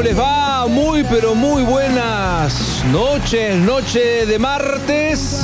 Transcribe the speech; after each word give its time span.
¿Cómo 0.00 0.08
les 0.08 0.18
va? 0.18 0.66
Muy, 0.66 1.04
pero 1.04 1.34
muy 1.34 1.62
buenas 1.62 2.82
noches, 2.90 3.54
noche 3.54 4.24
de 4.24 4.38
martes. 4.38 5.42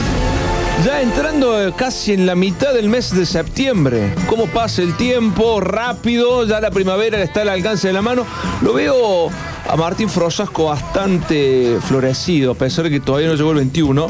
Ya 0.82 1.02
entrando 1.02 1.74
casi 1.76 2.14
en 2.14 2.24
la 2.24 2.34
mitad 2.34 2.72
del 2.72 2.88
mes 2.88 3.14
de 3.14 3.26
septiembre. 3.26 4.14
¿Cómo 4.26 4.46
pasa 4.46 4.80
el 4.80 4.96
tiempo? 4.96 5.60
Rápido, 5.60 6.46
ya 6.46 6.58
la 6.58 6.70
primavera 6.70 7.22
está 7.22 7.42
al 7.42 7.50
alcance 7.50 7.88
de 7.88 7.92
la 7.92 8.00
mano. 8.00 8.24
Lo 8.62 8.72
veo 8.72 9.28
a 9.68 9.76
Martín 9.76 10.08
Frosasco 10.08 10.64
bastante 10.64 11.76
florecido, 11.82 12.52
a 12.52 12.54
pesar 12.54 12.84
de 12.84 12.90
que 12.92 13.00
todavía 13.00 13.28
no 13.28 13.34
llegó 13.34 13.50
el 13.50 13.56
21. 13.56 14.06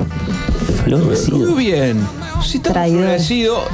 Florecido. 0.85 1.39
Muy 1.39 1.65
bien. 1.65 2.07
Sí, 2.45 2.59
está 2.59 2.73
Traidor. 2.73 3.01
florecido. 3.01 3.65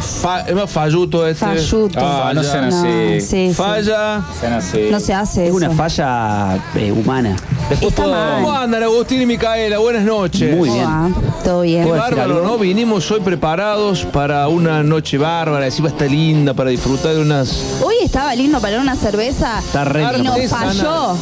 Fa- 0.00 0.40
es 0.40 0.54
más 0.54 0.70
falluto 0.70 1.26
este. 1.26 1.44
Falluto. 1.44 1.98
Ah, 2.00 2.32
no 2.34 2.42
sean 2.42 2.68
No, 2.68 2.76
así. 2.78 3.20
sí, 3.20 3.48
sí. 3.48 3.54
Falla. 3.54 4.22
Sean 4.40 4.52
así. 4.54 4.88
No 4.90 5.00
se 5.00 5.14
hace 5.14 5.42
Es 5.44 5.48
eso. 5.48 5.56
una 5.56 5.70
falla 5.70 6.58
eh, 6.74 6.92
humana. 6.92 7.36
Después 7.70 7.90
Está 7.90 8.02
puedo- 8.04 8.14
mal. 8.14 8.42
¿Cómo 8.42 8.52
andan 8.52 8.82
Agustín 8.82 9.22
y 9.22 9.26
Micaela? 9.26 9.78
Buenas 9.78 10.04
noches. 10.04 10.56
Muy 10.56 10.68
¿Cómo 10.68 10.74
bien. 10.74 10.86
va? 10.86 11.42
Todo 11.42 11.60
bien. 11.62 11.82
Qué 11.82 11.88
¿Puedo 11.88 12.02
decir 12.02 12.16
bárbaro, 12.16 12.34
algo? 12.40 12.46
¿no? 12.52 12.58
Vinimos 12.58 13.10
hoy 13.10 13.20
preparados 13.20 14.04
para 14.12 14.48
una 14.48 14.82
noche 14.82 15.18
bárbara, 15.18 15.64
encima 15.66 15.88
está 15.88 16.04
linda, 16.06 16.54
para 16.54 16.70
disfrutar 16.70 17.14
de 17.14 17.22
unas... 17.22 17.52
Hoy 17.82 17.94
estaba 18.02 18.34
lindo 18.34 18.60
para 18.60 18.80
una 18.80 18.94
cerveza 18.96 19.58
Está 19.58 19.84
re 19.84 20.02
y 20.18 20.22
nos 20.22 20.34
artesanal. 20.34 20.76
falló. 20.76 21.16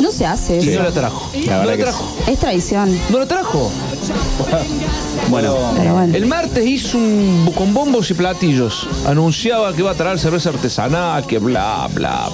No 0.00 0.12
se 0.12 0.26
hace 0.26 0.60
Sí, 0.60 0.70
eso. 0.70 0.78
no 0.80 0.84
la 0.88 0.92
trajo. 0.94 1.30
La 1.34 1.40
no 1.40 1.46
verdad 1.46 1.64
la 1.66 1.76
que 1.76 1.82
trajo. 1.82 2.04
Es 2.26 2.38
traición. 2.38 2.98
No 3.10 3.18
la 3.18 3.26
trajo. 3.26 3.70
Bueno, 5.30 5.54
Pero 5.76 5.92
bueno. 5.92 6.14
El 6.16 6.24
martes 6.26 6.64
hizo 6.66 6.96
un 6.96 7.52
con 7.54 7.74
bombos 7.74 8.10
y 8.10 8.14
platillos. 8.14 8.88
Anunciaba 9.06 9.72
que 9.74 9.80
iba 9.80 9.90
a 9.90 9.94
traer 9.94 10.18
cerveza 10.18 10.48
artesanal, 10.50 11.26
que 11.26 11.38
bla, 11.38 11.86
bla. 11.92 12.30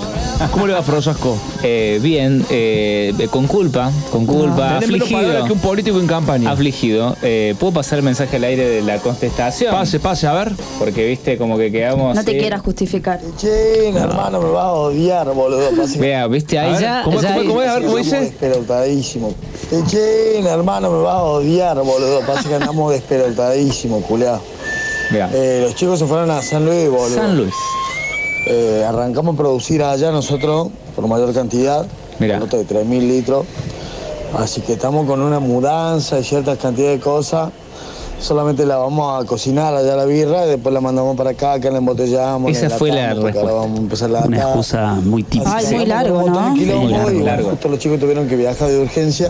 ¿Cómo 0.53 0.67
le 0.67 0.75
va, 0.75 0.83
Frosasco? 0.83 1.37
Eh, 1.67 1.99
bien, 2.03 2.45
eh, 2.51 3.15
con 3.31 3.47
culpa, 3.47 3.91
con 4.13 4.27
culpa, 4.27 4.75
Tenés 4.81 4.91
menos 4.91 5.09
palabras 5.09 5.45
que 5.45 5.53
un 5.55 5.61
político 5.61 5.99
en 5.99 6.07
campaña. 6.07 6.51
Afligido. 6.51 7.17
Eh, 7.23 7.55
¿Puedo 7.59 7.73
pasar 7.73 8.01
el 8.01 8.05
mensaje 8.05 8.37
al 8.37 8.45
aire 8.45 8.69
de 8.69 8.83
la 8.83 8.99
contestación? 8.99 9.73
Pase, 9.73 9.99
pase, 9.99 10.27
a 10.27 10.35
ver. 10.35 10.53
Porque 10.79 11.07
viste 11.07 11.39
como 11.39 11.57
que 11.57 11.73
quedamos. 11.73 12.15
No 12.15 12.23
te 12.23 12.37
quieras 12.37 12.61
justificar. 12.61 13.19
Che, 13.39 13.89
hermano, 13.89 14.43
me 14.43 14.51
vas 14.51 14.65
a 14.65 14.73
odiar, 14.73 15.33
boludo. 15.33 15.71
Vea, 15.99 16.27
viste, 16.27 16.59
ahí 16.59 16.69
A 16.69 16.73
ver, 16.73 16.81
ya. 16.83 17.03
¿cómo 17.03 17.17
es, 17.17 17.23
ya 17.23 17.35
cómo 17.35 17.49
cómo 17.49 17.63
es? 17.63 17.69
A 17.69 17.75
ver, 17.79 17.85
¿cómo 17.85 17.97
dice? 17.97 18.35
Che, 19.89 20.39
hermano, 20.41 20.91
me 20.91 21.03
vas 21.03 21.15
a 21.15 21.23
odiar, 21.23 21.77
boludo. 21.77 22.21
Pasa 22.27 22.49
que 22.49 22.55
andamos 22.55 22.93
desperotadísimo, 22.93 24.01
culiao. 24.03 24.41
Vea. 25.11 25.31
Eh, 25.33 25.61
los 25.63 25.75
chicos 25.75 25.99
se 25.99 26.07
fueron 26.07 26.31
a 26.31 26.43
San 26.43 26.65
Luis, 26.65 26.89
boludo. 26.89 27.15
San 27.15 27.37
Luis. 27.37 27.55
Eh, 28.47 28.85
arrancamos 28.87 29.35
a 29.35 29.39
producir 29.39 29.83
allá 29.83 30.11
nosotros 30.11 30.69
por 30.95 31.07
mayor 31.09 31.33
cantidad, 31.33 31.87
Mirá. 32.19 32.39
nota 32.39 32.57
de 32.59 32.67
3.000 32.67 33.01
litros. 33.01 33.47
Así 34.39 34.61
que 34.61 34.75
estamos 34.75 35.07
con 35.07 35.21
una 35.21 35.41
mudanza 35.41 36.19
y 36.19 36.25
ciertas 36.25 36.59
cantidades 36.59 36.99
de 36.99 37.05
cosas. 37.05 37.51
Solamente 38.25 38.65
la 38.65 38.79
vamos 38.79 39.23
a 39.23 39.27
cocinar 39.27 39.75
allá 39.75 39.97
la 39.97 40.07
birra 40.07 40.47
y 40.47 40.49
después 40.49 40.73
la 40.73 40.81
mandamos 40.81 41.15
para 41.15 41.31
acá, 41.33 41.61
que 41.61 41.71
la 41.71 41.77
embotellamos. 41.77 42.51
Esa 42.53 42.71
la 42.71 42.77
fue 42.79 42.91
la 42.91 43.13
respuesta. 43.13 43.43
vamos 43.43 43.79
a 43.79 43.83
empezar 43.83 44.09
la 44.09 44.21
una 44.21 44.39
excusa 44.39 44.95
muy 44.95 45.23
típica. 45.23 45.55
Ay, 45.55 45.67
muy 45.77 45.85
largo, 45.85 46.23
¿no? 46.31 46.47
un 46.47 46.55
quilombo 46.55 46.87
Sí, 46.87 46.93
largo, 46.95 47.11
y 47.11 47.15
bueno, 47.17 47.27
largo. 47.27 47.51
Justo 47.51 47.69
los 47.69 47.79
chicos 47.79 48.01
tuvieron 48.01 48.27
que 48.27 48.37
viajar 48.37 48.71
de 48.71 48.81
urgencia. 48.81 49.29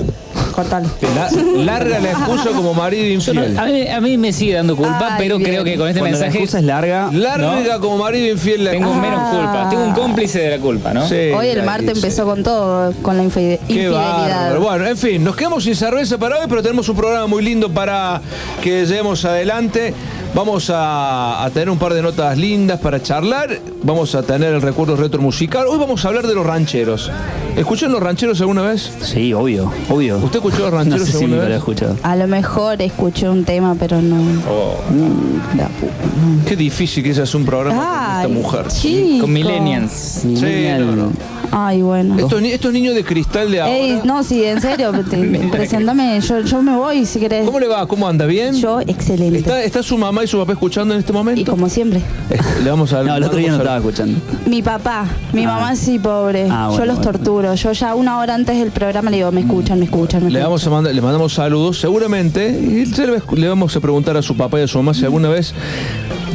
Cortalo. 0.54 0.88
La- 1.14 1.30
larga 1.64 1.98
la 1.98 2.10
excusa 2.12 2.50
como 2.50 2.74
marido 2.74 3.02
no- 3.04 3.10
infiel. 3.10 3.58
a, 3.58 3.64
mí, 3.64 3.88
a 3.88 4.00
mí 4.00 4.16
me 4.18 4.32
sigue 4.32 4.54
dando 4.54 4.76
culpa, 4.76 5.08
Ay, 5.10 5.14
pero 5.18 5.38
bien. 5.38 5.50
creo 5.50 5.64
que 5.64 5.76
con 5.76 5.88
este 5.88 6.00
Cuando 6.00 6.18
la 6.18 6.24
mensaje 6.24 6.38
excusa 6.44 6.58
es 6.60 6.64
larga, 6.64 7.10
Larga 7.12 7.78
como 7.80 7.98
marido 7.98 8.28
infiel 8.32 8.64
la 8.64 8.70
tengo 8.70 8.94
menos 8.94 9.30
culpa. 9.30 9.66
Tengo 9.68 9.84
un 9.84 9.92
cómplice 9.94 10.38
de 10.40 10.50
la 10.50 10.58
culpa, 10.58 10.94
¿no? 10.94 11.08
Sí, 11.08 11.14
Hoy 11.36 11.48
el 11.48 11.62
dice. 11.94 12.06
empezó 12.06 12.24
con 12.24 12.42
todo, 12.44 12.92
con 13.02 13.16
la 13.16 13.24
infide- 13.24 13.58
Qué 13.66 13.88
bárbaro. 13.88 14.20
infidelidad. 14.22 14.58
Bueno, 14.60 14.86
en 14.86 14.96
fin, 14.96 15.24
nos 15.24 15.34
quedamos 15.36 15.64
sin 15.64 15.74
cerveza 15.74 16.18
para 16.18 16.36
hoy, 16.38 16.46
pero 16.48 16.62
tenemos 16.62 16.88
un 16.88 16.96
programa 16.96 17.26
muy 17.26 17.42
lindo 17.42 17.68
para 17.70 18.20
que 18.62 18.86
llevemos 18.86 19.24
adelante. 19.24 19.92
Vamos 20.34 20.68
a, 20.68 21.44
a 21.44 21.50
tener 21.50 21.70
un 21.70 21.78
par 21.78 21.94
de 21.94 22.02
notas 22.02 22.36
lindas 22.36 22.80
para 22.80 23.00
charlar. 23.00 23.50
Vamos 23.84 24.16
a 24.16 24.22
tener 24.24 24.52
el 24.54 24.62
recuerdo 24.62 24.96
retro 24.96 25.20
musical. 25.22 25.66
Hoy 25.68 25.78
vamos 25.78 26.04
a 26.04 26.08
hablar 26.08 26.26
de 26.26 26.34
los 26.34 26.44
rancheros. 26.44 27.08
¿Escucharon 27.56 27.92
los 27.92 28.02
rancheros 28.02 28.40
alguna 28.40 28.62
vez? 28.62 28.90
sí, 29.00 29.32
obvio, 29.32 29.70
obvio. 29.88 30.16
¿Usted 30.18 30.36
escuchó 30.38 30.58
los 30.58 30.70
rancheros 30.72 31.00
No 31.00 31.06
sé 31.06 31.12
si 31.12 31.18
alguna 31.18 31.36
nunca 31.36 31.42
lo 31.42 31.50
he 31.50 31.52
vez? 31.52 31.58
escuchado. 31.58 31.96
A 32.02 32.16
lo 32.16 32.26
mejor 32.26 32.82
escuché 32.82 33.28
un 33.28 33.44
tema, 33.44 33.76
pero 33.78 34.02
no. 34.02 34.16
Oh, 34.50 34.74
Mm, 34.90 36.44
Qué 36.46 36.56
difícil 36.56 37.02
que 37.04 37.10
es 37.10 37.18
hacer 37.18 37.36
un 37.36 37.46
programa 37.46 38.20
con 38.22 38.22
esta 38.22 38.28
mujer. 38.28 38.68
chico. 38.68 39.20
con 39.22 39.32
Millennials. 39.32 39.92
Sí, 39.92 40.26
Millennial. 40.28 40.86
no, 40.86 40.96
no. 40.96 41.12
Ay, 41.52 41.82
bueno. 41.82 42.18
Estos, 42.18 42.42
estos 42.42 42.72
niños 42.72 42.94
de 42.94 43.04
cristal 43.04 43.50
de 43.50 43.60
ahora. 43.60 43.76
Ey, 43.76 44.00
no, 44.04 44.22
sí, 44.24 44.42
en 44.44 44.60
serio, 44.60 44.90
te- 45.10 45.48
preséntame, 45.50 46.20
yo, 46.20 46.40
yo 46.40 46.62
me 46.62 46.76
voy 46.76 47.06
si 47.06 47.20
querés. 47.20 47.44
¿Cómo 47.46 47.60
le 47.60 47.68
va? 47.68 47.86
¿Cómo 47.86 48.08
anda? 48.08 48.26
¿Bien? 48.26 48.54
Yo, 48.54 48.80
excelente. 48.80 49.38
¿Está, 49.38 49.62
está 49.62 49.82
su 49.82 49.96
mamá 49.98 50.23
y 50.24 50.26
su 50.26 50.38
papá 50.38 50.52
escuchando 50.52 50.94
en 50.94 51.00
este 51.00 51.12
momento? 51.12 51.40
Y 51.40 51.44
como 51.44 51.68
siempre. 51.68 52.00
Eh, 52.30 52.38
Le 52.62 52.70
vamos 52.70 52.92
a 52.92 53.02
No, 53.04 53.16
el 53.16 53.22
otro 53.24 53.38
día 53.38 53.50
no 53.52 53.58
estaba 53.58 53.76
escuchando. 53.76 54.18
Mi 54.46 54.62
papá, 54.62 55.06
mi 55.32 55.44
Ah. 55.44 55.48
mamá 55.48 55.76
sí, 55.76 55.98
pobre. 55.98 56.48
Ah, 56.50 56.70
yo 56.76 56.84
los 56.84 56.96
bueno. 56.96 57.12
torturo. 57.12 57.54
Yo 57.54 57.72
ya 57.72 57.94
una 57.94 58.18
hora 58.18 58.34
antes 58.34 58.58
del 58.58 58.70
programa 58.70 59.10
le 59.10 59.18
digo, 59.18 59.30
me 59.32 59.42
escuchan, 59.42 59.78
me 59.78 59.84
escuchan, 59.84 60.24
me 60.24 60.30
Le, 60.30 60.38
escuchan. 60.40 60.44
vamos 60.50 60.66
a 60.66 60.70
mandar- 60.70 60.94
le 60.94 61.00
mandamos 61.00 61.32
saludos, 61.34 61.78
seguramente. 61.80 62.48
Y 62.50 62.86
se 62.86 63.06
le, 63.06 63.22
le 63.36 63.48
vamos 63.48 63.74
a 63.76 63.80
preguntar 63.80 64.16
a 64.16 64.22
su 64.22 64.36
papá 64.36 64.58
y 64.60 64.62
a 64.64 64.68
su 64.68 64.78
mamá 64.78 64.94
si 64.94 65.04
alguna 65.04 65.28
vez 65.28 65.54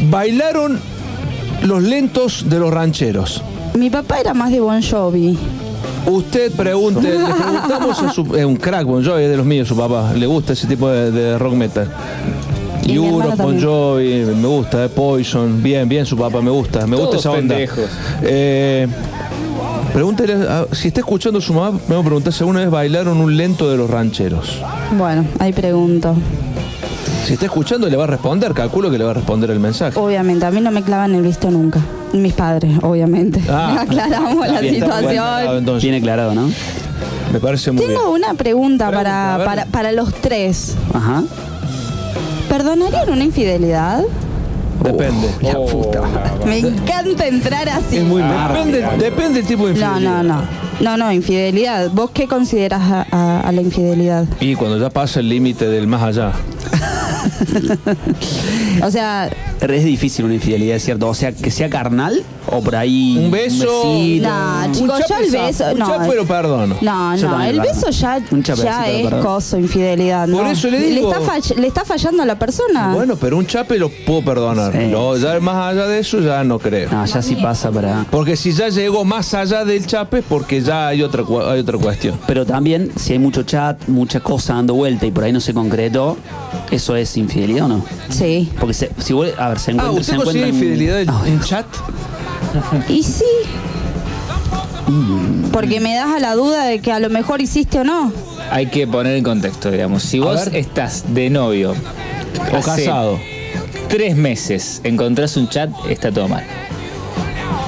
bailaron 0.10 0.80
los 1.64 1.84
lentos 1.84 2.46
de 2.50 2.60
los 2.60 2.72
rancheros. 2.72 3.42
Mi 3.76 3.90
papá 3.90 4.20
era 4.20 4.34
más 4.34 4.52
de 4.52 4.60
Bon 4.62 4.82
Jovi. 4.82 5.38
Usted 6.08 6.52
pregunte, 6.54 7.02
le 7.02 7.18
preguntamos 7.34 8.02
a 8.02 8.12
su. 8.12 8.22
Es 8.36 8.46
un 8.46 8.56
crack, 8.56 8.86
Bon 8.86 9.04
Jovi, 9.06 9.24
es 9.24 9.30
de 9.30 9.38
los 9.38 9.46
míos, 9.46 9.68
su 9.68 9.76
papá. 9.76 10.14
Le 10.14 10.26
gusta 10.26 10.54
ese 10.54 10.66
tipo 10.68 10.88
de, 10.90 11.12
de 11.12 11.38
rock 11.38 11.54
metal. 11.54 11.88
Europe, 12.96 13.36
Bon. 13.44 13.62
Jovi, 13.62 14.26
me 14.36 14.48
gusta, 14.48 14.86
eh, 14.86 14.90
Poison. 14.90 15.62
Bien, 15.62 15.88
bien, 15.88 16.06
su 16.06 16.18
papá, 16.18 16.42
me 16.42 16.52
gusta. 16.52 16.86
Me 16.88 16.96
gusta 16.96 17.12
Todos 17.12 17.20
esa 17.22 17.32
onda. 17.32 17.56
pendejos. 17.56 17.86
Eh, 18.24 18.88
pregúntele, 19.94 20.34
a- 20.48 20.66
si 20.72 20.88
está 20.90 21.00
escuchando 21.02 21.40
a 21.40 21.42
su 21.42 21.54
mamá, 21.54 21.72
me 21.88 21.96
voy 21.96 22.00
a 22.04 22.06
preguntar 22.06 22.34
si 22.34 22.40
alguna 22.44 22.60
vez 22.62 22.70
bailaron 22.70 23.18
un 23.18 23.36
lento 23.36 23.70
de 23.70 23.78
los 23.78 23.90
rancheros. 23.90 24.60
Bueno, 24.98 25.26
ahí 25.40 25.54
pregunto. 25.54 26.16
Si 27.26 27.34
está 27.34 27.46
escuchando, 27.46 27.88
le 27.88 27.96
va 27.98 28.06
a 28.06 28.08
responder. 28.08 28.54
Calculo 28.54 28.90
que 28.90 28.98
le 28.98 29.04
va 29.04 29.12
a 29.12 29.14
responder 29.14 29.52
el 29.52 29.60
mensaje. 29.60 30.00
Obviamente, 30.00 30.46
a 30.46 30.52
mí 30.52 30.62
no 30.62 30.72
me 30.72 30.82
clavan 30.84 31.14
el 31.14 31.22
visto 31.22 31.52
nunca. 31.52 31.80
Mis 32.14 32.34
padres, 32.34 32.72
obviamente. 32.82 33.42
Ah. 33.50 33.82
Aclaramos 33.88 34.48
la 34.48 34.62
Bien, 34.62 34.76
está 34.76 34.86
bien, 34.88 35.00
situación. 35.00 35.12
claro, 35.14 35.58
entonces. 35.58 35.84
Bien 35.90 35.96
aclarado, 36.02 36.34
¿no? 36.34 36.50
Me 37.32 37.40
parece 37.40 37.72
muy 37.72 37.86
Tengo 37.86 38.12
bien. 38.14 38.24
una 38.26 38.34
pregunta 38.34 38.88
Pregunta, 38.88 38.88
a 38.88 38.92
para, 38.92 39.38
ver. 39.38 39.46
para, 39.46 39.66
para 39.66 39.92
los 39.92 40.12
tres. 40.16 40.76
Ajá. 40.92 41.24
¿Perdonarían 42.50 43.10
una 43.10 43.24
infidelidad? 43.24 44.02
Depende. 44.84 45.30
La 45.42 45.54
puta. 45.54 46.02
Me 46.46 46.60
encanta 46.60 47.28
entrar 47.28 47.68
así. 47.70 47.98
Es 47.98 48.04
muy 48.04 48.22
Ah, 48.24 48.50
depende, 48.54 48.80
depende 48.98 49.40
del 49.40 49.46
tipo 49.48 49.68
de 49.68 49.74
No, 49.74 49.80
infidelidad. 49.98 50.24
no, 50.24 50.36
no. 50.42 50.44
No, 50.80 50.96
no, 50.98 51.12
infidelidad. 51.12 51.92
¿Vos 51.92 52.12
qué 52.14 52.28
consideras 52.28 52.82
a, 52.82 53.06
a- 53.12 53.42
a 53.42 53.52
la 53.52 53.62
infidelidad? 53.62 54.26
Y 54.40 54.56
cuando 54.56 54.78
ya 54.80 54.90
pasa 54.90 55.20
el 55.20 55.28
límite 55.28 55.68
del 55.68 55.88
más 55.88 56.02
allá. 56.04 56.32
O 58.90 58.92
sea, 58.92 59.30
Es 59.62 59.84
difícil 59.84 60.26
una 60.26 60.34
infidelidad, 60.36 60.76
es 60.78 60.84
cierto. 60.86 61.08
O 61.10 61.14
sea, 61.14 61.32
que 61.32 61.52
sea 61.52 61.70
carnal 61.70 62.24
o 62.52 62.62
por 62.62 62.76
ahí. 62.76 63.18
Un 63.18 63.30
beso. 63.32 63.66
besito. 63.94 64.28
no, 64.30 64.66
Un 64.66 64.72
chicos, 64.72 65.02
ya 65.08 65.20
el 65.20 65.32
beso. 65.32 65.64
un 65.74 65.80
No, 65.80 65.88
chape 65.88 66.16
lo 66.16 66.26
perdono. 66.26 66.76
no, 66.82 67.16
Yo 67.16 67.30
no, 67.30 67.42
el 67.44 67.60
beso 67.60 67.90
ya, 67.92 68.20
Un 68.32 68.42
ya 68.44 68.88
es 68.90 69.04
perdono. 69.04 69.24
coso, 69.24 69.58
infidelidad. 69.58 70.28
Por 70.30 70.44
¿no? 70.44 70.50
eso 70.50 70.70
le 70.70 70.80
Le 70.80 70.88
digo- 70.90 71.12
está, 71.14 71.22
fall- 71.24 71.56
le 71.60 71.68
está 71.68 71.86
fallando 71.86 72.24
a 72.24 72.26
la 72.26 72.40
persona. 72.40 72.94
Bueno, 72.94 73.16
pero 73.18 73.38
un 73.38 73.46
chape 73.46 73.78
lo 73.78 73.90
puedo 73.90 74.24
perdonar. 74.24 74.72
Sí. 74.72 74.90
Lo- 74.90 75.18
ya 75.18 75.40
más 75.40 75.56
allá 75.74 75.86
de 75.88 76.00
eso 76.00 76.20
ya 76.20 76.44
no 76.44 76.58
creo. 76.60 76.90
No, 76.92 77.06
ya 77.06 77.22
sí 77.22 77.36
pasa 77.36 77.70
para. 77.72 78.06
Porque 78.10 78.36
si 78.36 78.52
ya 78.54 78.70
llegó 78.70 79.04
más 79.06 79.34
allá 79.34 79.66
del 79.66 79.86
chape, 79.86 80.22
porque 80.24 80.62
ya 80.62 80.88
hay 80.88 81.04
otra, 81.04 81.24
cu- 81.24 81.42
hay 81.42 81.60
otra 81.60 81.78
cuestión. 81.78 82.18
Pero 82.26 82.46
también, 82.46 82.92
si 82.96 83.14
hay 83.14 83.20
mucho 83.20 83.44
chat, 83.44 83.88
mucha 83.88 84.20
cosa 84.22 84.54
dando 84.56 84.74
vuelta 84.74 85.06
y 85.06 85.12
por 85.12 85.24
ahí 85.26 85.32
no 85.32 85.40
se 85.42 85.54
concretó, 85.54 86.18
¿eso 86.72 86.96
es 86.96 87.16
infidelidad 87.18 87.66
o 87.66 87.70
no? 87.70 87.86
Sí. 88.10 88.52
Porque 88.60 88.74
se- 88.74 88.92
si 89.00 89.14
vuelve, 89.14 89.34
a 89.38 89.50
ver, 89.50 89.60
se 89.60 89.72
Ah, 89.72 89.74
encuentra. 89.76 90.00
¿usted 90.02 90.14
se 90.14 90.18
considera 90.20 90.48
encuentran- 90.48 90.54
infidelidad 90.70 91.02
en, 91.02 91.10
Ah, 91.10 91.24
en 91.28 91.40
chat? 91.42 91.66
Y 92.90 93.04
sí. 93.04 93.24
Mm. 94.88 95.52
Porque 95.52 95.80
me 95.80 95.96
das 95.96 96.16
a 96.16 96.20
la 96.20 96.36
duda 96.36 96.66
de 96.66 96.80
que 96.80 96.92
a 96.92 97.00
lo 97.00 97.10
mejor 97.10 97.42
hiciste 97.42 97.80
o 97.80 97.84
no. 97.84 98.12
Hay 98.52 98.68
que 98.68 98.88
poner 98.88 99.16
en 99.16 99.24
contexto, 99.24 99.70
digamos. 99.70 100.04
Si 100.04 100.18
A 100.20 100.22
vos 100.26 100.46
ver. 100.46 100.56
estás 100.56 101.06
de 101.14 101.30
novio 101.30 101.76
O 102.52 102.62
casado. 102.62 103.20
tres 103.88 104.16
meses, 104.16 104.82
encontrás 104.84 105.38
un 105.38 105.48
chat, 105.50 105.70
está 105.90 106.12
todo 106.12 106.28
mal. 106.28 106.44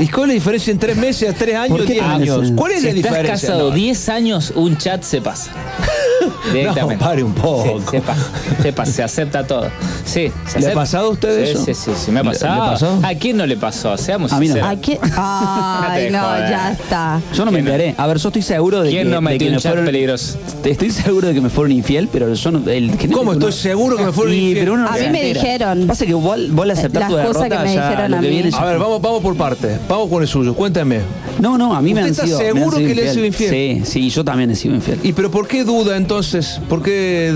¿Y 0.01 0.07
cuál 0.07 0.23
es 0.23 0.27
la 0.29 0.33
diferencia 0.33 0.71
en 0.71 0.79
tres 0.79 0.97
meses 0.97 1.29
a 1.29 1.33
tres 1.33 1.55
años, 1.55 1.77
¿Por 1.77 1.85
qué 1.85 1.93
diez 1.93 2.03
años? 2.05 2.51
¿Cuál 2.55 2.71
es 2.71 2.79
Si 2.79 2.83
la 2.85 2.89
estás 2.91 3.11
diferencia? 3.11 3.47
casado 3.49 3.69
No, 3.69 3.75
10 3.75 4.09
años, 4.09 4.51
un 4.55 4.77
chat 4.77 5.03
se 5.03 5.21
pasa. 5.21 5.51
Directamente. 6.53 6.95
No, 7.03 7.09
pare 7.09 7.23
un 7.23 7.33
poco. 7.33 7.79
Sí, 7.79 7.85
se, 7.91 8.01
pasa, 8.01 8.21
se 8.61 8.73
pasa, 8.73 8.91
se 8.91 9.03
acepta 9.03 9.45
todo. 9.47 9.69
Sí, 10.05 10.31
se 10.47 10.59
¿Le 10.59 10.71
ha 10.71 10.73
pasado 10.73 11.07
a 11.07 11.09
usted 11.09 11.45
sí, 11.45 11.51
eso? 11.51 11.65
Sí, 11.65 11.73
sí, 11.73 11.91
sí, 11.95 12.11
me 12.11 12.19
ha 12.19 12.23
¿Le- 12.23 12.29
le 12.29 12.33
pasado. 12.35 12.71
pasó? 12.71 12.99
¿A 13.03 13.13
quién 13.15 13.37
no 13.37 13.45
le 13.45 13.57
pasó? 13.57 13.95
Seamos 13.97 14.31
A 14.33 14.39
mí 14.39 14.47
no. 14.47 14.55
sinceros. 14.55 14.77
¿A 14.77 14.81
quién? 14.81 14.99
Ay, 15.17 16.09
no, 16.11 16.19
ya 16.49 16.71
está. 16.73 17.21
Yo 17.33 17.45
no 17.45 17.51
me 17.51 17.57
¿Quién 17.59 17.65
no? 17.65 17.71
enteré. 17.71 17.95
A 17.97 18.07
ver, 18.07 18.17
yo 18.17 18.29
estoy 18.29 18.41
seguro 18.41 18.81
de 18.81 18.89
¿Quién 18.89 19.03
que, 19.03 19.09
no 19.09 19.15
de 19.17 19.21
metió 19.21 19.39
que 19.39 19.45
un 19.45 19.51
me 19.55 19.57
chat 19.61 19.71
fueron 19.71 19.85
peligroso? 19.85 20.37
Estoy 20.63 20.91
seguro 20.91 21.27
de 21.27 21.33
que 21.33 21.41
me 21.41 21.49
fueron 21.49 21.71
infiel, 21.71 22.09
pero 22.11 22.33
yo 22.33 22.51
no. 22.51 22.69
El, 22.69 22.91
¿Cómo? 23.11 23.33
Estoy 23.33 23.51
seguro 23.51 23.97
que 23.97 24.03
me 24.05 24.11
fueron 24.11 24.33
Sí, 24.33 24.39
infiel. 24.41 24.59
pero 24.59 24.73
uno 24.73 24.83
no 24.83 24.89
A 24.89 24.93
mí 24.93 24.99
me 24.99 25.05
entera. 25.29 25.41
dijeron. 25.41 25.87
Pasa 25.87 26.05
que 26.05 26.13
vos, 26.13 26.39
vos 26.51 26.65
le 26.67 26.73
aceptás 26.73 27.01
Las 27.01 27.09
tu 27.09 27.15
cosas 27.15 27.43
derrota, 27.43 27.49
que 27.63 27.69
me 27.69 27.75
ya 27.75 27.89
dijeron 27.89 28.11
lo 28.11 28.17
a 28.17 28.21
mí. 28.21 28.43
A 28.53 28.65
ver, 28.65 28.79
vamos, 28.79 29.01
vamos 29.01 29.21
por 29.21 29.35
partes. 29.35 29.79
Vamos 29.91 30.09
con 30.09 30.21
el 30.21 30.27
suyo. 30.29 30.53
Cuéntame. 30.53 31.01
No, 31.41 31.57
no, 31.57 31.75
a 31.75 31.81
mí 31.81 31.93
me 31.93 32.09
¿Usted 32.09 32.21
han 32.21 32.27
sido. 32.27 32.39
me 32.39 32.47
han 32.47 32.55
seguro 32.55 32.77
que 32.77 32.95
le 32.95 33.09
ha 33.09 33.13
sido 33.13 33.25
infiel? 33.25 33.49
Sí, 33.51 33.81
sí, 33.83 34.09
yo 34.09 34.23
también 34.23 34.49
he 34.49 34.55
sido 34.55 34.73
infiel. 34.73 34.97
¿Y 35.03 35.11
pero 35.11 35.29
por 35.29 35.49
qué 35.49 35.65
duda 35.65 35.97
entonces? 35.97 36.61
¿Por 36.69 36.81
qué 36.81 37.35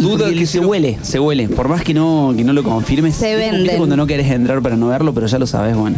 duda 0.00 0.30
que 0.30 0.46
se 0.46 0.60
huele, 0.60 0.98
se 1.02 1.20
huele. 1.20 1.50
Por 1.50 1.68
más 1.68 1.82
que 1.82 1.92
no, 1.92 2.32
que 2.34 2.44
no 2.44 2.54
lo 2.54 2.62
confirmes. 2.62 3.14
Se 3.16 3.36
¿viste 3.36 3.50
venden. 3.50 3.76
cuando 3.76 3.94
no 3.98 4.06
querés 4.06 4.30
entrar 4.30 4.62
para 4.62 4.74
no 4.74 4.88
verlo, 4.88 5.12
pero 5.12 5.26
ya 5.26 5.38
lo 5.38 5.46
sabes, 5.46 5.76
bueno. 5.76 5.96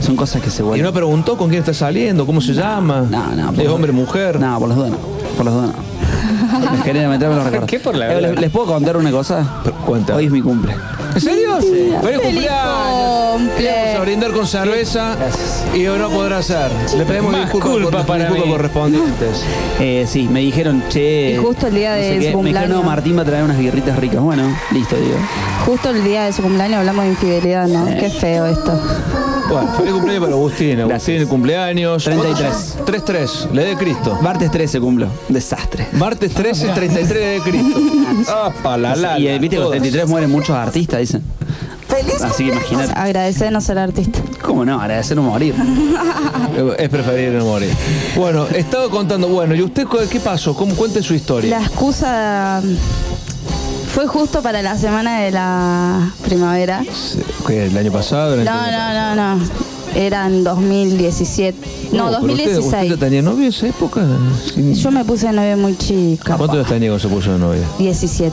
Son 0.00 0.16
cosas 0.16 0.40
que 0.40 0.48
se 0.48 0.62
¿Y 0.62 0.64
huelen. 0.64 0.86
no 0.86 0.92
preguntó 0.94 1.36
con 1.36 1.50
quién 1.50 1.60
está 1.60 1.74
saliendo? 1.74 2.24
¿Cómo 2.24 2.40
se 2.40 2.54
llama? 2.54 3.06
No, 3.10 3.36
no. 3.36 3.52
por 3.52 3.62
¿Es 3.62 3.68
hombre, 3.68 3.92
mujer? 3.92 4.40
No, 4.40 4.58
por 4.58 4.68
las 4.70 4.78
dudas 4.78 4.92
no. 4.92 4.98
Por 5.36 5.44
las 5.44 5.52
dudas 5.54 5.68
no. 5.68 5.99
Les 6.72 6.82
quería 6.82 7.08
meterme 7.08 7.34
los 7.36 7.44
recuerdos. 7.44 7.70
qué 7.70 7.80
por 7.80 7.96
la 7.96 8.06
Eh, 8.06 8.14
verdad? 8.14 8.30
¿les, 8.32 8.40
les 8.40 8.50
puedo 8.50 8.66
contar 8.66 8.96
una 8.96 9.10
cosa? 9.10 9.44
Cuenta. 9.86 10.16
Hoy 10.16 10.26
es 10.26 10.30
mi 10.30 10.42
cumple. 10.42 10.74
¿En 11.14 11.20
serio? 11.20 11.56
¡Feliz 11.60 11.94
¡Feliz 12.02 12.20
cumpleaños! 12.20 13.32
cumple! 13.32 13.70
Vamos 13.72 13.96
a 13.96 14.00
brindar 14.02 14.30
con 14.32 14.46
cerveza 14.46 15.16
y 15.74 15.86
hoy 15.86 15.98
no 15.98 16.08
podrá 16.10 16.40
ser. 16.42 16.70
Le 16.96 17.04
pedimos 17.04 17.32
Más 17.32 17.42
disculpas, 17.52 17.70
culpa 17.72 17.90
por- 17.98 18.06
para 18.06 18.18
disculpas 18.24 18.46
mí. 18.46 18.52
correspondientes. 18.52 19.44
Eh, 19.82 20.04
sí, 20.06 20.28
me 20.30 20.40
dijeron, 20.40 20.82
che. 20.90 21.32
Y 21.32 21.36
justo 21.38 21.66
el 21.68 21.74
día 21.74 21.90
no 21.92 21.96
de 21.96 22.02
qué. 22.02 22.08
su 22.08 22.12
Me 22.12 22.18
dijeron, 22.18 22.40
cumpleaños. 22.42 22.70
no, 22.70 22.82
Martín 22.82 23.16
va 23.16 23.22
a 23.22 23.24
traer 23.24 23.44
unas 23.44 23.58
guirritas 23.58 23.98
ricas. 23.98 24.20
Bueno, 24.20 24.42
listo, 24.72 24.94
digo. 24.96 25.16
Justo 25.64 25.88
el 25.90 26.04
día 26.04 26.24
de 26.24 26.32
su 26.34 26.42
cumpleaños 26.42 26.78
hablamos 26.80 27.04
de 27.04 27.10
infidelidad, 27.12 27.66
¿no? 27.66 27.86
Qué 27.86 28.10
feo 28.10 28.44
esto. 28.44 28.78
Bueno, 29.50 29.68
feliz 29.76 29.92
cumpleaños 29.92 30.24
para 30.24 30.36
Agustín. 30.36 30.80
Agustín, 30.80 31.14
el 31.16 31.26
cumpleaños. 31.26 32.04
33. 32.04 32.78
3-3, 32.86 33.50
le 33.50 33.64
de 33.64 33.76
Cristo. 33.76 34.16
Martes 34.22 34.48
13 34.50 34.80
cumplo. 34.80 35.08
Desastre. 35.28 35.88
Martes 35.92 36.32
13, 36.32 36.68
33 36.68 37.44
de 37.44 37.50
Cristo. 37.50 37.80
Ah, 38.28 38.52
pa' 38.62 38.76
la 38.76 38.94
la. 38.94 39.18
y 39.18 39.26
eh, 39.26 39.38
viste 39.40 39.56
que 39.56 39.60
los 39.60 39.70
todas. 39.70 39.80
33 39.80 40.08
mueren 40.08 40.30
muchos 40.30 40.50
artistas, 40.50 41.00
dicen. 41.00 41.24
Así 42.22 42.44
que 42.44 42.50
imagínate. 42.52 42.92
Agradecer 42.94 43.50
no 43.50 43.60
ser 43.60 43.78
artista. 43.78 44.20
¿Cómo 44.40 44.64
no? 44.64 44.80
Agradecer 44.80 45.16
no 45.16 45.22
morir. 45.22 45.54
Es 46.78 46.88
preferible 46.88 47.38
no 47.38 47.46
morir. 47.46 47.70
Bueno, 48.16 48.46
estaba 48.46 48.88
contando, 48.88 49.28
bueno, 49.28 49.54
¿y 49.54 49.62
usted 49.62 49.86
qué 50.10 50.20
pasó? 50.20 50.54
¿Cómo 50.54 50.74
cuente 50.74 51.02
su 51.02 51.14
historia? 51.14 51.58
La 51.58 51.64
excusa 51.64 52.60
fue 53.94 54.06
justo 54.06 54.42
para 54.42 54.62
la 54.62 54.76
semana 54.78 55.20
de 55.20 55.30
la 55.32 56.10
primavera. 56.24 56.82
¿Qué, 57.46 57.66
¿El 57.66 57.76
año 57.76 57.92
pasado? 57.92 58.34
¿El 58.34 58.44
No, 58.44 58.50
año- 58.52 58.72
no, 58.94 59.14
no, 59.16 59.36
no. 59.38 59.44
Era 59.94 60.26
en 60.28 60.44
2017. 60.44 61.58
No, 61.92 62.04
usted- 62.06 62.18
2016. 62.18 62.64
¿Usted, 62.66 62.82
ya 62.84 62.96
tenía 62.96 63.22
novio 63.22 63.42
en 63.42 63.48
esa 63.48 63.66
época? 63.66 64.06
Sí. 64.54 64.74
Yo 64.74 64.90
me 64.92 65.04
puse 65.04 65.26
de 65.26 65.32
novia 65.32 65.56
muy 65.56 65.76
chica. 65.76 66.36
¿Cuántos 66.36 66.58
años 66.58 66.68
tenía 66.68 66.90
cuando 66.90 67.08
se 67.08 67.12
puso 67.14 67.32
de 67.32 67.38
novia? 67.38 67.62
17. 67.78 68.32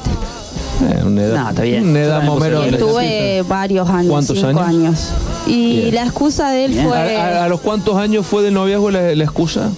Eh, 0.92 1.04
una 1.04 1.24
edad, 1.24 1.44
No, 1.44 1.50
está 1.50 1.62
bien. 1.64 1.90
Una 1.90 2.00
edad 2.02 2.18
más 2.24 2.40
menos. 2.40 2.44
de 2.44 2.72
novia. 2.72 2.78
Estuve 2.78 3.42
varios 3.50 3.90
años. 3.90 4.12
¿Cuántos 4.12 4.38
cinco 4.38 4.60
años? 4.60 5.10
Y 5.48 5.78
Bien. 5.82 5.96
la 5.96 6.04
excusa 6.04 6.52
de 6.52 6.66
él 6.66 6.72
Bien. 6.74 6.88
fue. 6.88 7.18
¿A, 7.18 7.42
a- 7.42 7.46
a 7.46 7.50
los 7.50 7.60
cuántos 7.62 7.96
años 7.98 8.26
fue 8.28 8.44
del 8.44 8.54
noviazgo 8.54 8.92
la, 8.92 9.16
la 9.16 9.24
excusa? 9.24 9.72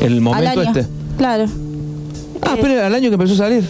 ¿El 0.00 0.14
al 0.14 0.20
momento 0.22 0.60
año. 0.60 0.62
este? 0.62 0.86
Claro. 1.18 1.44
Ah, 2.40 2.54
Eh, 2.56 2.58
pero 2.62 2.84
al 2.86 2.94
año 2.94 3.10
que 3.10 3.14
empezó 3.14 3.34
a 3.34 3.36
salir. 3.36 3.64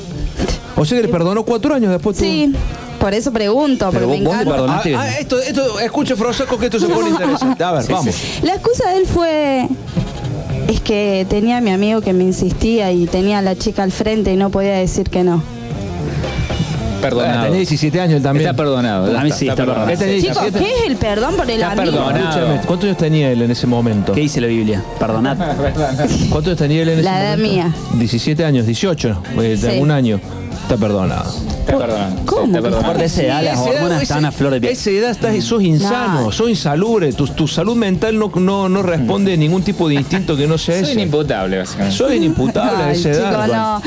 O 0.77 0.85
sea 0.85 0.97
que 0.99 1.07
le 1.07 1.13
perdonó 1.13 1.43
cuatro 1.45 1.75
años 1.75 1.91
después. 1.93 2.17
tú- 2.17 2.25
Sí, 2.25 2.53
por 2.99 3.13
eso 3.15 3.33
pregunto, 3.33 3.89
Pero 3.93 4.07
porque 4.07 4.21
me 4.21 4.25
vos- 4.27 4.37
vos 4.37 4.45
le 4.45 4.51
encanta. 4.51 4.83
perdonás. 4.83 4.87
Ah, 5.09 5.13
ah, 5.15 5.19
esto, 5.21 5.39
esto, 5.41 5.79
escuche, 5.81 6.17
Frosaco, 6.17 6.59
que 6.59 6.67
esto 6.67 6.79
se 6.81 6.87
pone 6.89 7.11
interesante. 7.11 7.63
A 7.65 7.73
ver, 7.73 7.85
vamos. 7.91 8.15
La 8.43 8.55
excusa 8.55 8.91
de 8.91 8.97
él 8.99 9.07
fue. 9.07 9.69
Es 10.69 10.81
que 10.81 11.27
tenía 11.29 11.59
a 11.59 11.61
mi 11.61 11.71
amigo 11.71 12.01
que 12.01 12.13
me 12.15 12.25
insistía 12.25 12.91
y 12.91 13.07
tenía 13.07 13.39
a 13.39 13.43
la 13.43 13.55
chica 13.57 13.83
al 13.83 13.93
frente 13.93 14.33
y 14.33 14.37
no 14.37 14.49
podía 14.51 14.75
decir 14.75 15.11
que 15.11 15.23
no. 15.23 15.43
Perdonado. 17.11 17.43
Tenía 17.45 17.57
17 17.59 18.01
años 18.01 18.17
él 18.17 18.23
también. 18.23 18.47
Está 18.49 18.57
perdonado. 18.57 19.19
A 19.19 19.23
mí 19.23 19.31
sí, 19.31 19.49
está 19.49 19.65
perdonado. 19.65 19.91
Chicos, 19.91 20.07
17. 20.07 20.59
¿qué 20.59 20.65
es 20.79 20.87
el 20.91 20.97
perdón 20.97 21.37
por 21.37 21.45
el 21.51 21.61
Está 21.61 21.73
amigo? 21.73 21.93
perdonado. 21.93 22.17
Escúchame, 22.31 22.61
¿cuántos 22.67 22.85
años 22.85 22.97
tenía 22.99 23.31
él 23.31 23.43
en 23.43 23.51
ese 23.51 23.67
momento? 23.67 24.13
¿Qué 24.13 24.21
dice 24.21 24.41
la 24.41 24.47
Biblia? 24.49 24.83
Perdonad. 24.99 25.37
¿Cuántos 26.31 26.47
años 26.49 26.57
tenía 26.59 26.83
él 26.83 26.89
en 26.89 26.99
ese 27.01 27.03
La 27.05 27.21
edad 27.23 27.37
momento? 27.37 27.55
mía. 27.55 27.75
17 27.99 28.45
años, 28.45 28.67
18, 28.67 29.23
eh, 29.37 29.41
de 29.41 29.57
Sí. 29.57 29.79
un 29.81 29.91
año. 29.91 30.21
Está 30.63 30.77
perdonado. 30.77 31.31
Está 31.65 31.79
perdonado. 31.79 32.17
¿Cómo? 32.27 32.59
Aparte 32.59 33.05
esa 33.07 33.23
edad, 33.23 33.43
las 33.43 33.61
esa 33.61 33.71
edad, 33.71 33.83
hormonas 33.83 34.03
están 34.03 34.25
a 34.25 34.33
flor 34.33 34.53
de 34.53 34.61
piel. 34.61 34.73
Esa 34.73 34.91
edad 34.91 35.11
estás, 35.11 35.45
sos 35.45 35.63
insano, 35.63 36.21
No. 36.23 36.33
sos 36.33 36.49
insalubre. 36.51 37.13
Tu, 37.13 37.27
tu 37.29 37.49
salud 37.49 37.75
mental 37.77 38.19
no, 38.19 38.31
no, 38.37 38.69
no 38.69 38.83
responde 38.83 39.33
a 39.33 39.37
ningún 39.37 39.63
tipo 39.63 39.89
de 39.89 39.95
instinto 39.97 40.37
que 40.37 40.47
no 40.47 40.59
sea 40.59 40.75
Soy 40.81 40.85
ese. 40.85 40.93
inimputable, 40.93 41.59
básicamente. 41.59 41.97
Soy 41.97 42.17
inimputable 42.17 42.83
a 42.85 42.93
esa 42.93 43.11
edad. 43.11 43.47
no. 43.47 43.83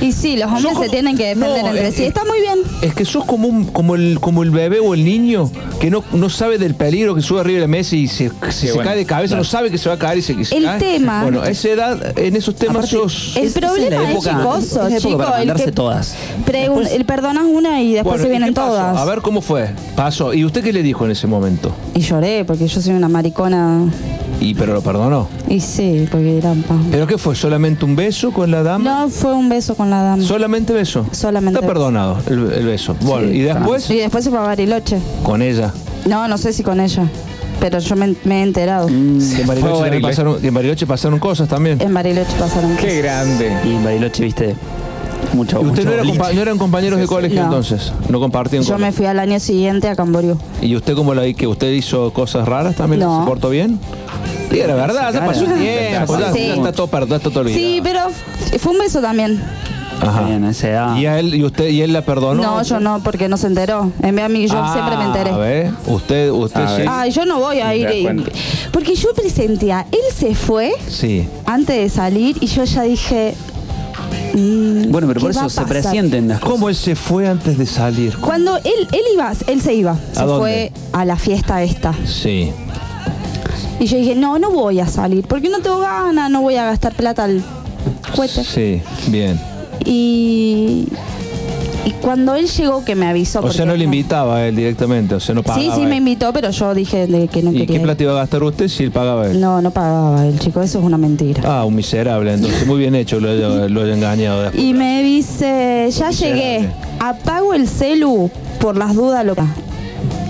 Y 0.00 0.12
sí, 0.12 0.36
los 0.36 0.50
hombres 0.50 0.78
se 0.78 0.88
tienen 0.90 1.16
que 1.16 1.26
defender 1.28 1.62
No, 1.62 1.68
entre 1.68 1.88
es- 1.88 1.94
sí. 1.94 2.04
Está 2.04 2.24
muy 2.24 2.40
bien. 2.40 2.58
Es 2.82 2.94
que 2.94 3.04
sos 3.04 3.24
como, 3.24 3.48
un, 3.48 3.64
como, 3.66 3.94
el, 3.94 4.18
como 4.20 4.42
el 4.42 4.50
bebé 4.50 4.80
o 4.80 4.94
el 4.94 5.04
niño 5.04 5.50
que 5.80 5.90
no, 5.90 6.04
no 6.12 6.28
sabe 6.28 6.58
del 6.58 6.74
peligro 6.74 7.14
que 7.14 7.22
sube 7.22 7.40
arriba 7.40 7.56
de 7.56 7.60
la 7.62 7.68
mesa 7.68 7.96
y 7.96 8.06
se, 8.08 8.30
si 8.50 8.66
se 8.68 8.72
bueno, 8.72 8.88
cae 8.90 8.98
de 8.98 9.06
cabeza, 9.06 9.36
no 9.36 9.44
sabe 9.44 9.70
que 9.70 9.78
se 9.78 9.88
va 9.88 9.94
a 9.94 9.98
caer 9.98 10.18
y 10.18 10.22
se, 10.22 10.44
se 10.44 10.56
El 10.56 10.64
cae. 10.64 10.78
tema- 10.78 11.22
Bueno, 11.22 11.42
a 11.42 11.48
esa 11.48 11.68
edad, 11.68 12.18
en 12.18 12.36
esos 12.36 12.54
temas 12.54 12.76
Aparte, 12.76 12.90
sos. 12.96 13.36
El 13.36 13.44
Es- 13.44 13.56
esa 13.56 13.58
es 13.60 13.72
problema 13.72 13.96
la 14.02 14.02
es, 14.04 14.10
época- 14.10 14.30
chicoso, 14.38 14.60
es 14.66 14.74
la 14.74 14.86
época 14.88 15.00
chico. 15.00 15.18
para 15.18 15.30
El 15.30 15.38
mandarse 15.38 15.64
que 15.64 15.72
todas. 15.72 16.14
el 16.92 17.04
perdonas 17.14 17.44
una 17.46 17.80
y 17.82 17.92
después 17.94 18.14
Bueno, 18.14 18.22
se 18.22 18.28
¿y 18.28 18.30
vienen 18.30 18.48
qué 18.50 18.54
pasó? 18.54 18.68
todas. 18.68 18.96
A 18.96 19.04
ver 19.04 19.20
cómo 19.20 19.40
fue. 19.40 19.70
Pasó. 19.94 20.34
¿Y 20.34 20.44
usted 20.44 20.62
qué 20.64 20.72
le 20.72 20.82
dijo 20.82 21.04
en 21.04 21.12
ese 21.12 21.26
momento? 21.26 21.72
Y 21.94 22.00
lloré 22.00 22.44
porque 22.44 22.66
yo 22.66 22.80
soy 22.80 22.94
una 22.94 23.08
maricona. 23.08 23.82
Y 24.40 24.54
pero 24.54 24.74
lo 24.74 24.82
perdonó. 24.82 25.28
Y 25.48 25.60
sí, 25.60 26.06
porque 26.10 26.38
era. 26.38 26.52
pa- 26.52 26.76
¿Pero 26.90 27.06
qué 27.06 27.16
fue? 27.18 27.34
¿Solamente 27.36 27.84
un 27.84 27.94
beso 27.96 28.32
con 28.32 28.50
la 28.50 28.62
dama? 28.62 29.02
No 29.02 29.08
fue 29.08 29.32
un 29.32 29.48
beso 29.48 29.74
con 29.76 29.90
la 29.90 30.02
dama. 30.02 30.22
¿Solamente 30.22 30.72
beso? 30.72 31.06
Solamente 31.12 31.58
Está 31.60 31.66
beso. 31.66 31.72
perdonado 31.72 32.18
el, 32.26 32.52
el 32.52 32.66
beso. 32.66 32.96
Bueno, 33.02 33.28
Sí. 33.28 33.34
¿y 33.36 33.40
después? 33.42 33.90
Y 33.90 33.96
después 33.98 34.24
se 34.24 34.30
fue 34.30 34.40
a 34.40 34.42
Bariloche. 34.42 34.98
Con 35.22 35.40
ella. 35.40 35.72
No, 36.06 36.26
no 36.28 36.36
sé 36.36 36.52
si 36.52 36.62
con 36.62 36.80
ella. 36.80 37.04
Pero 37.60 37.78
yo 37.78 37.94
me, 37.96 38.14
me 38.24 38.40
he 38.40 38.42
enterado. 38.42 38.88
En 38.88 39.20
Bariloche, 39.46 40.00
pasaron, 40.00 40.40
que 40.40 40.48
en 40.48 40.54
Bariloche 40.54 40.86
pasaron 40.86 41.18
cosas 41.20 41.48
también. 41.48 41.80
En 41.80 41.94
Bariloche 41.94 42.32
pasaron 42.38 42.72
Qué 42.76 42.82
cosas. 42.86 42.98
grande. 42.98 43.52
Y 43.64 43.74
en 43.76 43.84
Bariloche, 43.84 44.24
viste, 44.24 44.56
mucho. 45.34 45.60
¿Y 45.62 45.66
usted 45.66 45.84
mucho 45.84 45.84
no, 45.84 45.92
era 45.92 46.02
compa- 46.04 46.34
no 46.34 46.40
eran 46.42 46.58
compañeros 46.58 46.98
de 47.00 47.06
colegio 47.06 47.40
No. 47.40 47.46
entonces? 47.46 47.92
No 48.08 48.20
compartían 48.20 48.62
Yo 48.62 48.78
me 48.78 48.92
fui 48.92 49.06
al 49.06 49.18
año 49.18 49.38
siguiente 49.40 49.88
a 49.88 49.96
Camboriú. 49.96 50.38
¿Y 50.62 50.74
usted 50.76 50.94
cómo 50.94 51.14
la 51.14 51.22
vi? 51.22 51.34
¿Que 51.34 51.46
usted 51.46 51.70
hizo 51.72 52.12
cosas 52.12 52.46
raras 52.48 52.76
también? 52.76 53.00
No. 53.00 53.20
¿Se 53.20 53.26
portó 53.26 53.50
bien? 53.50 53.78
Sí, 54.50 54.60
era 54.60 54.74
verdad, 54.74 55.12
ya 55.12 55.26
pasó 55.26 55.44
el 55.44 55.54
tiempo, 55.58 56.18
ya, 56.18 56.32
Sí. 56.32 56.46
ya 56.46 56.54
está 56.54 56.72
todo 56.72 56.86
perdido, 56.86 57.16
está 57.16 57.28
todo 57.30 57.40
olvidado. 57.40 57.60
Sí, 57.60 57.80
pero 57.82 58.00
fue 58.60 58.72
un 58.72 58.78
beso 58.78 59.00
también. 59.00 59.42
Ajá. 60.00 60.28
¿Y, 60.98 61.06
a 61.06 61.18
él, 61.18 61.34
¿Y 61.34 61.44
usted 61.44 61.68
y 61.68 61.80
él 61.80 61.92
la 61.92 62.02
perdonó? 62.02 62.42
No, 62.42 62.62
yo 62.62 62.80
no, 62.80 63.00
porque 63.02 63.28
no 63.28 63.36
se 63.36 63.46
enteró. 63.46 63.90
En 64.02 64.14
vez 64.16 64.24
a 64.24 64.28
mí, 64.28 64.46
yo 64.46 64.58
Ah, 64.60 64.72
siempre 64.72 64.96
me 64.96 65.04
enteré. 65.04 65.30
A 65.30 65.36
ver, 65.38 65.70
usted, 65.86 66.30
usted 66.30 66.60
A 66.60 66.68
sí. 66.68 66.78
ver. 66.82 66.88
Ay, 66.90 67.10
yo 67.12 67.24
no 67.24 67.38
voy 67.38 67.60
a 67.60 67.74
ir. 67.74 67.88
y- 67.90 68.02
cuenta. 68.02 68.30
Porque 68.72 68.94
yo 68.96 69.14
presentía, 69.14 69.86
él 69.92 69.98
se 70.14 70.34
fue 70.34 70.72
Sí. 70.88 71.28
antes 71.46 71.76
de 71.76 71.88
salir 71.88 72.36
y 72.40 72.46
yo 72.46 72.64
ya 72.64 72.82
dije. 72.82 73.34
Bueno, 74.32 75.08
pero 75.08 75.20
por 75.20 75.30
¿qué 75.30 75.38
va 75.38 75.46
eso 75.46 75.50
se 75.50 75.66
presienten 75.66 76.28
las 76.28 76.40
cosas. 76.40 76.52
¿Cómo 76.52 76.68
él 76.68 76.74
se 76.74 76.94
fue 76.94 77.28
antes 77.28 77.58
de 77.58 77.66
salir? 77.66 78.16
Cuando 78.18 78.56
él, 78.58 78.88
él 78.92 79.02
iba, 79.14 79.32
él 79.46 79.60
se 79.60 79.74
iba, 79.74 79.96
se 80.12 80.24
dónde? 80.24 80.38
fue 80.38 80.72
a 80.92 81.04
la 81.04 81.16
fiesta 81.16 81.62
esta. 81.62 81.94
Sí. 82.06 82.52
Y 83.80 83.86
yo 83.86 83.98
dije, 83.98 84.14
no, 84.14 84.38
no 84.38 84.50
voy 84.50 84.80
a 84.80 84.86
salir, 84.86 85.26
porque 85.26 85.48
no 85.48 85.60
tengo 85.60 85.80
ganas, 85.80 86.30
no 86.30 86.42
voy 86.42 86.56
a 86.56 86.64
gastar 86.64 86.94
plata 86.94 87.24
al 87.24 87.42
cohete. 88.14 88.44
Sí, 88.44 88.82
bien. 89.08 89.40
Y, 89.84 90.86
y 91.86 91.90
cuando 91.92 92.34
él 92.34 92.46
llegó, 92.48 92.84
que 92.84 92.94
me 92.94 93.06
avisó. 93.06 93.40
O 93.40 93.50
sea, 93.52 93.64
no 93.66 93.74
le 93.76 93.84
invitaba 93.84 94.46
él 94.46 94.56
directamente, 94.56 95.14
o 95.14 95.20
sea, 95.20 95.34
no 95.34 95.42
pagaba. 95.42 95.62
Sí, 95.62 95.70
sí, 95.74 95.80
me 95.86 95.92
él. 95.92 95.98
invitó, 95.98 96.32
pero 96.32 96.50
yo 96.50 96.74
dije 96.74 97.06
de 97.06 97.28
que 97.28 97.42
no 97.42 97.50
¿Y 97.50 97.54
quería. 97.54 97.66
qué 97.66 97.74
ir. 97.74 97.82
plata 97.82 98.02
iba 98.02 98.12
a 98.12 98.16
gastar 98.16 98.42
usted 98.42 98.68
si 98.68 98.84
él 98.84 98.90
pagaba 98.90 99.26
él? 99.30 99.40
No, 99.40 99.60
no 99.62 99.70
pagaba 99.70 100.26
el 100.26 100.38
chico, 100.38 100.62
eso 100.62 100.78
es 100.78 100.84
una 100.84 100.98
mentira. 100.98 101.42
Ah, 101.44 101.64
un 101.64 101.74
miserable, 101.74 102.32
entonces. 102.32 102.66
Muy 102.66 102.78
bien 102.78 102.94
hecho, 102.94 103.20
lo 103.20 103.30
haya, 103.30 103.68
lo 103.68 103.82
haya 103.82 103.94
engañado 103.94 104.42
después. 104.42 104.62
Y 104.62 104.72
me 104.74 105.02
dice, 105.02 105.88
ya 105.90 106.08
Miserable. 106.08 106.14
llegué, 106.42 106.68
apago 107.00 107.54
el 107.54 107.68
celu 107.68 108.30
por 108.60 108.76
las 108.76 108.94
dudas 108.94 109.24
loca. 109.24 109.46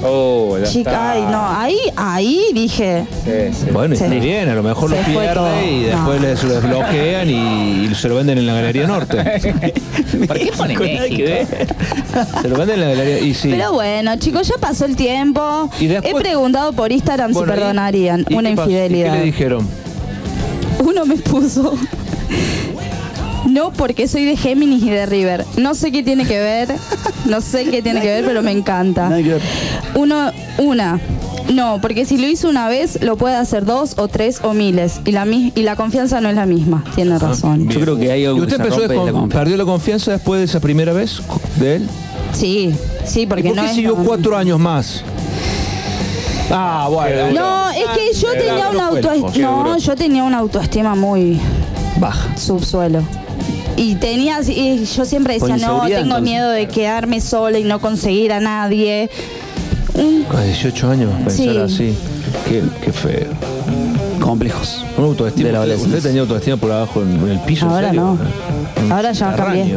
Oh, 0.06 0.58
ya 0.58 0.64
Chica, 0.66 0.90
está. 0.90 1.10
ay, 1.12 1.22
no, 1.22 1.48
ahí, 1.48 1.78
ahí 1.96 2.40
dije, 2.52 3.06
Sí, 3.24 3.30
sí. 3.58 3.66
Bueno, 3.72 3.94
está 3.94 4.08
Sí. 4.10 4.20
bien, 4.20 4.48
a 4.48 4.54
lo 4.54 4.62
mejor 4.62 4.90
lo 4.90 4.96
Se 4.96 5.02
fue 5.04 5.26
todo. 5.28 5.46
pierde 5.48 5.70
y 5.72 5.82
después 5.84 6.20
No. 6.20 6.26
les, 6.26 6.44
lo 6.44 6.54
desbloquean 6.54 7.30
y, 7.30 7.86
y 7.90 7.94
se 7.94 8.08
lo 8.08 8.16
venden 8.16 8.38
en 8.38 8.46
la 8.46 8.54
Galería 8.54 8.86
Norte. 8.86 9.16
¿Por 10.28 10.38
qué 10.38 10.50
pone 10.56 10.78
México? 10.78 11.30
se 12.42 12.48
lo 12.48 12.56
venden 12.56 12.74
en 12.74 12.80
la 12.82 12.88
Galería 12.94 13.18
y 13.20 13.34
sí. 13.34 13.48
pero 13.50 13.72
bueno, 13.72 14.16
chicos, 14.18 14.46
ya 14.46 14.54
pasó 14.60 14.84
el 14.84 14.94
tiempo. 14.96 15.70
Y 15.80 15.86
después- 15.86 16.14
He 16.14 16.18
preguntado 16.18 16.72
por 16.72 16.92
Instagram 16.92 17.32
Bueno, 17.32 17.46
si 17.52 17.52
¿y- 17.52 17.60
perdonarían 17.60 18.24
y 18.28 18.34
una 18.34 18.50
qué 18.50 18.56
pasó? 18.56 18.70
¿Y 18.70 18.72
infidelidad. 18.74 19.12
¿Qué 19.12 19.18
le 19.18 19.24
dijeron? 19.24 19.68
Uno 20.84 21.06
me 21.06 21.16
puso, 21.16 21.74
No, 23.46 23.72
porque 23.72 24.08
soy 24.08 24.24
de 24.24 24.36
Géminis 24.36 24.82
y 24.82 24.90
de 24.90 25.06
River. 25.06 25.44
No 25.56 25.74
sé 25.74 25.92
qué 25.92 26.02
tiene 26.02 26.24
que 26.26 26.38
ver, 26.38 26.68
no 27.26 27.40
sé 27.40 27.66
qué 27.70 27.82
tiene 27.82 28.00
que 28.00 28.06
ver, 28.08 28.24
pero 28.24 28.42
me 28.42 28.52
encanta. 28.52 29.10
Uno, 29.94 30.30
una. 30.58 31.00
No, 31.52 31.78
porque 31.82 32.06
si 32.06 32.16
lo 32.16 32.26
hizo 32.26 32.48
una 32.48 32.68
vez, 32.68 33.02
lo 33.02 33.16
puede 33.16 33.36
hacer 33.36 33.66
dos 33.66 33.94
o 33.98 34.08
tres 34.08 34.40
o 34.42 34.54
miles. 34.54 35.00
Y 35.04 35.12
la, 35.12 35.26
y 35.26 35.52
la 35.62 35.76
confianza 35.76 36.20
no 36.22 36.30
es 36.30 36.34
la 36.36 36.46
misma. 36.46 36.82
Tiene 36.94 37.18
razón. 37.18 37.68
Yo 37.68 37.80
creo 37.80 37.98
que 37.98 38.10
hay 38.10 38.24
algo 38.24 38.38
¿Y 38.38 38.40
usted 38.42 38.56
que 38.56 38.62
se 38.62 38.68
empezó 38.68 38.88
la 38.88 38.94
confianza. 39.12 39.38
perdió 39.38 39.56
la 39.58 39.64
confianza 39.66 40.12
después 40.12 40.38
de 40.40 40.44
esa 40.46 40.60
primera 40.60 40.92
vez 40.94 41.20
de 41.60 41.76
él? 41.76 41.88
Sí, 42.32 42.74
sí, 43.04 43.26
porque 43.26 43.48
¿Y 43.48 43.50
por 43.50 43.56
no 43.56 43.62
qué 43.62 43.68
es. 43.68 43.74
siguió 43.74 43.90
lo- 43.90 44.04
cuatro 44.04 44.36
años 44.38 44.58
más? 44.58 45.04
Ah, 46.50 46.88
bueno. 46.90 47.30
No, 47.32 47.70
es 47.70 47.84
que 47.94 48.18
yo 48.18 48.32
tenía 48.32 48.64
no 48.64 48.70
una 48.70 48.86
autoestima. 48.88 49.48
No, 49.48 49.76
yo 49.78 49.96
tenía 49.96 50.22
una 50.24 50.38
autoestima 50.38 50.94
muy 50.94 51.38
Baja. 51.98 52.36
subsuelo. 52.38 53.02
Y 53.76 53.96
tenía, 53.96 54.40
y 54.42 54.84
yo 54.84 55.04
siempre 55.04 55.34
decía, 55.34 55.56
no, 55.56 55.82
tengo 55.82 55.98
entonces. 55.98 56.22
miedo 56.22 56.50
de 56.50 56.66
quedarme 56.68 57.20
sola 57.20 57.58
y 57.58 57.64
no 57.64 57.80
conseguir 57.80 58.32
a 58.32 58.40
nadie. 58.40 59.10
Un- 59.94 60.26
A 60.34 60.42
18 60.42 60.90
años 60.90 61.10
pensar 61.24 61.34
Sí. 61.36 61.56
así. 61.58 61.94
Qué, 62.48 62.62
qué 62.84 62.92
feo. 62.92 63.28
Complejos. 64.20 64.84
Una 64.96 65.06
autoestima. 65.08 65.48
De 65.48 65.52
la 65.52 65.60
usted, 65.60 65.76
usted 65.76 66.02
tenía 66.02 66.22
autoestima 66.22 66.56
por 66.56 66.70
abajo 66.72 67.02
en, 67.02 67.12
en 67.16 67.28
el 67.30 67.40
piso. 67.40 67.66
¿en 67.66 67.72
Ahora 67.72 67.86
serio? 67.88 68.00
no. 68.02 68.18
Un 68.84 68.92
Ahora 68.92 69.12
ya 69.12 69.34
cambié. 69.36 69.76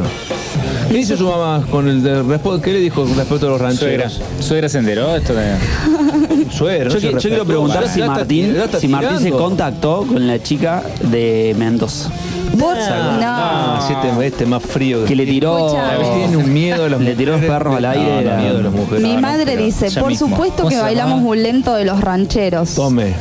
¿Qué 0.89 0.94
dice 0.98 1.18
su 1.18 1.27
mamá 1.27 1.66
con 1.70 1.88
el 1.88 2.01
de, 2.01 2.24
¿Qué 2.63 2.74
le 2.74 2.80
dijo 2.80 3.06
respecto 3.16 3.48
a 3.48 3.50
los 3.50 3.60
Suegra. 3.60 3.68
rancheros? 4.06 4.22
Suegra 4.39 4.70
se 4.70 4.77
enteró 4.80 5.16
esto 5.16 5.34
de... 5.34 5.54
No 6.60 6.98
Yo, 6.98 7.12
yo 7.12 7.18
quiero 7.20 7.46
preguntar 7.46 7.88
si 7.88 8.02
Martín, 8.02 8.56
está 8.56 8.80
si 8.80 8.88
Martín 8.88 9.20
se 9.20 9.32
contactó 9.32 10.06
con 10.08 10.26
la 10.28 10.42
chica 10.42 10.84
de 11.02 11.56
Mendoza. 11.58 12.10
Vos- 12.54 12.76
Ah, 12.80 13.78
no. 13.82 13.88
sí, 13.88 13.94
este, 13.94 14.26
este 14.28 14.46
más 14.46 14.64
frío. 14.64 15.06
Que 15.06 15.16
le 15.16 15.26
tiró. 15.26 15.76
Tiene 16.16 16.38
un 16.38 16.52
miedo 16.52 16.86
a 16.86 16.90
las 16.90 17.00
Le 17.08 17.16
tiró 17.16 17.34
los 17.38 17.42
perros 17.46 17.76
al 17.76 17.86
aire, 17.86 18.24
No, 18.24 18.32
no, 18.36 18.42
miedo 18.42 18.60
a 18.60 18.62
las 18.64 18.74
mujeres. 18.74 19.02
Mi 19.04 19.10
No, 19.10 19.16
no, 19.16 19.22
madre 19.22 19.58
dice, 19.58 19.92
por 20.00 20.10
mismo. 20.10 20.30
supuesto 20.30 20.58
¿Cómo 20.64 20.70
que 20.70 20.78
bailamos 20.78 21.22
un 21.24 21.44
lento 21.44 21.74
de 21.76 21.86
los 21.86 22.02
rancheros. 22.02 22.74
Tome. 22.74 23.14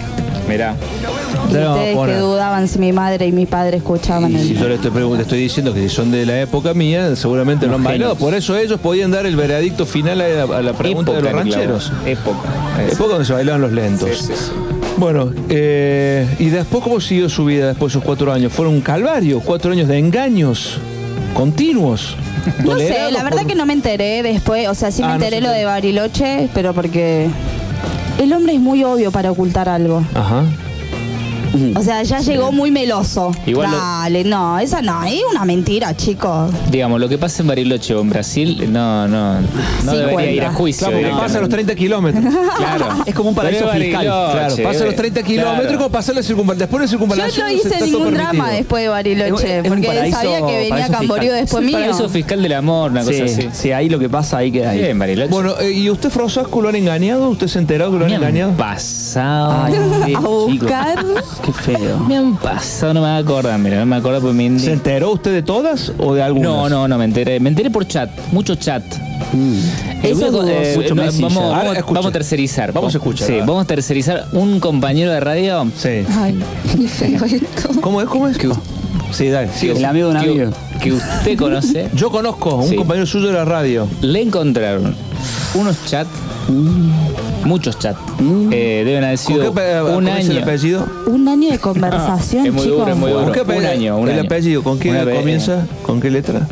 Mirá. 0.49 0.75
Ustedes 1.45 1.97
que 2.07 2.17
dudaban 2.17 2.69
si 2.69 2.79
mi 2.79 2.93
madre 2.93 3.27
y 3.27 3.33
mi 3.33 3.47
padre 3.47 3.77
escuchaban 3.79 4.31
Y 4.33 4.37
el... 4.37 4.43
si 4.49 4.55
yo 4.55 4.69
le 4.69 4.75
estoy, 4.77 4.91
le 5.17 5.23
estoy 5.23 5.39
diciendo 5.41 5.73
que 5.75 5.81
si 5.89 5.95
son 5.95 6.11
de 6.11 6.27
la 6.27 6.41
época 6.41 6.75
mía, 6.75 7.15
seguramente 7.17 7.67
no 7.67 7.75
han 7.77 7.85
bailado. 7.85 8.17
Por 8.17 8.35
eso 8.35 8.57
ellos 8.57 8.81
podían 8.81 9.11
dar 9.11 9.27
el 9.27 9.37
veredicto 9.37 9.87
final 9.87 10.21
a 10.21 10.29
la, 10.29 10.57
a 10.59 10.63
la 10.63 10.73
pregunta 10.73 11.13
de 11.13 11.23
los 11.23 11.33
rancheros. 11.33 11.89
claro. 11.91 12.07
Época. 12.09 12.39
Es- 12.87 12.93
Época 12.95 13.11
donde 13.11 13.25
se 13.25 13.33
bailaban 13.33 13.61
los 13.61 13.73
lentos. 13.73 14.09
Sí, 14.11 14.25
sí, 14.27 14.33
sí. 14.37 14.51
Bueno, 14.99 15.31
eh, 15.51 16.27
y 16.39 16.47
después, 16.49 16.83
¿cómo 16.83 17.01
siguió 17.01 17.29
su 17.29 17.45
vida 17.45 17.69
después 17.69 17.93
de 17.93 17.99
esos 17.99 18.05
cuatro 18.07 18.33
años? 18.33 18.53
Fueron 18.53 18.75
un 18.75 18.81
calvario, 18.81 19.41
cuatro 19.41 19.73
años 19.73 19.89
de 19.89 19.99
engaños 19.99 20.79
continuos. 21.35 22.17
No 22.65 22.79
sé, 22.79 23.11
la 23.11 23.25
verdad 23.25 23.41
por- 23.41 23.49
que 23.49 23.55
no 23.57 23.67
me 23.67 23.73
enteré 23.73 24.23
después, 24.23 24.69
o 24.69 24.75
sea, 24.75 24.93
sí 24.93 25.03
Ah, 25.03 25.07
me 25.09 25.19
no 25.19 25.25
enteré 25.25 25.41
lo 25.41 25.51
de. 25.51 25.65
Bariloche, 25.65 26.49
pero 26.55 26.73
porque 26.75 27.27
el 28.21 28.33
hombre 28.33 28.55
es 28.55 28.61
muy 28.61 28.85
obvio 28.85 29.11
para 29.11 29.33
ocultar 29.33 29.69
algo. 29.69 30.03
Ajá. 30.15 30.45
O 31.75 31.83
sea, 31.83 32.03
ya 32.03 32.21
llegó 32.21 32.53
muy 32.53 32.71
meloso. 32.71 33.33
Igual 33.47 33.71
lo- 33.71 33.77
Dale, 33.77 34.25
no, 34.25 34.59
esa 34.59 34.83
no, 34.83 35.05
es 35.05 35.21
una 35.31 35.45
mentira, 35.45 35.97
chicos. 35.97 36.51
Digamos, 36.71 37.01
lo 37.01 37.09
que 37.09 37.19
pasa 37.19 37.43
en 37.43 37.49
Bariloche 37.49 37.95
o 37.95 38.01
en 38.01 38.11
Brasil, 38.11 38.71
no, 38.73 39.07
no, 39.09 39.41
no 39.41 39.47
Sí 39.83 39.87
debería 39.97 40.13
cuenta. 40.13 40.31
ir 40.33 40.45
a 40.45 40.53
juicio. 40.53 40.87
Claro, 40.89 41.03
porque 41.09 41.21
pasa 41.23 41.39
a 41.39 41.41
los 41.41 41.51
30 41.51 41.75
kilómetros. 41.75 42.25
Claro. 42.57 42.87
Es 43.07 43.15
como 43.15 43.29
un 43.31 43.35
paraíso 43.35 43.71
es 43.71 43.79
fiscal. 43.79 44.07
Bariloche, 44.07 44.33
Claro, 44.33 44.57
pasa 44.71 44.83
a 44.83 44.87
los 44.87 44.97
30 44.97 45.23
claro. 45.23 45.27
kilómetros 45.51 45.77
como 45.77 45.91
pasar 45.91 46.15
la 46.15 46.23
circunvalación. 46.23 46.59
Después 46.59 46.81
de 46.81 46.87
la 46.87 46.91
Yo 46.91 46.99
circunvalación. 46.99 47.47
no 47.47 47.53
hice 47.53 47.69
está 47.69 47.79
todo 47.79 47.87
ningún 47.87 48.03
permitido. 48.15 48.33
drama 48.33 48.51
después 48.51 48.83
de 48.83 48.89
Bariloche, 48.89 49.29
Es 49.35 49.41
un- 49.43 49.47
es 49.51 49.63
un 49.63 49.69
porque 49.69 49.87
paraíso- 49.89 50.17
sabía 50.17 50.39
que 50.39 50.53
venía 50.57 50.69
paraíso 50.71 50.93
Camboriú 50.93 51.21
fiscal. 51.23 51.41
después 51.41 51.61
El 51.61 51.67
mío. 51.67 51.79
paraíso 51.79 52.09
fiscal 52.09 52.43
del 52.43 52.53
amor, 52.53 52.91
una 52.91 53.01
cosa 53.01 53.13
Sí, 53.13 53.23
así. 53.23 53.49
sí, 53.53 53.73
ahí 53.73 53.89
lo 53.89 53.99
que 53.99 54.09
pasa, 54.09 54.39
ahí 54.39 54.51
queda 54.53 54.71
ahí. 54.71 54.79
Bien, 54.81 54.99
Bariloche. 54.99 55.31
Bueno, 55.31 55.55
eh, 55.61 55.71
¿y 55.73 55.91
usted, 55.91 56.11
Frosasco, 56.11 56.61
lo 56.61 56.69
han 56.69 56.77
engañado? 56.77 57.29
¿Usted 57.31 57.47
se 57.49 57.59
ha 57.59 57.61
enterado 57.61 57.93
que 57.93 57.99
lo 57.99 58.05
han 58.07 58.13
engañado? 58.13 58.53
pasado. 58.53 59.53
A 60.17 60.21
buscar. 60.21 61.05
Qué 61.45 61.53
feo. 61.53 61.99
Me 62.01 62.17
han 62.17 62.37
pasado, 62.37 62.95
no 62.95 63.03
me 63.03 63.17
acuerdo, 63.17 63.57
mira, 63.59 63.79
no 63.81 63.87
me 63.87 63.97
acuerdo 63.97 64.21
porque 64.21 64.35
me 64.37 64.59
¿Se 64.59 64.73
enteró 64.73 65.13
usted 65.13 65.33
de 65.33 65.43
todas 65.43 65.93
o 65.99 66.15
de 66.15 66.23
algunas? 66.23 66.49
No, 66.51 66.69
no, 66.69 66.89
no, 66.89 66.99
me 66.99 67.05
enteré. 67.05 67.39
Me 67.41 67.49
enteré 67.49 67.71
por 67.71 67.87
chat, 67.87 68.11
mucho 68.33 68.55
chat. 68.55 68.83
Mm. 69.33 69.55
Eh, 69.55 70.01
Eso 70.11 70.15
voy 70.17 70.25
a- 70.25 70.31
dudoso. 70.31 70.77
Mucho 70.81 70.95
no, 70.95 71.03
Messenger. 71.03 71.33
vamos, 71.87 72.07
a 72.07 72.11
tercerizar. 72.13 72.73
Vamos 72.73 72.95
a 72.95 72.99
escuchar, 72.99 73.27
Sí, 73.27 73.35
vamos 73.41 73.65
a 73.65 73.67
tercerizar. 73.67 74.27
Un 74.33 74.61
compañero 74.61 75.11
de 75.13 75.21
radio 75.21 75.67
Sí. 75.77 76.05
Ay, 76.19 76.39
qué 76.77 76.89
feo 76.89 77.25
esto. 77.25 77.81
¿Cómo 77.81 78.01
es? 78.01 78.09
¿Cómo 78.09 78.29
es? 78.29 78.39
que, 78.39 78.49
Sí, 79.13 79.29
dale. 79.29 79.49
El 79.63 79.85
amigo 79.85 80.09
de 80.09 80.15
un 80.15 80.17
amigo. 80.21 80.51
que 80.83 80.93
usted 80.93 81.37
conoce, 81.39 81.89
Yo 81.95 82.11
conozco 82.11 82.57
un 82.57 82.69
Sí. 82.69 82.77
compañero 82.77 83.07
suyo 83.07 83.29
de 83.29 83.33
la 83.35 83.45
radio. 83.45 83.87
le 84.01 84.21
encontraron 84.23 84.95
unos 85.55 85.77
chats, 85.87 86.11
muchos 87.47 87.79
chats. 87.79 87.99
Eh, 88.51 88.83
deben 88.85 89.05
haber 89.05 89.19
¿Con 89.19 89.27
sido 89.27 89.55
qué 89.55 89.81
un 89.83 89.95
cómo 89.95 90.09
es 90.09 90.25
el 90.29 90.33
año. 90.37 90.43
apellido? 90.43 90.87
Un 91.07 91.29
año 91.29 91.51
de 91.51 91.59
conversación, 91.59 92.47
es 92.47 92.53
muy 92.53 92.63
chicos. 92.65 92.79
duro, 92.79 92.93
es 92.93 92.97
muy 92.99 93.11
duro. 93.13 93.25
¿Con 93.25 93.33
qué 93.33 93.41
Un 93.59 93.65
año, 93.67 93.97
un 93.99 94.09
¿El 94.09 94.19
año. 94.19 94.27
apellido? 94.27 94.63
¿Con 94.63 94.79
qué 94.79 94.91
Una 94.91 95.05
vez, 95.05 95.19
comienza? 95.19 95.67
¿Con 95.83 96.01
qué 96.01 96.11
letra? 96.11 96.47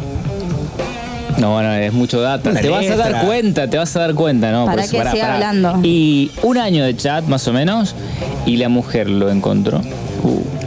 No, 1.39 1.53
bueno, 1.53 1.73
es 1.73 1.93
mucho 1.93 2.21
data. 2.21 2.51
Una 2.51 2.61
te 2.61 2.69
vas 2.69 2.89
a 2.89 2.97
dar 2.97 3.27
cuenta, 3.27 3.69
te 3.69 3.77
vas 3.77 3.95
a 3.97 4.01
dar 4.01 4.15
cuenta, 4.15 4.53
¿no? 4.53 4.67
Para 4.67 4.77
Pues, 4.83 4.91
que 4.91 5.11
siga 5.11 5.35
hablando. 5.35 5.81
Y 5.83 6.31
un 6.43 6.59
año 6.59 6.85
de 6.85 6.97
chat, 6.97 7.25
más 7.27 7.47
o 7.49 7.53
menos, 7.53 7.95
y 8.47 8.57
la 8.57 8.69
mujer 8.69 9.11
lo 9.11 9.31
encontró. 9.31 9.81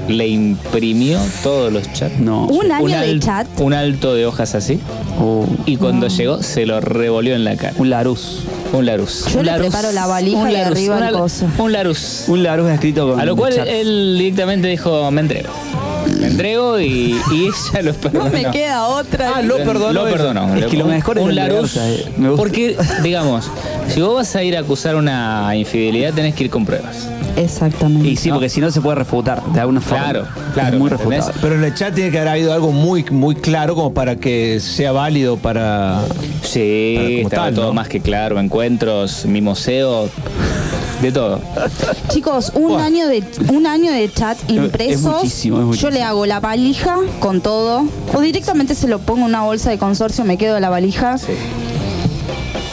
Le 0.10 0.28
imprimió 0.28 1.20
todos 1.44 1.72
los 1.72 1.92
chats. 1.94 2.20
No. 2.20 2.48
Un 2.48 2.72
año 2.72 3.00
de 3.00 3.20
chat. 3.20 3.48
Un 3.60 3.74
alto 3.74 4.14
de 4.14 4.26
hojas 4.26 4.56
así. 4.56 4.80
Oh, 5.20 5.46
Y 5.66 5.78
cuando 5.78 6.08
llegó, 6.08 6.44
se 6.44 6.66
lo 6.66 6.80
revolvió 6.80 7.36
en 7.36 7.44
la 7.44 7.56
cara. 7.56 7.74
un 7.78 7.90
Larus. 7.90 8.44
Un 8.74 8.86
Larus. 8.86 9.26
Yo 9.32 9.40
un 9.40 9.46
le 9.46 9.52
Larus, 9.52 9.68
preparo 9.68 9.92
la 9.92 10.06
valija 10.06 10.38
un 10.38 10.50
y 10.50 10.54
Larus, 10.54 10.72
arriba 10.78 10.96
el 10.98 11.04
una- 11.04 11.12
coso. 11.20 11.48
Un 11.58 11.72
Larus. 11.72 12.24
Un 12.28 12.44
Larus 12.44 12.70
escrito 12.70 13.10
con 13.12 13.20
A 13.20 13.26
lo 13.26 13.36
cual 13.36 13.56
chats. 13.56 13.68
él 13.70 14.16
directamente 14.20 14.68
dijo, 14.68 15.10
me 15.12 15.22
entrego. 15.22 15.50
Me 16.20 16.28
entrego 16.28 16.80
y, 16.80 17.16
y 17.32 17.48
ella 17.74 17.82
lo 17.84 17.94
perdonó. 17.94 18.26
No 18.26 18.32
me 18.32 18.46
queda 18.52 18.88
otra. 18.88 19.34
Ah, 19.38 19.42
lo 19.42 19.58
perdonó. 19.58 19.92
Lo 19.94 20.04
perdonó. 20.10 20.56
Es 20.56 20.66
que 20.68 20.78
lo 20.78 20.86
mejor 20.86 21.18
es 21.18 21.24
un 21.24 21.36
Larus. 21.36 21.76
eh. 21.78 22.06
Me 22.18 22.30
gusta. 22.30 22.42
Porque, 22.44 22.78
digamos, 23.04 23.50
si 23.88 24.02
vos 24.02 24.16
vas 24.16 24.36
a 24.36 24.44
ir 24.44 24.56
a 24.56 24.60
acusar 24.62 24.96
una 24.96 25.56
infidelidad, 25.56 26.14
tenés 26.14 26.36
que 26.36 26.46
ir 26.46 26.50
con 26.50 26.66
pruebas. 26.66 27.08
Exactamente. 27.38 28.08
Y 28.10 28.16
sí, 28.18 28.30
porque 28.30 28.50
si 28.50 28.60
no 28.60 28.72
se 28.72 28.82
puede 28.82 28.96
refutar 28.96 29.44
de 29.54 29.60
alguna 29.60 29.80
forma. 29.80 30.04
Claro, 30.04 30.26
claro, 30.54 30.74
Es 30.74 30.80
muy 30.80 30.90
¿me 30.90 30.96
entendés? 30.96 31.18
refutable. 31.28 31.42
Pero 31.42 31.56
en 31.56 31.64
el 31.64 31.74
chat 31.76 31.94
tiene 31.94 32.12
que 32.12 32.18
haber 32.18 32.30
habido 32.34 32.54
algo 32.54 32.72
muy, 32.72 33.04
muy 33.12 33.36
claro 33.36 33.76
como 33.76 33.94
para 33.94 34.16
que 34.16 34.60
sea 34.60 34.92
válido 34.92 35.38
para. 35.38 36.02
Para 36.02 36.28
Sí, 36.44 37.24
tal, 37.30 37.54
todo 37.54 37.68
¿no? 37.68 37.74
más 37.74 37.88
que 37.90 38.00
claro. 38.00 38.40
Encuentros, 38.40 39.26
mimoseo, 39.26 40.10
de 41.02 41.12
todo. 41.12 41.40
Chicos, 42.10 42.52
un 42.56 42.70
Buah. 42.70 42.86
año 42.86 43.08
de 43.08 43.24
un 43.50 43.68
año 43.68 43.92
de 43.92 44.10
chat 44.12 44.38
impresos. 44.50 45.02
muchísimo, 45.16 45.60
es 45.60 45.66
muchísimo. 45.66 45.90
Yo 45.92 45.96
le 45.96 46.04
hago 46.04 46.26
la 46.26 46.40
valija 46.40 46.96
con 47.20 47.42
todo. 47.42 47.86
O 48.14 48.22
directamente 48.22 48.76
se 48.76 48.88
lo 48.88 49.00
pongo 49.00 49.20
en 49.22 49.26
una 49.26 49.42
bolsa 49.44 49.70
de 49.70 49.78
consorcio, 49.78 50.24
me 50.26 50.38
quedo 50.38 50.60
la 50.60 50.70
valija. 50.70 51.18
Sí. 51.18 51.34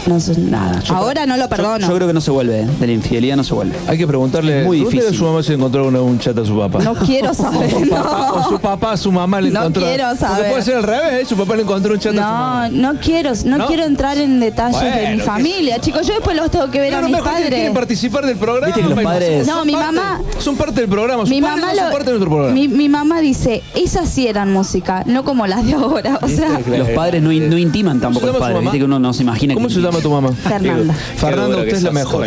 No 0.06 0.20
sé, 0.20 0.38
Nada. 0.38 0.80
yo- 0.80 0.94
Ahora 0.94 1.24
no 1.24 1.36
lo 1.38 1.48
perdono. 1.48 1.86
Yo, 1.88 1.94
creo 1.94 2.06
que 2.06 2.12
no 2.12 2.20
se 2.20 2.30
vuelve, 2.30 2.60
¿eh? 2.60 2.66
de 2.78 2.86
la 2.86 2.92
infidelidad 2.92 3.36
no 3.36 3.44
se 3.44 3.54
vuelve. 3.54 3.74
Hay 3.88 3.96
que 3.96 4.06
preguntarle. 4.06 4.60
Es 4.60 4.66
muy 4.66 4.80
¿dónde 4.80 4.96
difícil. 4.96 5.16
su 5.18 5.24
mamá 5.24 5.42
se 5.42 5.54
encontró 5.54 5.86
una- 5.88 6.02
un 6.02 6.18
chat 6.18 6.36
a 6.38 6.44
su 6.44 6.58
papá? 6.58 6.80
No 6.82 6.94
quiero 7.06 7.32
saber. 7.32 7.72
O 7.74 7.78
su 7.80 7.88
papá, 7.88 8.32
o 8.32 8.44
su 8.44 8.50
No, 8.52 8.58
papá 8.60 8.92
a 8.92 8.96
su 8.98 9.12
mamá 9.12 9.40
le 9.40 9.50
No 9.50 9.60
encontró. 9.60 9.82
quiero 9.82 10.04
Porque 10.08 10.18
saber. 10.20 10.50
puede 10.50 10.62
ser 10.62 10.76
al 10.76 10.82
revés, 10.82 11.22
¿eh? 11.22 11.26
su 11.26 11.36
papá 11.36 11.56
le 11.56 11.62
encontró 11.62 11.94
un 11.94 12.00
chat 12.00 12.12
a 12.12 12.16
su 12.16 12.20
mamá. 12.20 12.68
no, 12.70 12.92
no 12.92 13.00
quiero, 13.00 13.32
no, 13.46 13.56
¿No? 13.58 13.66
quiero 13.66 13.84
entrar 13.84 14.18
en 14.18 14.40
detalles 14.40 14.78
de 14.80 14.90
Bueno, 14.90 15.10
mi 15.12 15.16
¿qué- 15.16 15.22
familia. 15.22 15.80
Chicos, 15.80 16.06
yo 16.06 16.12
después 16.14 16.36
los 16.36 16.50
tengo 16.50 16.70
que 16.70 16.80
ver 16.80 16.90
Claro, 16.90 17.06
a 17.06 17.08
mis 17.08 17.16
mejor 17.16 17.30
que 17.30 17.40
quieren 17.40 17.58
padres. 17.60 17.74
participar 17.74 18.26
del 18.26 18.36
programa. 18.36 18.66
Viste 18.66 18.82
que 18.82 18.88
los 18.88 19.00
y 19.00 19.04
padres- 19.04 19.46
son 19.46 19.56
No, 19.56 19.64
mi 19.64 19.72
parte- 19.72 19.86
mamá- 19.92 20.20
Son 20.38 20.56
parte 20.56 20.80
del 20.82 20.90
programa. 20.90 21.24
Mi 21.24 21.40
padres 21.40 21.60
mamá, 21.62 21.72
no 21.74 21.80
son 21.80 21.90
parte 21.90 22.04
de 22.04 22.10
nuestro 22.12 22.30
programa. 22.30 22.54
mi, 22.54 22.68
mi 22.68 22.88
mamá 22.90 23.20
dice, 23.20 23.62
esas 23.74 24.08
sí 24.10 24.26
eran 24.28 24.52
música, 24.52 25.02
no 25.06 25.24
como 25.24 25.46
las 25.46 25.64
de 25.64 25.72
ahora. 25.74 26.18
O 26.20 26.28
sea, 26.28 26.60
Los 26.76 26.90
padres 26.90 27.22
no, 27.22 27.32
in- 27.32 27.48
no 27.48 27.56
intiman 27.56 28.00
tampoco 28.00 28.26
¿Cómo 28.26 28.32
los 28.32 28.34
se 28.34 28.34
llama 28.34 28.34
su 28.34 28.40
padres. 28.40 28.54
mamá? 28.56 28.70
Viste 28.70 28.78
que 28.78 28.84
uno 28.84 28.98
no 28.98 29.12
se 29.14 29.22
imagina 29.22 29.54
¿Cómo 29.54 29.68
que 29.68 29.74
se 29.74 29.80
llama 29.94 30.02
tu 30.02 30.10
mamá? 30.10 30.32
Fernanda. 30.32 30.94
Fernanda, 31.16 31.56
usted 31.58 31.74
es 31.74 31.82
la 31.82 31.90
mejor. 31.92 32.24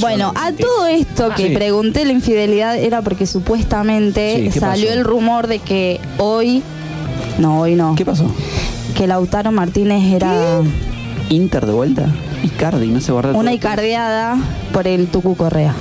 Bueno, 0.00 0.32
a 0.36 0.52
todo 0.52 0.86
esto 0.86 1.30
que 1.36 1.48
Sí. 1.48 1.54
pregunté 1.54 2.04
la 2.04 2.12
infidelidad 2.12 2.76
era 2.78 3.02
porque 3.02 3.26
supuestamente 3.26 4.36
Sí, 4.36 4.50
¿qué 4.52 4.60
salió 4.60 4.86
pasó? 4.88 4.98
el 4.98 5.04
rumor 5.04 5.46
de 5.46 5.58
que 5.58 6.00
hoy, 6.18 6.62
no, 7.38 7.60
hoy 7.60 7.74
no, 7.74 7.94
¿Qué 7.94 8.04
pasó? 8.04 8.26
que 8.96 9.06
Lautaro 9.06 9.52
Martínez 9.52 10.12
era 10.12 10.60
Inter 11.30 11.66
de 11.66 11.72
vuelta. 11.72 12.06
Icardi, 12.42 12.88
no 12.88 13.00
se 13.00 13.12
guarda 13.12 13.32
una 13.32 13.52
icardeada 13.52 14.36
por 14.72 14.86
el 14.88 15.06
Tucu 15.06 15.36
Correa. 15.36 15.74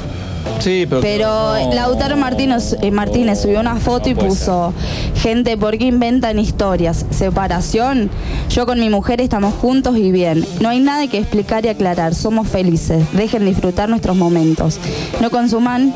Sí, 0.60 0.86
pero. 0.89 1.01
Pero 1.01 1.74
Lautaro 1.74 2.17
Martínez, 2.17 2.75
eh, 2.81 2.91
Martínez 2.91 3.41
subió 3.41 3.60
una 3.60 3.75
foto 3.77 4.10
y 4.10 4.15
puso, 4.15 4.74
gente, 5.15 5.58
¿por 5.58 5.77
qué 5.77 5.86
inventan 5.86 6.39
historias? 6.39 7.05
Separación. 7.10 8.10
Yo 8.50 8.65
con 8.65 8.79
mi 8.79 8.89
mujer 8.89 9.22
estamos 9.22 9.53
juntos 9.55 9.98
y 9.98 10.12
bien. 10.12 10.46
No 10.60 10.70
hay 10.70 10.79
nada 10.79 11.08
que 11.08 11.17
explicar 11.17 11.65
y 11.65 11.70
aclarar. 11.70 12.15
Somos 12.15 12.48
felices. 12.48 13.03
Dejen 13.13 13.46
disfrutar 13.46 13.89
nuestros 13.89 14.15
momentos. 14.15 14.79
No 15.22 15.29
consuman 15.29 15.93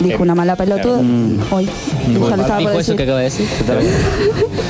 Dijo 0.00 0.22
una 0.22 0.34
mala 0.34 0.56
pelotuda. 0.56 1.00
Hoy. 1.50 1.68
Ya 2.08 2.18
lo 2.18 2.42
estaba 2.42 2.46
por 2.46 2.58
¿Dijo 2.58 2.70
eso 2.70 2.78
decir. 2.78 2.96
que 2.96 3.02
acaba 3.02 3.18
de 3.18 3.24
decir? 3.24 3.46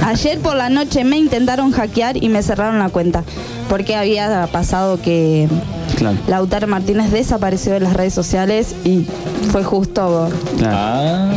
Ayer 0.04 0.38
por 0.38 0.56
la 0.56 0.70
noche 0.70 1.04
me 1.04 1.18
intentaron 1.18 1.70
hackear 1.70 2.22
y 2.22 2.28
me 2.28 2.42
cerraron 2.42 2.78
la 2.78 2.88
cuenta. 2.88 3.24
Porque 3.68 3.94
había 3.94 4.46
pasado 4.52 5.00
que 5.00 5.48
Claro. 6.04 6.18
Lautaro 6.28 6.66
Martínez 6.66 7.10
desapareció 7.10 7.72
de 7.72 7.80
las 7.80 7.94
redes 7.94 8.12
sociales 8.12 8.74
y 8.84 9.06
fue 9.50 9.64
justo. 9.64 10.28
claro. 10.58 10.76
Ah, 10.76 11.32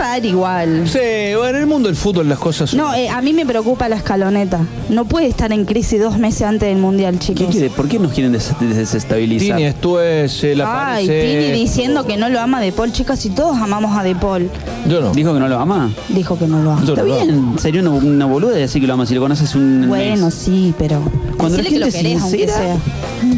raro 0.00 0.26
igual. 0.26 0.88
Sí, 0.88 0.98
bueno, 1.36 1.48
en 1.50 1.56
el 1.56 1.66
mundo 1.66 1.88
del 1.88 1.96
fútbol 1.96 2.28
las 2.28 2.38
cosas 2.38 2.70
son- 2.70 2.78
No, 2.78 2.94
eh, 2.94 3.08
a 3.08 3.20
mí 3.22 3.32
me 3.32 3.44
preocupa 3.46 3.88
la 3.88 3.96
escaloneta. 3.96 4.60
No 4.88 5.04
puede 5.04 5.26
estar 5.28 5.52
en 5.52 5.64
crisis 5.64 6.00
dos 6.00 6.18
meses 6.18 6.42
antes 6.42 6.68
del 6.68 6.78
mundial, 6.78 7.14
¿Qué 7.18 7.26
chicos. 7.34 7.46
quiere? 7.50 7.70
¿Por 7.70 7.86
qué 7.88 7.98
nos 7.98 8.12
quieren 8.12 8.32
des- 8.32 8.52
desestabilizar? 8.58 9.56
Tini 9.58 9.68
esto 9.68 10.00
es 10.02 10.42
el 10.44 10.62
Ay, 10.64 11.06
Tini 11.06 11.52
diciendo 11.60 12.06
que 12.06 12.16
no 12.16 12.28
lo 12.28 12.40
ama 12.40 12.60
De 12.60 12.72
Paul, 12.72 12.92
chicos, 12.92 13.24
y 13.26 13.30
todos 13.30 13.56
amamos 13.58 13.96
a 13.96 14.02
De 14.02 14.14
Paul. 14.14 14.50
Yo 14.88 15.00
no. 15.00 15.12
¿Dijo 15.12 15.34
que 15.34 15.40
no 15.40 15.48
lo 15.48 15.58
ama? 15.60 15.90
Dijo 16.08 16.38
que 16.38 16.46
no 16.46 16.62
lo 16.62 16.72
ama. 16.72 16.82
Yo 16.84 16.94
Está 16.94 17.02
no 17.02 17.08
lo 17.08 17.14
bien, 17.24 17.58
sería 17.58 17.80
una, 17.82 17.90
una 17.90 18.26
boluda 18.26 18.52
decir 18.52 18.80
que 18.80 18.86
lo 18.86 18.94
ama. 18.94 19.04
Si 19.06 19.14
lo 19.14 19.20
conoces 19.20 19.54
un 19.54 19.84
Bueno, 19.88 20.26
mes. 20.26 20.34
sí, 20.34 20.74
pero. 20.78 21.00
Cuando 21.36 21.58
la 21.58 21.62
decile 21.64 21.70
que 21.70 21.78
lo 21.78 21.86
gente 21.92 21.98
querés, 22.08 22.22
aunque 22.22 22.38
sincera, 22.38 22.58
sea. 22.62 22.76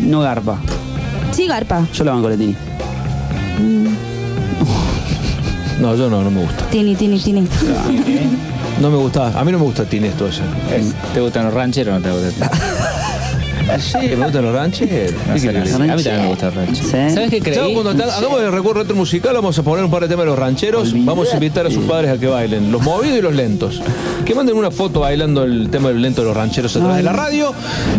no 0.02 0.20
garpa. 0.20 0.58
Sí, 1.32 1.46
Garpa. 1.46 1.86
Yo 1.94 2.04
la 2.04 2.12
banco 2.12 2.26
a 2.26 2.30
la 2.30 2.36
Tini. 2.36 2.54
No, 5.80 5.94
yo 5.96 6.08
no, 6.08 6.22
no 6.22 6.30
me 6.30 6.42
gusta. 6.42 6.64
Tini, 6.70 6.94
Tini, 6.94 7.18
Tini. 7.18 7.46
No 8.80 8.90
me 8.90 8.96
gusta. 8.96 9.38
A 9.38 9.44
mí 9.44 9.52
no 9.52 9.58
me 9.58 9.64
gusta 9.64 9.84
Tini 9.84 10.08
esto. 10.08 10.28
¿Te 11.14 11.20
gustan 11.20 11.44
los 11.46 11.54
rancheros 11.54 11.96
o 11.96 11.98
no 11.98 12.04
te 12.04 12.12
gustan? 12.26 12.50
Sí, 13.78 13.96
me 14.16 14.24
gustan 14.24 14.44
los 14.44 14.54
rancheros. 14.54 15.14
A 15.28 15.34
mí 15.34 15.40
también 15.40 16.20
me 16.22 16.26
gusta 16.28 16.48
el 16.48 16.54
ranchero. 16.54 16.84
¿Sí? 16.88 16.90
¿Sabes 17.14 17.30
qué 17.30 17.40
¿Sabes 17.40 17.58
creí? 17.58 17.74
cuando 17.74 18.04
hagamos 18.04 18.40
el 18.42 18.52
recuerdo 18.52 18.80
retro 18.82 18.96
musical? 18.96 19.34
Vamos 19.34 19.58
a 19.58 19.62
poner 19.62 19.84
un 19.84 19.90
par 19.90 20.02
de 20.02 20.08
temas 20.08 20.24
de 20.24 20.30
los 20.30 20.38
rancheros. 20.38 20.92
Vamos 21.04 21.30
a 21.32 21.34
invitar 21.34 21.66
a 21.66 21.70
sus 21.70 21.84
padres 21.84 22.10
a 22.10 22.18
que 22.18 22.26
bailen 22.26 22.70
los 22.72 22.82
movidos 22.82 23.18
y 23.18 23.22
los 23.22 23.34
lentos. 23.34 23.80
Que 24.26 24.34
manden 24.34 24.56
una 24.56 24.70
foto 24.70 25.00
bailando 25.00 25.44
el 25.44 25.68
tema 25.70 25.88
del 25.88 26.02
lento 26.02 26.22
de 26.22 26.28
los 26.28 26.36
rancheros 26.36 26.74
a 26.76 26.80
través 26.80 26.96
de 26.98 27.02
la 27.04 27.12
radio. 27.12 27.52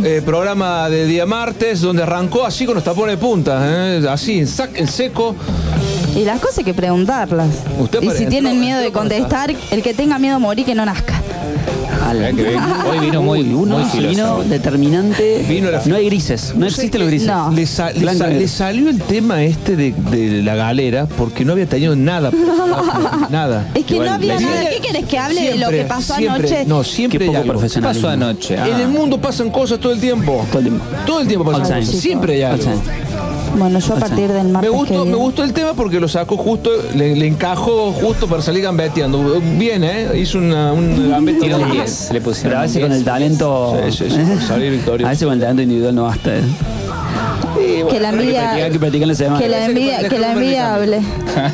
Eh, 0.04 0.22
programa 0.26 0.90
de 0.90 1.06
día 1.06 1.26
martes, 1.26 1.82
donde 1.82 2.04
arrancó 2.04 2.46
así 2.46 2.66
con 2.66 2.76
los 2.76 2.84
tapones 2.84 3.16
de 3.16 3.26
punta. 3.26 3.62
¿eh? 3.66 4.06
Así, 4.10 4.40
en, 4.40 4.46
sac- 4.48 4.76
en 4.76 4.88
seco. 4.88 5.36
Y 6.16 6.26
las 6.26 6.40
cosas 6.40 6.60
hay 6.60 6.64
que 6.66 6.74
preguntarlas. 6.74 7.50
Usted 7.80 8.02
y 8.02 8.12
si 8.12 8.26
tienen 8.28 8.60
miedo 8.60 8.80
de 8.80 8.92
contestar, 8.92 9.54
el 9.72 9.82
que 9.82 9.94
tenga 9.94 10.20
miedo 10.20 10.36
a 10.36 10.40
morir, 10.40 10.66
que 10.66 10.76
no 10.76 10.86
nazca. 10.86 11.20
Hoy 12.14 13.00
vino 13.00 13.22
muy- 13.22 13.40
Uy, 13.42 13.54
uno 13.54 13.80
muy 13.80 14.00
vino 14.08 14.44
determinante. 14.44 15.46
Vino 15.48 15.72
la- 15.72 15.82
no 15.86 15.96
hay 15.96 16.06
grises, 16.06 16.54
no 16.56 16.66
existen 16.66 17.02
los 17.02 17.10
grises. 17.10 17.28
No. 17.28 17.52
Le, 17.52 17.66
sa- 17.66 17.92
le 17.92 18.00
Blanco 18.00 18.20
sa- 18.20 18.26
y 18.26 18.28
negro. 18.30 18.42
le 18.42 18.48
salió 18.48 18.90
el 18.90 19.02
tema 19.02 19.44
este 19.44 19.76
de, 19.76 19.92
de 20.12 20.44
la 20.44 20.56
galera 20.56 21.06
porque 21.08 21.44
no 21.46 21.54
había 21.54 21.66
tenido 21.66 21.96
nada. 21.96 22.32
nada. 23.30 23.68
Es 23.74 23.86
que 23.86 23.94
Igual, 23.96 24.10
no 24.10 24.16
había 24.16 24.40
nada. 24.40 24.70
¿Qué 24.70 24.88
querés 24.88 25.06
que 25.06 25.18
hable 25.18 25.42
de 25.42 25.58
lo 25.58 25.70
que 25.70 25.84
pasó 25.86 26.16
siempre, 26.16 26.48
anoche? 26.48 26.66
No, 26.66 26.82
Qué 26.84 26.90
siempre 26.90 27.20
hay 27.26 27.28
poco 27.28 27.38
algo. 27.40 27.44
¿Qué 27.54 27.58
profesionalismo. 27.60 28.08
pasó 28.08 28.14
anoche? 28.14 28.58
Ah, 28.58 28.68
En 28.70 28.80
el 28.82 28.88
mundo 28.90 29.20
pasan 29.20 29.50
cosas 29.50 29.80
todo 29.80 29.94
el 29.94 30.00
tiempo. 30.00 30.46
Todo 30.50 30.60
el 30.60 30.66
tiempo. 30.66 30.86
Todo 31.06 31.20
el 31.22 31.28
tiempo 31.28 31.46
pasan 31.46 31.62
All 31.62 31.68
cosas. 31.70 31.86
time. 31.90 32.02
Siempre 32.02 32.34
hay 32.36 32.44
All 32.44 32.52
algo. 32.54 32.64
time. 32.64 33.04
Bueno, 33.56 33.78
yo 33.78 33.94
a 33.94 33.98
partir 34.00 34.30
del 34.32 34.46
Me 34.48 34.54
martes 34.54 34.72
que 34.72 34.76
gustó, 34.78 35.06
me 35.06 35.16
gustó 35.16 35.44
el 35.44 35.54
tema 35.54 35.74
porque 35.76 36.00
lo 36.00 36.08
sacó 36.08 36.38
justo, 36.38 36.72
le, 36.96 37.16
le 37.16 37.28
encajó 37.28 37.92
justo 37.92 38.26
para 38.28 38.42
salir 38.42 38.64
gambeteando. 38.64 39.40
Bien, 39.60 39.84
¿eh? 39.84 40.08
Hizo 40.20 40.40
una, 40.40 40.74
un 40.74 41.12
gambete. 41.12 41.40
Tiro 41.42 41.58
un 41.60 41.70
bien. 41.72 41.84
10. 42.10 42.14
Le 42.14 42.22
pusieron 42.22 42.50
Pero 42.52 42.60
a 42.60 42.62
veces 42.64 42.82
con 42.82 42.90
10. 42.90 43.00
el 43.00 43.06
talento. 43.06 43.82
Sí, 43.90 43.92
sí, 43.98 44.10
sí, 44.10 44.46
salir 44.48 44.72
victorioso. 44.78 45.08
A 45.08 45.10
veces 45.12 45.26
con 45.26 45.34
el 45.34 45.40
talento 45.40 45.62
individual 45.62 45.96
no 45.96 46.04
basta. 46.04 46.36
eh. 46.36 46.42
que 47.90 48.00
la 48.00 48.10
Hay 48.10 48.16
que 48.16 48.20
practicar, 48.24 48.54
hay 48.56 48.72
que 48.72 48.76
envidia, 48.78 49.08
la 49.08 49.40
que 49.40 49.50
la 49.50 49.66
envidia, 49.66 50.10
que 50.10 50.20
la 50.20 50.32
envidia 50.34 50.76
hable. 50.76 51.02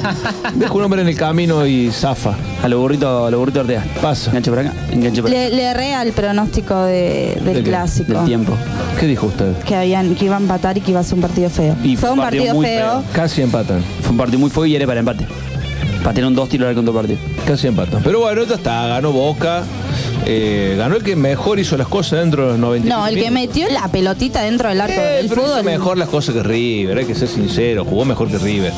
Deja 0.55 0.73
un 0.73 0.83
hombre 0.83 1.01
en 1.01 1.07
el 1.09 1.15
camino 1.15 1.65
y 1.65 1.91
zafa. 1.91 2.33
A 2.63 2.67
los 2.67 2.79
burritos, 2.79 3.27
a 3.27 3.31
los 3.31 3.39
burritos 3.39 3.61
Ortega. 3.61 3.83
Pasa. 4.01 4.29
Enganche 4.31 4.49
por 4.49 4.59
acá, 4.59 4.73
enganche 4.91 5.21
por 5.21 5.29
acá. 5.31 5.39
Le, 5.39 5.63
erré 5.63 5.93
al 5.93 6.11
pronóstico 6.11 6.83
de- 6.83 7.37
¿De 7.43 7.53
del 7.53 7.63
clásico. 7.63 8.13
Del 8.13 8.25
tiempo. 8.25 8.53
¿Qué 8.99 9.05
dijo 9.05 9.27
usted? 9.27 9.55
Que, 9.59 9.75
habían, 9.75 10.15
que 10.15 10.25
iba 10.25 10.35
a 10.37 10.39
empatar 10.39 10.77
y 10.77 10.81
que 10.81 10.91
iba 10.91 10.99
a 10.99 11.03
ser 11.03 11.15
un 11.15 11.21
partido 11.21 11.49
feo. 11.49 11.75
Y 11.83 11.95
Fue 11.95 12.11
un 12.11 12.19
partido, 12.19 12.53
muy 12.55 12.65
feo. 12.65 13.03
Casi 13.13 13.41
empatan. 13.41 13.83
Fue 14.01 14.11
un 14.11 14.17
partido 14.17 14.39
muy 14.39 14.49
fuego 14.49 14.65
y 14.65 14.75
era 14.75 14.85
para 14.85 14.99
empate. 15.01 15.25
Patearon 16.03 16.33
dos 16.33 16.49
tiros 16.49 16.67
al 16.69 16.75
contra 16.75 16.93
partido. 16.93 17.19
Casi 17.45 17.67
empatan. 17.67 18.01
Pero 18.03 18.19
bueno, 18.21 18.43
ya 18.45 18.55
está. 18.55 18.87
Ganó 18.87 19.11
Boca. 19.11 19.63
Eh, 20.25 20.75
ganó 20.77 20.95
el 20.95 21.03
que 21.03 21.15
mejor 21.15 21.59
hizo 21.59 21.77
las 21.77 21.87
cosas 21.87 22.19
dentro 22.19 22.43
de 22.45 22.49
los 22.51 22.59
90. 22.59 22.89
No, 22.89 23.07
el 23.07 23.15
que 23.15 23.31
metió 23.31 23.67
la 23.69 23.87
pelotita 23.87 24.41
dentro 24.43 24.69
del 24.69 24.81
arco 24.81 24.93
Eh, 24.99 25.17
del 25.17 25.29
pero 25.29 25.43
hizo 25.45 25.63
mejor 25.63 25.97
las 25.97 26.09
cosas 26.09 26.35
que 26.35 26.43
River, 26.43 26.97
hay 26.99 27.05
que 27.05 27.15
ser 27.15 27.27
sincero, 27.27 27.85
jugó 27.85 28.05
mejor 28.05 28.29
que 28.29 28.37
River. 28.37 28.73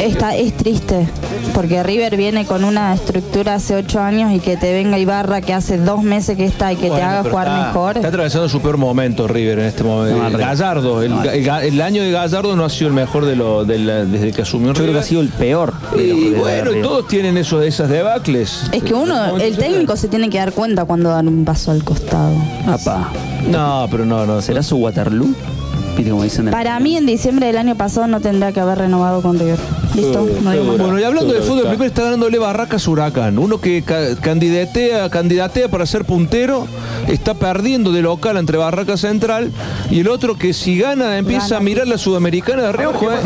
Está, 0.00 0.36
es 0.36 0.56
triste, 0.56 1.06
porque 1.54 1.82
River 1.82 2.16
viene 2.16 2.44
con 2.46 2.64
una 2.64 2.94
estructura 2.94 3.54
hace 3.54 3.74
ocho 3.76 4.00
años 4.00 4.32
y 4.32 4.38
que 4.40 4.56
te 4.56 4.72
venga 4.72 4.98
Ibarra 4.98 5.40
que 5.40 5.52
hace 5.54 5.78
dos 5.78 6.02
meses 6.02 6.36
que 6.36 6.44
está 6.44 6.72
y 6.72 6.76
que 6.76 6.90
te 6.90 7.02
haga 7.02 7.28
jugar 7.28 7.48
está- 7.48 7.66
mejor. 7.68 7.96
Está 7.96 8.08
atravesando 8.08 8.48
su 8.48 8.60
peor 8.60 8.76
momento 8.76 9.26
River 9.26 9.58
en 9.60 9.64
este 9.66 9.82
momento. 9.82 10.18
No, 10.18 10.26
El. 10.28 10.36
Gallardo, 10.36 11.02
el, 11.02 11.10
No, 11.10 11.22
ga- 11.24 11.32
el 11.32 11.44
ga- 11.44 11.62
el 11.64 11.80
año 11.80 12.02
de 12.02 12.10
Gallardo 12.10 12.54
no 12.56 12.64
ha 12.64 12.70
sido 12.70 12.88
el 12.88 12.94
mejor 12.94 13.24
de 13.24 13.36
lo, 13.36 13.64
de 13.64 13.78
la- 13.78 14.04
desde 14.04 14.32
que 14.32 14.42
asumió 14.42 14.72
Yo 14.72 14.82
creo 14.82 14.92
que 14.92 14.98
ha 14.98 15.02
sido 15.02 15.20
el 15.20 15.28
peor. 15.30 15.72
Y 15.98 16.30
bueno, 16.30 16.70
todos 16.82 17.08
tienen 17.08 17.36
eso, 17.38 17.62
esas 17.62 17.88
debacles. 17.88 18.64
Es 18.72 18.82
que 18.82 18.94
uno, 18.94 19.36
el 19.38 19.56
técnico 19.56 19.96
se 19.96 20.08
tiene 20.08 20.28
que 20.30 20.38
dar 20.38 20.52
cuenta 20.52 20.84
cuando 20.84 21.10
dan 21.10 21.28
un 21.28 21.44
paso 21.44 21.70
al 21.70 21.82
costado. 21.84 22.32
Apa. 22.66 23.08
No, 23.50 23.86
pero 23.90 24.04
no, 24.06 24.24
no. 24.26 24.40
¿Será 24.42 24.62
su 24.62 24.76
Waterloo? 24.76 25.34
¿Viste 25.96 26.10
cómo 26.10 26.24
dicen? 26.24 26.50
Para 26.50 26.78
mí 26.80 26.96
en 26.96 27.06
diciembre 27.06 27.46
del 27.46 27.56
año 27.58 27.76
pasado 27.76 28.06
no 28.08 28.20
tendría 28.20 28.50
que 28.52 28.58
haber 28.60 28.78
renovado 28.78 29.22
con 29.22 29.38
River. 29.38 29.58
Listo, 29.94 30.26
no 30.42 30.50
digo 30.50 30.64
más. 30.64 30.78
Bueno, 30.78 30.98
y 30.98 31.04
hablando 31.04 31.32
de 31.32 31.40
fútbol, 31.40 31.62
primero 31.68 31.84
está 31.84 32.02
ganándole 32.02 32.36
Barracas 32.38 32.88
Huracán. 32.88 33.38
Uno 33.38 33.60
que 33.60 33.82
ca- 33.82 34.16
candidatea, 34.20 35.08
candidatea 35.08 35.68
para 35.68 35.86
ser 35.86 36.04
puntero, 36.04 36.66
está 37.06 37.34
perdiendo 37.34 37.92
de 37.92 38.02
local 38.02 38.36
entre 38.38 38.58
Barracas 38.58 39.00
Central. 39.02 39.52
Y 39.90 40.00
el 40.00 40.08
otro 40.08 40.34
que 40.36 40.52
si 40.52 40.76
gana 40.78 41.16
empieza 41.16 41.46
Gana. 41.46 41.56
a 41.58 41.60
mirar 41.60 41.86
la 41.86 41.96
sudamericana 41.98 42.62
de 42.62 42.72
reojo. 42.72 43.12
¿eh? 43.12 43.16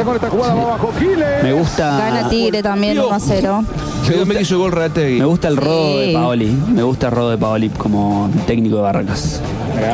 Me 1.42 1.52
gusta. 1.54 1.98
Gana 1.98 2.28
Tigre 2.28 2.62
también 2.62 2.98
1 2.98 3.12
a 3.14 3.18
0. 3.20 3.64
Dígame 4.10 4.34
que 4.34 4.42
hizo 4.42 4.58
gol. 4.58 4.74
Me 4.94 5.24
gusta 5.24 5.48
el 5.48 5.56
rodo 5.56 5.94
Sí. 6.02 6.06
de 6.08 6.12
Paoli. 6.12 6.46
Me 6.74 6.82
gusta 6.82 7.06
el 7.06 7.12
rodo 7.12 7.30
de 7.30 7.38
Paoli 7.38 7.70
como 7.70 8.30
técnico 8.46 8.76
de 8.76 8.82
Barracas. 8.82 9.40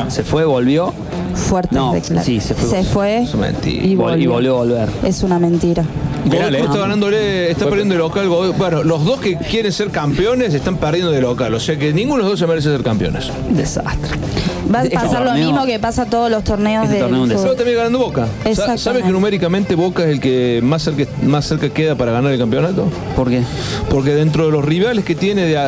Se 0.09 0.23
fue, 0.23 0.45
volvió. 0.45 0.93
Fuerte 1.33 1.75
No, 1.75 1.93
sí, 2.23 2.39
se 2.39 2.53
fue. 2.55 2.69
Se 2.69 2.83
fue 2.83 3.23
Es 3.23 3.35
mentira. 3.35 3.83
y 3.85 3.95
vol- 3.95 4.19
y 4.19 4.27
volvió. 4.27 4.31
volvió 4.31 4.55
a 4.55 4.57
volver. 4.59 4.89
Es 5.03 5.21
una 5.23 5.37
mentira. 5.39 5.83
Godoy 6.25 6.37
Penales. 6.37 6.61
Cruz 6.61 6.69
está 6.75 6.81
ganándole, 6.81 7.51
está 7.51 7.65
perdiendo 7.67 7.93
de 7.95 7.99
local. 7.99 8.27
Godoy- 8.27 8.55
Bueno, 8.57 8.83
los 8.83 9.05
dos 9.05 9.19
que 9.19 9.37
quieren 9.37 9.71
ser 9.71 9.89
campeones 9.89 10.53
están 10.53 10.77
perdiendo 10.77 11.11
de 11.11 11.21
local. 11.21 11.53
O 11.53 11.59
sea 11.59 11.77
que 11.77 11.93
ninguno 11.93 12.17
de 12.17 12.29
los 12.29 12.31
dos 12.31 12.39
se 12.39 12.47
merece 12.47 12.69
ser 12.71 12.83
campeones. 12.83 13.29
Desastre. 13.49 14.17
Va 14.73 14.79
a 14.81 14.83
pasar 14.85 15.21
lo 15.23 15.27
torneo- 15.31 15.45
mismo 15.51 15.65
que 15.67 15.77
pasa 15.77 16.05
todos 16.05 16.31
los 16.31 16.43
torneos 16.43 16.85
Este 16.85 16.95
de 16.95 17.01
torneo 17.01 17.25
es 17.25 17.31
un 17.33 17.41
Pero 17.43 17.55
también 17.55 17.77
ganando 17.77 17.99
Boca. 17.99 18.25
Sa- 18.25 18.49
Exactamente. 18.49 18.81
¿Sabe 18.83 19.03
que 19.03 19.09
numéricamente 19.09 19.75
Boca 19.75 20.03
es 20.03 20.09
el 20.09 20.19
que 20.19 20.59
más 20.63 20.81
cerca, 20.81 21.03
más 21.23 21.45
cerca 21.45 21.69
queda 21.69 21.93
para 21.95 22.11
ganar 22.11 22.31
el 22.31 22.39
campeonato? 22.39 22.87
¿Por 23.15 23.29
qué? 23.29 23.41
Porque 23.91 24.15
dentro 24.15 24.45
de 24.47 24.51
los 24.51 24.65
rivales 24.65 25.05
que 25.05 25.13
tiene 25.13 25.43
de 25.45 25.57
a, 25.57 25.67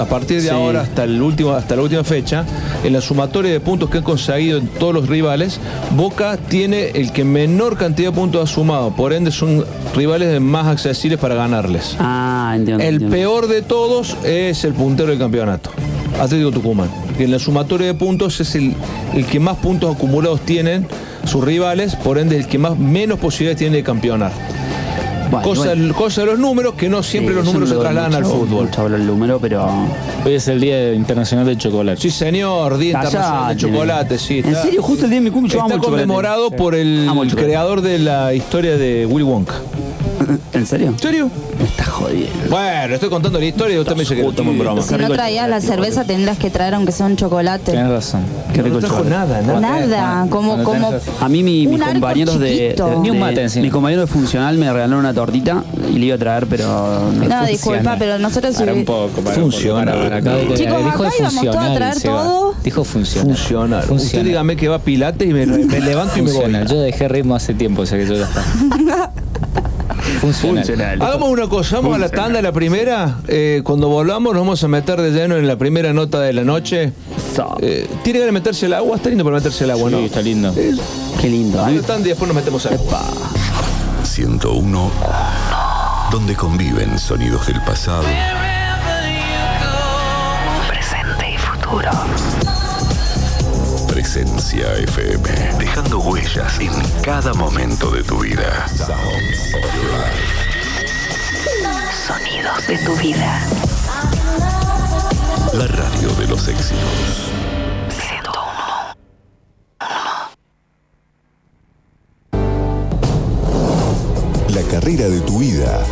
a 0.00 0.04
partir 0.06 0.38
de 0.38 0.44
Sí. 0.44 0.48
ahora 0.48 0.80
hasta 0.80 1.04
el 1.04 1.20
último 1.20 1.52
hasta 1.52 1.76
la 1.76 1.82
última 1.82 2.04
fecha, 2.04 2.46
en 2.84 2.92
la 2.94 3.02
sumatoria 3.02 3.52
de 3.52 3.60
puntos 3.60 3.90
que 3.90 3.98
han 3.98 4.04
conseguido 4.04 4.58
en 4.58 4.68
todos 4.68 4.94
los 4.94 5.08
rivales, 5.08 5.60
Boca 5.94 6.38
tiene 6.38 6.88
el 6.94 7.12
que 7.12 7.24
menor 7.24 7.76
cantidad 7.76 8.08
de 8.08 8.14
puntos 8.16 8.50
ha 8.50 8.52
sumado, 8.52 8.90
por 8.96 9.12
ende 9.12 9.30
son 9.30 9.64
rivales 9.98 10.40
más 10.40 10.66
accesibles 10.66 11.18
para 11.18 11.34
ganarles. 11.34 11.96
Ah, 11.98 12.52
entiendo. 12.56 12.82
El 12.82 12.94
entiendo. 12.94 13.16
peor 13.16 13.48
de 13.48 13.62
todos 13.62 14.16
es 14.24 14.64
el 14.64 14.72
puntero 14.72 15.10
del 15.10 15.18
campeonato, 15.18 15.70
Atlético 16.20 16.52
Tucumán, 16.52 16.88
que 17.16 17.24
en 17.24 17.32
la 17.32 17.38
sumatoria 17.38 17.88
de 17.88 17.94
puntos 17.94 18.40
es 18.40 18.54
el, 18.54 18.74
el 19.14 19.26
que 19.26 19.40
más 19.40 19.56
puntos 19.58 19.94
acumulados 19.94 20.40
tienen 20.42 20.86
sus 21.24 21.44
rivales, 21.44 21.96
por 21.96 22.18
ende 22.18 22.36
el 22.36 22.46
que 22.46 22.58
más 22.58 22.78
menos 22.78 23.18
posibilidades 23.18 23.58
tiene 23.58 23.76
de 23.76 23.82
campeonar. 23.82 24.32
Bueno, 25.30 25.46
cosa, 25.46 25.68
bueno. 25.74 25.94
cosa 25.94 26.20
de 26.22 26.26
los 26.28 26.38
números, 26.38 26.74
que 26.74 26.88
no 26.88 27.02
siempre 27.02 27.34
Sí, 27.34 27.36
los 27.36 27.44
números 27.44 27.68
no 27.68 27.74
se 27.74 27.80
trasladan 27.80 28.14
al 28.14 28.24
fútbol. 28.24 28.64
mucho 28.66 28.86
al 28.86 29.06
número, 29.06 29.38
pero. 29.38 29.68
Hoy 30.24 30.34
es 30.34 30.48
el 30.48 30.58
Día 30.58 30.94
Internacional 30.94 31.44
del 31.44 31.58
Chocolate. 31.58 32.00
Sí, 32.00 32.10
señor, 32.10 32.78
Día 32.78 32.92
Internacional 32.92 33.30
de 33.30 33.60
Callate. 33.60 33.60
Chocolate, 33.60 34.18
sí. 34.18 34.42
En 34.42 34.54
serio, 34.54 34.82
justo 34.82 35.04
el 35.04 35.10
día 35.10 35.20
de 35.20 35.24
mi 35.26 35.30
cumpleaños 35.30 35.66
Está 35.66 35.74
el 35.74 35.82
conmemorado 35.82 36.50
por 36.50 36.74
el 36.74 37.06
el 37.22 37.34
creador 37.34 37.82
de 37.82 37.98
la 37.98 38.32
historia 38.32 38.78
de 38.78 39.04
Willy 39.04 39.24
Wonka. 39.24 39.54
¿En 40.52 40.66
serio? 40.66 40.88
¿En 40.88 40.98
serio? 40.98 41.30
Me 41.58 41.64
estás 41.64 41.88
jodiendo. 41.88 42.50
Bueno, 42.50 42.94
estoy 42.94 43.08
contando 43.08 43.38
la 43.38 43.44
historia 43.46 43.76
y 43.76 43.78
usted 43.78 43.94
me 43.94 44.00
dice 44.02 44.14
que 44.14 44.26
estamos 44.26 44.52
en 44.52 44.58
broma. 44.58 44.82
Si 44.82 44.94
no 44.96 45.08
traías 45.10 45.48
la 45.48 45.60
cerveza 45.60 46.04
tendrías 46.04 46.38
que 46.38 46.50
traer 46.50 46.74
aunque 46.74 46.92
sea 46.92 47.06
un 47.06 47.16
chocolate. 47.16 47.72
Tienes 47.72 47.90
razón. 47.90 48.20
Qué 48.52 48.62
rico 48.62 48.74
No 48.76 48.80
trajo 48.80 48.98
chocolate. 48.98 49.46
nada, 49.46 49.60
nada. 49.60 49.86
Nada, 49.86 50.26
como, 50.30 50.62
como 50.64 50.92
A 51.20 51.28
mí 51.28 51.42
mi- 51.42 51.66
mis 51.66 51.80
compañeros 51.82 52.38
de, 52.38 52.76
Ni 53.02 53.10
un 53.10 53.18
mate 53.18 53.48
mis 53.60 53.72
compañeros 53.72 54.08
de 54.08 54.12
funcional 54.12 54.56
me 54.58 54.70
regalaron 54.72 55.00
una 55.00 55.14
tortita 55.14 55.64
y 55.92 55.98
le 55.98 56.06
iba 56.06 56.16
a 56.16 56.18
traer, 56.18 56.46
pero 56.46 57.10
no. 57.12 57.46
Disculpa, 57.46 57.96
pero 57.98 58.18
nosotros 58.18 58.56
Para 58.56 58.72
un 58.74 58.84
poco, 58.84 59.20
para 59.22 59.34
Funciona. 59.36 59.92
Chicos, 60.54 60.84
dijo 60.84 61.04
acá 61.04 61.10
de 61.10 61.16
íbamos 61.18 61.44
todos 61.44 61.56
a 61.56 61.74
traer 61.74 62.02
todo. 62.02 62.54
Dijo 62.62 62.84
funcional. 62.84 63.36
Funcional. 63.36 63.84
Usted 63.90 64.24
dígame 64.24 64.56
que 64.56 64.68
va 64.68 64.76
a 64.76 64.78
Pilates 64.80 65.28
y 65.28 65.32
me, 65.32 65.46
me 65.46 65.80
levanto 65.80 66.18
y 66.18 66.22
me 66.22 66.30
voy. 66.32 66.40
Funcional. 66.42 66.66
Yo 66.68 66.80
dejé 66.80 67.08
ritmo 67.08 67.34
hace 67.34 67.54
tiempo, 67.54 67.82
o 67.82 67.86
sea 67.86 67.98
que 67.98 68.06
yo 68.06 68.14
ya 68.14 68.24
está. 68.24 68.44
Funcional. 70.20 70.64
Funcional. 70.64 71.02
Hagamos 71.02 71.28
una 71.30 71.48
cosa, 71.48 71.76
vamos 71.76 71.94
a 71.94 71.98
la 71.98 72.08
tanda, 72.08 72.42
la 72.42 72.52
primera. 72.52 73.18
Eh, 73.28 73.60
cuando 73.64 73.88
volvamos 73.88 74.32
nos 74.34 74.42
vamos 74.42 74.64
a 74.64 74.68
meter 74.68 75.00
de 75.00 75.10
lleno 75.10 75.36
en 75.36 75.46
la 75.46 75.56
primera 75.56 75.92
nota 75.92 76.20
de 76.20 76.32
la 76.32 76.44
noche. 76.44 76.92
Eh, 77.60 77.86
¿Tiene 78.02 78.20
que 78.20 78.32
meterse 78.32 78.66
el 78.66 78.74
agua? 78.74 78.96
Está 78.96 79.08
lindo 79.08 79.24
para 79.24 79.36
meterse 79.36 79.64
el 79.64 79.70
agua, 79.70 79.90
¿no? 79.90 79.98
Sí, 79.98 80.04
está 80.06 80.20
lindo. 80.22 80.52
Eh, 80.56 80.74
Qué 81.20 81.28
lindo, 81.28 81.64
a 81.64 81.70
¿eh? 81.70 81.76
la 81.76 81.82
tanda 81.82 82.06
y 82.06 82.10
después 82.10 82.28
nos 82.28 82.36
metemos 82.36 82.64
al 82.66 82.74
agua. 82.74 83.02
101, 84.04 84.90
donde 86.10 86.34
conviven 86.34 86.98
sonidos 86.98 87.46
del 87.46 87.60
pasado, 87.62 88.04
Presente 90.68 91.32
y 91.34 91.38
futuro. 91.38 91.90
Presencia 94.38 94.72
FM, 94.72 95.28
dejando 95.58 95.98
huellas 95.98 96.60
en 96.60 96.70
cada 97.02 97.34
momento 97.34 97.90
de 97.90 98.04
tu 98.04 98.20
vida. 98.20 98.68
Sonidos 102.06 102.66
de 102.68 102.78
tu 102.78 102.94
vida. 102.94 103.40
La 105.54 105.66
radio 105.66 106.08
de 106.20 106.28
los 106.28 106.46
éxitos. 106.46 107.32
101. 107.90 108.40
La 114.54 114.62
carrera 114.70 115.08
de 115.08 115.20
tu 115.22 115.40
vida. 115.40 115.84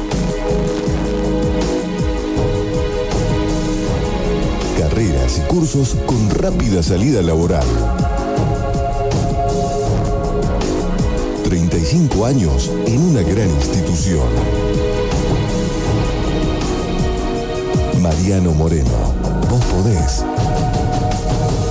Carreras 4.79 5.39
y 5.39 5.41
cursos 5.49 5.97
con 6.07 6.31
rápida 6.31 6.81
salida 6.85 7.23
laboral. 7.23 8.16
35 11.49 12.27
años 12.27 12.73
en 12.87 13.01
una 13.03 13.23
gran 13.23 13.49
institución. 13.49 14.29
Mariano 18.03 18.53
Moreno, 18.53 19.15
vos 19.49 19.65
podés. 19.67 20.36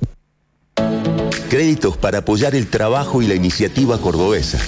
Créditos 1.49 1.97
para 1.97 2.19
apoyar 2.19 2.53
el 2.53 2.67
trabajo 2.67 3.23
y 3.23 3.27
la 3.27 3.35
iniciativa 3.35 3.99
cordobesa. 3.99 4.59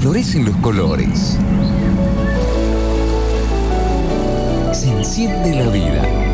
Florecen 0.00 0.44
los 0.44 0.56
colores. 0.56 1.38
Se 4.72 4.88
enciende 4.88 5.54
la 5.54 5.70
vida. 5.70 6.29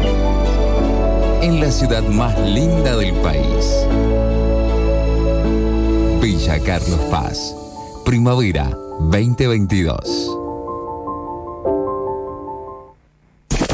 En 1.46 1.60
la 1.60 1.70
ciudad 1.70 2.02
más 2.02 2.36
linda 2.40 2.96
del 2.96 3.14
país. 3.20 3.86
Villa 6.20 6.58
Carlos 6.58 6.98
Paz. 7.08 7.54
Primavera 8.04 8.68
2022. 8.98 10.45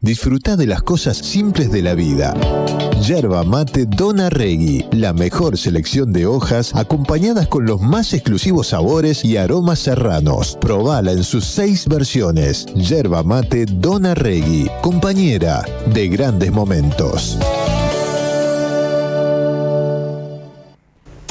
Disfruta 0.00 0.56
de 0.56 0.66
las 0.68 0.82
cosas 0.82 1.16
simples 1.16 1.72
de 1.72 1.82
la 1.82 1.94
vida. 1.94 2.32
Yerba 3.04 3.42
mate 3.42 3.84
Dona 3.84 4.30
Regui, 4.30 4.84
la 4.92 5.12
mejor 5.12 5.58
selección 5.58 6.12
de 6.12 6.24
hojas 6.24 6.72
acompañadas 6.76 7.48
con 7.48 7.66
los 7.66 7.80
más 7.80 8.12
exclusivos 8.12 8.68
sabores 8.68 9.24
y 9.24 9.36
aromas 9.36 9.80
serranos. 9.80 10.56
Probala 10.60 11.10
en 11.10 11.24
sus 11.24 11.44
seis 11.44 11.88
versiones. 11.88 12.66
Yerba 12.76 13.24
mate 13.24 13.66
Dona 13.66 14.14
Regui, 14.14 14.70
compañera 14.82 15.64
de 15.92 16.08
grandes 16.08 16.52
momentos. 16.52 17.36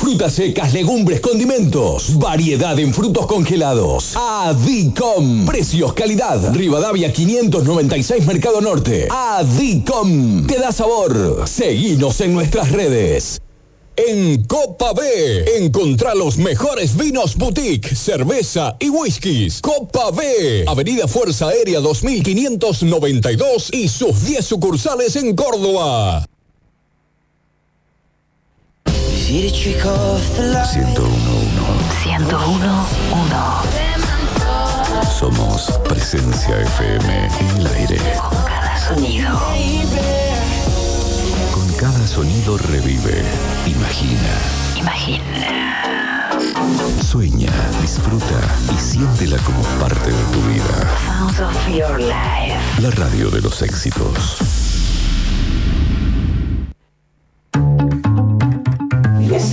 Frutas 0.08 0.36
secas, 0.36 0.72
legumbres, 0.72 1.20
condimentos. 1.20 2.18
Variedad 2.18 2.80
en 2.80 2.94
frutos 2.94 3.28
congelados. 3.28 4.16
Adicom. 4.16 5.46
Precios, 5.46 5.92
calidad. 5.92 6.56
Rivadavia 6.56 7.12
596 7.12 8.26
Mercado 8.26 8.62
Norte. 8.62 9.10
Adicom. 9.12 10.48
Te 10.48 10.60
da 10.60 10.72
sabor. 10.72 11.44
Seguinos 11.46 12.22
en 12.22 12.34
nuestras 12.34 12.72
redes. 12.72 13.42
En 13.98 14.46
Copa 14.46 14.94
B, 14.94 15.58
encontrá 15.58 16.16
los 16.16 16.38
mejores 16.38 16.96
vinos 16.96 17.36
boutique, 17.36 17.94
cerveza 17.94 18.78
y 18.80 18.88
whiskies. 18.90 19.60
Copa 19.60 20.12
B, 20.12 20.64
Avenida 20.68 21.10
Fuerza 21.10 21.50
Aérea 21.50 21.82
2592 21.82 23.74
y 23.74 23.90
sus 23.90 24.24
10 24.24 24.46
sucursales 24.46 25.18
en 25.18 25.36
Córdoba. 25.36 26.26
Somos 35.20 35.70
Presencia 35.84 36.62
FM 36.62 37.30
en 37.42 37.58
el 37.58 37.68
aire. 37.68 37.98
Con 38.22 38.44
cada 38.46 38.78
sonido. 38.78 39.38
Con 41.54 41.74
cada 41.74 42.08
sonido 42.08 42.58
revive, 42.58 43.22
imagina, 43.66 44.32
Imagina. 44.78 46.32
sueña, 47.02 47.52
disfruta 47.82 48.40
y 48.74 48.80
siéntela 48.80 49.38
como 49.40 49.62
parte 49.78 50.10
de 50.10 50.24
tu 50.32 50.42
vida. 50.48 50.88
Sounds 51.06 51.40
of 51.42 51.68
your 51.68 52.00
life. 52.00 52.56
La 52.82 52.92
radio 52.92 53.30
de 53.30 53.42
los 53.42 53.62
éxitos. 53.62 54.38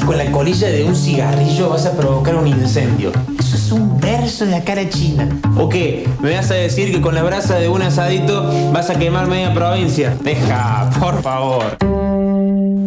Con 0.06 0.16
la 0.16 0.30
colilla 0.32 0.68
de 0.68 0.84
un 0.84 0.96
cigarrillo 0.96 1.68
vas 1.68 1.84
a 1.84 1.92
provocar 1.92 2.36
un 2.36 2.46
incendio. 2.46 3.12
Eso 3.38 3.56
es 3.56 3.70
un 3.70 4.00
verso 4.00 4.46
de 4.46 4.52
la 4.52 4.64
cara 4.64 4.88
china. 4.88 5.28
¿O 5.58 5.68
qué? 5.68 6.08
¿Me 6.22 6.34
vas 6.34 6.50
a 6.50 6.54
decir 6.54 6.90
que 6.90 7.02
con 7.02 7.14
la 7.14 7.22
brasa 7.22 7.56
de 7.56 7.68
un 7.68 7.82
asadito 7.82 8.50
vas 8.72 8.88
a 8.88 8.98
quemar 8.98 9.26
media 9.26 9.52
provincia? 9.52 10.16
Deja, 10.22 10.88
por 10.98 11.20
favor. 11.22 11.76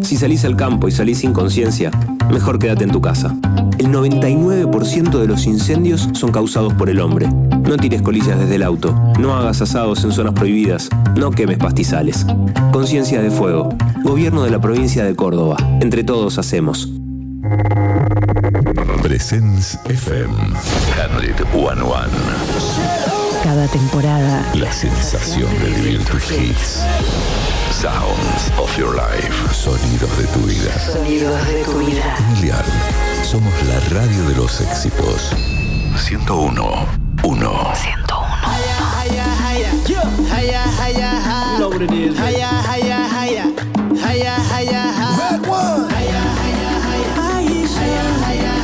Si 0.02 0.18
salís 0.18 0.44
al 0.46 0.56
campo 0.56 0.88
y 0.88 0.92
salís 0.92 1.20
sin 1.20 1.34
conciencia, 1.34 1.92
mejor 2.32 2.58
quédate 2.58 2.84
en 2.86 2.92
tu 2.92 3.02
casa. 3.02 3.36
El 3.78 3.88
99% 3.88 5.20
de 5.20 5.28
los 5.28 5.46
incendios 5.46 6.10
son 6.14 6.32
causados 6.32 6.74
por 6.74 6.90
el 6.90 7.00
hombre. 7.00 7.28
No 7.28 7.78
tires 7.78 8.02
colillas 8.02 8.40
desde 8.40 8.56
el 8.56 8.64
auto, 8.64 8.96
no 9.20 9.36
hagas 9.36 9.62
asados 9.62 10.04
en 10.04 10.12
zonas 10.12 10.34
prohibidas, 10.34 10.90
no 11.16 11.30
quemes 11.30 11.58
pastizales. 11.58 12.26
Conciencia 12.72 13.22
de 13.22 13.30
Fuego. 13.30 13.70
Gobierno 14.04 14.44
de 14.44 14.52
la 14.52 14.60
provincia 14.60 15.04
de 15.04 15.16
Córdoba. 15.16 15.58
Entre 15.82 16.04
todos 16.04 16.40
hacemos. 16.40 16.90
Presence 19.04 19.78
FM 19.86 20.34
101. 20.96 21.86
Cada 23.44 23.68
temporada. 23.68 24.52
La 24.56 24.72
sensación 24.72 25.50
de 25.60 25.70
vivir 25.70 26.04
tus 26.06 26.32
hits. 26.32 26.84
Sounds 27.72 28.52
of 28.60 28.76
your 28.78 28.96
life. 28.96 29.54
Sonidos 29.54 30.18
de 30.18 30.26
tu 30.28 30.40
vida. 30.40 30.80
Sonidos 30.80 31.48
de 31.48 31.64
tu 31.64 31.78
vida. 31.78 32.18
Miliar. 32.34 32.66
Somos 33.30 33.54
la 33.64 33.80
radio 33.90 34.24
de 34.30 34.36
los 34.36 34.62
éxitos. 34.62 35.32
101. 35.98 36.86
1. 37.24 37.24
101. 37.24 37.74
Know 41.58 41.70
what 41.70 41.82
it 41.82 41.92
is. 41.92 42.18
Hiya, 42.18 42.64
hiya, 42.64 43.10
hiya. 43.10 43.44
Hiya, 43.92 44.08
hiya, 44.08 44.36
hiya. 44.48 44.84
Red 45.20 45.46
one. 45.46 45.90
Hiya, 45.92 46.24
hiya, 46.40 46.72
hiya. 48.24 48.56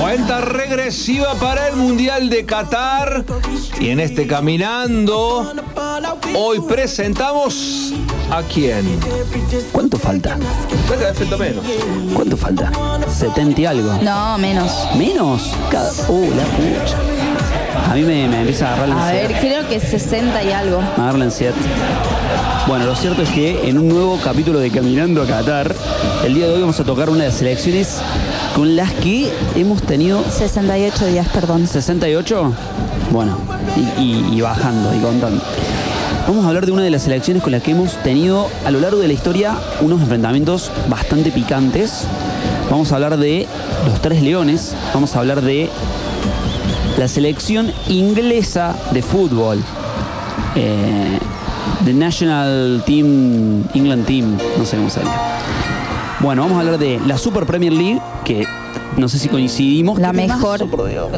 Cuenta 0.00 0.40
regresiva 0.40 1.34
para 1.34 1.68
el 1.68 1.76
Mundial 1.76 2.30
de 2.30 2.46
Qatar. 2.46 3.26
Y 3.78 3.90
en 3.90 4.00
este 4.00 4.26
Caminando, 4.26 5.52
hoy 6.34 6.62
presentamos 6.62 7.92
a 8.30 8.42
quién. 8.42 8.98
¿Cuánto 9.72 9.98
falta? 9.98 10.36
Venga, 10.90 11.08
efecto 11.10 11.38
menos. 11.38 11.64
¿Cuánto 12.14 12.36
falta? 12.36 12.70
70 13.08 13.60
y 13.60 13.66
algo. 13.66 13.92
No, 14.02 14.38
menos. 14.38 14.70
¿Menos? 14.96 15.52
Cada... 15.70 15.90
Uh, 16.08 16.30
la 16.34 16.44
pucha. 16.44 16.96
A 17.90 17.94
mí 17.94 18.02
me, 18.02 18.26
me 18.28 18.40
empieza 18.40 18.66
a 18.68 18.72
agarrar 18.74 18.88
la 18.88 18.94
A 18.96 19.08
ansiedad. 19.08 19.28
ver, 19.28 19.40
creo 19.40 19.68
que 19.68 19.80
60 19.80 20.42
y 20.44 20.52
algo. 20.52 20.80
Me 20.80 21.02
agarra 21.02 21.18
la 21.18 21.24
ansiedad. 21.26 21.54
Bueno, 22.66 22.86
lo 22.86 22.96
cierto 22.96 23.22
es 23.22 23.28
que 23.28 23.68
en 23.68 23.78
un 23.78 23.88
nuevo 23.88 24.18
capítulo 24.24 24.58
de 24.58 24.70
Caminando 24.70 25.22
a 25.22 25.26
Qatar, 25.26 25.74
el 26.24 26.34
día 26.34 26.46
de 26.46 26.54
hoy 26.54 26.60
vamos 26.62 26.80
a 26.80 26.84
tocar 26.84 27.10
una 27.10 27.20
de 27.24 27.28
las 27.28 27.36
selecciones 27.38 27.98
con 28.56 28.74
las 28.74 28.90
que 28.94 29.30
hemos 29.54 29.82
tenido 29.82 30.24
68 30.30 31.06
días, 31.06 31.28
perdón. 31.28 31.66
68. 31.66 32.52
Bueno, 33.10 33.36
y, 33.76 34.00
y- 34.02 34.28
y 34.38 34.40
bajando 34.40 34.94
y 34.94 34.98
contando. 35.00 35.42
Vamos 36.26 36.46
a 36.46 36.48
hablar 36.48 36.64
de 36.64 36.72
una 36.72 36.82
de 36.82 36.90
las 36.90 37.02
selecciones 37.02 37.42
con 37.42 37.52
las 37.52 37.62
que 37.62 37.72
hemos 37.72 38.02
tenido 38.02 38.48
a 38.64 38.70
lo 38.70 38.80
largo 38.80 38.98
de 38.98 39.08
la 39.08 39.12
historia 39.12 39.58
unos 39.82 40.00
enfrentamientos 40.00 40.70
bastante 40.88 41.30
picantes. 41.30 42.06
Vamos 42.70 42.90
a 42.90 42.94
hablar 42.94 43.18
de 43.18 43.46
los 43.84 44.00
Tres 44.00 44.22
Leones, 44.22 44.74
vamos 44.94 45.14
a 45.14 45.18
hablar 45.18 45.42
de 45.42 45.68
la 46.96 47.08
selección 47.08 47.72
inglesa 47.88 48.74
de 48.92 49.02
fútbol. 49.02 49.58
Eh, 50.54 51.18
The 51.84 51.92
National 51.92 52.82
Team, 52.86 53.64
England 53.74 54.06
Team, 54.06 54.38
no 54.56 54.64
sé 54.64 54.78
cómo 54.78 54.88
se 54.88 55.00
llama. 55.00 55.12
Bueno, 56.20 56.42
vamos 56.42 56.56
a 56.56 56.60
hablar 56.60 56.78
de 56.78 57.00
la 57.06 57.18
Super 57.18 57.44
Premier 57.44 57.74
League, 57.74 58.00
que 58.24 58.46
no 58.96 59.08
sé 59.08 59.18
si 59.18 59.28
coincidimos. 59.28 59.98
La 59.98 60.12
¿Qué 60.12 60.18
temazo, 60.22 60.38
mejor. 60.40 60.70
por 60.70 60.88
Dios? 60.88 61.08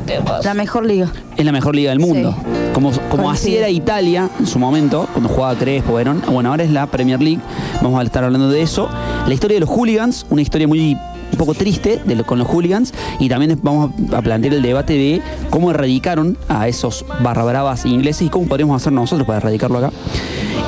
La 0.45 0.55
mejor 0.55 0.87
liga. 0.87 1.13
Es 1.37 1.45
la 1.45 1.53
mejor 1.53 1.75
liga 1.77 1.91
del 1.91 2.01
mundo. 2.01 2.35
Como, 2.73 2.93
como 3.11 3.31
así 3.31 3.57
era 3.57 3.69
Italia 3.71 4.29
en 4.39 4.47
su 4.47 4.59
momento, 4.59 5.09
cuando 5.13 5.29
jugaba 5.29 5.55
Crespo, 5.59 5.95
Verón. 5.95 6.23
Bueno, 6.31 6.51
ahora 6.51 6.65
es 6.65 6.71
la 6.71 6.87
Premier 6.87 7.21
League. 7.23 7.41
Vamos 7.83 8.01
a 8.01 8.03
estar 8.03 8.25
hablando 8.25 8.49
de 8.51 8.63
eso. 8.63 8.89
La 9.27 9.35
historia 9.35 9.57
de 9.57 9.61
los 9.61 9.69
hooligans, 9.71 10.27
una 10.31 10.43
historia 10.43 10.67
muy 10.69 10.97
un 11.33 11.39
poco 11.39 11.55
triste 11.55 12.01
de 12.05 12.15
lo- 12.15 12.25
con 12.25 12.39
los 12.39 12.47
hooligans. 12.49 12.93
Y 13.19 13.29
también 13.29 13.59
vamos 13.63 13.91
a 14.15 14.23
plantear 14.23 14.55
el 14.55 14.63
debate 14.63 14.93
de 14.95 15.21
cómo 15.51 15.71
erradicaron 15.71 16.37
a 16.49 16.69
esos 16.69 17.05
barra 17.21 17.45
bravas 17.45 17.85
ingleses 17.85 18.27
y 18.27 18.31
cómo 18.31 18.47
podríamos 18.47 18.81
hacer 18.81 18.93
nosotros 18.93 19.27
para 19.27 19.39
erradicarlo 19.39 19.79
acá. 19.79 19.91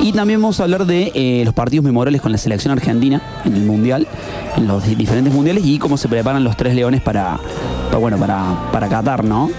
Y 0.01 0.13
también 0.13 0.41
vamos 0.41 0.59
a 0.59 0.63
hablar 0.63 0.85
de 0.85 1.11
eh, 1.13 1.41
los 1.43 1.53
partidos 1.53 1.83
memorables 1.83 2.21
con 2.21 2.31
la 2.31 2.37
selección 2.37 2.71
argentina 2.71 3.21
en 3.43 3.53
el 3.53 3.63
mundial, 3.65 4.07
en 4.55 4.65
los 4.67 4.85
di- 4.87 4.95
diferentes 4.95 5.33
mundiales 5.33 5.65
y 5.65 5.77
cómo 5.77 5.97
se 5.97 6.07
preparan 6.07 6.43
los 6.43 6.55
tres 6.55 6.73
leones 6.73 7.01
para, 7.01 7.37
para, 7.87 7.97
bueno, 7.97 8.17
para, 8.17 8.69
para 8.71 8.87
Qatar, 8.87 9.23
¿no? 9.25 9.49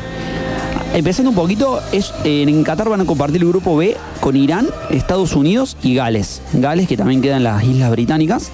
Empezando 0.94 1.30
un 1.30 1.36
poquito, 1.36 1.78
es, 1.92 2.12
eh, 2.24 2.42
en 2.48 2.64
Qatar 2.64 2.88
van 2.88 3.02
a 3.02 3.04
compartir 3.04 3.42
el 3.42 3.48
grupo 3.48 3.76
B 3.76 3.96
con 4.20 4.34
Irán, 4.34 4.66
Estados 4.90 5.36
Unidos 5.36 5.76
y 5.82 5.94
Gales. 5.94 6.40
Gales, 6.54 6.88
que 6.88 6.96
también 6.96 7.20
queda 7.20 7.36
en 7.36 7.44
las 7.44 7.62
Islas 7.62 7.90
Británicas. 7.92 8.50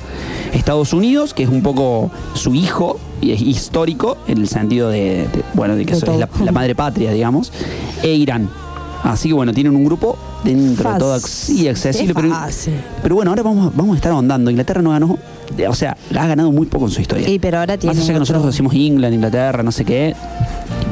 Estados 0.52 0.92
Unidos, 0.92 1.32
que 1.34 1.44
es 1.44 1.48
un 1.48 1.62
poco 1.62 2.10
su 2.34 2.54
hijo 2.54 2.98
y 3.22 3.30
es 3.30 3.40
histórico, 3.40 4.18
en 4.26 4.38
el 4.38 4.48
sentido 4.48 4.90
de, 4.90 5.28
de- 5.28 5.44
bueno, 5.54 5.76
de 5.76 5.86
que 5.86 5.92
De 5.94 5.98
es 5.98 6.04
la 6.44 6.52
madre 6.52 6.74
patria, 6.74 7.12
digamos. 7.12 7.52
E 8.02 8.12
Irán. 8.14 8.50
Así 9.02 9.28
que 9.28 9.34
bueno, 9.34 9.54
tienen 9.54 9.74
un 9.76 9.84
grupo 9.84 10.18
dentro 10.46 10.92
de 10.92 10.98
todo 10.98 11.18
sí, 11.20 11.68
accesible. 11.68 12.14
Pero, 12.14 12.30
pero 13.02 13.14
bueno, 13.16 13.30
ahora 13.30 13.42
vamos, 13.42 13.74
vamos 13.76 13.94
a 13.94 13.96
estar 13.96 14.12
ahondando. 14.12 14.50
Inglaterra 14.50 14.82
no 14.82 14.90
ganó, 14.90 15.18
o 15.68 15.74
sea, 15.74 15.96
ha 16.14 16.26
ganado 16.26 16.50
muy 16.52 16.66
poco 16.66 16.86
en 16.86 16.90
su 16.92 17.00
historia. 17.00 17.28
Y 17.28 17.38
pero 17.38 17.58
ahora 17.58 17.76
tiene 17.76 17.94
Más 17.94 18.02
allá 18.04 18.14
que 18.14 18.18
nosotros 18.20 18.40
otro- 18.42 18.50
decimos 18.52 18.74
England, 18.74 19.14
Inglaterra, 19.14 19.62
no 19.62 19.72
sé 19.72 19.84
qué, 19.84 20.14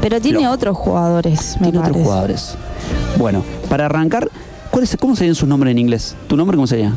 Pero 0.00 0.20
tiene 0.20 0.42
Lo- 0.42 0.50
otros 0.50 0.76
jugadores, 0.76 1.56
me 1.60 1.70
tiene 1.70 1.78
otros 1.86 1.96
jugadores. 1.96 2.54
Bueno, 3.18 3.42
para 3.70 3.86
arrancar, 3.86 4.28
¿cuál 4.70 4.84
es, 4.84 4.96
¿cómo 5.00 5.16
serían 5.16 5.34
sus 5.34 5.48
nombres 5.48 5.70
en 5.72 5.78
inglés? 5.78 6.14
¿Tu 6.26 6.36
nombre 6.36 6.56
cómo 6.56 6.66
sería? 6.66 6.92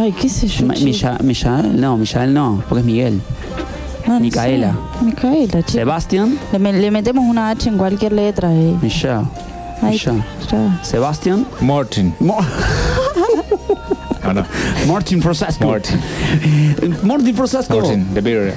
Ay, 0.00 0.12
qué 0.12 0.28
sé 0.28 0.48
yo. 0.48 0.66
Millael, 0.66 1.80
no, 1.80 1.96
Millael 1.98 2.32
no, 2.34 2.62
porque 2.68 2.80
es 2.80 2.86
Miguel. 2.86 3.20
No 4.06 4.20
Micaela. 4.20 4.72
sé. 5.00 5.04
Micaela, 5.04 5.62
chico. 5.62 5.70
Sebastián, 5.72 6.38
Le, 6.52 6.58
me- 6.60 6.72
le 6.72 6.90
metemos 6.92 7.24
una 7.28 7.50
H 7.50 7.68
en 7.68 7.76
cualquier 7.76 8.12
letra 8.12 8.54
y. 8.54 8.78
Michelle. 8.80 9.24
Sebastián. 10.82 11.46
Martin. 11.60 12.14
Mo- 12.20 12.38
No, 14.24 14.32
no. 14.32 14.44
Martin 14.88 15.22
Frosasco. 15.22 15.66
Martin. 15.68 16.00
Martin 17.04 17.34
Frosasco. 17.34 17.78
Martin, 17.78 18.06
the 18.12 18.20
beer. 18.20 18.54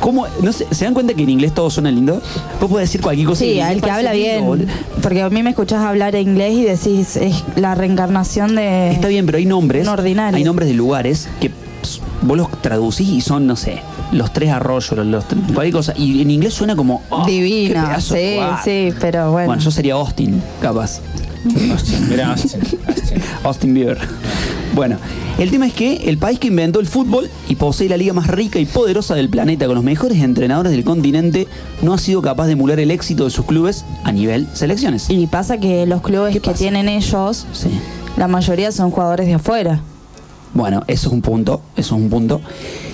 ¿Cómo? 0.00 0.26
No 0.42 0.52
sé, 0.52 0.66
¿Se 0.72 0.84
dan 0.84 0.94
cuenta 0.94 1.14
que 1.14 1.22
en 1.22 1.30
inglés 1.30 1.54
todo 1.54 1.70
suena 1.70 1.90
lindo? 1.92 2.20
Vos 2.60 2.68
podés 2.70 2.88
decir 2.88 3.00
cualquier 3.00 3.28
cosa. 3.28 3.38
Sí, 3.44 3.60
al 3.60 3.74
inglés 3.76 3.84
que 3.84 3.90
habla 3.90 4.12
lindo, 4.14 4.52
bien. 4.54 4.68
Porque 5.00 5.22
a 5.22 5.30
mí 5.30 5.42
me 5.44 5.50
escuchás 5.50 5.84
hablar 5.84 6.14
inglés 6.16 6.54
y 6.54 6.64
decís, 6.64 7.16
es 7.16 7.44
la 7.56 7.74
reencarnación 7.76 8.56
de. 8.56 8.90
Está 8.90 9.06
bien, 9.08 9.24
pero 9.26 9.38
hay 9.38 9.46
nombres. 9.46 9.86
Ordinario. 9.86 10.36
Hay 10.36 10.44
nombres 10.44 10.68
de 10.68 10.74
lugares 10.74 11.28
que 11.40 11.50
vos 12.22 12.36
los 12.36 12.50
traducís 12.62 13.08
y 13.08 13.20
son, 13.20 13.46
no 13.46 13.56
sé, 13.56 13.80
los 14.12 14.32
tres 14.32 14.50
arroyos, 14.50 14.92
los, 14.96 15.06
los- 15.06 15.24
cualquier 15.54 15.72
cosa. 15.72 15.94
Y 15.96 16.22
en 16.22 16.30
inglés 16.30 16.54
suena 16.54 16.76
como. 16.76 17.02
oh, 17.10 17.24
pedazo 17.26 18.14
de 18.14 18.40
Sí, 18.64 18.90
sí, 18.90 18.96
pero 19.00 19.32
bueno. 19.32 19.46
Bueno, 19.48 19.62
yo 19.62 19.70
sería 19.70 19.94
Austin, 19.94 20.42
capaz. 20.60 21.00
Austin, 21.70 22.08
mira 22.08 22.30
Austin. 22.32 22.60
Austin. 22.86 23.22
Austin 23.44 23.74
Bieber. 23.74 23.98
Bueno, 24.74 24.96
el 25.38 25.50
tema 25.50 25.66
es 25.66 25.74
que 25.74 25.96
el 26.08 26.16
país 26.16 26.38
que 26.38 26.46
inventó 26.48 26.80
el 26.80 26.86
fútbol 26.86 27.28
y 27.48 27.56
posee 27.56 27.88
la 27.90 27.96
liga 27.98 28.14
más 28.14 28.26
rica 28.28 28.58
y 28.58 28.64
poderosa 28.64 29.14
del 29.14 29.28
planeta 29.28 29.66
con 29.66 29.74
los 29.74 29.84
mejores 29.84 30.18
entrenadores 30.22 30.72
del 30.72 30.82
continente 30.84 31.46
no 31.82 31.92
ha 31.92 31.98
sido 31.98 32.22
capaz 32.22 32.46
de 32.46 32.52
emular 32.52 32.80
el 32.80 32.90
éxito 32.90 33.24
de 33.24 33.30
sus 33.30 33.44
clubes 33.44 33.84
a 34.04 34.12
nivel 34.12 34.46
selecciones. 34.54 35.10
Y 35.10 35.26
pasa 35.26 35.58
que 35.58 35.84
los 35.84 36.00
clubes 36.00 36.32
que 36.32 36.40
pasa? 36.40 36.56
tienen 36.56 36.88
ellos, 36.88 37.44
Sí. 37.52 37.68
la 38.16 38.28
mayoría 38.28 38.72
son 38.72 38.90
jugadores 38.90 39.26
de 39.26 39.34
afuera. 39.34 39.80
Bueno, 40.54 40.82
eso 40.86 41.08
es 41.08 41.12
un 41.14 41.22
punto, 41.22 41.62
eso 41.76 41.96
es 41.96 42.02
un 42.02 42.10
punto. 42.10 42.40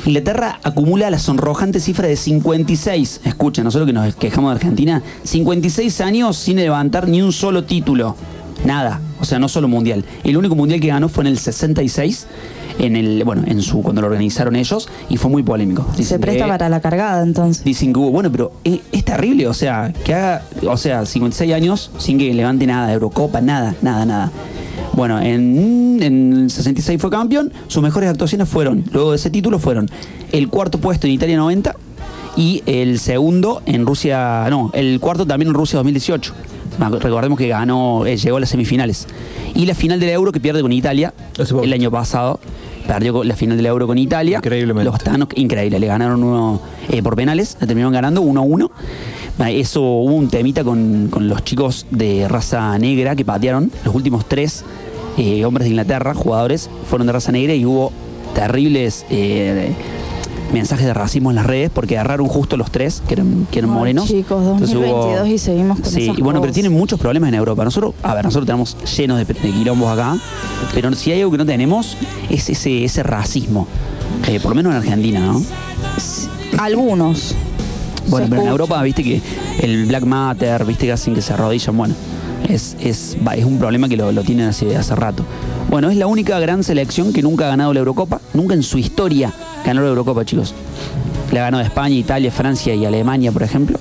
Inglaterra 0.07 0.61
acumula 0.63 1.11
la 1.11 1.19
sonrojante 1.19 1.81
cifra 1.81 2.07
de 2.07 2.17
56, 2.17 3.23
escuchen, 3.25 3.65
nosotros 3.65 3.87
que 3.87 3.93
nos 3.93 4.15
quejamos 4.15 4.51
de 4.53 4.57
Argentina, 4.57 5.03
56 5.25 6.01
años 6.01 6.37
sin 6.37 6.57
levantar 6.57 7.09
ni 7.09 7.21
un 7.21 7.33
solo 7.33 7.65
título. 7.65 8.15
Nada, 8.65 9.01
O 9.21 9.25
sea, 9.25 9.39
no 9.39 9.49
solo 9.49 9.67
mundial. 9.69 10.05
El 10.25 10.37
único 10.37 10.55
mundial 10.57 10.81
que 10.81 10.89
ganó 10.89 11.09
fue 11.09 11.23
en 11.25 11.29
el 11.29 11.39
66, 11.39 12.27
en 12.81 12.95
el, 12.97 13.23
bueno, 13.25 13.43
en 13.47 13.61
su, 13.63 13.83
cuando 13.83 14.01
lo 14.01 14.07
organizaron 14.09 14.55
ellos, 14.57 14.89
y 15.09 15.17
fue 15.17 15.31
muy 15.31 15.43
polémico. 15.45 15.85
Se 16.01 16.19
presta 16.21 16.45
que- 16.45 16.51
para 16.51 16.69
la 16.69 16.81
cargada 16.81 17.23
entonces. 17.23 17.65
Dicen 17.65 17.93
que 17.93 17.99
hubo, 18.01 18.11
bueno, 18.11 18.31
pero 18.33 18.53
es, 18.65 18.81
es 18.93 19.05
terrible, 19.05 19.47
o 19.49 19.55
sea, 19.55 19.93
que 20.05 20.15
haga, 20.15 20.43
o 20.69 20.77
sea, 20.77 21.05
56 21.07 21.53
años 21.53 21.91
sin 21.99 22.19
que 22.19 22.33
levante 22.35 22.67
nada, 22.67 22.93
Eurocopa, 22.93 23.41
nada, 23.41 23.75
nada, 23.83 24.05
nada. 24.07 24.31
Bueno, 24.99 25.21
en, 25.21 26.03
en 26.03 26.33
el 26.33 26.51
66 26.51 27.01
fue 27.01 27.09
campeón, 27.09 27.53
sus 27.69 27.81
mejores 27.85 28.11
actuaciones 28.11 28.49
fueron, 28.49 28.83
luego 28.91 29.13
de 29.13 29.17
ese 29.17 29.31
título, 29.31 29.61
fueron 29.61 29.89
el 30.33 30.49
cuarto 30.49 30.79
puesto 30.79 31.07
en 31.07 31.13
Italia 31.13 31.37
90 31.37 31.77
y 32.37 32.65
el 32.67 32.99
segundo 32.99 33.63
en 33.65 33.87
Rusia, 33.87 34.49
no, 34.51 34.73
el 34.75 34.99
cuarto 34.99 35.25
también 35.25 35.51
en 35.51 35.55
Rusia 35.55 35.77
2018. 35.77 36.35
Recordemos 37.01 37.39
que 37.39 37.47
ganó, 37.47 38.07
eh, 38.07 38.17
llegó 38.17 38.39
a 38.39 38.41
las 38.41 38.49
semifinales. 38.49 39.07
Y 39.55 39.67
la 39.67 39.77
final 39.77 40.01
del 40.01 40.11
Euro 40.11 40.33
que 40.33 40.41
pierde 40.41 40.63
con 40.63 40.73
Italia 40.73 41.15
el 41.63 41.73
año 41.73 41.93
pasado. 41.93 42.41
Perdió 42.87 43.23
la 43.23 43.37
final 43.37 43.57
del 43.57 43.67
Euro 43.67 43.87
con 43.87 43.99
Italia. 43.99 44.39
Increíblemente. 44.39 44.91
Los 44.91 44.99
Thanos, 44.99 45.29
increíble, 45.37 45.79
le 45.79 45.87
ganaron 45.87 46.25
uno 46.25 46.61
eh, 46.89 47.03
por 47.03 47.15
penales, 47.15 47.57
le 47.61 47.67
terminaron 47.67 47.93
ganando 47.93 48.23
1-1. 48.23 48.71
Ah, 49.39 49.51
Eso 49.51 49.81
hubo 49.81 50.15
un 50.15 50.29
temita 50.29 50.65
con, 50.65 51.09
con 51.09 51.29
los 51.29 51.45
chicos 51.45 51.87
de 51.91 52.27
raza 52.29 52.79
negra 52.79 53.15
que 53.15 53.25
patearon. 53.25 53.71
Los 53.85 53.95
últimos 53.95 54.29
tres 54.29 54.65
eh, 55.19 55.45
hombres 55.45 55.65
de 55.65 55.71
Inglaterra, 55.71 56.15
jugadores, 56.15 56.71
fueron 56.89 57.07
de 57.07 57.13
raza 57.13 57.33
negra 57.33 57.55
y 57.55 57.67
hubo 57.67 57.93
terribles 58.35 59.05
eh, 59.11 59.73
mensajes 60.53 60.87
de 60.87 60.95
racismo 60.95 61.31
en 61.31 61.37
las 61.37 61.45
redes 61.47 61.71
porque 61.75 61.99
agarraron 61.99 62.27
justo 62.29 62.57
los 62.57 62.71
tres, 62.71 63.03
que 63.07 63.15
eran, 63.15 63.47
que 63.51 63.59
eran 63.59 63.71
Ay, 63.73 63.77
morenos. 63.77 64.07
chicos, 64.09 64.43
Entonces 64.43 64.75
hubo- 64.77 64.83
2022 64.87 65.29
y 65.29 65.39
seguimos 65.39 65.81
con 65.81 65.91
Sí, 65.91 66.05
esas 66.05 66.19
y 66.19 66.23
bueno, 66.23 66.41
pero 66.41 66.53
tienen 66.53 66.73
muchos 66.73 66.99
problemas 66.99 67.29
en 67.29 67.35
Europa. 67.35 67.65
Nosotros, 67.65 67.95
a 68.03 68.15
ver, 68.15 68.25
nosotros 68.25 68.47
tenemos 68.47 68.77
llenos 68.97 69.19
de, 69.19 69.25
de 69.27 69.35
quilombos 69.51 69.91
acá, 69.93 70.17
pero 70.73 70.93
si 70.95 71.13
hay 71.13 71.19
algo 71.21 71.33
que 71.33 71.39
no 71.39 71.47
tenemos 71.47 71.97
es 72.31 72.49
ese, 72.49 72.85
ese 72.85 73.03
racismo. 73.03 73.67
Eh, 74.27 74.41
por 74.41 74.51
lo 74.53 74.55
menos 74.57 74.73
en 74.73 74.79
Argentina, 74.79 75.21
¿no? 75.21 75.43
Algunos. 76.59 77.35
Bueno, 78.09 78.27
pero 78.31 78.43
en. 78.43 78.49
Europa, 78.49 78.83
viste 78.83 79.03
que 79.05 79.21
el 79.61 79.87
Black 79.87 80.05
Matter, 80.05 80.65
viste 80.65 80.87
que 80.87 80.93
hacen 80.93 81.15
que 81.15 81.21
se 81.23 81.33
arrodillan, 81.35 81.77
bueno, 81.77 81.95
es, 82.49 82.77
es, 82.81 83.17
es 83.37 83.45
un 83.45 83.59
problema 83.59 83.89
que 83.89 83.97
lo, 83.97 84.13
lo 84.13 84.23
tienen 84.23 84.49
hace, 84.49 84.77
hace 84.77 84.95
rato. 84.95 85.25
Bueno, 85.71 85.91
es 85.91 85.97
la 85.97 86.07
única 86.07 86.39
gran 86.39 86.63
selección 86.63 87.13
que 87.13 87.23
nunca 87.23 87.47
ha 87.47 87.49
ganado 87.49 87.73
la 87.73 87.81
Eurocopa, 87.81 88.21
nunca 88.35 88.55
en 88.55 88.63
su 88.63 88.79
historia 88.79 89.33
ganó 89.65 89.83
la 89.83 89.89
Eurocopa, 89.89 90.25
chicos. 90.25 90.55
La 91.33 91.41
ganó 91.41 91.61
España, 91.61 91.95
Italia, 91.95 92.31
Francia 92.31 92.75
y 92.75 92.87
Alemania, 92.87 93.33
por 93.33 93.43
ejemplo. 93.43 93.79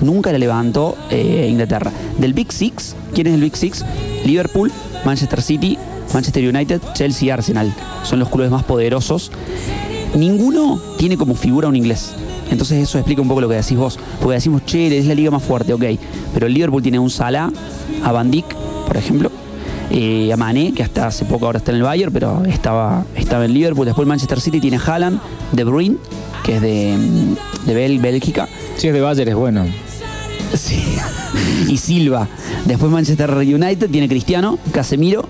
Nunca 0.00 0.32
la 0.32 0.38
levantó 0.38 0.96
eh, 1.10 1.46
Inglaterra. 1.50 1.92
Del 2.18 2.32
Big 2.32 2.52
Six, 2.52 2.96
¿quién 3.14 3.28
es 3.28 3.34
el 3.34 3.40
Big 3.40 3.56
Six? 3.56 3.84
Liverpool, 4.24 4.72
Manchester 5.04 5.42
City, 5.42 5.78
Manchester 6.12 6.48
United, 6.48 6.80
Chelsea 6.94 7.26
y 7.26 7.30
Arsenal. 7.30 7.72
Son 8.02 8.18
los 8.18 8.28
clubes 8.28 8.50
más 8.50 8.64
poderosos. 8.64 9.30
Ninguno 10.16 10.80
tiene 10.96 11.16
como 11.16 11.34
figura 11.34 11.68
un 11.68 11.76
inglés. 11.76 12.12
Entonces 12.50 12.82
eso 12.82 12.98
explica 12.98 13.20
un 13.20 13.28
poco 13.28 13.40
lo 13.40 13.48
que 13.48 13.56
decís 13.56 13.76
vos. 13.76 13.98
Porque 14.20 14.34
decimos, 14.34 14.62
che, 14.64 14.96
es 14.96 15.06
la 15.06 15.14
liga 15.14 15.30
más 15.30 15.42
fuerte, 15.42 15.72
ok. 15.72 15.84
Pero 16.32 16.46
el 16.46 16.54
Liverpool 16.54 16.82
tiene 16.82 16.98
un 16.98 17.10
Salah, 17.10 17.50
a 18.04 18.12
Van 18.12 18.30
Dijk, 18.30 18.46
por 18.86 18.96
ejemplo. 18.96 19.30
eh, 19.90 20.30
a 20.32 20.36
Mané, 20.36 20.72
que 20.74 20.82
hasta 20.82 21.06
hace 21.06 21.24
poco 21.24 21.46
ahora 21.46 21.58
está 21.58 21.70
en 21.70 21.78
el 21.78 21.82
Bayern, 21.82 22.12
pero 22.12 22.44
estaba, 22.44 23.04
estaba 23.16 23.44
en 23.46 23.54
Liverpool. 23.54 23.86
Después 23.86 24.04
el 24.04 24.08
Manchester 24.08 24.40
City 24.40 24.60
tiene 24.60 24.76
Haaland, 24.84 25.18
De 25.52 25.64
Bruyne, 25.64 25.96
que 26.44 26.56
es 26.56 26.60
de, 26.62 26.94
de 27.64 27.74
Bel- 27.74 28.00
Bélgica. 28.00 28.48
Si 28.76 28.86
es 28.88 28.92
de 28.92 29.00
Bayern 29.00 29.28
es 29.30 29.34
bueno. 29.34 29.64
Sí. 30.54 30.82
y 31.68 31.76
Silva. 31.78 32.28
Después 32.66 32.90
Manchester 32.92 33.30
United 33.32 33.88
tiene 33.90 34.08
Cristiano, 34.08 34.58
Casemiro 34.72 35.24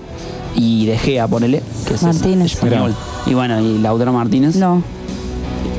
y 0.56 0.86
De 0.86 0.98
Gea, 0.98 1.28
ponele, 1.28 1.62
que 1.86 1.94
es 1.94 2.02
Martínez. 2.02 2.52
español. 2.54 2.94
Y 3.26 3.34
bueno, 3.34 3.60
y 3.60 3.78
Lautaro 3.78 4.12
Martínez. 4.12 4.56
No. 4.56 4.82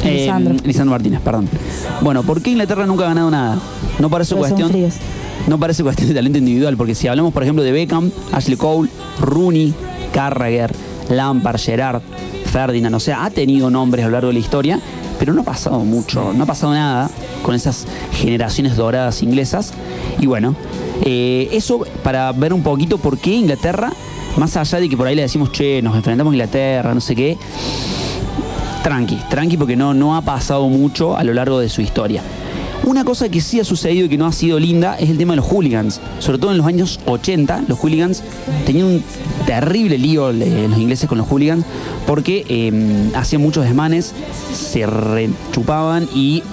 Eh, 0.03 0.19
Lisandro. 0.21 0.55
Lisandro 0.63 0.91
Martínez, 0.91 1.19
perdón. 1.21 1.49
Bueno, 2.01 2.23
¿por 2.23 2.41
qué 2.41 2.51
Inglaterra 2.51 2.85
nunca 2.85 3.03
ha 3.03 3.07
ganado 3.09 3.29
nada? 3.29 3.57
No 3.99 4.09
parece 4.09 4.35
cuestión. 4.35 4.69
fríos. 4.69 4.93
No 5.47 5.59
parece 5.59 5.83
cuestión 5.83 6.09
de 6.09 6.15
talento 6.15 6.37
individual, 6.37 6.77
porque 6.77 6.95
si 6.95 7.07
hablamos, 7.07 7.33
por 7.33 7.43
ejemplo, 7.43 7.63
de 7.63 7.71
Beckham, 7.71 8.11
Ashley 8.31 8.57
Cole, 8.57 8.89
Rooney, 9.19 9.73
Carragher, 10.13 10.73
Lampard, 11.09 11.59
Gerard, 11.59 12.01
Ferdinand, 12.45 12.95
o 12.95 12.99
sea, 12.99 13.25
ha 13.25 13.29
tenido 13.29 13.69
nombres 13.69 14.05
a 14.05 14.07
lo 14.07 14.13
largo 14.13 14.27
de 14.27 14.33
la 14.33 14.39
historia, 14.39 14.79
pero 15.17 15.33
no 15.33 15.41
ha 15.41 15.45
pasado 15.45 15.79
mucho, 15.79 16.33
no 16.33 16.43
ha 16.43 16.47
pasado 16.47 16.73
nada 16.73 17.09
con 17.43 17.55
esas 17.55 17.85
generaciones 18.13 18.75
doradas 18.75 19.21
inglesas. 19.21 19.73
Y 20.19 20.25
bueno, 20.25 20.55
eh, 21.03 21.49
eso 21.51 21.85
para 22.03 22.31
ver 22.31 22.53
un 22.53 22.63
poquito 22.63 22.97
por 22.97 23.17
qué 23.17 23.31
Inglaterra, 23.31 23.91
más 24.37 24.55
allá 24.57 24.79
de 24.79 24.89
que 24.89 24.97
por 24.97 25.07
ahí 25.07 25.15
le 25.15 25.23
decimos, 25.23 25.51
che, 25.51 25.81
nos 25.81 25.95
enfrentamos 25.95 26.31
a 26.31 26.35
Inglaterra, 26.35 26.93
no 26.93 27.01
sé 27.01 27.15
qué, 27.15 27.37
tranqui, 28.83 29.17
tranqui 29.29 29.57
porque 29.57 29.75
no, 29.75 29.93
no 29.93 30.15
ha 30.15 30.21
pasado 30.21 30.67
mucho 30.67 31.17
a 31.17 31.23
lo 31.23 31.33
largo 31.33 31.59
de 31.59 31.69
su 31.69 31.81
historia. 31.81 32.23
Una 32.83 33.03
cosa 33.03 33.29
que 33.29 33.41
sí 33.41 33.59
ha 33.59 33.63
sucedido 33.63 34.05
y 34.05 34.09
que 34.09 34.17
no 34.17 34.25
ha 34.25 34.31
sido 34.31 34.59
linda 34.59 34.97
es 34.97 35.09
el 35.09 35.17
tema 35.17 35.33
de 35.33 35.37
los 35.37 35.45
hooligans. 35.45 35.99
Sobre 36.19 36.37
todo 36.37 36.51
en 36.51 36.57
los 36.57 36.65
años 36.65 36.99
80, 37.05 37.65
los 37.67 37.77
hooligans 37.77 38.23
tenían 38.65 38.87
un 38.87 39.03
terrible 39.45 39.97
lío 39.97 40.29
eh, 40.29 40.67
los 40.69 40.79
ingleses 40.79 41.07
con 41.07 41.17
los 41.17 41.27
hooligans 41.27 41.65
porque 42.07 42.45
eh, 42.47 43.11
hacían 43.15 43.41
muchos 43.41 43.63
desmanes, 43.63 44.13
se 44.53 44.85
rechupaban 44.85 46.07
y 46.13 46.43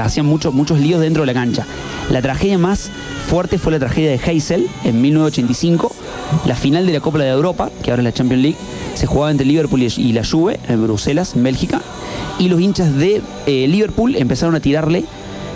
hacían 0.00 0.26
muchos 0.26 0.80
líos 0.80 1.00
dentro 1.00 1.22
de 1.22 1.26
la 1.26 1.34
cancha. 1.34 1.66
La 2.10 2.22
tragedia 2.22 2.58
más 2.58 2.90
fuerte 3.26 3.58
fue 3.58 3.72
la 3.72 3.78
tragedia 3.78 4.10
de 4.10 4.20
Heysel 4.24 4.68
en 4.84 5.00
1985, 5.00 5.94
la 6.46 6.54
final 6.54 6.86
de 6.86 6.92
la 6.92 7.00
Copa 7.00 7.18
de 7.18 7.28
Europa, 7.28 7.70
que 7.82 7.90
ahora 7.90 8.02
es 8.02 8.04
la 8.04 8.12
Champions 8.12 8.42
League, 8.42 8.58
se 8.94 9.06
jugaba 9.06 9.30
entre 9.30 9.46
Liverpool 9.46 9.82
y 9.82 10.12
la 10.12 10.24
Juve 10.24 10.60
en 10.68 10.82
Bruselas, 10.82 11.34
en 11.34 11.42
Bélgica, 11.42 11.80
y 12.38 12.48
los 12.48 12.60
hinchas 12.60 12.94
de 12.96 13.22
eh, 13.46 13.66
Liverpool 13.68 14.16
empezaron 14.16 14.54
a 14.54 14.60
tirarle 14.60 15.04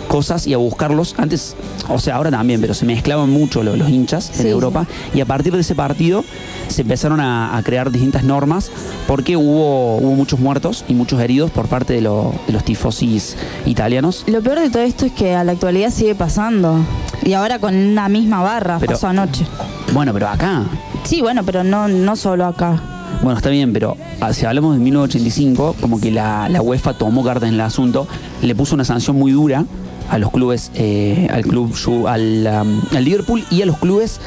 cosas 0.07 0.47
y 0.47 0.53
a 0.53 0.57
buscarlos. 0.57 1.13
Antes, 1.19 1.55
o 1.87 1.99
sea, 1.99 2.15
ahora 2.15 2.31
también, 2.31 2.59
pero 2.61 2.73
se 2.73 2.83
mezclaban 2.85 3.29
mucho 3.29 3.61
lo- 3.63 3.75
los, 3.75 3.89
hinchas 3.89 4.31
en 4.37 4.41
Sí, 4.43 4.47
Europa. 4.47 4.87
Y 5.13 5.21
a 5.21 5.25
partir 5.25 5.53
de 5.53 5.59
ese 5.61 5.75
partido 5.75 6.23
se 6.67 6.81
empezaron 6.81 7.19
a, 7.19 7.55
a 7.55 7.61
crear 7.61 7.91
distintas 7.91 8.23
normas 8.23 8.71
porque 9.07 9.37
hubo, 9.37 9.97
hubo 9.97 10.15
muchos 10.15 10.39
muertos 10.39 10.83
y 10.87 10.95
muchos 10.95 11.19
heridos 11.21 11.51
por 11.51 11.67
parte 11.67 11.93
de, 11.93 12.01
lo- 12.01 12.33
de 12.47 12.53
los 12.53 12.63
tifosis 12.63 13.37
italianos. 13.67 14.23
Lo 14.25 14.41
peor 14.41 14.59
de 14.59 14.71
todo 14.71 14.81
esto 14.81 15.05
es 15.05 15.11
que 15.11 15.35
a 15.35 15.43
la 15.43 15.51
actualidad 15.51 15.91
sigue 15.91 16.15
pasando. 16.15 16.77
Y 17.23 17.33
ahora 17.33 17.59
con 17.59 17.75
una 17.75 18.09
misma 18.09 18.41
barra, 18.41 18.77
Pero- 18.79 18.93
pasó 18.93 19.07
anoche. 19.07 19.45
Bueno, 19.93 20.11
pero 20.13 20.27
acá, 20.29 20.63
Sí, 21.03 21.21
bueno, 21.21 21.43
pero 21.45 21.63
no, 21.63 21.87
no 21.87 22.15
solo 22.15 22.45
acá. 22.45 22.81
Bueno, 23.21 23.37
está 23.37 23.49
bien, 23.49 23.73
pero 23.73 23.97
ah, 24.21 24.33
si 24.33 24.45
hablamos 24.45 24.75
de 24.77 24.81
1985, 24.81 25.75
como 25.81 25.99
que 25.99 26.09
la, 26.11 26.47
la 26.49 26.61
UEFA 26.61 26.93
tomó 26.97 27.23
cartas 27.23 27.49
en 27.49 27.55
el 27.55 27.61
asunto, 27.61 28.07
le 28.41 28.55
puso 28.55 28.75
una 28.75 28.85
sanción 28.85 29.17
muy 29.17 29.31
dura 29.31 29.65
a 30.09 30.17
los 30.17 30.31
clubes, 30.31 30.71
eh, 30.75 31.27
al 31.31 31.43
club 31.43 31.73
al, 32.07 32.47
um, 32.61 32.81
al 32.95 33.03
Liverpool 33.03 33.43
y 33.51 33.61
a 33.61 33.65
los 33.65 33.77
clubes 33.77 34.19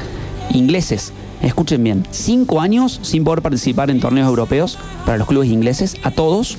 ingleses. 0.51 1.11
Escuchen 1.41 1.83
bien, 1.83 2.07
cinco 2.11 2.61
años 2.61 2.99
sin 3.01 3.23
poder 3.23 3.41
participar 3.41 3.89
en 3.89 3.99
torneos 3.99 4.27
europeos 4.27 4.77
para 5.05 5.17
los 5.17 5.27
clubes 5.27 5.49
ingleses, 5.49 5.97
a 6.03 6.11
todos, 6.11 6.57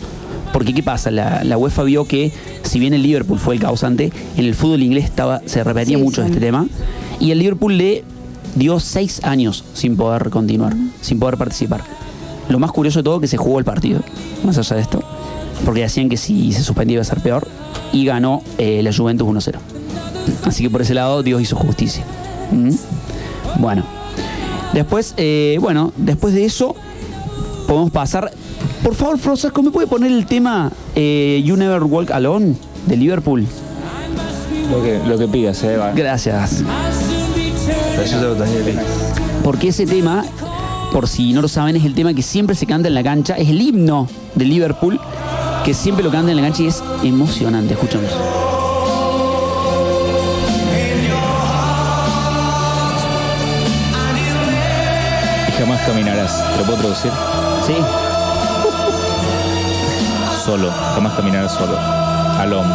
porque 0.53 0.75
¿qué 0.75 0.83
pasa? 0.83 1.11
La, 1.11 1.43
la 1.45 1.57
UEFA 1.57 1.85
vio 1.85 2.05
que 2.05 2.33
si 2.65 2.79
bien 2.81 2.93
el 2.93 3.03
Liverpool 3.03 3.39
fue 3.39 3.55
el 3.55 3.61
causante, 3.61 4.13
en 4.37 4.45
el 4.45 4.55
fútbol 4.55 4.83
inglés 4.83 5.05
estaba, 5.05 5.41
se 5.47 5.65
repetía 5.65 5.97
Sí, 5.97 6.03
mucho 6.03 6.21
sí. 6.23 6.29
este 6.29 6.41
tema, 6.41 6.67
y 7.19 7.31
el 7.31 7.39
Liverpool 7.39 7.79
le 7.79 8.05
dio 8.57 8.79
seis 8.79 9.21
años 9.25 9.65
sin 9.73 9.97
poder 9.97 10.29
continuar, 10.31 10.75
sin 11.01 11.19
poder 11.19 11.39
participar. 11.39 11.83
Lo 12.49 12.59
más 12.59 12.73
curioso 12.73 13.01
de 13.01 13.05
todo 13.05 13.21
que 13.21 13.27
se 13.27 13.37
jugó 13.37 13.59
el 13.59 13.65
partido, 13.65 14.01
más 14.45 14.59
allá 14.59 14.77
de 14.77 14.83
esto, 14.83 15.03
porque 15.65 15.81
decían 15.81 16.09
que 16.09 16.17
si 16.17 16.53
se 16.53 16.63
suspendía 16.63 16.95
iba 16.95 17.03
a 17.03 17.05
ser 17.05 17.21
peor, 17.21 17.47
y 17.93 18.05
ganó 18.05 18.43
eh, 18.59 18.83
la 18.83 18.93
Juventus 18.93 19.27
1-0. 19.27 19.55
Así 20.45 20.63
que 20.63 20.71
por 20.71 20.83
ese 20.83 20.95
lado 20.95 21.23
Dios 21.23 21.41
hizo 21.41 21.57
justicia. 21.57 22.05
¿Mm? 22.51 22.71
Bueno, 23.61 23.85
después, 24.73 25.15
eh, 25.17 25.59
bueno, 25.61 25.93
después 25.97 26.35
de 26.35 26.45
eso 26.45 26.75
podemos 27.67 27.91
pasar. 27.91 28.33
Por 28.83 28.95
favor, 28.95 29.19
Frosasco, 29.19 29.63
¿me 29.63 29.71
puede 29.71 29.87
poner 29.87 30.11
el 30.11 30.27
tema 30.27 30.71
eh, 30.95 31.43
You 31.45 31.57
Never 31.57 31.85
Walk 31.85 32.11
Alone 32.11 32.57
de 32.87 32.97
Liverpool? 32.97 33.47
Lo 34.71 34.83
que, 34.83 35.01
lo 35.07 35.19
que 35.19 35.29
pidas, 35.29 35.63
eh, 35.63 35.77
va. 35.77 35.93
Gracias. 35.93 36.63
Porque 39.43 39.69
ese 39.69 39.87
tema, 39.87 40.25
por 40.95 41.09
si 41.09 41.33
no 41.33 41.43
lo 41.43 41.49
saben, 41.49 41.75
es 41.75 41.85
el 41.85 41.93
tema 41.93 42.15
que 42.15 42.23
siempre 42.23 42.55
se 42.55 42.67
canta 42.67 42.87
en 42.87 42.95
la 42.95 43.03
cancha, 43.03 43.35
es 43.35 43.49
el 43.49 43.61
himno 43.61 44.07
de 44.37 44.45
Liverpool, 44.45 45.01
que 45.65 45.75
siempre 45.75 46.05
lo 46.05 46.11
canta 46.13 46.31
en 46.31 46.37
la 46.37 46.45
cancha 46.45 46.63
y 46.63 46.67
es 46.69 46.85
emocionante. 47.03 47.75
Escuchamos. 47.75 48.13
Y 55.49 55.53
jamás 55.59 55.81
caminarás. 55.85 56.53
¿Te 56.53 56.59
lo 56.59 56.65
puedo 56.65 56.79
traducir? 56.79 57.11
Sí. 57.67 57.75
Solo. 60.45 60.71
Jamás 60.71 61.15
caminarás 61.15 61.55
solo. 61.55 61.77
Alone. 61.77 62.73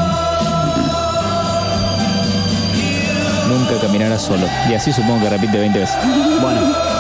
Nunca 3.47 3.80
caminarás 3.80 4.22
solo. 4.22 4.45
Y 4.70 4.74
así 4.74 4.91
supongo 4.91 5.22
que 5.22 5.30
repite 5.30 5.57
20 5.57 5.80
veces. 5.80 5.95
Bueno. 6.41 6.99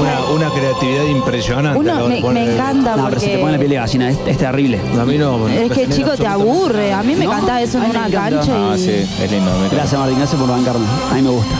Una, 0.00 0.24
una 0.30 0.50
creatividad 0.50 1.04
impresionante. 1.04 1.78
Uno 1.78 2.08
me- 2.08 2.18
encanta. 2.52 2.96
No, 2.96 3.08
pero 3.08 3.20
se 3.20 3.26
te 3.26 3.32
porque- 3.32 3.40
pone 3.40 3.52
la 3.52 3.58
piel 3.58 3.70
de 3.70 3.76
gallina, 3.76 4.10
es, 4.10 4.18
es 4.26 4.38
terrible. 4.38 4.80
A 5.00 5.04
mí 5.04 5.18
no. 5.18 5.48
Es 5.48 5.70
que 5.72 5.88
chico 5.88 6.10
te 6.16 6.26
aburre. 6.26 6.92
A 6.92 7.02
mí 7.02 7.14
me 7.14 7.24
No, 7.24 7.32
encanta 7.32 7.60
eso 7.62 7.78
en 7.78 7.90
una 7.90 8.06
encanta. 8.06 8.36
cancha 8.38 8.52
Ah, 8.72 8.74
y 8.76 8.78
sí, 8.78 8.90
es 9.22 9.30
lindo. 9.30 9.50
Gracias 9.70 9.98
Martín, 9.98 10.18
gracias 10.18 10.40
por 10.40 10.48
bancarme. 10.50 10.86
A 11.10 11.14
mí 11.14 11.22
me 11.22 11.30
gusta. 11.30 11.54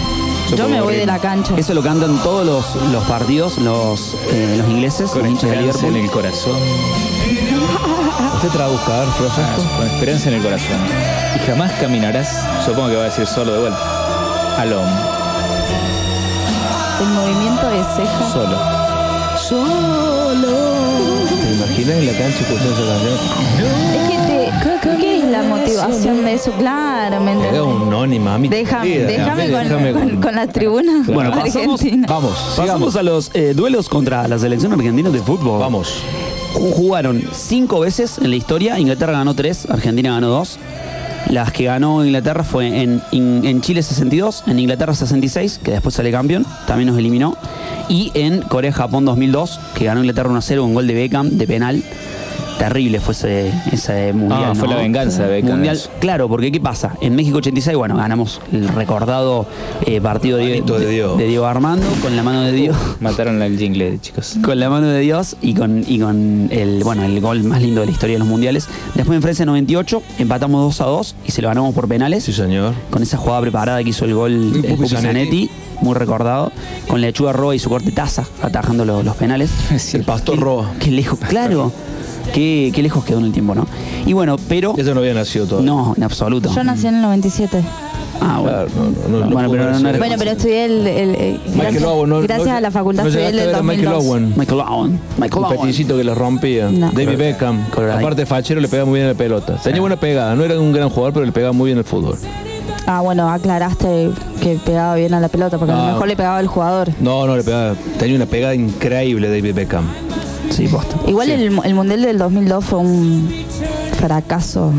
yo 0.56 0.68
me 0.68 0.80
voy 0.80 0.96
de 0.96 1.06
la 1.06 1.18
cancha. 1.18 1.54
Eso 1.56 1.74
lo 1.74 1.82
cantan 1.82 2.18
todos 2.22 2.44
los, 2.46 2.90
los 2.92 3.02
partidos, 3.04 3.58
los, 3.58 4.14
eh, 4.32 4.54
los 4.58 4.68
ingleses, 4.68 5.10
Con 5.10 5.22
los 5.22 5.30
hinchas 5.30 5.50
de 5.50 5.56
esperanza 5.56 5.86
en 5.88 5.96
el 5.96 6.10
corazón. 6.10 6.56
Usted 8.36 8.48
traduzca, 8.50 8.94
a 8.96 9.00
ver, 9.00 9.08
Francisco. 9.08 9.62
Ah, 9.62 9.76
con 9.78 9.86
esperanza 9.86 10.28
en 10.28 10.34
el 10.36 10.42
corazón. 10.42 10.76
Y 11.36 11.46
jamás 11.46 11.72
caminarás, 11.80 12.44
supongo 12.64 12.88
que 12.90 12.96
va 12.96 13.02
a 13.02 13.06
decir 13.06 13.26
solo 13.26 13.52
de 13.54 13.60
vuelta. 13.60 13.78
Alone, 14.58 14.90
ceja. 17.94 18.30
solo. 18.32 18.56
Solo. 19.48 20.56
¿Te 21.28 21.54
imaginas 21.54 21.96
en 21.96 22.06
la 22.06 22.12
cancha 22.12 22.38
escuchando 22.40 22.72
esa 22.74 22.86
canción? 22.92 23.16
Es 23.94 24.10
que 24.10 24.16
te. 24.26 24.36
¿Qué 25.00 25.18
es 25.18 25.24
la 25.24 25.42
motivación 25.42 26.24
de 26.24 26.32
eso? 26.34 26.50
Claro, 26.52 27.20
¿me 27.20 27.32
un 27.62 27.90
noni, 27.90 28.18
mami. 28.18 28.48
Déjame, 28.48 28.88
déjame, 29.00 29.50
con, 29.50 29.62
déjame 29.64 29.92
con- 29.92 30.20
con 30.20 30.34
las 30.36 30.48
tribunas 30.52 31.06
Bueno, 31.06 31.30
pasamos. 31.32 31.80
Vamos, 32.08 32.32
pasamos 32.56 32.92
sigamos. 32.94 32.96
a 32.96 33.02
los 33.02 33.30
eh, 33.34 33.52
duelos 33.54 33.88
contra 33.88 34.26
la 34.28 34.38
selección 34.38 34.72
argentina 34.72 35.10
de 35.10 35.20
fútbol. 35.20 35.58
Vamos. 35.60 35.94
Ju- 36.54 36.72
Jugaron 36.72 37.22
cinco 37.32 37.80
veces 37.80 38.18
en 38.18 38.30
la 38.30 38.36
historia. 38.36 38.78
Inglaterra 38.78 39.12
ganó 39.12 39.34
tres, 39.34 39.66
Argentina 39.68 40.10
ganó 40.12 40.28
dos. 40.28 40.58
Las 41.30 41.52
que 41.52 41.64
ganó 41.64 42.04
Inglaterra 42.04 42.44
fue 42.44 42.82
en, 42.82 43.02
en 43.12 43.60
Chile 43.60 43.82
62, 43.82 44.44
en 44.46 44.58
Inglaterra 44.58 44.94
66, 44.94 45.60
que 45.62 45.72
después 45.72 45.94
sale 45.94 46.10
campeón, 46.10 46.46
también 46.66 46.88
nos 46.88 46.98
eliminó. 46.98 47.36
Y 47.88 48.10
en 48.14 48.42
Corea-Japón 48.42 49.04
2002, 49.04 49.60
que 49.74 49.84
ganó 49.86 50.00
Inglaterra 50.00 50.30
1-0, 50.30 50.60
un 50.60 50.74
gol 50.74 50.86
de 50.86 50.94
Beckham 50.94 51.30
de 51.30 51.46
penal. 51.46 51.82
Terrible 52.58 53.00
fue 53.00 53.12
ese, 53.12 53.52
ese 53.70 54.12
mundial. 54.12 54.44
Ah, 54.50 54.54
fue 54.54 54.66
¿no? 54.68 54.74
la 54.74 54.80
venganza 54.80 55.24
de 55.24 55.28
Beckham. 55.28 55.52
Mundial, 55.56 55.78
claro, 56.00 56.28
porque 56.28 56.50
¿qué 56.50 56.60
pasa? 56.60 56.94
En 57.00 57.14
México 57.14 57.38
86, 57.38 57.76
bueno, 57.76 57.96
ganamos 57.96 58.40
el 58.52 58.66
recordado 58.68 59.46
eh, 59.84 60.00
partido 60.00 60.38
de, 60.38 60.62
de 60.62 60.88
Dios. 60.90 61.18
de 61.18 61.26
Diego 61.26 61.46
Armando 61.46 61.86
con 62.02 62.16
la 62.16 62.22
mano 62.22 62.40
de 62.42 62.52
Dios 62.52 62.76
Mataron 63.00 63.42
al 63.42 63.58
jingle, 63.58 63.98
chicos. 64.00 64.36
con 64.42 64.58
la 64.58 64.70
mano 64.70 64.86
de 64.88 65.00
Dios 65.00 65.36
y 65.42 65.54
con, 65.54 65.84
y 65.86 65.98
con 66.00 66.48
el, 66.50 66.82
bueno, 66.82 67.04
el 67.04 67.20
gol 67.20 67.42
más 67.44 67.60
lindo 67.60 67.80
de 67.82 67.86
la 67.86 67.92
historia 67.92 68.14
de 68.14 68.20
los 68.20 68.28
mundiales. 68.28 68.68
Después 68.94 69.16
en 69.16 69.22
Francia 69.22 69.44
98 69.44 70.02
empatamos 70.18 70.62
2 70.76 70.80
a 70.80 70.84
2 70.86 71.14
y 71.26 71.32
se 71.32 71.42
lo 71.42 71.48
ganamos 71.48 71.74
por 71.74 71.86
penales. 71.88 72.24
Sí, 72.24 72.32
señor. 72.32 72.72
Con 72.90 73.02
esa 73.02 73.16
jugada 73.18 73.42
preparada 73.42 73.82
que 73.84 73.90
hizo 73.90 74.04
el 74.06 74.14
gol 74.14 74.32
el 74.32 74.50
Pupi 74.62 74.76
Pupi 74.76 74.88
Zanetti. 74.88 75.06
Zanetti, 75.06 75.50
muy 75.80 75.94
recordado. 75.94 76.52
Con 76.88 77.00
la 77.00 77.08
lechuga 77.08 77.32
Roa 77.32 77.54
y 77.54 77.58
su 77.58 77.68
corte 77.68 77.90
taza 77.92 78.24
atajando 78.42 78.84
lo- 78.84 79.02
los 79.02 79.16
penales. 79.16 79.50
El 79.94 80.04
pastor 80.04 80.38
Roa. 80.38 80.72
Qué 80.80 80.90
lejos, 80.90 81.18
claro. 81.18 81.72
Qué, 82.34 82.72
qué 82.74 82.82
lejos 82.82 83.04
quedó 83.04 83.18
en 83.18 83.26
el 83.26 83.32
tiempo, 83.32 83.54
¿no? 83.54 83.66
Y 84.04 84.12
bueno, 84.12 84.36
pero. 84.48 84.74
Ella 84.76 84.94
no 84.94 85.00
había 85.00 85.14
nacido 85.14 85.46
todavía. 85.46 85.70
No, 85.70 85.94
en 85.96 86.02
absoluto. 86.02 86.52
Yo 86.54 86.64
nací 86.64 86.86
en 86.88 86.96
el 86.96 87.02
97. 87.02 87.62
Ah, 88.20 88.38
bueno. 88.40 88.56
Claro, 88.56 88.70
no, 88.74 89.18
no, 89.20 89.24
no, 89.26 89.30
Bueno, 89.30 89.50
pero 89.50 89.78
no 89.78 89.98
Bueno, 89.98 90.14
pero 90.18 90.30
estudié 90.32 90.64
el. 90.64 90.86
el- 90.86 91.14
el- 91.14 91.40
Michael 91.46 91.56
gracias 91.60 91.82
Owen, 91.84 92.10
no- 92.10 92.20
gracias 92.22 92.48
no- 92.48 92.56
a 92.56 92.60
la 92.60 92.70
facultad 92.70 93.02
no 93.04 93.08
estudié 93.10 93.26
el 93.28 93.32
llegaste 93.34 93.54
a 93.54 93.58
del 93.58 93.66
ver 93.66 93.74
a 93.74 93.76
Michael 93.76 93.94
2002. 93.94 94.10
Owen. 94.10 94.34
Michael 94.36 94.60
Owen. 94.68 95.00
Michael 95.18 95.38
Un 95.38 95.44
Owen. 95.44 95.60
peticito 95.60 95.96
que 95.96 96.04
le 96.04 96.14
rompía. 96.14 96.68
No. 96.70 96.90
David 96.90 97.16
Beckham. 97.18 97.64
Aparte 97.92 98.26
fachero 98.26 98.60
le 98.60 98.68
pegaba 98.68 98.88
muy 98.88 98.98
bien 98.98 99.08
la 99.08 99.14
pelota. 99.14 99.56
Tenía 99.62 99.80
buena 99.80 99.96
pegada. 99.96 100.34
No 100.34 100.42
era 100.44 100.58
un 100.58 100.72
gran 100.72 100.88
jugador, 100.88 101.12
pero 101.12 101.26
le 101.26 101.32
pegaba 101.32 101.52
muy 101.52 101.66
bien 101.66 101.78
el 101.78 101.84
fútbol. 101.84 102.16
Ah, 102.86 103.00
bueno, 103.00 103.28
aclaraste 103.30 104.10
que 104.40 104.58
pegaba 104.64 104.94
bien 104.94 105.12
a 105.14 105.20
la 105.20 105.28
pelota, 105.28 105.58
porque 105.58 105.72
a 105.72 105.76
Ah. 105.76 105.86
lo 105.86 105.92
mejor 105.94 106.08
le 106.08 106.16
pegaba 106.16 106.38
al 106.38 106.46
jugador. 106.46 106.90
No, 107.00 107.26
no 107.26 107.36
le 107.36 107.42
pegaba. 107.42 107.74
Tenía 107.98 108.16
una 108.16 108.26
pegada 108.26 108.54
increíble 108.54 109.28
David 109.28 109.54
Beckham. 109.54 109.84
Sí, 110.50 110.68
posta. 110.68 110.96
Igual 111.08 111.30
el, 111.30 111.58
el 111.64 111.74
Mundial 111.74 112.02
del 112.02 112.18
2002 112.18 112.64
fue 112.64 112.78
un 112.78 113.28
fracaso 113.98 114.72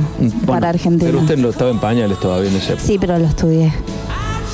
para 0.45 0.69
Argentina. 0.69 1.09
Pero 1.11 1.19
usted 1.21 1.37
no 1.37 1.49
estaba 1.49 1.69
en 1.71 1.79
pañales 1.79 2.17
todavía 2.19 2.49
en 2.49 2.55
ese. 2.55 2.79
Sí, 2.79 2.97
pero 2.97 3.17
lo 3.19 3.25
estudié. 3.25 3.73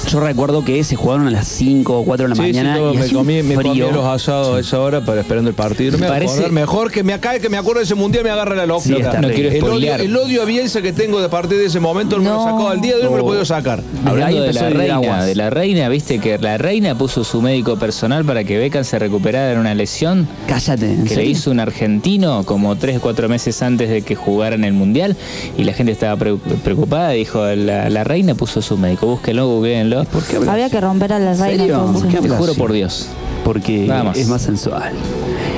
Yo 0.09 0.19
recuerdo 0.19 0.63
que 0.63 0.83
se 0.83 0.95
jugaron 0.95 1.27
a 1.27 1.31
las 1.31 1.47
5 1.47 1.97
o 1.99 2.03
4 2.05 2.25
de 2.25 2.29
la 2.29 2.35
Sí, 2.35 2.41
sí, 2.41 2.47
mañana 2.59 2.77
y 2.93 2.97
me 2.97 3.09
comí, 3.09 3.41
me 3.41 3.55
comí 3.55 3.69
frío. 3.71 3.91
los 3.91 4.05
asados 4.05 4.57
a 4.57 4.59
esa 4.59 4.79
hora 4.79 5.01
para 5.03 5.21
esperando 5.21 5.49
el 5.49 5.55
partido. 5.55 5.97
Me 5.97 6.07
Parece- 6.07 6.49
mejor 6.49 6.91
que 6.91 7.03
me 7.03 7.13
acá 7.13 7.39
que 7.39 7.49
me 7.49 7.57
acuerdo 7.57 7.79
de 7.79 7.85
ese 7.85 7.95
mundial 7.95 8.23
me 8.23 8.29
agarra 8.29 8.55
la 8.55 8.63
Sí, 8.79 8.89
locura. 8.91 8.97
está 9.07 9.21
No 9.21 9.29
quiero 9.29 9.49
el, 9.49 9.63
odio, 9.63 9.95
el 9.95 10.15
odio 10.17 10.41
a 10.43 10.45
Bielsa 10.45 10.81
que 10.81 10.93
tengo 10.93 11.19
de 11.21 11.29
partir 11.29 11.57
de 11.57 11.65
ese 11.65 11.79
momento 11.79 12.17
no, 12.17 12.23
me 12.23 12.29
lo 12.29 12.43
sacó 12.43 12.69
al 12.69 12.81
día 12.81 12.91
de 12.91 12.97
hoy 12.99 13.03
no 13.05 13.11
me 13.11 13.17
lo 13.17 13.23
he 13.23 13.25
podido 13.27 13.45
sacar. 13.45 13.81
Hablando 14.05 14.41
de 14.41 14.53
la 14.53 14.69
reina, 14.69 14.95
aguas. 14.95 15.25
de 15.25 15.35
la 15.35 15.49
reina, 15.49 15.89
viste 15.89 16.19
que 16.19 16.37
la 16.37 16.57
reina 16.57 16.95
puso 16.97 17.23
su 17.23 17.41
médico 17.41 17.77
personal 17.77 18.23
para 18.25 18.43
que 18.43 18.57
Beckham 18.59 18.83
se 18.83 18.99
recuperara 18.99 19.47
de 19.53 19.59
una 19.59 19.73
lesión 19.73 20.27
Cállate, 20.47 20.91
¿en 20.91 21.05
que 21.05 21.15
le 21.15 21.25
hizo 21.25 21.49
un 21.49 21.59
argentino 21.59 22.43
como 22.45 22.75
tres 22.75 22.97
o 22.97 23.01
cuatro 23.01 23.29
meses 23.29 23.61
antes 23.63 23.89
de 23.89 24.01
que 24.03 24.15
jugara 24.15 24.55
en 24.55 24.63
el 24.65 24.73
mundial 24.73 25.15
y 25.57 25.63
la 25.63 25.73
gente 25.73 25.91
estaba 25.91 26.17
pre- 26.17 26.35
preocupada. 26.63 27.09
Dijo 27.11 27.43
la, 27.45 27.89
la 27.89 28.03
reina 28.03 28.35
puso 28.35 28.61
su 28.61 28.77
médico, 28.77 29.07
búsquenlo, 29.07 29.47
googleenlo. 29.47 29.92
¿Por 30.11 30.23
qué 30.23 30.35
hablas 30.37 30.53
Había 30.53 30.69
que 30.69 30.81
romper 30.81 31.13
a 31.13 31.19
la 31.19 31.33
reina 31.33 31.45
serio? 31.63 31.75
entonces. 31.75 32.01
¿Por 32.01 32.11
qué 32.11 32.11
Te 32.17 32.23
hablas 32.23 32.39
juro 32.39 32.51
así? 32.51 32.59
por 32.61 32.71
Dios. 32.73 33.07
Porque 33.43 33.87
Nada 33.87 34.03
más. 34.03 34.17
es 34.17 34.27
más 34.29 34.41
sensual. 34.41 34.93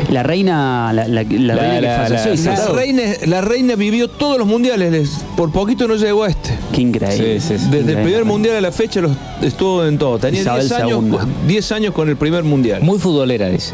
La 0.09 0.23
reina, 0.23 0.91
la, 0.93 1.07
la- 1.07 1.23
la 1.23 1.55
La- 1.55 1.55
reina 1.55 1.75
que 1.75 1.81
la- 1.81 1.97
falleció 1.97 2.27
la- 2.29 2.33
y 2.33 2.37
se 2.37 2.49
La 2.49 2.55
casó. 2.55 2.73
reina, 2.75 3.01
la 3.27 3.41
reina 3.41 3.75
vivió 3.75 4.07
todos 4.07 4.37
los 4.39 4.47
mundiales, 4.47 4.91
les- 4.91 5.09
por 5.37 5.51
poquito 5.51 5.87
no 5.87 5.95
llegó 5.95 6.23
a 6.23 6.29
este. 6.29 6.57
Qué 6.73 6.81
increíble. 6.81 7.39
Sí, 7.39 7.47
sí, 7.47 7.59
sí. 7.59 7.65
Desde 7.65 7.77
el 7.77 7.79
Increíble. 7.81 8.03
primer 8.03 8.25
mundial 8.25 8.55
a 8.57 8.61
la 8.61 8.71
fecha 8.71 9.01
los, 9.01 9.11
estuvo 9.41 9.85
en 9.85 9.97
todo. 9.99 10.17
Tenía 10.17 10.41
Isabel 10.41 10.67
10 10.67 10.81
años, 10.81 11.03
II. 11.03 11.17
10 11.47 11.71
años 11.71 11.93
con 11.93 12.09
el 12.09 12.17
primer 12.17 12.43
mundial. 12.43 12.81
Muy 12.81 12.97
futbolera, 12.99 13.49
dice. 13.49 13.73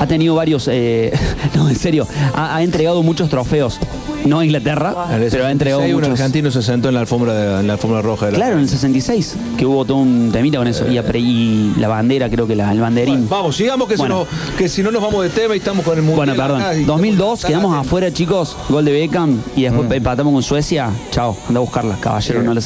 Ha 0.00 0.06
tenido 0.06 0.34
varios. 0.36 0.68
eh, 0.70 1.12
no, 1.56 1.68
en 1.68 1.76
serio. 1.76 2.06
Ha, 2.34 2.56
ha 2.56 2.62
entregado 2.62 3.02
muchos 3.02 3.28
trofeos. 3.28 3.78
No 4.24 4.38
a 4.38 4.44
Inglaterra, 4.44 4.94
pero 5.30 5.46
ha 5.46 5.50
entregado 5.50 5.80
66 5.82 5.94
un 5.94 6.00
muchos. 6.00 6.20
argentino 6.20 6.50
se 6.50 6.62
sentó 6.62 6.88
en 6.88 6.94
la 6.94 7.00
alfombra, 7.00 7.34
de- 7.34 7.60
en 7.60 7.66
la 7.66 7.72
alfombra 7.74 8.02
roja 8.02 8.26
de 8.26 8.32
la 8.32 8.38
Claro, 8.38 8.54
en 8.54 8.60
el 8.60 8.68
66, 8.68 9.34
que 9.58 9.66
hubo 9.66 9.84
todo 9.84 9.98
un 9.98 10.30
temita 10.32 10.58
con 10.58 10.68
eso. 10.68 10.86
Y, 10.90 10.94
apre- 10.96 11.20
y 11.20 11.72
la 11.78 11.88
bandera, 11.88 12.30
creo 12.30 12.46
que 12.46 12.54
la, 12.54 12.70
el 12.72 12.80
banderín. 12.80 13.28
Vamos, 13.28 13.56
sigamos 13.56 13.88
que, 13.88 13.96
Bueno. 13.96 14.26
si 14.28 14.50
no, 14.52 14.56
que 14.58 14.68
si 14.68 14.82
no 14.82 14.90
nos 14.92 15.02
vamos 15.02 15.24
de 15.24 15.30
tema 15.30 15.54
y 15.54 15.58
estamos 15.58 15.84
con 15.84 15.96
el 15.98 16.02
mundial. 16.04 16.26
Bueno, 16.26 16.34
perdón. 16.42 16.62
acá 16.62 16.74
y- 16.76 16.84
2002, 16.84 17.44
quedamos 17.44 17.74
afuera, 17.76 18.12
chicos. 18.12 18.56
Gol 18.68 18.84
de 18.84 18.92
Beckham 18.92 19.38
y 19.56 19.62
después 19.62 19.88
Mm. 19.88 19.92
empatamos 19.92 20.32
con 20.32 20.42
Suecia. 20.42 20.90
Chao, 21.10 21.36
anda 21.48 21.58
a 21.58 21.62
buscarla. 21.62 21.96
Caballero 22.00 22.42
no 22.42 22.52
al 22.52 22.58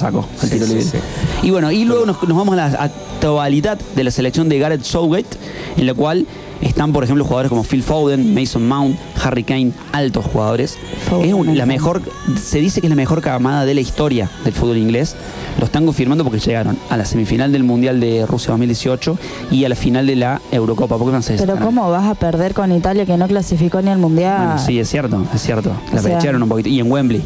tiro 0.51 0.67
sí, 0.67 0.73
libre. 0.75 0.83
sí. 0.83 0.99
Y 1.43 1.51
bueno, 1.51 1.71
y 1.73 1.85
luego 1.85 2.05
nos, 2.07 2.23
nos 2.23 2.37
vamos 2.37 2.53
a 2.53 2.57
la 2.57 2.67
actualidad 2.83 3.79
de 3.95 4.05
la 4.05 4.11
selección 4.11 4.49
de 4.49 4.59
Gareth 4.59 4.83
Southgate, 4.85 5.37
en 5.77 5.87
la 5.87 5.95
cual 5.95 6.27
están, 6.61 6.93
por 6.93 7.05
ejemplo, 7.05 7.25
jugadores 7.25 7.49
como 7.51 7.63
Phil 7.65 7.83
Foden, 7.83 8.35
Mason 8.35 8.67
Mount, 8.67 8.97
Harry 9.23 9.45
Kane, 9.45 9.73
altos 9.93 10.25
jugadores. 10.25 10.79
Foden, 11.09 11.27
es 11.29 11.35
un- 11.35 11.57
la 11.57 11.67
mejor, 11.67 12.03
se 12.41 12.61
dice 12.61 12.81
que 12.81 12.87
es 12.87 12.91
la 12.91 12.97
mejor 12.97 13.21
camada 13.21 13.65
de 13.65 13.75
la 13.75 13.81
historia 13.81 14.31
del 14.45 14.53
fútbol 14.55 14.79
inglés. 14.79 15.17
Lo 15.59 15.65
están 15.65 15.87
confirmando 15.87 16.23
porque 16.25 16.39
llegaron 16.39 16.77
a 16.91 16.97
la 16.97 17.05
semifinal 17.05 17.51
del 17.53 17.65
Mundial 17.65 17.99
de 18.01 18.27
Rusia 18.27 18.51
2018 18.51 19.19
y 19.51 19.65
a 19.65 19.69
la 19.69 19.75
final 19.77 20.07
de 20.07 20.17
la 20.17 20.41
Eurocopa. 20.53 20.97
¿Por 20.99 21.07
qué 21.09 21.13
no 21.13 21.23
se 21.23 21.35
Pero 21.37 21.57
¿cómo 21.57 21.91
vas 21.91 22.05
a 22.07 22.15
perder 22.15 22.53
con 22.55 22.73
Italia 22.73 23.07
que 23.07 23.17
no 23.17 23.27
clasificó 23.27 23.81
ni 23.83 23.91
al 23.91 23.99
Mundial? 23.99 24.37
bueno, 24.47 24.59
sí, 24.59 24.79
es 24.79 24.89
cierto, 24.89 25.23
es 25.35 25.41
cierto. 25.43 25.73
La 25.95 26.03
pechearon 26.03 26.43
un 26.43 26.49
poquito. 26.49 26.69
Y 26.69 26.81
en 26.81 26.91
Wembley, 26.91 27.23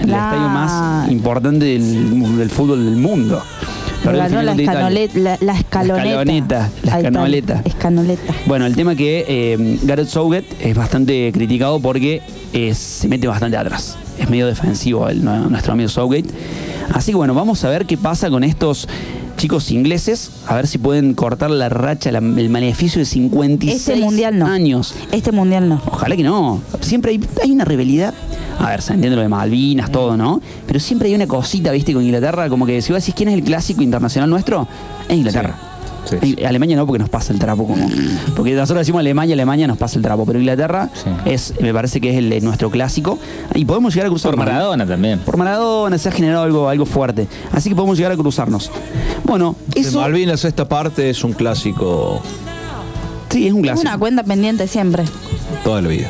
el 0.00 0.10
estadio 0.10 0.48
más 0.48 1.08
importante 1.10 1.64
del, 1.66 2.36
del 2.38 2.50
fútbol 2.50 2.84
del 2.84 2.96
mundo. 2.96 3.40
El 4.04 4.16
ganó 4.16 4.42
la, 4.42 4.52
contra 4.52 4.62
Italia. 4.62 4.88
escanolet- 4.88 5.14
la, 5.14 5.38
la 5.40 5.52
escaloneta. 5.58 6.70
la 6.82 6.96
escanoleta. 6.98 7.62
Escanoleta. 7.64 8.34
Bueno, 8.46 8.66
el 8.66 8.74
tema 8.74 8.94
que 8.94 9.24
eh, 9.28 9.78
Gareth 9.82 10.08
Southgate 10.08 10.46
es 10.60 10.74
bastante 10.74 11.30
criticado 11.32 11.80
porque 11.80 12.22
eh, 12.52 12.74
se 12.74 13.08
mete 13.08 13.26
bastante 13.26 13.56
atrás. 13.56 13.96
Es 14.18 14.28
medio 14.30 14.46
defensivo 14.46 15.08
el- 15.08 15.22
nuestro 15.24 15.72
amigo 15.74 15.88
Southgate. 15.88 16.28
Así 16.92 17.12
que 17.12 17.16
bueno, 17.16 17.34
vamos 17.34 17.62
a 17.64 17.68
ver 17.70 17.86
qué 17.86 17.96
pasa 17.96 18.30
con 18.30 18.42
estos 18.42 18.88
chicos 19.36 19.70
ingleses. 19.70 20.30
A 20.46 20.56
ver 20.56 20.66
si 20.66 20.78
pueden 20.78 21.14
cortar 21.14 21.50
la 21.50 21.68
racha, 21.68 22.10
la- 22.10 22.18
el 22.18 22.50
maleficio 22.50 22.98
de 23.00 23.04
56 23.04 23.88
Este 23.88 23.96
mundial 24.02 24.38
no. 24.38 24.46
años. 24.46 24.94
Este 25.12 25.30
mundial 25.30 25.68
no. 25.68 25.80
Ojalá 25.86 26.16
que 26.16 26.22
no. 26.22 26.60
Siempre 26.80 27.12
hay, 27.12 27.20
hay 27.42 27.50
una 27.52 27.64
rivalidad. 27.64 28.14
A 28.60 28.68
ver, 28.70 28.82
se 28.82 28.92
entiende 28.92 29.16
lo 29.16 29.22
de 29.22 29.28
Malvinas, 29.28 29.90
todo, 29.90 30.16
¿no? 30.16 30.40
Pero 30.66 30.78
siempre 30.80 31.08
hay 31.08 31.14
una 31.14 31.26
cosita, 31.26 31.72
¿viste? 31.72 31.94
Con 31.94 32.04
Inglaterra, 32.04 32.48
como 32.48 32.66
que 32.66 32.82
si 32.82 32.92
vos 32.92 33.00
decís 33.02 33.14
quién 33.14 33.30
es 33.30 33.34
el 33.34 33.42
clásico 33.42 33.82
internacional 33.82 34.28
nuestro, 34.28 34.68
es 35.08 35.16
Inglaterra. 35.16 35.54
Sí, 36.08 36.16
sí. 36.20 36.34
Y 36.38 36.44
Alemania 36.44 36.76
no, 36.76 36.86
porque 36.86 36.98
nos 36.98 37.08
pasa 37.10 37.32
el 37.32 37.38
trapo 37.38 37.66
como. 37.66 37.88
Porque 38.34 38.54
nosotros 38.54 38.80
decimos 38.80 39.00
Alemania, 39.00 39.34
Alemania 39.34 39.66
nos 39.66 39.76
pasa 39.76 39.96
el 39.98 40.02
trapo. 40.02 40.24
Pero 40.26 40.38
Inglaterra 40.38 40.88
Sí. 40.94 41.10
es, 41.26 41.54
me 41.60 41.72
parece 41.74 42.00
que 42.00 42.10
es 42.10 42.16
el 42.16 42.28
de 42.30 42.40
nuestro 42.40 42.70
clásico. 42.70 43.18
Y 43.54 43.64
podemos 43.66 43.94
llegar 43.94 44.06
a 44.06 44.10
cruzar. 44.10 44.30
Por 44.30 44.38
Maradona 44.38 44.86
también. 44.86 45.18
Por 45.20 45.36
Maradona 45.36 45.98
se 45.98 46.08
ha 46.08 46.12
generado 46.12 46.42
algo, 46.44 46.68
algo 46.68 46.86
fuerte. 46.86 47.28
Así 47.52 47.68
que 47.68 47.74
podemos 47.76 47.96
llegar 47.98 48.12
a 48.12 48.16
cruzarnos. 48.16 48.70
Bueno, 49.24 49.56
De 49.68 49.80
eso. 49.82 50.00
Malvinas 50.00 50.44
esta 50.44 50.66
parte 50.68 51.10
es 51.10 51.22
un 51.22 51.32
clásico 51.32 52.20
Sí, 53.30 53.46
es 53.46 53.52
un 53.52 53.58
Es 53.60 53.64
clásico. 53.64 53.88
una 53.88 53.98
cuenta 53.98 54.22
pendiente 54.24 54.66
siempre. 54.66 55.04
toda 55.64 55.82
la 55.82 55.88
vida. 55.88 56.08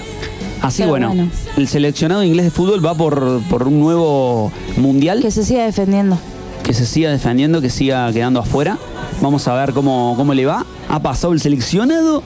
Así 0.62 0.84
bueno, 0.84 1.08
bueno. 1.08 1.28
el 1.56 1.68
seleccionado 1.68 2.22
inglés 2.22 2.44
de 2.46 2.50
fútbol 2.50 2.84
va 2.84 2.94
por, 2.94 3.40
por 3.48 3.66
un 3.68 3.80
nuevo 3.80 4.52
mundial. 4.76 5.20
Que 5.22 5.30
se 5.30 5.44
siga 5.44 5.64
defendiendo. 5.64 6.18
que 6.62 6.74
se 6.74 6.84
siga 6.86 7.11
defendiendo, 7.11 7.61
que 7.61 7.70
siga 7.70 8.12
quedando 8.12 8.40
afuera. 8.40 8.78
Vamos 9.22 9.46
a 9.48 9.54
ver 9.54 9.72
cómo, 9.72 10.14
cómo 10.16 10.34
le 10.34 10.44
va. 10.46 10.64
Ha 10.88 11.00
pasado 11.00 11.32
el 11.32 11.40
seleccionado 11.40 12.22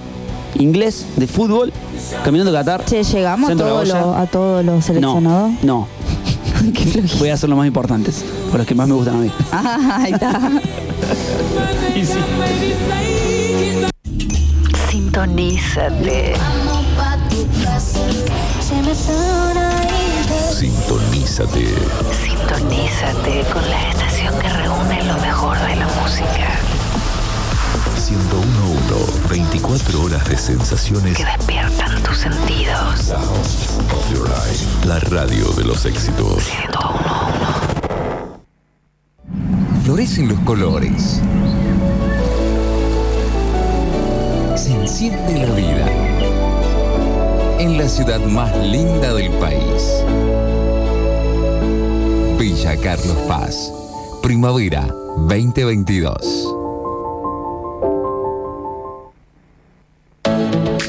inglés 0.59 1.07
de 1.17 1.27
fútbol, 1.27 1.73
caminando 2.25 2.53
Qatar. 2.53 2.85
Che, 2.85 3.03
llegamos 3.05 3.51
a 3.51 3.57
todos 3.57 3.89
los- 3.89 4.17
a 4.17 4.27
todos 4.27 4.65
los 4.65 4.85
seleccionados. 4.85 5.53
No. 5.63 5.87
Voy 7.19 7.29
a 7.29 7.35
hacer 7.35 7.49
los 7.51 7.59
más 7.59 7.67
importantes, 7.67 8.25
por 8.51 8.59
los 8.59 8.67
que 8.67 8.75
más 8.75 8.89
me 8.89 8.95
gustan 8.95 9.17
a 9.17 9.19
mí. 9.19 9.31
Ah, 9.53 9.99
ahí 10.03 10.13
está. 10.13 10.41
Sintonízate. 14.91 16.35
Sintonízate 23.05 23.53
con 23.53 23.71
la 23.71 23.91
estación 23.91 24.39
que 24.39 24.49
reúne 24.49 25.03
lo 25.05 25.15
mejor 25.19 25.59
de 25.59 25.77
la 25.77 25.87
música. 25.87 26.49
1011. 28.09 29.29
24 29.29 30.03
horas 30.03 30.29
de 30.29 30.37
sensaciones. 30.37 31.17
Que 31.17 31.25
despiertan 31.25 32.03
tus 32.03 32.19
sentidos. 32.19 33.11
of 33.11 34.13
your 34.13 34.29
life. 34.29 34.87
La 34.87 35.01
radio 35.01 35.49
de 35.53 35.65
los 35.65 35.85
éxitos. 35.85 36.45
Florecen 39.85 40.29
los 40.29 40.39
colores. 40.41 41.21
Se 44.57 44.73
enciende 44.73 45.47
la 45.47 45.55
vida. 45.55 45.89
En 47.59 47.77
la 47.77 47.89
ciudad 47.89 48.21
más 48.21 48.57
linda 48.57 49.13
del 49.15 49.31
país. 49.33 50.05
Villa 52.39 52.77
Carlos 52.77 53.17
Paz. 53.29 53.73
Primavera 54.23 54.87
2022. 55.17 56.55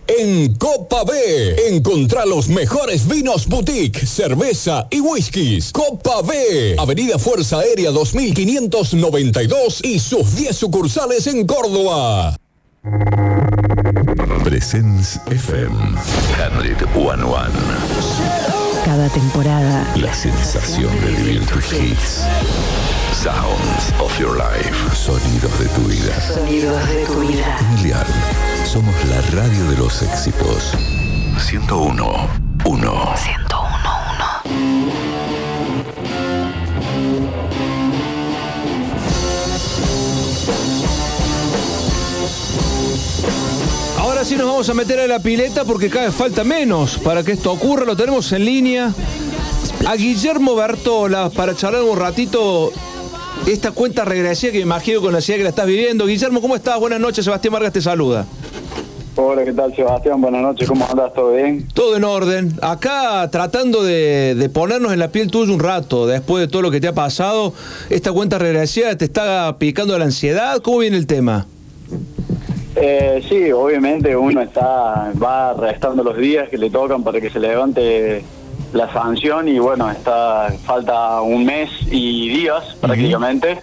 En 0.05 0.53
Copa 0.53 1.03
B, 1.03 1.69
encontrá 1.69 2.27
los 2.27 2.47
mejores 2.47 3.07
vinos 3.07 3.47
boutique, 3.47 4.05
cerveza 4.05 4.85
y 4.91 4.99
whiskies. 4.99 5.71
Copa 5.71 6.21
B, 6.21 6.75
Avenida 6.77 7.17
Fuerza 7.17 7.57
Aérea 7.57 7.89
2592 7.89 9.79
y 9.83 9.97
sus 9.97 10.35
10 10.35 10.55
sucursales 10.55 11.25
en 11.25 11.47
Córdoba. 11.47 12.35
Presence 14.43 15.19
FM 15.25 15.73
101. 16.37 17.17
Cada 18.85 19.09
temporada. 19.09 19.83
La 19.95 20.13
sensación 20.13 20.91
de 21.01 21.07
vivir 21.07 21.45
tus 21.47 21.73
hits. 21.73 22.23
Sounds 23.13 23.91
of 23.99 24.15
your 24.19 24.37
life. 24.37 24.95
Sonidos 24.95 25.57
de 25.59 25.67
tu 25.69 25.81
vida. 25.87 26.21
Sonidos 26.21 26.87
de 26.87 27.05
tu 27.05 27.19
vida. 27.21 27.57
Miliar. 27.75 28.05
Somos 28.63 28.93
la 29.05 29.21
radio 29.41 29.71
de 29.71 29.77
los 29.77 30.03
éxitos. 30.03 30.75
101. 31.39 32.29
1. 32.65 33.68
Ahora 44.19 44.27
sí 44.27 44.35
nos 44.35 44.47
vamos 44.47 44.69
a 44.69 44.73
meter 44.73 44.99
a 44.99 45.07
la 45.07 45.19
pileta 45.19 45.63
porque 45.63 45.89
cada 45.89 46.07
vez 46.07 46.13
falta 46.13 46.43
menos 46.43 46.97
para 46.97 47.23
que 47.23 47.31
esto 47.31 47.53
ocurra. 47.53 47.85
Lo 47.85 47.95
tenemos 47.95 48.29
en 48.33 48.43
línea 48.43 48.93
a 49.87 49.95
Guillermo 49.95 50.55
Bertola 50.55 51.29
para 51.29 51.55
charlar 51.55 51.83
un 51.83 51.97
ratito 51.97 52.69
esta 53.47 53.71
cuenta 53.71 54.03
regresiva 54.03 54.51
que 54.51 54.57
me 54.57 54.63
imagino 54.63 54.99
con 54.99 55.13
la 55.13 55.21
ciudad 55.21 55.37
que 55.37 55.43
la 55.43 55.51
estás 55.51 55.65
viviendo. 55.65 56.05
Guillermo, 56.05 56.41
¿cómo 56.41 56.57
estás? 56.57 56.77
Buenas 56.81 56.99
noches, 56.99 57.23
Sebastián 57.23 57.53
Vargas 57.53 57.71
te 57.71 57.81
saluda. 57.81 58.25
Hola, 59.15 59.45
¿qué 59.45 59.53
tal 59.53 59.73
Sebastián? 59.73 60.19
Buenas 60.19 60.41
noches, 60.41 60.67
¿cómo 60.67 60.85
andas? 60.85 61.13
¿Todo 61.13 61.31
bien? 61.31 61.65
Todo 61.73 61.95
en 61.95 62.03
orden. 62.03 62.53
Acá 62.61 63.25
tratando 63.31 63.83
de, 63.83 64.35
de 64.35 64.49
ponernos 64.49 64.91
en 64.91 64.99
la 64.99 65.13
piel 65.13 65.31
tuya 65.31 65.53
un 65.53 65.61
rato, 65.61 66.07
después 66.07 66.41
de 66.41 66.49
todo 66.49 66.61
lo 66.61 66.71
que 66.71 66.81
te 66.81 66.89
ha 66.89 66.93
pasado, 66.93 67.53
esta 67.89 68.11
cuenta 68.11 68.37
regresiva 68.37 68.93
te 68.97 69.05
está 69.05 69.55
picando 69.59 69.97
la 69.97 70.03
ansiedad. 70.03 70.59
¿Cómo 70.61 70.79
viene 70.79 70.97
el 70.97 71.07
tema? 71.07 71.47
Eh, 72.75 73.23
sí, 73.27 73.51
obviamente 73.51 74.15
uno 74.15 74.41
está 74.41 75.11
va 75.21 75.53
restando 75.53 76.03
los 76.03 76.17
días 76.17 76.49
que 76.49 76.57
le 76.57 76.69
tocan 76.69 77.03
para 77.03 77.19
que 77.19 77.29
se 77.29 77.39
levante 77.39 78.23
la 78.73 78.91
sanción 78.93 79.47
y 79.47 79.57
bueno, 79.57 79.89
está 79.89 80.53
falta 80.63 81.21
un 81.21 81.45
mes 81.45 81.69
y 81.91 82.29
días 82.29 82.75
prácticamente. 82.79 83.59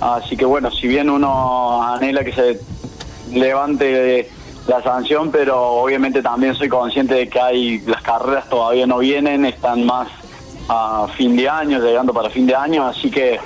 Así 0.00 0.36
que 0.36 0.44
bueno, 0.44 0.70
si 0.70 0.88
bien 0.88 1.10
uno 1.10 1.82
anhela 1.82 2.24
que 2.24 2.32
se 2.32 2.60
levante 3.32 4.28
la 4.66 4.82
sanción, 4.82 5.30
pero 5.30 5.60
obviamente 5.60 6.22
también 6.22 6.54
soy 6.54 6.68
consciente 6.68 7.14
de 7.14 7.28
que 7.28 7.40
hay 7.40 7.80
las 7.80 8.02
carreras 8.02 8.48
todavía 8.48 8.86
no 8.86 8.98
vienen, 8.98 9.44
están 9.44 9.84
más 9.84 10.08
a 10.68 11.08
fin 11.16 11.36
de 11.36 11.48
año, 11.48 11.80
llegando 11.80 12.12
para 12.12 12.30
fin 12.30 12.46
de 12.46 12.54
año, 12.54 12.86
así 12.86 13.10
que 13.10 13.38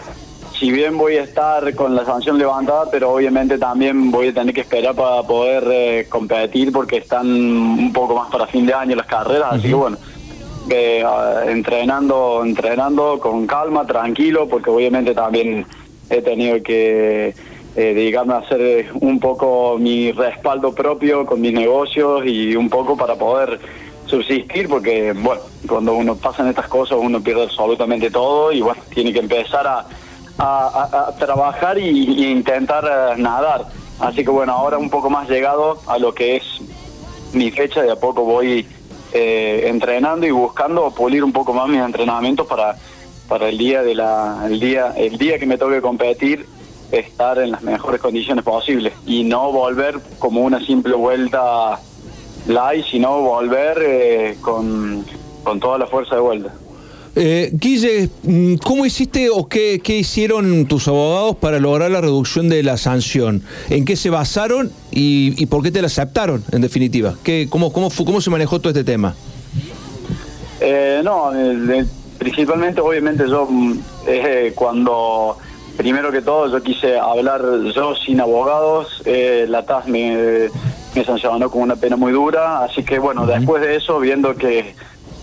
si 0.58 0.70
bien 0.70 0.96
voy 0.96 1.16
a 1.16 1.24
estar 1.24 1.74
con 1.74 1.94
la 1.94 2.04
sanción 2.04 2.38
levantada, 2.38 2.90
pero 2.90 3.12
obviamente 3.12 3.58
también 3.58 4.10
voy 4.10 4.28
a 4.28 4.34
tener 4.34 4.54
que 4.54 4.60
esperar 4.60 4.94
para 4.94 5.22
poder 5.22 5.64
eh, 5.70 6.06
competir 6.08 6.70
porque 6.72 6.98
están 6.98 7.26
un 7.26 7.92
poco 7.92 8.14
más 8.14 8.30
para 8.30 8.46
fin 8.46 8.64
de 8.66 8.74
año 8.74 8.96
las 8.96 9.06
carreras, 9.06 9.54
así 9.54 9.68
que 9.68 9.74
bueno, 9.74 9.96
eh, 10.70 11.02
ah, 11.04 11.42
entrenando, 11.46 12.42
entrenando 12.44 13.18
con 13.18 13.46
calma, 13.46 13.84
tranquilo, 13.86 14.48
porque 14.48 14.70
obviamente 14.70 15.14
también 15.14 15.66
he 16.08 16.22
tenido 16.22 16.62
que 16.62 17.28
eh, 17.28 17.34
dedicarme 17.74 18.34
a 18.34 18.38
hacer 18.38 18.86
un 19.00 19.18
poco 19.18 19.76
mi 19.78 20.12
respaldo 20.12 20.72
propio 20.72 21.26
con 21.26 21.40
mis 21.40 21.52
negocios 21.52 22.22
y 22.24 22.54
un 22.54 22.70
poco 22.70 22.96
para 22.96 23.16
poder 23.16 23.58
subsistir, 24.06 24.68
porque 24.68 25.12
bueno, 25.12 25.40
cuando 25.66 25.94
uno 25.94 26.14
pasa 26.14 26.42
en 26.42 26.50
estas 26.50 26.68
cosas 26.68 26.98
uno 27.00 27.20
pierde 27.20 27.42
absolutamente 27.42 28.10
todo 28.10 28.52
y 28.52 28.60
bueno, 28.60 28.80
tiene 28.94 29.12
que 29.12 29.18
empezar 29.18 29.66
a, 29.66 29.86
a- 30.38 31.06
a- 31.08 31.16
trabajar 31.16 31.78
y, 31.78 32.30
intentar 32.30 32.84
eh, 32.84 33.20
nadar. 33.20 33.66
Así 34.00 34.24
que 34.24 34.30
bueno, 34.30 34.52
ahora 34.52 34.78
un 34.78 34.90
poco 34.90 35.08
más 35.10 35.28
llegado 35.28 35.78
a 35.86 35.98
lo 35.98 36.12
que 36.14 36.36
es 36.36 36.42
mi 37.32 37.50
fecha, 37.50 37.82
de 37.82 37.92
a 37.92 37.96
poco 37.96 38.24
voy 38.24 38.66
eh, 39.12 39.64
entrenando 39.68 40.26
y 40.26 40.30
buscando 40.30 40.90
pulir 40.90 41.22
un 41.24 41.32
poco 41.32 41.52
más 41.54 41.68
mis 41.68 41.80
entrenamientos 41.80 42.46
para, 42.46 42.76
para 43.28 43.48
el 43.48 43.58
día 43.58 43.82
de 43.82 43.94
la, 43.94 44.42
el 44.46 44.58
día, 44.58 44.92
el 44.96 45.16
día 45.18 45.38
que 45.38 45.46
me 45.46 45.56
toque 45.58 45.80
competir 45.80 46.46
estar 46.90 47.38
en 47.38 47.50
las 47.52 47.62
mejores 47.62 48.00
condiciones 48.00 48.44
posibles 48.44 48.92
y 49.06 49.24
no 49.24 49.50
volver 49.52 49.98
como 50.18 50.42
una 50.42 50.60
simple 50.64 50.94
vuelta 50.94 51.78
light, 52.46 52.84
sino 52.90 53.20
volver 53.20 53.78
eh, 53.80 54.36
con, 54.40 55.04
con 55.42 55.58
toda 55.60 55.78
la 55.78 55.86
fuerza 55.86 56.16
de 56.16 56.20
vuelta. 56.20 56.52
Eh, 57.16 57.50
Guille, 57.52 58.08
mm, 58.24 58.56
¿cómo 58.56 58.84
hiciste 58.84 59.30
o 59.30 59.46
qué, 59.48 59.80
qué 59.82 59.98
hicieron 59.98 60.66
tus 60.66 60.88
abogados 60.88 61.36
para 61.36 61.60
lograr 61.60 61.90
la 61.90 62.00
reducción 62.00 62.48
de 62.48 62.62
la 62.64 62.76
sanción? 62.76 63.42
¿En 63.70 63.84
qué 63.84 63.94
se 63.94 64.10
basaron 64.10 64.72
y, 64.90 65.34
y 65.40 65.46
por 65.46 65.62
qué 65.62 65.70
te 65.70 65.80
la 65.80 65.86
aceptaron, 65.86 66.42
en 66.50 66.60
definitiva? 66.62 67.14
¿Qué, 67.22 67.46
cómo, 67.48 67.72
cómo, 67.72 67.88
fu- 67.90 68.04
¿Cómo 68.04 68.20
se 68.20 68.30
manejó 68.30 68.58
todo 68.58 68.70
este 68.70 68.82
tema? 68.82 69.14
Eh, 70.60 71.02
no, 71.04 71.32
el- 71.32 71.86
principalmente, 72.18 72.80
obviamente, 72.80 73.24
yo 73.28 73.46
mm, 73.48 73.78
eh, 74.08 74.52
cuando, 74.56 75.36
primero 75.76 76.10
que 76.10 76.20
todo, 76.20 76.50
yo 76.50 76.62
quise 76.64 76.98
hablar 76.98 77.42
yo 77.74 77.94
sin 77.94 78.20
abogados, 78.20 79.02
eh, 79.04 79.46
la 79.48 79.64
TAS 79.64 79.86
me, 79.86 80.48
me 80.96 81.04
sancionó 81.04 81.48
con 81.48 81.62
una 81.62 81.76
pena 81.76 81.94
muy 81.96 82.10
dura, 82.12 82.64
así 82.64 82.82
que 82.82 82.98
bueno, 82.98 83.24
después 83.24 83.62
de 83.62 83.76
eso, 83.76 84.00
viendo 84.00 84.34
que 84.34 84.74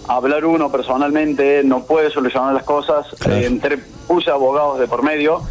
hablar 0.07 0.45
uno 0.45 0.71
personalmente 0.71 1.63
no 1.63 1.83
puede 1.83 2.09
solucionar 2.11 2.53
las 2.53 2.63
cosas, 2.63 3.07
eh, 3.27 3.45
entré, 3.45 3.77
puse 4.07 4.29
abogados 4.29 4.79
de 4.79 4.87
por 4.87 5.03
medio 5.03 5.41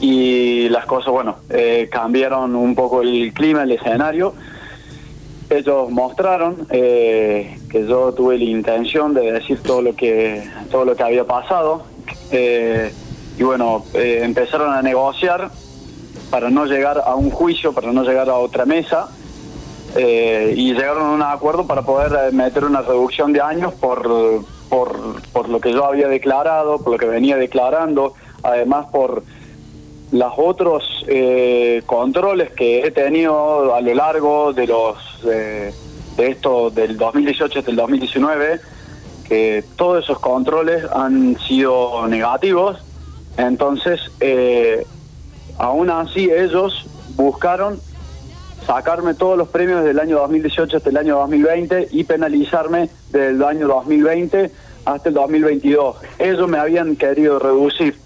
y 0.00 0.68
las 0.68 0.86
cosas, 0.86 1.12
bueno, 1.12 1.36
eh, 1.48 1.88
cambiaron 1.90 2.54
un 2.54 2.74
poco 2.74 3.02
el 3.02 3.32
clima, 3.32 3.62
el 3.62 3.72
escenario. 3.72 4.34
Ellos 5.48 5.90
mostraron 5.90 6.66
eh, 6.70 7.58
que 7.70 7.86
yo 7.86 8.12
tuve 8.12 8.36
la 8.36 8.44
intención 8.44 9.14
de 9.14 9.32
decir 9.32 9.62
todo 9.62 9.80
lo 9.80 9.94
que 9.94 10.42
todo 10.72 10.84
lo 10.84 10.96
que 10.96 11.04
había 11.04 11.24
pasado 11.24 11.84
eh, 12.32 12.92
y 13.38 13.42
bueno 13.44 13.84
eh, 13.94 14.22
empezaron 14.24 14.72
a 14.72 14.82
negociar 14.82 15.50
para 16.30 16.50
no 16.50 16.66
llegar 16.66 17.00
a 17.06 17.14
un 17.14 17.30
juicio, 17.30 17.72
para 17.72 17.92
no 17.92 18.02
llegar 18.02 18.28
a 18.28 18.34
otra 18.34 18.64
mesa 18.64 19.08
eh, 19.96 20.54
y 20.56 20.72
llegaron 20.72 21.06
a 21.06 21.12
un 21.12 21.22
acuerdo 21.22 21.66
para 21.66 21.82
poder 21.82 22.12
eh, 22.12 22.32
meter 22.32 22.64
una 22.64 22.82
reducción 22.82 23.32
de 23.32 23.40
años 23.40 23.74
por, 23.74 24.44
por 24.68 25.16
por 25.36 25.50
lo 25.50 25.60
que 25.60 25.70
yo 25.72 25.84
había 25.84 26.08
declarado, 26.08 26.78
por 26.78 26.92
lo 26.92 26.98
que 26.98 27.06
venía 27.06 27.36
declarando, 27.36 28.14
además 28.42 28.86
por 28.86 29.22
los 30.12 30.32
otros 30.36 31.04
eh, 31.08 31.82
controles 31.84 32.52
que 32.52 32.80
he 32.80 32.90
tenido 32.90 33.74
a 33.74 33.80
lo 33.80 33.94
largo 33.94 34.52
de 34.52 34.66
los 34.66 34.96
eh, 35.28 35.74
de 36.16 36.30
esto 36.30 36.70
del 36.70 36.96
2018 36.96 37.58
hasta 37.58 37.70
el 37.70 37.76
2019 37.76 38.60
que 39.28 39.64
todos 39.76 40.04
esos 40.04 40.20
controles 40.20 40.84
han 40.90 41.36
sido 41.40 42.06
negativos. 42.06 42.78
Entonces 43.36 44.00
eh, 44.20 44.86
aún 45.58 45.90
así 45.90 46.30
ellos 46.30 46.86
buscaron 47.16 47.78
sacarme 48.64 49.14
todos 49.14 49.36
los 49.36 49.48
premios 49.48 49.84
del 49.84 49.98
año 50.00 50.18
2018 50.18 50.76
hasta 50.78 50.90
el 50.90 50.96
año 50.96 51.16
2020 51.18 51.88
y 51.92 52.04
penalizarme 52.04 52.88
del 53.10 53.42
año 53.42 53.68
2020 53.68 54.50
hasta 54.84 55.08
el 55.08 55.14
2022 55.14 55.96
ellos 56.18 56.48
me 56.48 56.58
habían 56.58 56.96
querido 56.96 57.38
reducir 57.38 57.96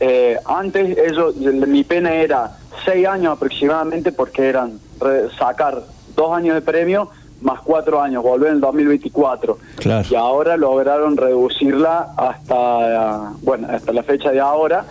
eh, 0.00 0.38
antes 0.46 0.96
ellos, 0.98 1.36
mi 1.36 1.84
pena 1.84 2.12
era 2.14 2.56
seis 2.84 3.06
años 3.06 3.36
aproximadamente 3.36 4.10
porque 4.12 4.48
eran 4.48 4.80
re- 5.00 5.28
sacar 5.38 5.82
dos 6.16 6.36
años 6.36 6.54
de 6.56 6.60
premio 6.62 7.08
más 7.40 7.60
cuatro 7.60 8.00
años, 8.00 8.22
volver 8.22 8.50
en 8.50 8.54
el 8.54 8.60
2024. 8.60 9.58
Claro. 9.76 10.06
Y 10.08 10.14
ahora 10.14 10.56
lograron 10.56 11.16
reducirla 11.16 12.14
hasta, 12.16 13.32
bueno, 13.42 13.66
hasta 13.68 13.92
la 13.92 14.04
fecha 14.04 14.30
de 14.30 14.38
ahora. 14.38 14.84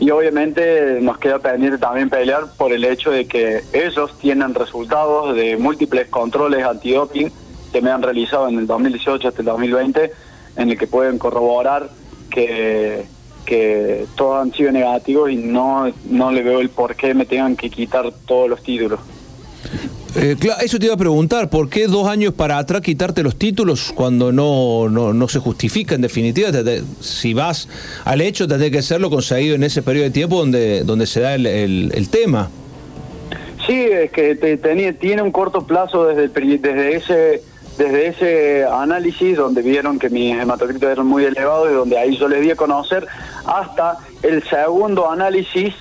Y 0.00 0.10
obviamente 0.10 0.98
nos 1.00 1.18
queda 1.18 1.38
pendiente 1.38 1.78
también 1.78 2.10
pelear 2.10 2.52
por 2.56 2.72
el 2.72 2.84
hecho 2.84 3.10
de 3.10 3.26
que 3.26 3.62
ellos 3.72 4.18
tienen 4.18 4.54
resultados 4.54 5.34
de 5.36 5.56
múltiples 5.56 6.08
controles 6.08 6.64
antidoping 6.64 7.30
que 7.72 7.80
me 7.80 7.90
han 7.90 8.02
realizado 8.02 8.48
en 8.48 8.58
el 8.58 8.66
2018 8.66 9.28
hasta 9.28 9.40
el 9.40 9.46
2020, 9.46 10.12
en 10.56 10.70
el 10.70 10.78
que 10.78 10.86
pueden 10.86 11.18
corroborar 11.18 11.90
que, 12.30 13.04
que 13.44 14.06
todos 14.16 14.42
han 14.42 14.52
sido 14.52 14.72
negativos 14.72 15.30
y 15.30 15.36
no, 15.36 15.92
no 16.04 16.32
le 16.32 16.42
veo 16.42 16.60
el 16.60 16.70
por 16.70 16.96
qué 16.96 17.14
me 17.14 17.26
tengan 17.26 17.56
que 17.56 17.70
quitar 17.70 18.12
todos 18.26 18.48
los 18.48 18.62
títulos. 18.62 19.00
Eh, 20.16 20.36
cla- 20.38 20.58
eso 20.62 20.78
te 20.78 20.86
iba 20.86 20.94
a 20.94 20.98
preguntar, 20.98 21.50
¿por 21.50 21.68
qué 21.68 21.88
dos 21.88 22.06
años 22.06 22.32
para 22.34 22.58
atrás 22.58 22.82
quitarte 22.82 23.22
los 23.24 23.36
títulos 23.36 23.92
cuando 23.94 24.30
no, 24.30 24.88
no, 24.88 25.12
no 25.12 25.28
se 25.28 25.40
justifica 25.40 25.96
en 25.96 26.02
definitiva? 26.02 26.52
Te- 26.52 26.62
te- 26.62 26.82
si 27.00 27.34
vas 27.34 27.68
al 28.04 28.20
hecho, 28.20 28.46
tendré 28.46 28.70
que 28.70 28.78
hacerlo 28.78 29.10
conseguido 29.10 29.56
en 29.56 29.64
ese 29.64 29.82
periodo 29.82 30.04
de 30.04 30.10
tiempo 30.12 30.36
donde, 30.38 30.84
donde 30.84 31.06
se 31.06 31.20
da 31.20 31.34
el, 31.34 31.46
el- 31.46 31.90
el 31.94 32.08
tema. 32.10 32.48
Sí, 33.66 33.72
es 33.74 34.12
que 34.12 34.36
te- 34.36 34.56
tenía- 34.56 34.92
tiene 34.96 35.20
un 35.22 35.32
corto 35.32 35.66
plazo 35.66 36.06
desde, 36.06 36.24
el 36.24 36.62
desde 36.62 36.96
ese 36.96 37.42
desde 37.76 38.06
ese 38.06 38.64
análisis 38.66 39.36
donde 39.36 39.60
vieron 39.60 39.98
que 39.98 40.08
mis 40.08 40.36
hematocritos 40.40 40.88
eran 40.92 41.08
muy 41.08 41.24
elevados 41.24 41.72
y 41.72 41.74
donde 41.74 41.98
ahí 41.98 42.16
yo 42.16 42.28
les 42.28 42.40
di 42.40 42.52
a 42.52 42.54
conocer 42.54 43.04
hasta 43.46 43.98
el 44.22 44.44
segundo 44.44 45.10
análisis 45.10 45.74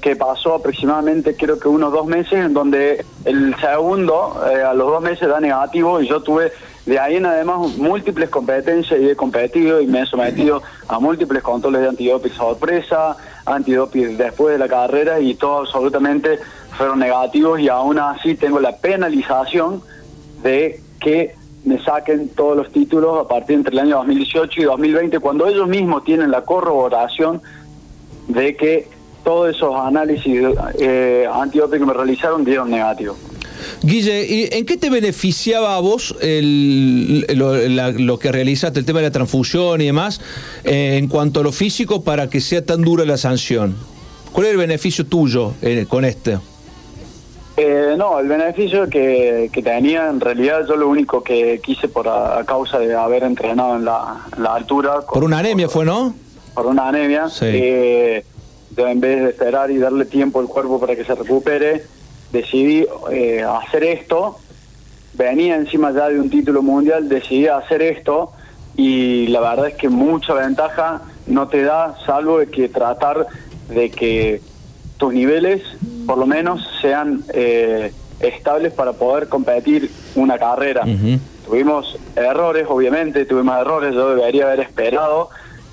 que 0.00 0.16
pasó 0.16 0.54
aproximadamente 0.54 1.34
creo 1.36 1.58
que 1.58 1.68
unos 1.68 1.92
dos 1.92 2.06
meses 2.06 2.34
en 2.34 2.54
donde 2.54 3.04
el 3.24 3.54
segundo 3.56 4.40
eh, 4.50 4.62
a 4.62 4.72
los 4.74 4.86
dos 4.88 5.02
meses 5.02 5.28
da 5.28 5.40
negativo 5.40 6.00
y 6.00 6.08
yo 6.08 6.22
tuve 6.22 6.52
de 6.86 6.98
ahí 6.98 7.16
en 7.16 7.26
además 7.26 7.76
múltiples 7.76 8.30
competencias 8.30 8.98
y 8.98 9.10
he 9.10 9.16
competido 9.16 9.80
y 9.80 9.86
me 9.86 10.02
he 10.02 10.06
sometido 10.06 10.62
a 10.86 10.98
múltiples 10.98 11.42
controles 11.42 11.82
de 11.82 11.88
antidoping 11.88 12.32
sorpresa, 12.32 13.16
antidoping 13.44 14.16
después 14.16 14.52
de 14.52 14.58
la 14.58 14.68
carrera 14.68 15.20
y 15.20 15.34
todos 15.34 15.68
absolutamente 15.68 16.38
fueron 16.76 17.00
negativos 17.00 17.60
y 17.60 17.68
aún 17.68 17.98
así 17.98 18.36
tengo 18.36 18.60
la 18.60 18.76
penalización 18.76 19.82
de 20.42 20.80
que 21.00 21.34
me 21.64 21.82
saquen 21.82 22.28
todos 22.30 22.56
los 22.56 22.72
títulos 22.72 23.24
a 23.24 23.28
partir 23.28 23.56
entre 23.56 23.72
el 23.72 23.80
año 23.80 23.96
2018 23.96 24.62
y 24.62 24.64
2020 24.64 25.18
cuando 25.18 25.46
ellos 25.46 25.68
mismos 25.68 26.04
tienen 26.04 26.30
la 26.30 26.42
corroboración 26.42 27.42
de 28.28 28.56
que 28.56 28.88
todos 29.28 29.54
esos 29.54 29.74
análisis 29.76 30.40
eh, 30.78 31.26
que 31.78 31.84
me 31.84 31.92
realizaron 31.92 32.46
dieron 32.46 32.70
negativo. 32.70 33.14
Guille, 33.82 34.24
¿y 34.26 34.48
¿en 34.52 34.64
qué 34.64 34.78
te 34.78 34.88
beneficiaba 34.88 35.76
a 35.76 35.80
vos 35.80 36.14
el- 36.22 37.26
lo, 37.34 37.54
la- 37.54 37.90
lo 37.90 38.18
que 38.18 38.32
realizaste, 38.32 38.80
el 38.80 38.86
tema 38.86 39.00
de 39.00 39.08
la 39.08 39.10
transfusión 39.12 39.82
y 39.82 39.84
demás, 39.84 40.22
eh, 40.64 40.96
en 40.96 41.08
cuanto 41.08 41.40
a 41.40 41.42
lo 41.42 41.52
físico 41.52 42.02
para 42.02 42.30
que 42.30 42.40
sea 42.40 42.64
tan 42.64 42.80
dura 42.80 43.04
la 43.04 43.18
sanción? 43.18 43.76
¿Cuál 44.32 44.46
es 44.46 44.52
el 44.52 44.58
beneficio 44.58 45.04
tuyo 45.04 45.52
eh, 45.60 45.84
con 45.86 46.06
este? 46.06 46.38
Eh, 47.58 47.96
no, 47.98 48.20
el 48.20 48.28
beneficio 48.28 48.88
que, 48.88 49.50
que 49.52 49.62
tenía, 49.62 50.08
en 50.08 50.20
realidad 50.20 50.60
yo 50.66 50.74
lo 50.76 50.88
único 50.88 51.22
que 51.22 51.60
quise 51.62 51.86
por 51.88 52.08
a, 52.08 52.42
causa 52.46 52.78
de 52.78 52.94
haber 52.94 53.24
entrenado 53.24 53.76
en 53.76 53.84
la, 53.84 54.22
en 54.34 54.42
la 54.42 54.54
altura, 54.54 55.00
Por 55.02 55.22
una 55.22 55.40
anemia 55.40 55.68
fue, 55.68 55.84
¿no? 55.84 56.14
por 56.54 56.64
una 56.66 56.88
anemia, 56.88 57.28
Sí. 57.28 57.44
En 58.86 59.00
vez 59.00 59.22
de 59.22 59.30
esperar 59.30 59.70
y 59.70 59.78
darle 59.78 60.04
tiempo 60.04 60.40
al 60.40 60.46
cuerpo 60.46 60.78
para 60.78 60.94
que 60.94 61.04
se 61.04 61.14
recupere, 61.14 61.82
decidí 62.32 62.86
eh, 63.10 63.42
hacer 63.42 63.84
esto, 63.84 64.38
venía 65.14 65.56
encima 65.56 65.90
ya 65.90 66.08
de 66.08 66.20
un 66.20 66.30
título 66.30 66.62
mundial, 66.62 67.08
decidí 67.08 67.48
hacer 67.48 67.82
esto 67.82 68.32
y 68.76 69.26
la 69.28 69.40
verdad 69.40 69.68
es 69.68 69.74
que 69.74 69.88
mucha 69.88 70.34
ventaja 70.34 71.02
no 71.26 71.48
te 71.48 71.62
da, 71.62 71.96
salvo 72.06 72.38
de 72.38 72.46
que 72.46 72.68
tratar 72.68 73.26
de 73.68 73.90
que 73.90 74.40
tus 74.98 75.12
niveles 75.12 75.62
por 76.06 76.18
lo 76.18 76.26
menos 76.26 76.66
sean 76.80 77.22
eh, 77.32 77.92
estables 78.20 78.72
para 78.72 78.92
poder 78.92 79.28
competir 79.28 79.90
una 80.14 80.38
carrera. 80.38 80.84
Tuvimos 81.46 81.98
errores, 82.14 82.66
obviamente, 82.68 83.24
tuvimos 83.24 83.58
errores, 83.60 83.94
yo 83.94 84.14
debería 84.14 84.46
haber 84.46 84.60
esperado, 84.60 85.30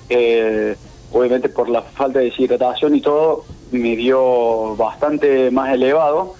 eh, 0.08 0.76
obviamente 1.16 1.48
por 1.48 1.68
la 1.68 1.82
falta 1.82 2.18
de 2.18 2.26
deshidratación 2.26 2.94
y 2.94 3.00
todo, 3.00 3.44
me 3.72 3.96
dio 3.96 4.76
bastante 4.76 5.50
más 5.50 5.72
elevado. 5.72 6.34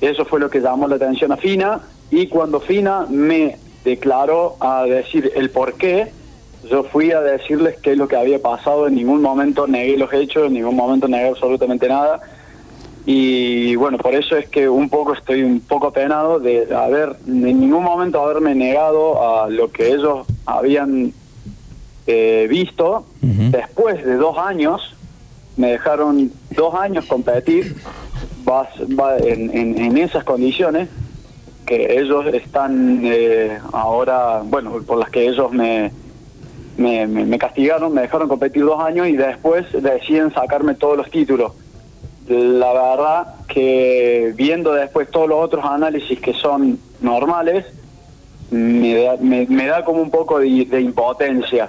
Eso 0.00 0.24
fue 0.24 0.40
lo 0.40 0.48
que 0.50 0.60
llamó 0.60 0.86
la 0.88 0.96
atención 0.96 1.32
a 1.32 1.36
Fina 1.36 1.80
y 2.10 2.28
cuando 2.28 2.60
Fina 2.60 3.06
me 3.08 3.58
declaró 3.84 4.56
a 4.60 4.84
decir 4.84 5.32
el 5.34 5.50
por 5.50 5.74
qué, 5.74 6.10
yo 6.68 6.84
fui 6.84 7.12
a 7.12 7.20
decirles 7.20 7.76
qué 7.80 7.92
es 7.92 7.98
lo 7.98 8.08
que 8.08 8.16
había 8.16 8.40
pasado, 8.40 8.88
en 8.88 8.94
ningún 8.94 9.22
momento 9.22 9.66
negué 9.66 9.96
los 9.96 10.12
hechos, 10.12 10.46
en 10.46 10.54
ningún 10.54 10.76
momento 10.76 11.08
negué 11.08 11.28
absolutamente 11.28 11.88
nada. 11.88 12.20
Y 13.06 13.74
bueno, 13.76 13.96
por 13.96 14.14
eso 14.14 14.36
es 14.36 14.48
que 14.48 14.68
un 14.68 14.90
poco 14.90 15.14
estoy 15.14 15.42
un 15.42 15.60
poco 15.60 15.86
apenado 15.86 16.40
de 16.40 16.74
haber, 16.74 17.16
en 17.26 17.60
ningún 17.60 17.82
momento 17.82 18.20
haberme 18.20 18.54
negado 18.54 19.42
a 19.42 19.48
lo 19.48 19.70
que 19.70 19.92
ellos 19.92 20.26
habían 20.44 21.14
eh, 22.08 22.46
visto. 22.48 23.04
Después 23.50 24.02
de 24.04 24.16
dos 24.16 24.36
años, 24.38 24.94
me 25.56 25.72
dejaron 25.72 26.32
dos 26.56 26.74
años 26.74 27.04
competir 27.04 27.76
vas- 28.44 28.80
va 28.98 29.18
en, 29.18 29.50
en- 29.56 29.78
en 29.78 29.98
esas 29.98 30.24
condiciones 30.24 30.88
que 31.66 32.00
ellos 32.00 32.24
están 32.32 33.00
eh, 33.04 33.58
ahora, 33.72 34.40
bueno, 34.42 34.80
por 34.86 34.96
las 34.98 35.10
que 35.10 35.28
ellos 35.28 35.52
me, 35.52 35.92
me, 36.78 37.06
me- 37.06 37.26
me 37.26 37.38
castigaron, 37.38 37.92
me 37.92 38.00
dejaron 38.02 38.26
competir 38.26 38.64
dos 38.64 38.80
años 38.82 39.06
y 39.08 39.16
después 39.16 39.66
deciden 39.72 40.32
sacarme 40.32 40.74
todos 40.76 40.96
los 40.96 41.10
títulos. 41.10 41.52
La 42.28 42.72
verdad 42.72 43.34
que 43.48 44.32
viendo 44.34 44.72
después 44.72 45.10
todos 45.10 45.28
los 45.28 45.44
otros 45.44 45.62
análisis 45.64 46.18
que 46.20 46.32
son 46.34 46.78
normales, 47.02 47.66
me 48.50 48.94
da, 49.04 49.16
me, 49.20 49.46
me 49.46 49.66
da 49.66 49.84
como 49.84 50.00
un 50.00 50.10
poco 50.10 50.38
de, 50.38 50.64
de 50.64 50.80
impotencia. 50.80 51.68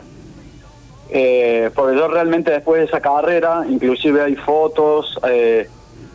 Eh, 1.12 1.72
porque 1.74 1.98
yo 1.98 2.08
realmente 2.08 2.52
después 2.52 2.82
de 2.82 2.86
esa 2.86 3.02
carrera, 3.02 3.66
inclusive 3.68 4.22
hay 4.22 4.36
fotos, 4.36 5.20
eh, 5.28 5.68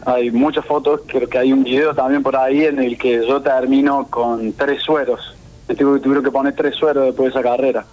hay 0.07 0.31
muchas 0.31 0.65
fotos, 0.65 1.01
creo 1.07 1.29
que 1.29 1.39
hay 1.39 1.53
un 1.53 1.65
video 1.65 1.95
también 1.95 2.23
por 2.23 2.37
ahí 2.37 2.65
en 2.65 2.79
el 2.79 2.97
que 2.97 3.27
yo 3.27 3.43
termino 3.43 4.07
con 4.09 4.53
tres 4.53 4.83
sueros. 4.83 5.35
Tuve, 5.67 5.99
tuvieron 5.99 6.23
que 6.23 6.31
poner 6.31 6.55
tres 6.55 6.77
sueros 6.77 7.07
después 7.07 7.33
de 7.33 7.41
esa 7.41 7.49
carrera. 7.49 7.85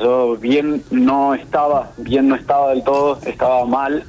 Yo 0.00 0.36
bien 0.36 0.82
no 0.90 1.34
estaba, 1.34 1.90
bien 1.98 2.28
no 2.28 2.36
estaba 2.36 2.70
del 2.70 2.82
todo, 2.84 3.18
estaba 3.26 3.64
mal. 3.66 4.04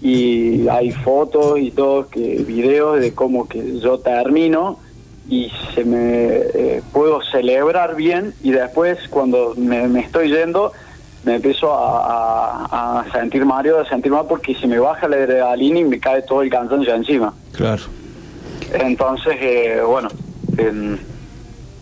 Y 0.00 0.68
hay 0.68 0.92
fotos 0.92 1.58
y 1.58 1.72
todo, 1.72 2.08
que 2.08 2.44
videos 2.46 3.00
de 3.00 3.14
cómo 3.14 3.48
que 3.48 3.80
yo 3.80 3.98
termino 3.98 4.78
y 5.28 5.50
se 5.74 5.84
me 5.84 6.36
eh, 6.54 6.82
puedo 6.92 7.20
celebrar 7.20 7.96
bien 7.96 8.32
y 8.42 8.52
después 8.52 8.98
cuando 9.10 9.54
me 9.56 10.00
estoy 10.00 10.30
yendo 10.30 10.72
me 11.28 11.34
empiezo 11.36 11.72
a, 11.72 12.64
a- 12.70 13.00
a 13.00 13.12
sentir 13.12 13.44
Mario, 13.44 13.78
a 13.80 13.84
sentir 13.88 14.10
mal 14.10 14.24
porque 14.28 14.54
se 14.54 14.66
me 14.66 14.78
baja 14.78 15.06
la 15.08 15.16
adrenalina 15.16 15.80
y 15.80 15.84
me 15.84 16.00
cae 16.00 16.22
todo 16.22 16.40
el 16.42 16.48
cansancio 16.50 16.94
encima. 16.94 17.34
Claro. 17.52 17.82
Entonces, 18.72 19.36
eh, 19.40 19.80
bueno, 19.86 20.08
em, 20.56 20.96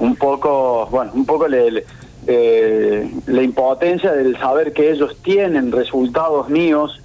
un 0.01 0.17
poco, 0.17 0.87
bueno, 0.91 1.13
un 1.15 1.25
poco 1.25 1.47
le- 1.49 1.71
le- 1.71 1.85
eh, 2.27 3.09
la 3.27 3.43
impotencia 3.43 4.13
del 4.13 4.37
saber 4.39 4.73
que 4.73 4.91
ellos 4.91 5.17
tienen 5.23 5.71
resultados 5.71 6.49
míos, 6.49 7.01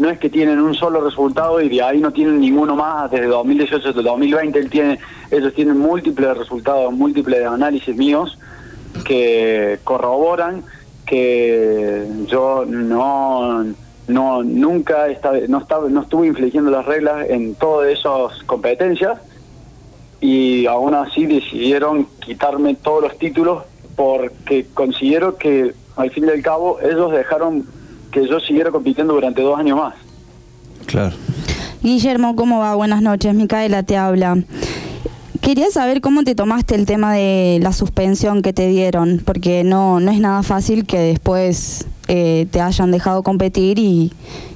no 0.00 0.10
es 0.10 0.18
que 0.18 0.28
tienen 0.28 0.58
un 0.58 0.74
solo 0.74 1.00
resultado 1.00 1.60
y 1.60 1.68
de 1.68 1.80
ahí 1.80 2.00
no 2.00 2.12
tienen 2.12 2.40
ninguno 2.40 2.74
más 2.74 3.08
desde 3.12 3.26
2018 3.26 3.90
hasta 3.90 4.02
2020, 4.02 4.58
él 4.58 4.68
tiene, 4.68 4.98
ellos 5.30 5.54
tienen 5.54 5.78
múltiples 5.78 6.36
resultados, 6.36 6.92
múltiples 6.92 7.46
análisis 7.46 7.96
míos 7.96 8.36
que 9.04 9.78
corroboran 9.84 10.64
que 11.06 12.06
yo 12.26 12.64
no 12.66 13.64
no 14.06 14.42
nunca 14.42 15.08
estaba, 15.08 15.38
no 15.48 15.58
estaba 15.58 15.88
no 15.88 16.02
estuve 16.02 16.26
infligiendo 16.26 16.70
las 16.70 16.84
reglas 16.84 17.28
en 17.30 17.54
todas 17.54 17.90
esas 17.90 18.42
competencias 18.44 19.18
y 20.20 20.66
aún 20.66 20.94
así 20.94 21.26
decidieron 21.26 22.06
quitarme 22.24 22.74
todos 22.74 23.02
los 23.02 23.18
títulos 23.18 23.64
porque 23.96 24.66
considero 24.74 25.36
que 25.36 25.74
al 25.96 26.10
fin 26.10 26.24
y 26.26 26.30
al 26.30 26.42
cabo 26.42 26.78
ellos 26.80 27.12
dejaron 27.12 27.66
que 28.10 28.26
yo 28.26 28.40
siguiera 28.40 28.70
compitiendo 28.70 29.14
durante 29.14 29.42
dos 29.42 29.58
años 29.58 29.78
más. 29.78 29.94
Claro. 30.86 31.14
Guillermo, 31.82 32.34
¿cómo 32.36 32.60
va? 32.60 32.74
Buenas 32.74 33.02
noches, 33.02 33.34
Micaela 33.34 33.82
te 33.82 33.96
habla. 33.96 34.38
Quería 35.44 35.70
saber 35.70 36.00
cómo 36.00 36.24
te 36.24 36.34
tomaste 36.34 36.74
el 36.74 36.86
tema 36.86 37.12
de 37.12 37.58
la 37.60 37.74
suspensión 37.74 38.40
que 38.40 38.54
te 38.54 38.66
dieron, 38.66 39.20
porque 39.22 39.62
no, 39.62 40.00
no 40.00 40.10
es 40.10 40.18
nada 40.18 40.42
fácil 40.42 40.86
que 40.86 40.98
después 40.98 41.86
eh, 42.08 42.46
te 42.50 42.62
hayan 42.62 42.90
dejado 42.90 43.22
competir 43.22 43.78
y, 43.78 44.10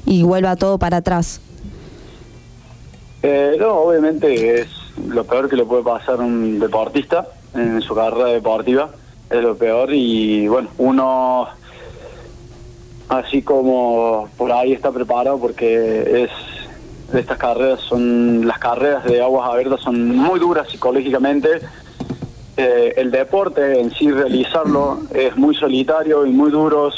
y 0.06 0.22
vuelva 0.22 0.56
todo 0.56 0.78
para 0.78 0.96
atrás. 0.96 1.42
Eh, 3.22 3.56
no, 3.60 3.80
obviamente 3.80 4.62
es 4.62 4.68
lo 5.06 5.24
peor 5.24 5.50
que 5.50 5.56
le 5.56 5.66
puede 5.66 5.82
pasar 5.82 6.20
a 6.20 6.24
un 6.24 6.58
deportista 6.58 7.28
en 7.54 7.82
su 7.82 7.94
carrera 7.94 8.28
deportiva, 8.28 8.88
es 9.28 9.42
lo 9.42 9.58
peor 9.58 9.92
y 9.92 10.48
bueno, 10.48 10.70
uno 10.78 11.48
así 13.10 13.42
como 13.42 14.30
por 14.38 14.50
ahí 14.52 14.72
está 14.72 14.90
preparado 14.90 15.38
porque 15.38 16.24
es 16.24 16.30
estas 17.14 17.38
carreras 17.38 17.80
son 17.80 18.46
las 18.46 18.58
carreras 18.58 19.04
de 19.04 19.22
aguas 19.22 19.50
abiertas 19.50 19.80
son 19.80 20.14
muy 20.14 20.38
duras 20.38 20.68
psicológicamente. 20.68 21.60
Eh, 22.56 22.94
el 22.96 23.10
deporte 23.10 23.80
en 23.80 23.90
sí 23.92 24.10
realizarlo 24.10 25.00
es 25.14 25.36
muy 25.36 25.54
solitario 25.54 26.26
y 26.26 26.30
muy 26.30 26.50
duro. 26.50 26.90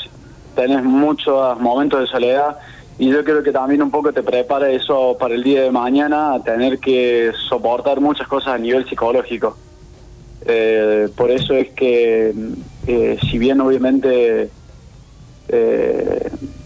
Tenés 0.56 0.82
muchos 0.82 1.60
momentos 1.60 2.00
de 2.00 2.06
soledad. 2.06 2.58
Y 2.98 3.08
yo 3.10 3.24
creo 3.24 3.42
que 3.42 3.52
también 3.52 3.82
un 3.82 3.90
poco 3.90 4.12
te 4.12 4.22
prepara 4.22 4.70
eso 4.70 5.16
para 5.18 5.34
el 5.34 5.42
día 5.42 5.62
de 5.62 5.70
mañana 5.70 6.34
a 6.34 6.42
tener 6.42 6.78
que 6.78 7.32
soportar 7.48 8.00
muchas 8.00 8.26
cosas 8.26 8.54
a 8.54 8.58
nivel 8.58 8.86
psicológico. 8.88 9.56
Eh, 10.44 11.08
por 11.16 11.30
eso 11.30 11.54
es 11.54 11.70
que 11.70 12.34
eh, 12.86 13.18
si 13.30 13.38
bien 13.38 13.60
obviamente 13.60 14.50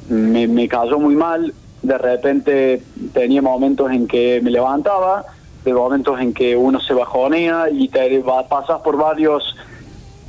me, 0.08 0.48
me 0.48 0.68
cayó 0.68 0.98
muy 0.98 1.14
mal. 1.14 1.52
De 1.84 1.98
repente 1.98 2.82
tenía 3.12 3.42
momentos 3.42 3.90
en 3.92 4.06
que 4.08 4.40
me 4.42 4.50
levantaba, 4.50 5.24
de 5.64 5.72
momentos 5.74 6.18
en 6.20 6.32
que 6.32 6.56
uno 6.56 6.80
se 6.80 6.94
bajonea 6.94 7.68
y 7.70 7.88
te 7.88 8.18
va, 8.20 8.48
pasas 8.48 8.80
por 8.80 8.96
varios 8.96 9.54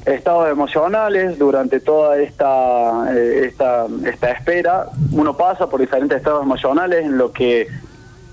estados 0.06 0.50
emocionales 0.50 1.40
durante 1.40 1.80
toda 1.80 2.18
esta, 2.20 3.08
eh, 3.16 3.46
esta, 3.48 3.88
esta 4.06 4.32
espera. 4.32 4.88
Uno 5.12 5.36
pasa 5.36 5.68
por 5.68 5.80
diferentes 5.80 6.18
estados 6.18 6.44
emocionales 6.44 7.06
en 7.06 7.18
lo 7.18 7.32
que 7.32 7.68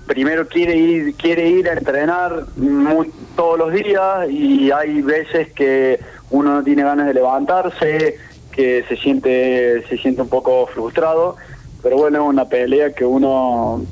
primero 0.05 0.45
quiere 0.47 0.75
ir, 0.75 1.15
quiere 1.15 1.47
ir 1.49 1.69
a 1.69 1.73
entrenar 1.73 2.43
mu- 2.57 3.05
todos 3.37 3.57
los 3.57 3.71
días 3.71 4.29
y 4.29 4.69
hay 4.71 5.01
veces 5.01 5.51
que 5.53 5.99
uno 6.29 6.55
no 6.55 6.63
tiene 6.63 6.83
ganas 6.83 7.07
de 7.07 7.13
levantarse, 7.13 8.17
que 8.51 8.83
se 8.87 8.97
siente, 8.97 9.83
se 9.87 9.97
siente 9.97 10.21
un 10.21 10.29
poco 10.29 10.67
frustrado, 10.67 11.37
pero 11.83 11.97
bueno, 11.97 12.23
es 12.23 12.29
una 12.29 12.45
pelea 12.45 12.93
que 12.93 13.05
uno 13.05 13.83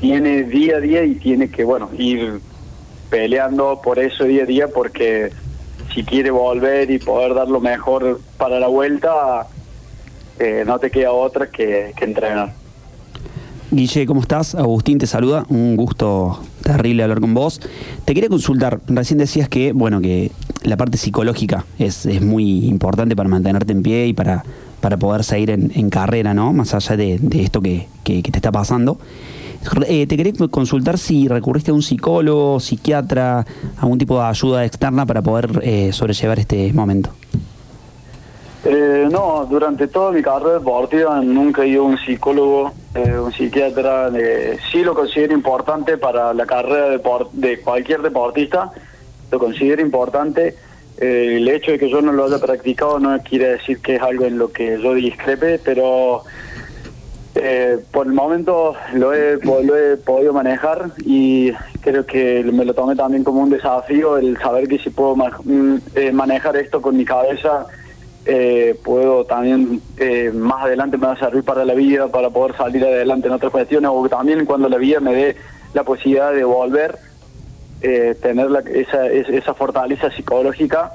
tiene 0.00 0.42
día 0.42 0.76
a 0.76 0.80
día 0.80 1.04
y 1.04 1.14
tiene 1.14 1.48
que, 1.48 1.62
bueno, 1.62 1.88
ir 1.96 2.40
peleando 3.08 3.80
por 3.80 4.00
eso 4.00 4.24
día 4.24 4.42
a 4.42 4.46
día 4.46 4.68
porque 4.68 5.30
si 5.94 6.02
quiere 6.02 6.32
volver 6.32 6.90
y 6.90 6.98
poder 6.98 7.34
dar 7.34 7.48
lo 7.48 7.60
mejor 7.60 8.20
para 8.36 8.58
la 8.58 8.66
vuelta, 8.66 9.46
eh, 10.40 10.64
no 10.66 10.80
te 10.80 10.90
queda 10.90 11.12
otra 11.12 11.48
que, 11.48 11.94
entrenar. 12.00 12.52
Guille, 13.70 14.06
¿cómo 14.06 14.20
estás? 14.20 14.56
Agustín 14.56 14.98
te 14.98 15.06
saluda, 15.06 15.46
un 15.48 15.76
gusto 15.76 16.40
terrible 16.62 17.04
hablar 17.04 17.20
con 17.20 17.32
vos. 17.32 17.60
Te 18.04 18.14
quería 18.14 18.28
consultar, 18.28 18.80
recién 18.88 19.18
decías 19.18 19.48
que, 19.48 19.72
bueno, 19.72 20.00
que 20.00 20.32
la 20.62 20.76
parte 20.76 20.96
psicológica 20.96 21.64
es, 21.78 22.06
es 22.06 22.22
muy 22.22 22.66
importante 22.66 23.14
para 23.14 23.28
mantenerte 23.28 23.72
en 23.72 23.82
pie 23.82 24.06
y 24.08 24.12
para, 24.12 24.44
para 24.84 24.98
poder 24.98 25.24
seguir 25.24 25.48
en, 25.48 25.88
carrera, 25.88 26.34
¿no? 26.34 26.52
Más 26.52 26.74
allá 26.74 26.94
de, 26.94 27.16
de 27.18 27.40
esto 27.42 27.62
que, 27.62 27.88
te 28.04 28.20
está 28.20 28.52
pasando. 28.52 28.98
Eh, 29.86 30.06
te 30.06 30.14
quería 30.18 30.34
consultar 30.50 30.98
si 30.98 31.26
recurriste 31.26 31.70
a 31.70 31.74
un 31.74 31.80
psicólogo, 31.80 32.60
psiquiatra, 32.60 33.46
algún 33.78 33.96
tipo 33.96 34.18
de 34.20 34.26
ayuda 34.26 34.62
externa 34.62 35.06
para 35.06 35.22
poder 35.22 35.58
eh, 35.62 35.90
sobrellevar 35.90 36.38
este 36.38 36.70
momento. 36.74 37.08
Eh, 38.66 39.08
no, 39.10 39.46
durante 39.48 39.88
toda 39.88 40.12
mi 40.12 40.20
carrera 40.20 40.58
deportiva 40.58 41.18
nunca 41.22 41.62
he 41.62 41.68
ido 41.68 41.84
a 41.84 41.86
un 41.86 41.96
psicólogo, 41.96 42.74
eh, 42.94 43.18
un 43.18 43.32
psiquiatra. 43.32 44.10
eh, 44.14 44.58
sí 44.70 44.82
lo 44.82 44.94
considero 44.94 45.32
importante 45.32 45.96
para 45.96 46.34
la 46.34 46.44
carrera 46.44 46.94
depor- 46.94 47.30
de 47.32 47.58
cualquier 47.60 48.02
deportista, 48.02 48.70
lo 49.32 49.38
considero 49.38 49.80
importante. 49.80 50.54
Eh, 50.98 51.36
el 51.38 51.48
hecho 51.48 51.72
de 51.72 51.78
que 51.78 51.90
yo 51.90 52.00
no 52.00 52.12
lo 52.12 52.26
haya 52.26 52.38
practicado 52.38 52.98
no 53.00 53.18
quiere 53.22 53.48
decir 53.48 53.80
que 53.80 53.96
es 53.96 54.02
algo 54.02 54.24
en 54.24 54.38
lo 54.38 54.52
que 54.52 54.80
yo 54.80 54.94
discrepe, 54.94 55.58
pero 55.58 56.22
eh, 57.34 57.78
por 57.90 58.06
el 58.06 58.12
momento 58.12 58.74
lo 58.94 59.12
he, 59.12 59.36
lo 59.42 59.76
he 59.76 59.96
podido 59.96 60.32
manejar 60.32 60.90
y 61.04 61.52
creo 61.80 62.06
que 62.06 62.44
me 62.44 62.64
lo 62.64 62.74
tomé 62.74 62.94
también 62.94 63.24
como 63.24 63.40
un 63.40 63.50
desafío 63.50 64.16
el 64.18 64.38
saber 64.38 64.68
que 64.68 64.78
si 64.78 64.90
puedo 64.90 65.16
mm, 65.16 65.76
eh, 65.96 66.12
manejar 66.12 66.56
esto 66.56 66.80
con 66.80 66.96
mi 66.96 67.04
cabeza, 67.04 67.66
eh, 68.26 68.78
puedo 68.82 69.24
también 69.24 69.82
eh, 69.98 70.30
más 70.32 70.64
adelante 70.64 70.96
me 70.96 71.08
va 71.08 71.12
a 71.12 71.18
servir 71.18 71.44
para 71.44 71.64
la 71.64 71.74
vida, 71.74 72.08
para 72.08 72.30
poder 72.30 72.56
salir 72.56 72.82
adelante 72.82 73.26
en 73.26 73.34
otras 73.34 73.52
cuestiones 73.52 73.90
o 73.92 74.08
también 74.08 74.46
cuando 74.46 74.68
la 74.68 74.78
vida 74.78 74.98
me 75.00 75.14
dé 75.14 75.36
la 75.74 75.84
posibilidad 75.84 76.32
de 76.32 76.44
volver, 76.44 76.96
eh, 77.86 78.16
tener 78.22 78.50
la- 78.50 78.60
esa, 78.60 79.06
es- 79.08 79.28
esa 79.28 79.52
fortaleza 79.52 80.10
psicológica 80.10 80.92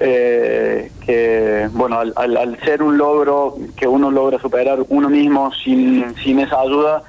eh, 0.00 0.92
que, 1.04 1.68
bueno, 1.72 1.98
al, 2.00 2.12
al- 2.16 2.58
ser 2.64 2.82
un 2.82 2.96
logro 2.98 3.56
que 3.76 3.86
uno 3.86 4.10
logra 4.10 4.38
superar 4.38 4.78
uno 4.88 5.08
mismo 5.10 5.50
sin, 5.64 6.14
sin 6.22 6.38
esa 6.40 6.60
ayuda, 6.60 7.02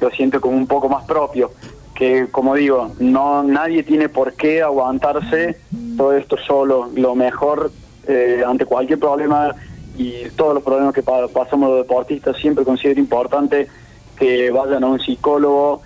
lo 0.00 0.10
siento 0.10 0.40
como 0.40 0.56
un 0.56 0.66
poco 0.66 0.88
más 0.88 1.04
propio. 1.04 1.52
Que, 1.94 2.28
como 2.30 2.54
digo, 2.54 2.92
no 2.98 3.42
nadie 3.42 3.82
tiene 3.82 4.08
por 4.08 4.34
qué 4.34 4.62
aguantarse 4.62 5.58
todo 5.96 6.12
esto 6.16 6.36
solo. 6.36 6.90
Lo 6.94 7.14
mejor 7.14 7.70
eh, 8.06 8.42
ante 8.46 8.64
cualquier 8.66 8.98
problema 8.98 9.54
y 9.96 10.28
todos 10.36 10.54
los 10.54 10.62
problemas 10.62 10.92
que 10.92 11.02
pa- 11.02 11.28
pasamos 11.28 11.68
los 11.70 11.78
deportistas, 11.78 12.36
siempre 12.38 12.64
considero 12.64 12.98
importante 12.98 13.68
que 14.16 14.50
vayan 14.50 14.82
a 14.84 14.88
un 14.88 15.00
psicólogo, 15.00 15.82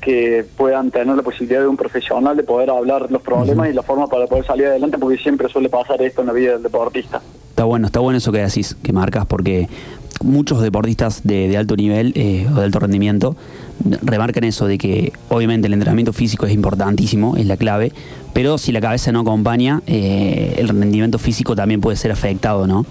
que 0.00 0.44
puedan 0.56 0.90
tener 0.90 1.14
la 1.14 1.22
posibilidad 1.22 1.60
de 1.60 1.68
un 1.68 1.76
profesional 1.76 2.36
de 2.36 2.42
poder 2.42 2.70
hablar 2.70 3.10
los 3.10 3.22
problemas 3.22 3.68
y 3.68 3.72
la 3.72 3.82
forma 3.82 4.06
para 4.06 4.26
poder 4.26 4.44
salir 4.44 4.66
adelante, 4.66 4.98
porque 4.98 5.18
siempre 5.18 5.48
suele 5.48 5.68
pasar 5.68 6.00
esto 6.02 6.22
en 6.22 6.28
la 6.28 6.32
vida 6.32 6.52
del 6.52 6.62
deportista. 6.62 7.20
Está 7.50 7.64
bueno, 7.64 7.86
está 7.86 8.00
bueno 8.00 8.18
eso 8.18 8.32
que 8.32 8.38
decís, 8.38 8.76
que 8.82 8.92
marcas, 8.92 9.26
porque 9.26 9.68
muchos 10.22 10.60
deportistas 10.62 11.22
de, 11.24 11.48
de 11.48 11.56
alto 11.56 11.76
nivel 11.76 12.12
eh, 12.14 12.46
o 12.50 12.54
de 12.54 12.64
alto 12.64 12.78
rendimiento 12.78 13.36
remarcan 14.02 14.44
eso 14.44 14.66
de 14.66 14.78
que 14.78 15.12
obviamente 15.28 15.66
el 15.66 15.72
entrenamiento 15.72 16.12
físico 16.12 16.46
es 16.46 16.52
importantísimo, 16.52 17.36
es 17.36 17.46
la 17.46 17.56
clave, 17.56 17.92
pero 18.32 18.58
si 18.58 18.72
la 18.72 18.80
cabeza 18.80 19.12
no 19.12 19.20
acompaña, 19.20 19.82
eh, 19.86 20.56
el 20.58 20.68
rendimiento 20.68 21.18
físico 21.18 21.56
también 21.56 21.80
puede 21.80 21.96
ser 21.96 22.12
afectado, 22.12 22.66
¿no? 22.66 22.84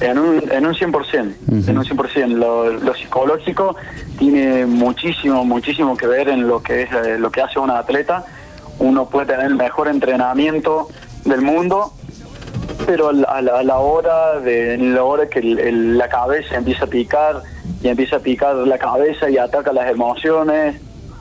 En 0.00 0.18
un, 0.18 0.42
en 0.50 0.66
un 0.66 0.74
100%, 0.74 1.34
en 1.68 1.78
un 1.78 1.84
100%. 1.84 2.26
Lo, 2.28 2.70
lo 2.72 2.94
psicológico 2.94 3.76
tiene 4.18 4.66
muchísimo, 4.66 5.44
muchísimo 5.44 5.96
que 5.96 6.06
ver 6.06 6.28
en 6.28 6.46
lo 6.46 6.62
que 6.62 6.82
es 6.82 6.92
eh, 6.92 7.18
lo 7.18 7.30
que 7.30 7.40
hace 7.42 7.58
un 7.58 7.70
atleta. 7.70 8.24
Uno 8.78 9.08
puede 9.08 9.26
tener 9.26 9.46
el 9.46 9.54
mejor 9.56 9.88
entrenamiento 9.88 10.88
del 11.24 11.40
mundo, 11.40 11.92
pero 12.86 13.08
a 13.08 13.12
la, 13.40 13.58
a 13.58 13.62
la- 13.62 13.78
hora 13.78 14.38
de 14.40 14.74
en 14.74 14.94
la 14.94 15.02
hora 15.02 15.28
que 15.28 15.38
el- 15.38 15.58
el- 15.58 15.98
la 15.98 16.08
cabeza 16.08 16.56
empieza 16.56 16.84
a 16.84 16.88
picar 16.88 17.42
y 17.82 17.88
empieza 17.88 18.16
a 18.16 18.20
picar 18.20 18.54
la 18.54 18.78
cabeza 18.78 19.30
y 19.30 19.38
ataca 19.38 19.72
las 19.72 19.90
emociones, 19.90 20.76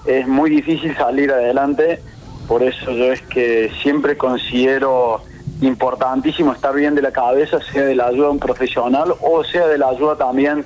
es 0.06 0.28
muy 0.28 0.50
difícil 0.50 0.96
salir 0.98 1.32
adelante. 1.32 2.02
Por 2.48 2.62
eso 2.62 2.92
yo 2.92 3.12
es 3.12 3.22
que 3.24 3.72
siempre 3.82 4.18
considero 4.18 5.22
importantísimo 5.62 6.54
estar 6.54 6.74
bien 6.74 6.96
de 6.96 7.02
la 7.02 7.12
cabeza, 7.12 7.60
sea 7.62 7.86
de 7.86 7.96
la 7.96 8.08
ayuda 8.08 8.28
de 8.28 8.32
un 8.32 8.40
profesional 8.40 9.14
o 9.22 9.44
sea 9.44 9.68
de 9.68 9.78
la 9.78 9.90
ayuda 9.90 10.16
también 10.16 10.66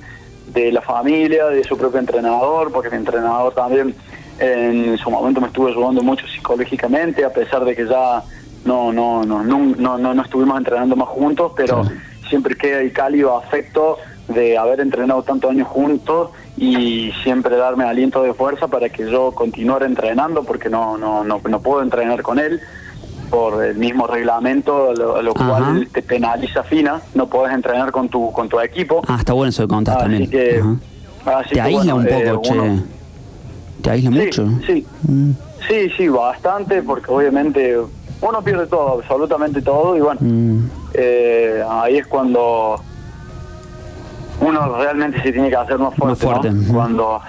de 0.52 0.72
la 0.72 0.80
familia, 0.80 1.46
de 1.46 1.62
su 1.62 1.76
propio 1.76 2.00
entrenador, 2.00 2.72
porque 2.72 2.90
mi 2.90 2.96
entrenador 2.96 3.54
también 3.54 3.94
en 4.40 4.98
su 4.98 5.10
momento 5.10 5.40
me 5.40 5.46
estuvo 5.46 5.68
ayudando 5.68 6.02
mucho 6.02 6.26
psicológicamente, 6.26 7.24
a 7.24 7.32
pesar 7.32 7.64
de 7.64 7.76
que 7.76 7.86
ya 7.86 8.22
no 8.64 8.92
no 8.92 9.24
no 9.24 9.42
no 9.44 9.58
no, 9.58 10.14
no, 10.14 10.22
estuvimos 10.22 10.58
entrenando 10.58 10.96
más 10.96 11.08
juntos, 11.08 11.52
pero 11.54 11.82
siempre 12.28 12.56
queda 12.56 12.80
el 12.80 12.92
cálido 12.92 13.36
afecto 13.36 13.98
de 14.28 14.56
haber 14.56 14.80
entrenado 14.80 15.22
tantos 15.22 15.50
años 15.50 15.68
juntos 15.68 16.30
y 16.56 17.12
siempre 17.22 17.56
darme 17.56 17.84
aliento 17.84 18.22
de 18.22 18.32
fuerza 18.32 18.68
para 18.68 18.88
que 18.88 19.10
yo 19.10 19.32
continuara 19.32 19.86
entrenando, 19.86 20.42
porque 20.42 20.68
no 20.68 20.98
no 20.98 21.22
no, 21.22 21.40
no 21.44 21.60
puedo 21.60 21.82
entrenar 21.82 22.22
con 22.22 22.38
él 22.38 22.60
por 23.30 23.64
el 23.64 23.76
mismo 23.76 24.06
reglamento, 24.08 24.92
lo, 24.92 25.22
lo 25.22 25.34
cual 25.34 25.88
te 25.92 26.02
penaliza 26.02 26.62
fina, 26.64 27.00
no 27.14 27.26
puedes 27.28 27.54
entrenar 27.54 27.92
con 27.92 28.08
tu 28.08 28.32
con 28.32 28.48
tu 28.48 28.58
equipo. 28.60 29.02
Ah, 29.06 29.16
está 29.20 29.32
bueno 29.32 29.50
eso 29.50 29.62
que 29.62 29.68
contás 29.68 29.96
Así 29.96 30.02
también. 30.04 30.30
que-. 30.30 30.62
Así 31.24 31.48
Te 31.50 31.54
que, 31.54 31.60
aísla 31.60 31.94
bueno, 31.94 31.96
un 31.96 32.08
eh, 32.08 32.24
poco, 32.32 32.42
che. 32.42 32.52
uno- 32.58 32.82
Te 33.82 33.90
aísla 33.90 34.10
mucho. 34.10 34.46
Sí, 34.66 34.86
sí, 35.68 35.90
sí, 35.96 36.08
bastante, 36.08 36.82
porque 36.82 37.10
obviamente 37.12 37.78
uno 38.20 38.42
pierde 38.42 38.66
todo, 38.66 38.98
absolutamente 39.00 39.62
todo, 39.62 39.96
y 39.96 40.00
bueno, 40.00 40.20
Mm. 40.20 40.68
eh, 40.94 41.62
ahí 41.70 41.98
es 41.98 42.06
cuando 42.06 42.80
uno 44.40 44.76
realmente 44.78 45.22
se 45.22 45.32
tiene 45.32 45.48
que 45.50 45.56
hacer 45.56 45.78
más 45.78 45.94
fuerte, 45.94 46.24
¿no? 46.26 46.30
fuerte, 46.32 46.48
ujú. 46.50 46.72
Cuando 46.74 47.20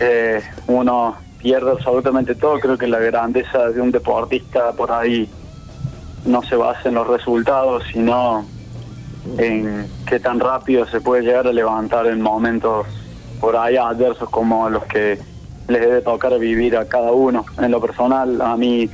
eh, 0.00 0.42
uno 0.66 1.14
pierde 1.42 1.70
absolutamente 1.70 2.34
todo, 2.34 2.58
creo 2.60 2.76
que 2.76 2.86
la 2.86 2.98
grandeza 2.98 3.68
de 3.70 3.80
un 3.80 3.90
deportista 3.90 4.72
por 4.72 4.92
ahí 4.92 5.28
no 6.26 6.42
se 6.42 6.56
basa 6.56 6.88
en 6.88 6.94
los 6.94 7.06
resultados, 7.06 7.84
sino 7.92 8.44
en 9.38 9.86
qué 10.06 10.20
tan 10.20 10.40
rápido 10.40 10.86
se 10.86 11.00
puede 11.00 11.22
llegar 11.22 11.46
a 11.46 11.52
levantar 11.52 12.06
en 12.06 12.20
momentos 12.20 12.86
por 13.40 13.56
ahí 13.56 13.76
adversos 13.76 14.28
como 14.28 14.68
los 14.68 14.84
que 14.84 15.18
les 15.68 15.80
debe 15.80 16.02
tocar 16.02 16.38
vivir 16.38 16.76
a 16.76 16.84
cada 16.86 17.12
uno. 17.12 17.44
En 17.58 17.70
lo 17.70 17.80
personal, 17.80 18.40
a 18.42 18.56
mí 18.56 18.88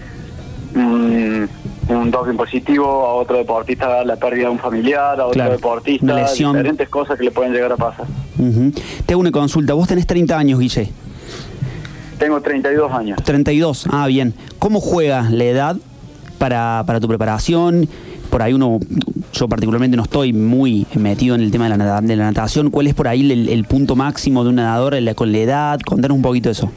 mm, 0.74 1.44
un 1.88 2.10
doping 2.10 2.36
positivo, 2.36 2.84
a 3.06 3.14
otro 3.14 3.36
deportista 3.38 4.04
la 4.04 4.16
pérdida 4.16 4.46
de 4.46 4.50
un 4.50 4.58
familiar, 4.58 5.18
a 5.20 5.24
otro 5.26 5.34
Claro, 5.34 5.52
deportista, 5.52 6.14
lesión. 6.14 6.52
diferentes 6.52 6.88
cosas 6.88 7.18
que 7.18 7.24
le 7.24 7.30
pueden 7.30 7.52
llegar 7.52 7.72
a 7.72 7.76
pasar. 7.76 8.06
Ujú. 8.38 8.72
Te 9.04 9.14
hago 9.14 9.20
una 9.20 9.30
consulta. 9.32 9.74
Vos 9.74 9.88
tenés 9.88 10.06
30 10.06 10.36
años, 10.38 10.60
Guille. 10.60 10.92
Tengo 12.18 12.40
32 12.40 12.92
años. 12.92 13.18
32. 13.24 13.86
Ah, 13.90 14.06
bien. 14.06 14.34
¿Cómo 14.58 14.80
juega 14.80 15.28
la 15.30 15.44
edad 15.44 15.76
para, 16.38 16.82
para 16.86 17.00
tu 17.00 17.08
preparación? 17.08 17.88
Por 18.30 18.42
ahí 18.42 18.52
uno, 18.52 18.80
yo 19.32 19.48
particularmente 19.48 19.96
no 19.96 20.02
estoy 20.02 20.32
muy 20.32 20.86
metido 20.94 21.34
en 21.36 21.42
el 21.42 21.50
tema 21.50 21.68
de 21.68 21.76
la, 21.76 22.00
de 22.00 22.16
la 22.16 22.24
natación. 22.24 22.70
¿Cuál 22.70 22.86
es 22.88 22.94
por 22.94 23.06
ahí 23.08 23.30
el, 23.30 23.48
el 23.48 23.64
punto 23.64 23.94
máximo 23.96 24.42
de 24.42 24.50
un 24.50 24.56
nadador 24.56 24.96
con 25.14 25.30
la 25.32 25.38
edad? 25.38 25.80
Contanos 25.80 26.16
un 26.16 26.22
poquito 26.22 26.48
de 26.48 26.52
eso. 26.54 26.70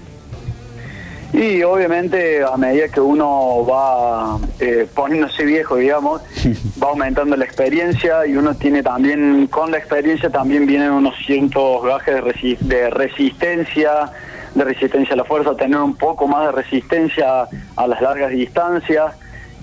Y 1.31 1.61
obviamente 1.61 2.41
a 2.43 2.57
medida 2.57 2.87
que 2.87 2.99
uno 2.99 3.63
va 3.63 4.39
eh, 4.59 4.87
poniéndose 4.95 5.45
viejo, 5.45 5.75
digamos, 5.75 6.21
va 6.83 6.89
aumentando 6.89 7.35
la 7.35 7.45
experiencia 7.45 8.25
y 8.25 8.35
uno 8.35 8.55
tiene 8.55 8.81
también, 8.81 9.45
con 9.47 9.69
la 9.71 9.77
experiencia 9.77 10.29
también 10.31 10.65
vienen 10.65 10.91
unos 10.91 11.13
cientos 11.25 11.83
gajes 11.83 12.15
de, 12.15 12.21
resi- 12.23 12.57
de 12.59 12.89
resistencia, 12.89 14.11
de 14.59 14.65
resistencia 14.65 15.13
a 15.13 15.17
la 15.17 15.23
fuerza, 15.23 15.55
tener 15.55 15.79
un 15.79 15.95
poco 15.95 16.27
más 16.27 16.45
de 16.47 16.51
resistencia 16.51 17.47
a 17.75 17.87
las 17.87 18.01
largas 18.01 18.29
distancias. 18.31 19.13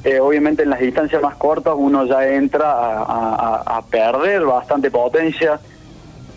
Eh, 0.05 0.21
obviamente 0.21 0.63
en 0.63 0.71
las 0.71 0.81
distancias 0.81 1.21
más 1.23 1.37
cortas 1.37 1.75
uno 1.77 2.05
ya 2.07 2.27
entra 2.29 2.71
a, 2.71 3.03
a- 3.03 3.35
a- 3.67 3.77
a 3.79 3.83
perder 3.83 4.45
bastante 4.45 4.91
potencia. 4.91 5.59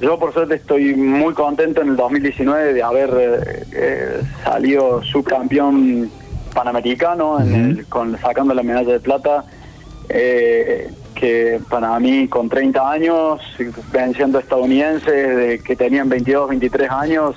Yo 0.02 0.18
por 0.18 0.34
suerte 0.34 0.56
estoy 0.56 0.96
muy 0.96 1.34
contento 1.34 1.82
en 1.82 1.90
el 1.90 1.96
2019 1.96 2.74
de 2.74 2.82
haber 2.84 3.10
eh, 3.18 3.64
eh, 3.74 4.22
salido 4.44 5.04
subcampeón 5.04 6.10
panamericano 6.54 7.40
en 7.42 7.54
el- 7.54 7.86
con, 7.88 8.18
sacando 8.20 8.54
la 8.54 8.64
medalla 8.64 8.94
de 8.94 9.00
plata, 9.00 9.44
eh, 10.08 10.90
que 11.16 11.60
para 11.70 12.00
mí 12.00 12.28
con 12.28 12.50
30 12.50 12.90
años, 12.92 13.42
venciendo 13.92 14.40
estadounidenses 14.40 15.36
de, 15.36 15.62
que 15.64 15.76
tenían 15.76 16.08
22, 16.10 16.50
23 16.50 16.90
años, 16.90 17.36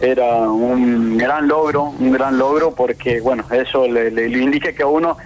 era 0.00 0.38
un 0.50 1.18
gran 1.18 1.46
logro, 1.48 1.84
un 1.98 2.10
gran 2.12 2.38
logro 2.38 2.74
porque 2.74 3.20
bueno, 3.20 3.44
eso 3.52 3.86
le, 3.86 4.10
le- 4.10 4.28
le 4.28 4.38
indica 4.38 4.72
que 4.72 4.84
uno 4.84 5.16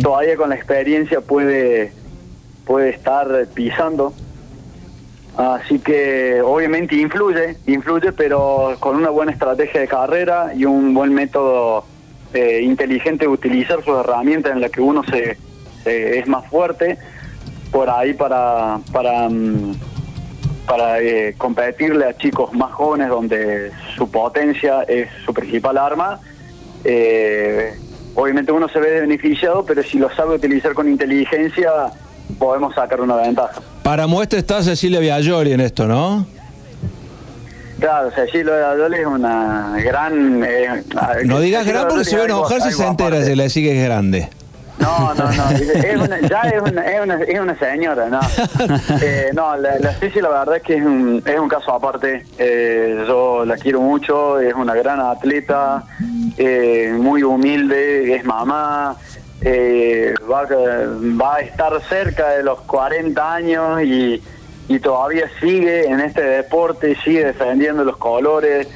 todavía 0.00 0.36
con 0.36 0.48
la 0.50 0.54
experiencia 0.54 1.20
puede, 1.20 1.92
puede 2.64 2.90
estar 2.90 3.26
pisando. 3.54 4.12
Así 5.36 5.80
que 5.80 6.40
obviamente 6.42 6.94
influye, 6.94 7.56
influye, 7.66 8.12
pero 8.12 8.76
con 8.78 8.94
una 8.96 9.10
buena 9.10 9.32
estrategia 9.32 9.80
de 9.80 9.88
carrera 9.88 10.52
y 10.54 10.64
un 10.64 10.94
buen 10.94 11.12
método 11.12 11.84
eh, 12.32 12.60
inteligente 12.62 13.24
de 13.24 13.28
utilizar 13.32 13.82
sus 13.84 13.98
herramientas 13.98 14.52
en 14.52 14.60
las 14.60 14.70
que 14.70 14.80
uno 14.80 15.02
se, 15.04 15.36
se- 15.82 16.18
es 16.20 16.28
más 16.28 16.46
fuerte, 16.46 16.98
por 17.72 17.90
ahí 17.90 18.14
para 18.14 18.78
para 18.92 19.28
mm, 19.28 19.74
para 20.66 21.00
eh, 21.00 21.34
competirle 21.36 22.06
a 22.06 22.16
chicos 22.16 22.52
más 22.52 22.72
jóvenes 22.72 23.08
donde 23.08 23.70
su 23.96 24.10
potencia 24.10 24.82
es 24.84 25.08
su 25.24 25.32
principal 25.34 25.78
arma. 25.78 26.20
eh, 26.84 27.74
obviamente 28.14 28.52
uno 28.52 28.68
se 28.68 28.78
ve 28.78 29.00
beneficiado, 29.00 29.64
pero 29.66 29.82
si 29.82 29.98
lo 29.98 30.14
sabe 30.14 30.36
utilizar 30.36 30.72
con 30.74 30.88
inteligencia 30.88 31.70
podemos 32.38 32.74
sacar 32.74 33.00
una 33.00 33.16
ventaja. 33.16 33.60
Para 33.82 34.06
muestra 34.06 34.38
está 34.38 34.62
Cecilia 34.62 35.00
Viallori 35.00 35.52
en 35.52 35.60
esto, 35.60 35.86
¿no? 35.86 36.26
Claro, 37.80 38.10
Cecilia 38.12 38.54
Dadoli 38.54 38.98
es 38.98 39.06
una 39.06 39.76
gran... 39.84 40.42
eh, 40.44 40.84
No 41.24 41.40
digas 41.40 41.66
gran 41.66 41.88
porque 41.88 42.04
se 42.04 42.16
va 42.16 42.22
a 42.22 42.26
enojar 42.26 42.62
si 42.62 42.72
se 42.72 42.86
entera, 42.86 43.22
se 43.22 43.36
le 43.36 43.42
decís 43.42 43.62
que 43.62 43.78
es 43.78 43.84
grande. 43.84 44.28
No, 44.78 45.14
no, 45.14 45.30
no, 45.32 45.50
es 45.50 45.96
una- 46.00 46.20
ya 46.20 46.40
es 46.42 46.60
una, 46.60 46.82
es 46.84 47.00
una, 47.00 47.14
es 47.22 47.40
una 47.40 47.58
señora, 47.58 48.08
¿no? 48.08 48.20
Eh, 49.02 49.30
no, 49.32 49.56
la, 49.56 49.78
la 49.78 49.92
Ceci 49.94 50.20
la 50.20 50.28
verdad 50.30 50.56
es 50.56 50.62
que 50.62 50.76
es 50.76 50.82
un, 50.84 51.22
es 51.24 51.38
un 51.38 51.48
caso 51.48 51.72
aparte. 51.72 52.24
Eh, 52.38 53.04
yo 53.06 53.44
la 53.44 53.56
quiero 53.56 53.80
mucho, 53.80 54.40
es 54.40 54.52
una 54.54 54.74
gran 54.74 55.00
atleta, 55.00 55.84
eh, 56.36 56.92
muy 56.98 57.22
humilde, 57.22 58.14
es 58.16 58.24
mamá, 58.24 58.96
eh, 59.42 60.14
va, 60.30 60.42
va 61.20 61.36
a 61.36 61.40
estar 61.40 61.80
cerca 61.88 62.30
de 62.30 62.42
los 62.42 62.60
40 62.62 63.34
años 63.34 63.82
y, 63.82 64.22
y 64.68 64.78
todavía 64.80 65.26
sigue 65.40 65.86
en 65.86 66.00
este 66.00 66.22
deporte, 66.22 66.96
sigue 67.04 67.24
defendiendo 67.26 67.84
los 67.84 67.96
colores. 67.96 68.66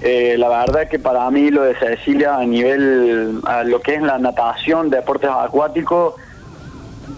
Eh, 0.00 0.36
la 0.38 0.48
verdad 0.48 0.88
que 0.88 0.98
para 0.98 1.28
mí 1.30 1.50
lo 1.50 1.64
de 1.64 1.74
Cecilia 1.74 2.36
a 2.36 2.44
nivel, 2.44 3.40
a 3.44 3.64
lo 3.64 3.80
que 3.80 3.94
es 3.94 4.02
la 4.02 4.18
natación, 4.18 4.90
deportes 4.90 5.28
acuáticos, 5.28 6.14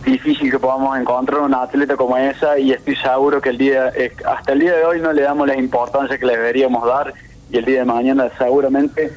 difícil 0.05 0.51
que 0.51 0.59
podamos 0.59 0.99
encontrar 0.99 1.41
una 1.41 1.63
atleta 1.63 1.97
como 1.97 2.17
esa 2.17 2.59
y 2.59 2.73
estoy 2.73 2.97
seguro 2.97 3.41
que 3.41 3.51
el 3.51 3.59
día, 3.59 3.93
eh, 3.95 4.13
hasta 4.25 4.53
el 4.53 4.61
día 4.61 4.77
de 4.77 4.85
hoy 4.85 5.01
no 5.01 5.13
le 5.13 5.23
damos 5.23 5.47
la 5.47 5.57
importancia 5.57 6.17
que 6.17 6.25
le 6.25 6.37
deberíamos 6.37 6.87
dar 6.87 7.13
y 7.51 7.59
el 7.59 7.65
día 7.65 7.81
de 7.81 7.85
mañana 7.85 8.31
seguramente 8.39 9.13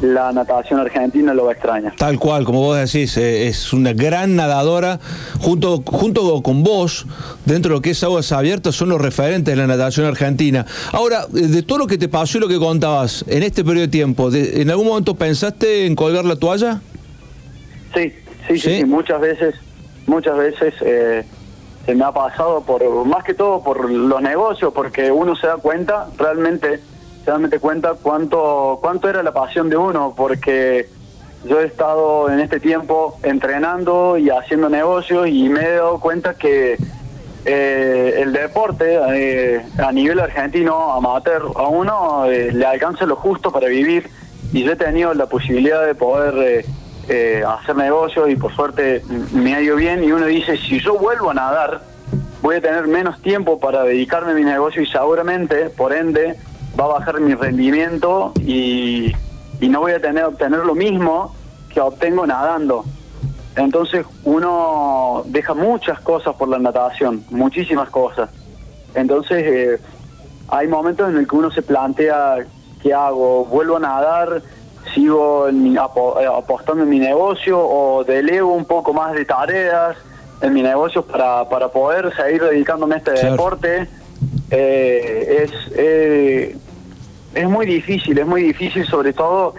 la 0.00 0.32
natación 0.32 0.80
argentina 0.80 1.34
lo 1.34 1.44
va 1.44 1.50
a 1.50 1.54
extrañar. 1.54 1.94
Tal 1.96 2.18
cual, 2.18 2.44
como 2.44 2.60
vos 2.60 2.76
decís, 2.78 3.16
eh, 3.16 3.46
es 3.48 3.72
una 3.72 3.92
gran 3.92 4.34
nadadora. 4.36 4.98
Junto, 5.40 5.82
junto 5.86 6.42
con 6.42 6.62
vos, 6.62 7.06
dentro 7.44 7.70
de 7.70 7.76
lo 7.76 7.82
que 7.82 7.90
es 7.90 8.02
aguas 8.02 8.32
abiertas, 8.32 8.74
son 8.74 8.88
los 8.88 9.00
referentes 9.00 9.52
de 9.54 9.56
la 9.60 9.66
natación 9.66 10.06
argentina. 10.06 10.64
Ahora, 10.92 11.26
eh, 11.34 11.40
de 11.48 11.62
todo 11.62 11.78
lo 11.78 11.86
que 11.86 11.98
te 11.98 12.08
pasó 12.08 12.38
y 12.38 12.40
lo 12.40 12.48
que 12.48 12.58
contabas 12.58 13.24
en 13.28 13.42
este 13.42 13.62
periodo 13.64 13.82
de 13.86 13.88
tiempo, 13.92 14.30
de- 14.30 14.62
¿en 14.62 14.70
algún 14.70 14.86
momento 14.86 15.14
pensaste 15.14 15.86
en 15.86 15.94
colgar 15.94 16.24
la 16.24 16.36
toalla? 16.36 16.80
Sí, 17.94 18.12
sí, 18.48 18.58
sí, 18.58 18.78
sí, 18.78 18.84
muchas 18.84 19.20
veces, 19.20 19.54
muchas 20.06 20.36
veces 20.38 20.74
eh, 20.80 21.24
se 21.84 21.94
me 21.94 22.04
ha 22.04 22.12
pasado 22.12 22.62
por, 22.62 22.82
más 23.04 23.24
que 23.24 23.34
todo 23.34 23.62
por 23.62 23.90
los 23.90 24.22
negocios, 24.22 24.72
porque 24.74 25.10
uno 25.10 25.34
se 25.36 25.46
da 25.46 25.56
cuenta, 25.56 26.06
realmente 26.16 26.80
se 27.24 27.30
da 27.30 27.58
cuenta 27.60 27.94
cuánto, 28.00 28.78
cuánto 28.80 29.08
era 29.08 29.22
la 29.22 29.32
pasión 29.32 29.68
de 29.68 29.76
uno, 29.76 30.14
porque 30.16 30.88
yo 31.44 31.60
he 31.60 31.66
estado 31.66 32.30
en 32.30 32.40
este 32.40 32.60
tiempo 32.60 33.18
entrenando 33.22 34.18
y 34.18 34.30
haciendo 34.30 34.68
negocios 34.68 35.28
y 35.28 35.48
me 35.48 35.62
he 35.62 35.72
dado 35.76 35.98
cuenta 36.00 36.34
que 36.34 36.76
eh, 37.44 38.14
el 38.18 38.32
deporte 38.32 38.98
eh, 39.14 39.62
a 39.78 39.92
nivel 39.92 40.20
argentino, 40.20 40.92
amateur, 40.92 41.42
a 41.56 41.68
uno 41.68 42.26
eh, 42.26 42.52
le 42.52 42.66
alcanza 42.66 43.06
lo 43.06 43.16
justo 43.16 43.50
para 43.50 43.68
vivir. 43.68 44.08
Y 44.52 44.64
yo 44.64 44.72
he 44.72 44.76
tenido 44.76 45.14
la 45.14 45.26
posibilidad 45.26 45.86
de 45.86 45.94
poder 45.94 46.64
eh, 47.08 47.42
hacer 47.46 47.76
negocios 47.76 48.28
y 48.30 48.36
por 48.36 48.54
suerte 48.54 49.02
me 49.32 49.54
ha 49.54 49.60
ido 49.60 49.76
bien. 49.76 50.04
Y 50.04 50.12
uno 50.12 50.26
dice, 50.26 50.56
si 50.56 50.80
yo 50.80 50.98
vuelvo 50.98 51.30
a 51.30 51.34
nadar, 51.34 51.80
voy 52.42 52.56
a 52.56 52.60
tener 52.60 52.86
menos 52.86 53.20
tiempo 53.22 53.58
para 53.58 53.84
dedicarme 53.84 54.32
a 54.32 54.34
mi 54.34 54.44
negocio 54.44 54.82
y 54.82 54.86
seguramente, 54.86 55.70
por 55.70 55.92
ende, 55.92 56.36
va 56.78 56.84
a 56.84 56.88
bajar 56.88 57.20
mi 57.20 57.34
rendimiento 57.34 58.32
y, 58.40 59.12
y 59.60 59.68
no 59.68 59.80
voy 59.80 59.92
a 59.92 60.00
tener 60.00 60.24
obtener 60.24 60.60
lo 60.60 60.74
mismo 60.74 61.34
que 61.72 61.80
obtengo 61.80 62.26
nadando. 62.26 62.84
Entonces 63.56 64.06
uno 64.24 65.22
deja 65.26 65.54
muchas 65.54 66.00
cosas 66.00 66.34
por 66.36 66.48
la 66.48 66.58
natación, 66.58 67.24
muchísimas 67.30 67.90
cosas. 67.90 68.30
Entonces 68.94 69.44
eh, 69.46 69.80
hay 70.48 70.68
momentos 70.68 71.08
en 71.10 71.16
el 71.16 71.28
que 71.28 71.36
uno 71.36 71.50
se 71.50 71.62
plantea, 71.62 72.38
¿qué 72.82 72.94
hago? 72.94 73.44
¿Vuelvo 73.44 73.76
a 73.76 73.80
nadar? 73.80 74.42
¿Sigo 74.94 75.48
en 75.48 75.76
eh, 75.76 75.80
apostando 75.80 76.82
en 76.84 76.88
mi 76.88 76.98
negocio 76.98 77.58
o 77.60 78.02
delego 78.04 78.52
un 78.52 78.64
poco 78.64 78.92
más 78.92 79.12
de 79.12 79.24
tareas 79.24 79.96
en 80.40 80.54
mi 80.54 80.62
negocio 80.62 81.02
para, 81.02 81.48
para 81.48 81.68
poder 81.68 82.14
seguir 82.16 82.42
dedicándome 82.42 82.94
a 82.94 82.98
este 82.98 83.12
Claro. 83.12 83.30
deporte? 83.32 83.88
Eh, 84.50 85.44
es, 85.44 85.52
eh, 85.76 86.56
es 87.34 87.48
muy 87.48 87.66
difícil, 87.66 88.18
es 88.18 88.26
muy 88.26 88.42
difícil 88.42 88.84
sobre 88.86 89.12
todo 89.12 89.54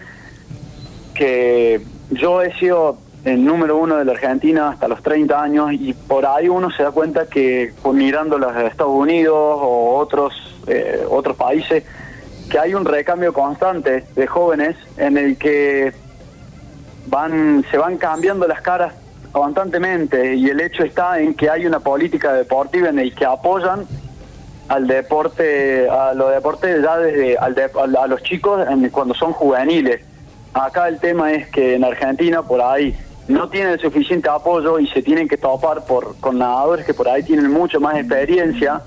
que 1.14 1.82
yo 2.10 2.42
he 2.42 2.54
sido 2.58 2.98
el 3.24 3.46
número 3.46 3.78
uno 3.78 3.98
de 3.98 4.06
la 4.06 4.14
Argentina 4.14 4.70
hasta 4.70 4.88
los 4.88 5.02
30 5.02 5.42
años 5.42 5.72
y 5.74 5.94
por 5.94 6.26
ahí 6.26 6.50
uno 6.50 6.72
se 6.72 6.84
da 6.84 6.92
cuenta 6.92 7.28
que 7.28 7.74
mirando 7.94 8.38
los 8.38 8.56
Estados 8.58 8.94
Unidos 8.94 9.36
o 9.36 9.98
otros 9.98 10.34
eh, 10.68 11.06
otros 11.10 11.38
países 11.38 11.84
que 12.50 12.60
hay 12.60 12.74
un 12.74 12.84
recambio 12.84 13.32
constante 13.32 14.04
de 14.16 14.28
jóvenes 14.28 14.76
en 14.98 15.18
el 15.18 15.38
que 15.38 15.94
van 17.08 17.64
se 17.70 17.78
van 17.78 17.98
cambiando 17.98 18.48
las 18.48 18.62
caras 18.62 18.94
constantemente 19.32 20.36
y 20.36 20.50
el 20.50 20.60
hecho 20.60 20.84
está 20.84 21.20
en 21.20 21.36
que 21.36 21.50
hay 21.50 21.66
una 21.66 21.80
política 21.80 22.34
deportiva 22.34 22.89
en 22.89 23.00
el 23.00 23.14
que 23.14 23.26
apoyan 23.26 23.86
al 24.72 24.88
deporte 24.88 25.90
a 25.90 26.14
los 26.14 26.32
deportes 26.32 26.82
ya 26.82 26.98
desde 26.98 27.38
al 27.38 27.54
de- 27.56 27.70
a 28.00 28.08
los 28.08 28.24
chicos 28.24 28.66
en- 28.70 28.90
cuando 28.90 29.14
son 29.14 29.34
juveniles. 29.34 30.00
Acá 30.54 30.88
el 30.88 30.98
tema 31.00 31.34
es 31.34 31.48
que 31.50 31.76
en 31.76 31.84
Argentina 31.84 32.42
por 32.42 32.62
ahí 32.62 32.96
no 33.28 33.50
tienen 33.50 33.74
el 33.74 33.80
suficiente 33.82 34.30
apoyo 34.30 34.80
y 34.80 34.88
se 34.88 35.02
tienen 35.02 35.28
que 35.28 35.36
topar 35.38 35.84
por 35.86 36.16
con 36.22 36.40
nadadores 36.40 36.86
que 36.86 36.94
por 36.94 37.10
ahí 37.10 37.22
tienen 37.24 37.52
mucho 37.52 37.80
más 37.82 37.98
experiencia 37.98 38.82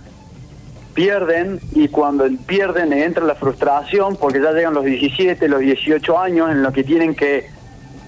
pierden 0.94 1.60
y 1.72 1.88
cuando 1.88 2.24
pierden 2.46 2.92
entra 2.92 3.24
la 3.24 3.34
frustración 3.34 4.16
porque 4.16 4.40
ya 4.40 4.52
llegan 4.52 4.74
los 4.74 4.84
17, 4.84 5.48
los 5.48 5.60
18 5.60 6.18
años 6.18 6.50
en 6.50 6.62
los 6.62 6.72
que 6.72 6.84
tienen 6.84 7.14
que 7.14 7.46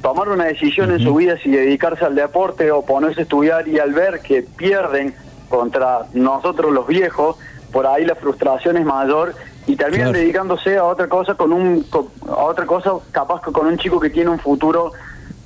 tomar 0.02 0.28
una 0.28 0.44
decisión 0.44 0.92
en 0.92 1.00
su 1.00 1.14
vida 1.14 1.36
si 1.42 1.50
dedicarse 1.50 2.04
al 2.04 2.14
deporte 2.14 2.70
o 2.70 2.82
ponerse 2.82 3.20
a 3.20 3.22
estudiar 3.24 3.66
y 3.68 3.78
al 3.80 3.92
ver 3.92 4.20
que 4.20 4.42
pierden 4.42 5.14
contra 5.48 6.06
nosotros 6.12 6.72
los 6.72 6.86
viejos, 6.86 7.36
por 7.76 7.86
ahí 7.86 8.06
la 8.06 8.14
frustración 8.14 8.78
es 8.78 8.86
mayor 8.86 9.34
y 9.66 9.76
terminan 9.76 10.06
Claro. 10.08 10.18
dedicándose 10.18 10.78
a 10.78 10.84
otra 10.84 11.08
cosa 11.08 11.34
con 11.34 11.52
un 11.52 11.84
a 12.26 12.44
otra 12.44 12.64
cosa 12.64 12.92
capaz 13.12 13.42
que 13.42 13.52
con 13.52 13.66
un 13.66 13.76
chico 13.76 14.00
que 14.00 14.08
tiene 14.08 14.30
un 14.30 14.38
futuro 14.38 14.92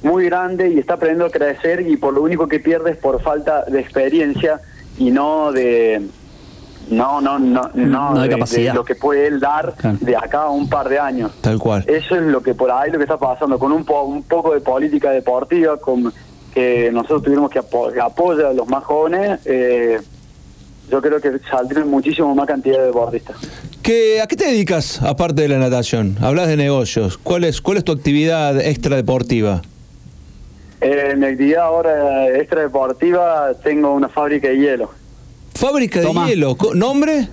muy 0.05 0.26
grande 0.26 0.68
y 0.70 0.78
está 0.78 0.95
aprendiendo 0.95 1.26
a 1.26 1.31
crecer 1.31 1.81
y 1.81 1.97
por 1.97 2.14
lo 2.14 2.22
único 2.22 2.47
que 2.47 2.61
pierde 2.61 2.93
es 2.93 2.99
por 2.99 3.20
falta 3.20 3.64
de 3.64 3.81
experiencia 3.81 4.61
y 4.97 5.11
no 5.11 5.51
de 5.51 6.07
no 6.89 7.20
no 7.20 7.41
no 7.41 7.62
no, 7.74 8.14
No 8.14 8.20
de 8.22 8.28
capacidad. 8.28 8.74
de 8.74 8.78
lo 8.78 8.85
que 8.85 8.95
puede 8.95 9.26
él 9.26 9.41
dar 9.41 9.74
de 10.01 10.16
acá 10.16 10.43
a 10.45 10.51
un 10.51 10.68
par 10.68 10.89
de 10.89 11.01
años 11.01 11.33
Tal 11.41 11.59
cual. 11.59 11.83
eso 11.89 12.14
es 12.14 12.22
lo 12.22 12.41
que 12.45 12.55
por 12.55 12.70
ahí 12.70 12.93
lo 12.93 12.99
que 12.99 13.05
está 13.05 13.16
pasando 13.18 13.59
con 13.59 13.72
un, 13.72 13.85
po- 13.85 14.03
un 14.03 14.22
poco 14.22 14.55
de 14.55 14.61
política 14.61 15.11
deportiva 15.11 15.78
con 15.78 16.12
que 16.55 16.91
nosotros 16.93 17.24
tuvimos 17.24 17.51
que, 17.51 17.59
apo- 17.59 17.93
que 17.93 18.01
apoya 18.01 18.51
a 18.51 18.53
los 18.53 18.68
más 18.68 18.85
jóvenes 18.85 19.41
eh, 19.47 20.01
yo 20.91 21.01
creo 21.01 21.20
que 21.20 21.38
saldrían 21.51 21.88
muchísimo 21.88 22.34
más 22.34 22.47
cantidad 22.47 22.78
de 22.78 22.86
deportistas 22.86 23.36
¿Qué, 23.82 24.20
¿A 24.20 24.26
qué 24.26 24.36
te 24.36 24.47
dedicas 24.47 25.01
aparte 25.03 25.43
de 25.43 25.49
la 25.49 25.59
natación? 25.59 26.16
Hablas 26.20 26.49
de 26.49 26.57
negocios. 26.57 27.16
¿Cuál 27.16 27.45
es, 27.45 27.62
cuál 27.62 27.78
es 27.78 27.84
tu 27.84 27.93
actividad 27.93 28.61
extra 28.61 28.95
deportiva? 28.97 29.62
Eh, 30.82 31.14
mi 31.16 31.26
actividad 31.26 31.64
ahora 31.64 32.28
extra 32.28 32.61
deportiva 32.61 33.53
tengo 33.64 33.93
una 33.93 34.09
fábrica 34.09 34.49
de 34.49 34.59
hielo 34.59 34.91
Fábrica 35.55 36.01
de 36.01 36.12
hielo. 36.26 36.57
¿Nombre? 36.74 37.28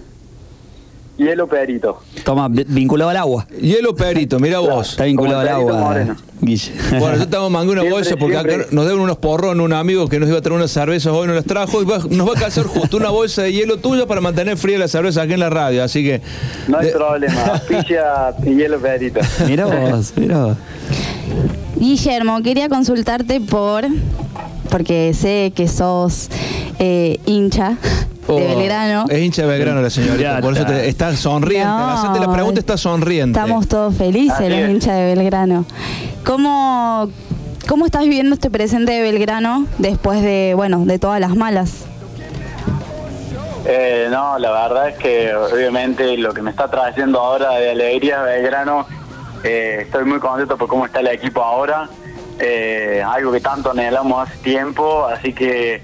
Hielo 1.18 1.48
perito 1.48 2.00
Toma, 2.24 2.48
vi- 2.50 2.66
vinculado 2.68 3.10
al 3.12 3.18
agua. 3.18 3.48
Hielo 3.62 3.96
Perito, 3.96 4.40
mira 4.40 4.60
vos. 4.60 4.90
Está 4.92 5.06
vinculado 5.06 5.40
al 5.40 5.48
agua, 5.48 5.78
Moreno. 5.80 6.16
Guille. 6.42 6.72
Bueno, 7.00 7.16
yo 7.16 7.24
estamos 7.24 7.50
mangando 7.50 7.74
una 7.74 7.82
Siempre, 7.82 7.98
bolsa 8.04 8.16
porque 8.18 8.38
acá 8.38 8.50
siempre. 8.50 8.68
nos 8.76 8.86
deben 8.86 9.00
unos 9.00 9.18
porrones 9.18 9.64
un 9.64 9.74
amigo 9.74 10.08
que 10.10 10.20
nos 10.20 10.28
iba 10.30 10.38
a 10.38 10.42
traer 10.42 10.58
unas 10.58 10.70
cervezas 10.72 11.14
hoy, 11.14 11.26
no 11.28 11.34
las 11.34 11.46
trajo 11.46 11.82
y 11.82 11.86
va- 11.86 12.00
nos 12.10 12.28
va 12.28 12.34
a 12.34 12.40
calzar 12.40 12.66
justo 12.66 12.98
una 12.98 13.10
bolsa 13.10 13.44
de 13.44 13.54
hielo 13.54 13.78
tuya 13.78 14.06
para 14.06 14.20
mantener 14.22 14.58
fría 14.58 14.78
la 14.78 14.88
cerveza 14.90 15.22
aquí 15.22 15.34
en 15.34 15.40
la 15.40 15.50
radio. 15.50 15.84
Así 15.84 16.04
que 16.04 16.22
no 16.68 16.78
hay 16.80 16.88
de- 16.88 16.92
problema 16.92 17.46
auspicia 17.54 18.36
hielo 18.46 18.80
perito 18.80 19.20
Mira 19.48 19.66
vos, 19.66 20.14
mira 20.18 20.38
vos. 20.46 20.58
Guillermo, 21.78 22.42
quería 22.42 22.70
consultarte 22.70 23.40
por, 23.40 23.86
porque 24.70 25.14
sé 25.14 25.54
que 25.56 25.68
sos 25.68 26.30
eh, 26.80 27.20
hincha 27.26 27.78
Oh, 28.28 28.36
de 28.40 28.48
Belgrano. 28.48 29.06
Es 29.10 29.20
hincha 29.20 29.44
de 29.44 29.48
Belgrano 29.48 29.82
la 29.82 29.90
señorita, 29.90 30.42
por 30.42 30.54
eso 30.54 30.66
te- 30.66 30.90
está 30.90 31.16
sonriente. 31.16 31.68
No, 31.68 31.90
Al 31.90 31.98
hacerte 31.98 32.20
la 32.20 32.32
pregunta 32.34 32.60
está 32.60 32.78
sonriente. 32.78 33.40
Estamos 33.40 33.68
todos 33.68 33.96
felices, 33.96 34.32
Así 34.40 34.50
los 34.50 34.60
es. 34.60 34.70
hinchas 34.70 34.96
de 34.98 35.16
Belgrano. 35.16 35.66
¿Cómo, 36.26 37.10
¿Cómo 37.68 37.86
estás 37.86 38.04
viviendo 38.04 38.34
este 38.34 38.50
presente 38.50 38.92
de 38.92 39.02
Belgrano 39.02 39.66
después 39.78 40.22
de, 40.22 40.54
bueno, 40.56 40.84
de 40.86 41.00
todas 41.00 41.20
las 41.22 41.36
malas? 41.36 41.86
Eh, 43.66 44.08
no, 44.10 44.38
la 44.40 44.52
verdad 44.52 44.90
es 44.90 44.98
que 44.98 45.34
obviamente 45.36 46.18
lo 46.18 46.34
que 46.34 46.42
me 46.42 46.50
está 46.52 46.70
trayendo 46.70 47.20
ahora 47.20 47.52
de 47.56 47.72
alegría 47.72 48.22
Belgrano, 48.22 48.86
eh, 49.44 49.80
estoy 49.82 50.06
muy 50.06 50.20
contento 50.20 50.58
por 50.58 50.68
cómo 50.70 50.86
está 50.86 51.02
el 51.02 51.08
equipo 51.08 51.42
ahora, 51.44 51.90
eh, 52.40 53.04
algo 53.06 53.32
que 53.32 53.42
tanto 53.42 53.72
anhelamos 53.72 54.28
hace 54.28 54.38
tiempo, 54.40 55.06
así 55.06 55.34
que 55.34 55.82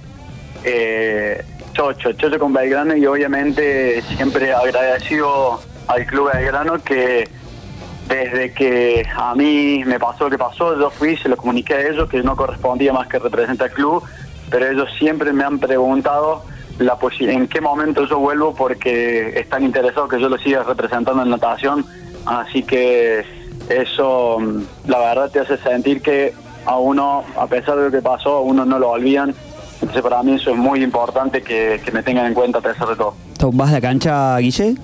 eh, 0.63 1.43
chocho, 1.74 2.13
chocho 2.13 2.39
con 2.39 2.53
Belgrano 2.53 2.95
y 2.95 3.05
obviamente 3.05 4.01
siempre 4.15 4.53
agradecido 4.53 5.59
al 5.88 6.05
Club 6.05 6.32
Belgrano 6.34 6.82
que 6.84 7.28
desde 8.07 8.53
que 8.53 9.05
a 9.15 9.34
mí 9.36 9.84
me 9.86 9.99
pasó 9.99 10.26
lo 10.26 10.30
que 10.30 10.38
pasó, 10.38 10.78
yo 10.78 10.89
fui, 10.89 11.17
se 11.17 11.30
lo 11.30 11.38
comuniqué 11.38 11.74
a 11.74 11.88
ellos 11.88 12.09
que 12.09 12.21
no 12.21 12.36
correspondía 12.36 12.93
más 12.93 13.07
que 13.07 13.19
representar 13.19 13.69
al 13.69 13.74
club, 13.74 14.03
pero 14.49 14.67
ellos 14.67 14.89
siempre 14.97 15.32
me 15.34 15.43
han 15.43 15.59
preguntado 15.59 16.43
la 16.80 16.97
en 17.19 17.47
qué 17.47 17.61
momento 17.61 18.05
yo 18.05 18.19
vuelvo 18.19 18.53
porque 18.53 19.39
están 19.39 19.63
interesados 19.63 20.09
que 20.09 20.19
yo 20.19 20.28
lo 20.28 20.38
siga 20.38 20.63
representando 20.63 21.21
en 21.21 21.30
natación, 21.30 21.86
así 22.26 22.63
que 22.63 23.24
eso 23.69 24.39
mm, 24.39 24.63
la 24.88 24.99
verdad 24.99 25.32
te 25.32 25.39
hace 25.39 25.57
sentir 25.57 26.01
que 26.01 26.34
a 26.65 26.78
uno, 26.78 27.24
a 27.38 27.47
pesar 27.47 27.78
de 27.78 27.86
lo 27.86 27.91
que 27.91 28.01
pasó, 28.01 28.38
a 28.38 28.41
uno 28.41 28.65
no 28.65 28.80
lo 28.80 28.91
olvidan, 28.91 29.34
entonces 29.82 30.01
para 30.01 30.24
mí 30.24 30.34
eso 30.36 30.51
es 30.51 30.57
muy 30.57 30.84
importante 30.84 31.41
que, 31.41 31.82
que 31.84 31.91
me 31.91 32.01
tengan 32.03 32.26
en 32.28 32.34
cuenta 32.34 32.59
a 32.59 32.61
pesar 32.61 32.88
de 32.88 32.95
todo. 32.95 33.15
¿Vas 33.53 33.69
a 33.69 33.74
la 33.74 33.82
cancha, 33.82 34.38
Guille? 34.38 34.76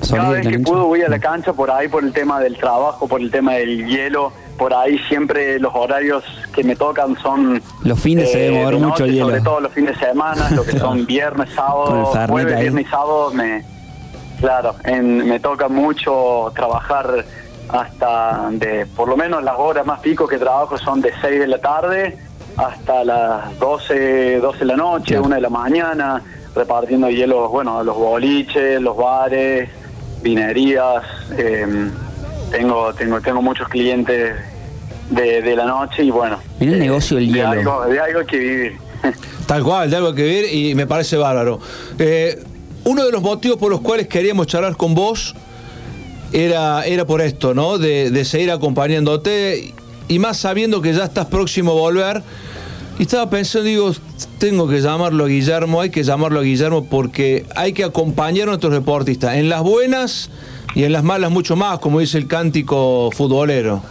¿Solís 0.00 0.10
Cada 0.22 0.30
vez 0.30 0.46
que 0.48 0.58
puedo 0.60 0.86
voy 0.86 1.02
a 1.02 1.08
la 1.08 1.18
cancha 1.18 1.52
por 1.52 1.70
ahí 1.70 1.88
por 1.88 2.04
el 2.04 2.12
tema 2.12 2.38
del 2.40 2.56
trabajo, 2.56 3.08
por 3.08 3.20
el 3.20 3.30
tema 3.30 3.54
del 3.54 3.86
hielo, 3.86 4.32
por 4.56 4.72
ahí 4.74 4.98
siempre 5.08 5.58
los 5.58 5.74
horarios 5.74 6.24
que 6.54 6.62
me 6.64 6.76
tocan 6.76 7.16
son 7.20 7.60
Los 7.82 7.98
fines 8.00 8.30
se 8.30 8.38
debe 8.38 8.58
mover 8.60 8.74
de 8.74 8.80
mucho 8.80 9.02
noche, 9.04 9.12
hielo. 9.12 9.26
sobre 9.26 9.40
todo 9.40 9.60
los 9.60 9.72
fines 9.72 9.98
de 9.98 10.06
semana, 10.06 10.50
lo 10.50 10.64
que 10.64 10.78
son 10.78 11.04
viernes, 11.06 11.48
sábado, 11.54 12.06
jueves, 12.28 12.54
ahí. 12.54 12.62
viernes 12.62 12.86
y 12.86 12.90
sábado 12.90 13.30
me 13.32 13.64
claro, 14.40 14.74
en- 14.84 15.28
me 15.28 15.40
toca 15.40 15.68
mucho 15.68 16.52
trabajar 16.54 17.24
hasta 17.68 18.48
de 18.52 18.86
por 18.86 19.08
lo 19.08 19.16
menos 19.16 19.42
las 19.42 19.56
horas 19.58 19.84
más 19.84 20.00
pico 20.00 20.26
que 20.26 20.38
trabajo 20.38 20.78
son 20.78 21.00
de 21.00 21.12
6 21.20 21.40
de 21.40 21.46
la 21.48 21.58
tarde 21.58 22.16
hasta 22.58 23.04
las 23.04 23.58
12, 23.58 24.38
12 24.40 24.58
de 24.58 24.64
la 24.64 24.76
noche, 24.76 25.06
Claro. 25.14 25.24
1 25.26 25.34
de 25.36 25.40
la 25.40 25.48
mañana, 25.50 26.22
repartiendo 26.54 27.08
hielo, 27.08 27.48
bueno, 27.48 27.82
los 27.84 27.96
boliches, 27.96 28.80
los 28.80 28.96
bares, 28.96 29.68
vinerías. 30.22 31.02
eh, 31.36 31.66
tengo, 32.50 32.92
tengo, 32.94 33.20
tengo 33.20 33.42
muchos 33.42 33.68
clientes 33.68 34.34
de, 35.10 35.42
de 35.42 35.56
la 35.56 35.66
noche 35.66 36.02
y 36.02 36.10
bueno. 36.10 36.38
Mira 36.58 36.72
el 36.72 36.78
negocio 36.80 37.16
del 37.16 37.26
de 37.30 37.32
hielo. 37.38 37.48
Algo, 37.50 37.84
de 37.86 38.00
algo 38.00 38.20
hay 38.20 38.26
que 38.26 38.38
vivir. 38.38 38.72
Tal 39.46 39.62
cual, 39.62 39.88
de 39.90 39.96
algo 39.96 40.14
que 40.14 40.22
ver 40.24 40.52
y 40.52 40.74
me 40.74 40.86
parece 40.86 41.16
bárbaro. 41.16 41.60
Eh, 41.98 42.42
uno 42.84 43.04
de 43.04 43.12
los 43.12 43.22
motivos 43.22 43.58
por 43.58 43.70
los 43.70 43.80
cuales 43.82 44.08
queríamos 44.08 44.46
charlar 44.46 44.76
con 44.76 44.94
vos 44.94 45.34
era, 46.32 46.84
era 46.84 47.04
por 47.06 47.20
esto, 47.20 47.54
¿no? 47.54 47.78
De, 47.78 48.10
de 48.10 48.24
seguir 48.24 48.50
acompañándote 48.50 49.74
y 50.08 50.18
más 50.18 50.38
sabiendo 50.38 50.80
que 50.82 50.92
ya 50.94 51.04
estás 51.04 51.26
próximo 51.26 51.72
a 51.72 51.74
volver. 51.74 52.22
Y 52.98 53.02
estaba 53.02 53.30
pensando, 53.30 53.68
digo, 53.68 53.92
tengo 54.38 54.68
que 54.68 54.80
llamarlo 54.80 55.24
a 55.24 55.28
Guillermo, 55.28 55.80
hay 55.80 55.90
que 55.90 56.02
llamarlo 56.02 56.40
a 56.40 56.42
Guillermo 56.42 56.84
porque 56.84 57.46
hay 57.54 57.72
que 57.72 57.84
acompañar 57.84 58.44
a 58.44 58.46
nuestros 58.46 58.72
deportistas, 58.72 59.36
en 59.36 59.48
las 59.48 59.62
buenas 59.62 60.30
y 60.74 60.82
en 60.82 60.92
las 60.92 61.04
malas 61.04 61.30
mucho 61.30 61.54
más, 61.54 61.78
como 61.78 62.00
dice 62.00 62.18
el 62.18 62.26
cántico 62.26 63.10
futbolero. 63.12 63.82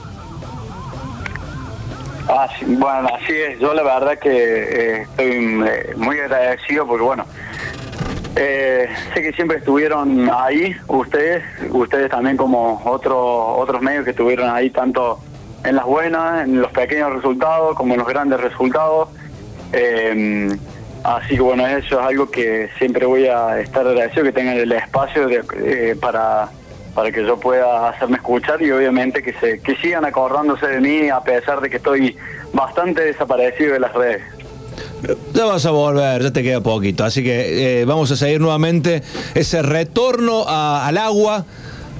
Ah, 2.30 2.50
bueno, 2.66 3.10
así 3.16 3.34
es. 3.34 3.60
Yo 3.60 3.74
la 3.74 3.84
verdad 3.84 4.20
que 4.20 4.30
eh, 4.30 5.02
estoy 5.04 5.64
eh, 5.66 5.94
muy 5.96 6.20
agradecido 6.20 6.86
porque, 6.86 7.04
bueno, 7.04 7.26
eh, 8.36 8.90
sé 9.14 9.22
que 9.22 9.32
siempre 9.32 9.58
estuvieron 9.60 10.30
ahí, 10.30 10.76
ustedes, 10.88 11.44
ustedes 11.72 12.10
también 12.12 12.36
como 12.36 12.82
otros 12.84 13.16
otros 13.18 13.82
medios 13.82 14.04
que 14.04 14.12
estuvieron 14.12 14.50
ahí 14.50 14.70
tanto 14.70 15.20
en 15.64 15.76
las 15.76 15.86
buenas, 15.86 16.44
en 16.46 16.62
los 16.62 16.72
pequeños 16.72 17.14
resultados, 17.14 17.76
como 17.76 17.94
en 17.94 18.00
los 18.00 18.08
grandes 18.08 18.40
resultados. 18.40 19.10
Eh, 19.74 20.50
así 21.04 21.36
que 21.36 21.42
bueno, 21.42 21.66
eso 21.68 22.00
es 22.00 22.06
algo 22.06 22.30
que 22.30 22.70
siempre 22.78 23.06
voy 23.06 23.28
a 23.28 23.60
estar 23.60 23.86
agradecido, 23.88 24.24
que 24.24 24.32
tengan 24.32 24.58
el 24.58 24.72
espacio 24.72 25.28
de- 25.28 25.44
eh, 25.64 25.96
para, 26.00 26.50
para 26.94 27.12
que 27.12 27.24
yo 27.26 27.38
pueda 27.40 27.90
hacerme 27.90 28.18
escuchar 28.18 28.62
y 28.62 28.72
obviamente 28.72 29.22
que, 29.22 29.34
se, 29.34 29.60
que 29.60 29.76
sigan 29.78 30.06
acordándose 30.06 30.68
de 30.68 30.80
mí 30.82 31.10
a 31.10 31.20
pesar 31.22 31.60
de 31.62 31.70
que 31.70 31.78
estoy 31.78 32.16
bastante 32.54 33.04
desaparecido 33.04 33.74
de 33.74 33.80
las 33.80 33.94
redes. 33.94 34.22
Ya 35.34 35.46
vas 35.46 35.66
a 35.66 35.72
volver, 35.72 36.24
ya 36.24 36.32
te 36.32 36.42
queda 36.44 36.62
poquito. 36.62 37.04
Así 37.04 37.24
que 37.24 37.82
eh, 37.82 37.86
vamos 37.86 38.10
a 38.12 38.16
seguir 38.16 38.40
nuevamente 38.42 39.04
ese 39.36 39.62
retorno 39.62 40.46
al 40.48 40.98
agua 40.98 41.46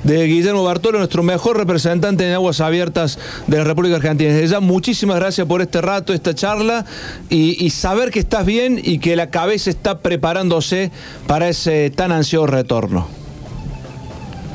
de 0.04 0.26
Guillermo 0.26 0.64
Bartolo, 0.64 0.98
nuestro 0.98 1.24
mejor 1.24 1.58
representante 1.58 2.28
en 2.28 2.34
aguas 2.34 2.62
abiertas 2.62 3.20
de 3.48 3.58
la 3.58 3.64
República 3.64 3.98
Argentina. 3.98 4.34
Desde 4.34 4.48
ya, 4.48 4.60
muchísimas 4.60 5.18
gracias 5.18 5.48
por 5.48 5.62
este 5.62 5.82
rato, 5.82 6.14
esta 6.14 6.34
charla 6.34 6.86
y, 7.30 7.70
saber 7.70 8.12
que 8.12 8.20
estás 8.20 8.46
bien 8.46 8.80
y 8.82 9.00
que 9.00 9.16
la 9.16 9.30
cabeza 9.30 9.70
está 9.70 10.00
preparándose 10.00 10.92
para 11.28 11.50
ese 11.50 11.90
tan 11.90 12.12
ansioso 12.12 12.48
retorno. 12.48 13.08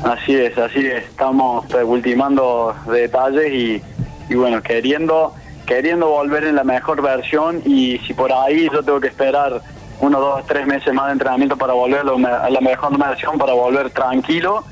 Así 0.03 0.35
es, 0.35 0.57
así 0.57 0.85
es. 0.85 1.05
Estamos 1.05 1.65
eh, 1.73 1.83
ultimando 1.83 2.75
detalles 2.91 3.53
y, 3.53 3.81
y 4.29 4.35
bueno, 4.35 4.61
queriendo 4.61 5.33
queriendo 5.65 6.09
volver 6.09 6.43
en 6.43 6.55
la 6.55 6.63
mejor 6.63 7.01
versión 7.01 7.61
y 7.65 7.97
si 7.99 8.13
por 8.13 8.31
ahí 8.33 8.69
yo 8.71 8.83
tengo 8.83 8.99
que 8.99 9.07
esperar 9.07 9.61
uno, 10.01 10.19
dos, 10.19 10.45
tres 10.45 10.67
meses 10.67 10.93
más 10.93 11.07
de 11.07 11.13
entrenamiento 11.13 11.55
para 11.55 11.73
volver 11.73 12.01
a 12.01 12.49
la 12.49 12.61
mejor 12.61 12.97
versión, 12.97 13.37
para 13.37 13.53
volver 13.53 13.89
tranquilo, 13.91 14.65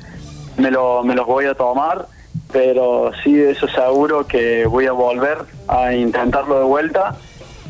me, 0.56 0.70
lo, 0.70 1.02
me 1.02 1.14
los 1.14 1.26
voy 1.26 1.46
a 1.46 1.54
tomar, 1.54 2.06
pero 2.52 3.10
sí, 3.22 3.38
eso 3.40 3.66
seguro 3.68 4.26
que 4.26 4.66
voy 4.66 4.86
a 4.86 4.92
volver 4.92 5.38
a 5.68 5.94
intentarlo 5.94 6.58
de 6.58 6.64
vuelta 6.64 7.16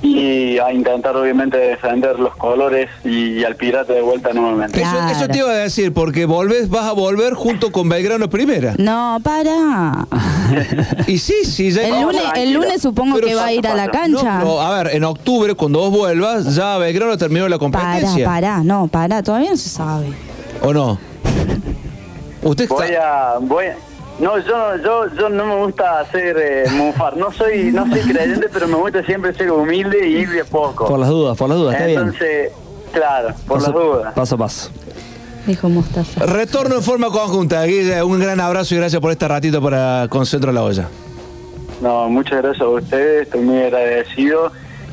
y 0.02 0.58
a 0.58 0.72
intentar 0.72 1.16
obviamente 1.16 1.56
defender 1.56 2.18
los 2.18 2.34
colores 2.36 2.90
y, 3.04 3.44
al 3.44 3.54
pirata 3.54 3.92
de 3.92 4.02
vuelta 4.02 4.32
nuevamente. 4.32 4.82
Eso, 4.82 4.96
eso 5.08 5.28
te 5.28 5.38
iba 5.38 5.50
a 5.50 5.54
decir, 5.54 5.92
porque 5.94 6.26
volvés, 6.26 6.68
vas 6.68 6.86
a 6.86 6.92
volver 6.92 7.34
junto 7.34 7.70
con 7.70 7.88
Belgrano 7.88 8.28
Primera. 8.28 8.74
No, 8.78 9.18
para. 9.22 10.06
Y 11.06 11.18
sí, 11.18 11.44
sí, 11.44 11.70
ya 11.70 11.86
El 11.86 12.02
lunes, 12.02 12.22
el 12.34 12.52
lunes 12.52 12.82
supongo 12.82 13.14
Pero 13.14 13.28
que 13.28 13.34
va 13.36 13.46
a 13.46 13.52
ir 13.52 13.66
a 13.66 13.74
la 13.74 13.88
cancha. 13.88 14.40
No, 14.40 14.60
a 14.60 14.82
ver, 14.82 14.96
en 14.96 15.04
octubre, 15.04 15.54
cuando 15.54 15.78
vos 15.78 15.90
vuelvas, 15.90 16.54
ya 16.54 16.78
Belgrano 16.78 17.16
terminó 17.16 17.48
la 17.48 17.58
Para, 17.58 17.70
competencia. 17.70 18.26
para, 18.26 18.64
no, 18.64 18.88
para, 18.88 19.22
todavía 19.22 19.50
no 19.50 19.56
se 19.56 19.68
sabe. 19.68 20.12
¿O 20.62 20.72
no? 20.72 20.98
Usted 22.42 22.68
voy 22.68 22.94
a 22.94 23.34
voy 23.40 23.66
a- 23.66 23.76
no 24.20 24.38
yo 24.38 24.76
yo 24.84 25.06
yo 25.16 25.28
no 25.30 25.46
me 25.46 25.56
gusta 25.64 26.00
hacer 26.00 26.36
eh, 26.38 26.64
mufar 26.72 27.16
no 27.16 27.32
soy 27.32 27.72
no 27.72 27.86
soy 27.88 28.00
creyente 28.00 28.48
pero 28.52 28.68
me 28.68 28.74
gusta 28.76 29.02
siempre 29.04 29.32
ser 29.34 29.50
humilde 29.50 30.06
y 30.06 30.18
ir 30.18 30.30
de 30.30 30.44
poco 30.44 30.86
Por 30.86 30.98
las 30.98 31.08
dudas, 31.08 31.36
por 31.36 31.48
las 31.48 31.58
dudas, 31.58 31.74
está 31.74 31.86
bien. 31.86 31.98
entonces 32.00 32.52
claro 32.92 33.28
por 33.46 33.58
Paso- 33.58 33.72
las 33.72 33.74
dudas 33.82 34.14
Paso 34.14 34.34
a 34.34 34.38
paso. 34.38 34.70
Dijo 35.46 35.68
Mostaza. 35.68 36.24
Retorno 36.24 36.76
en 36.76 36.82
forma 36.84 37.08
conjunta. 37.10 37.64
Guille, 37.64 38.00
un 38.04 38.20
gran 38.20 38.38
abrazo 38.38 38.76
y 38.76 38.78
gracias 38.78 39.00
por 39.02 39.10
este 39.10 39.26
ratito 39.26 39.60
para 39.60 40.06
Concentro 40.08 40.52
la 40.52 40.62
Olla. 40.62 40.88
no 41.80 42.08
muchas 42.08 42.42
gracias 42.42 42.62
a 42.62 42.68
ustedes 42.68 43.22
estoy 43.22 43.40
muy 43.40 43.60
agradecido 43.62 44.52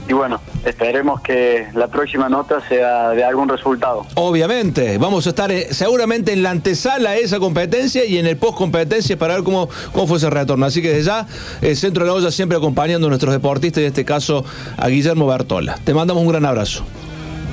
y 0.10 0.14
bueno 0.14 0.41
esperemos 0.66 1.22
que 1.22 1.68
la 1.74 1.88
próxima 1.88 2.28
nota 2.28 2.60
sea 2.68 3.12
de 3.12 3.24
algún 3.24 3.47
resultado 3.47 4.05
Obviamente, 4.16 4.97
vamos 4.97 5.26
a 5.28 5.30
estar 5.30 5.51
eh, 5.51 5.68
seguramente 5.72 6.34
en 6.34 6.43
la 6.43 6.49
antesala 6.49 7.12
de 7.12 7.22
esa 7.22 7.39
competencia 7.39 8.03
y 8.03 8.18
en 8.18 8.26
el 8.26 8.38
post 8.38 8.57
competencia 8.57 9.18
para 9.18 9.36
ver 9.36 9.43
cómo, 9.43 9.70
cómo 9.93 10.07
fue 10.07 10.18
ese 10.18 10.30
retorno. 10.30 10.66
Así 10.66 10.82
que 10.82 10.89
desde 10.89 11.03
ya, 11.03 11.28
el 11.62 11.76
Centro 11.78 12.03
de 12.03 12.10
la 12.10 12.16
Olla 12.16 12.32
siempre 12.32 12.57
acompañando 12.57 13.07
a 13.07 13.10
nuestros 13.10 13.34
deportistas 13.34 13.82
y 13.82 13.86
en 13.86 13.88
este 13.88 14.05
caso 14.05 14.43
a 14.78 14.88
Guillermo 14.88 15.28
Bertola. 15.28 15.78
Te 15.84 15.93
mandamos 15.93 16.24
un 16.24 16.30
gran 16.30 16.45
abrazo. 16.45 16.84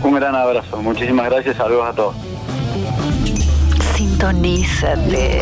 un 0.02 0.14
gran 0.14 0.34
abrazo 0.34 0.82
muchísimas 0.82 1.30
gracias 1.30 1.56
saludos 1.56 1.86
a 1.88 1.92
todos 1.92 2.14
Sintonízate. 3.94 5.40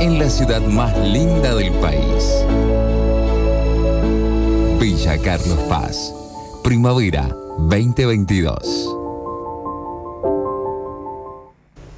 En 0.00 0.18
la 0.18 0.30
ciudad 0.30 0.62
más 0.62 0.96
linda 0.98 1.54
del 1.54 1.72
país. 1.74 2.44
Villa 4.78 5.18
Carlos 5.18 5.58
Paz. 5.68 6.12
Primavera 6.62 7.28
2022. 7.58 8.94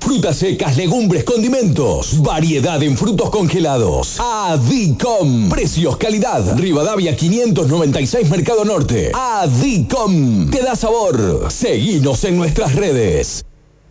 Frutas 0.06 0.36
secas, 0.36 0.76
legumbres, 0.76 1.24
condimentos. 1.24 2.22
Variedad 2.22 2.80
en 2.82 2.96
frutos 2.96 3.28
congelados. 3.30 4.20
Adicom. 4.20 5.48
Precios, 5.48 5.96
calidad. 5.96 6.56
Rivadavia 6.56 7.16
596 7.16 8.30
Mercado 8.30 8.64
Norte. 8.64 9.10
Adicom. 9.12 10.48
Te 10.50 10.62
da 10.62 10.76
sabor. 10.76 11.50
Seguinos 11.50 12.22
en 12.22 12.36
nuestras 12.36 12.76
redes. 12.76 13.45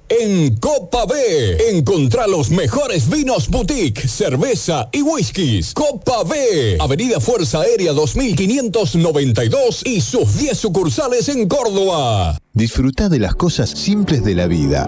En 0.07 0.57
Copa 0.57 1.05
B, 1.07 1.71
encontrá 1.71 2.27
los 2.27 2.51
mejores 2.51 3.09
vinos 3.09 3.49
boutique, 3.49 4.07
cerveza 4.07 4.87
y 4.91 5.01
whiskies. 5.01 5.73
Copa 5.73 6.23
B, 6.23 6.77
Avenida 6.79 7.19
Fuerza 7.19 7.61
Aérea 7.61 7.91
2592 7.93 9.81
y 9.83 10.01
sus 10.01 10.37
10 10.37 10.57
sucursales 10.57 11.27
en 11.29 11.47
Córdoba. 11.47 12.37
Disfruta 12.53 13.09
de 13.09 13.19
las 13.19 13.35
cosas 13.35 13.71
simples 13.71 14.23
de 14.23 14.35
la 14.35 14.47
vida. 14.47 14.87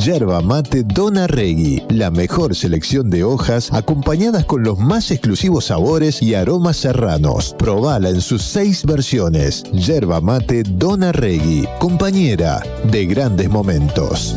Yerba 0.00 0.40
mate 0.40 0.82
Dona 0.82 1.26
Regui, 1.26 1.82
la 1.88 2.10
mejor 2.10 2.54
selección 2.54 3.08
de 3.08 3.22
hojas 3.22 3.70
acompañadas 3.72 4.44
con 4.46 4.62
los 4.62 4.78
más 4.78 5.10
exclusivos 5.10 5.66
sabores 5.66 6.22
y 6.22 6.34
aromas 6.34 6.78
serranos. 6.78 7.54
Probala 7.58 8.10
en 8.10 8.20
sus 8.20 8.42
seis 8.42 8.84
versiones. 8.84 9.62
Yerba 9.72 10.20
mate 10.20 10.62
Dona 10.62 11.12
Regui, 11.12 11.66
compañera 11.78 12.62
de 12.90 13.06
grandes 13.06 13.48
momentos. 13.48 14.36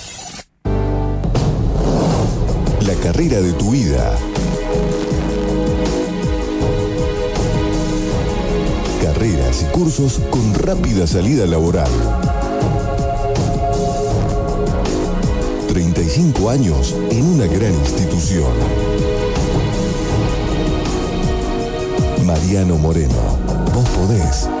La 2.81 2.95
carrera 2.95 3.39
de 3.41 3.53
tu 3.53 3.71
vida. 3.71 4.17
Carreras 9.03 9.61
y 9.61 9.65
cursos 9.65 10.19
con 10.29 10.53
rápida 10.55 11.05
salida 11.05 11.45
laboral. 11.45 11.91
35 15.67 16.49
años 16.49 16.95
en 17.11 17.25
una 17.25 17.45
gran 17.45 17.73
institución. 17.73 18.51
Mariano 22.25 22.77
Moreno, 22.77 23.37
vos 23.73 23.89
podés. 23.89 24.60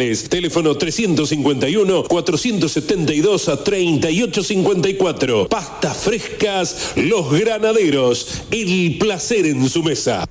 Teléfono 0.00 0.78
351-472 0.78 3.48
a 3.48 3.62
3854. 3.62 5.48
Pastas 5.48 5.98
frescas 5.98 6.92
Los 6.96 7.30
Granaderos. 7.30 8.44
El 8.50 8.96
placer 8.98 9.44
en 9.44 9.68
su 9.68 9.82
mesa. 9.82 10.24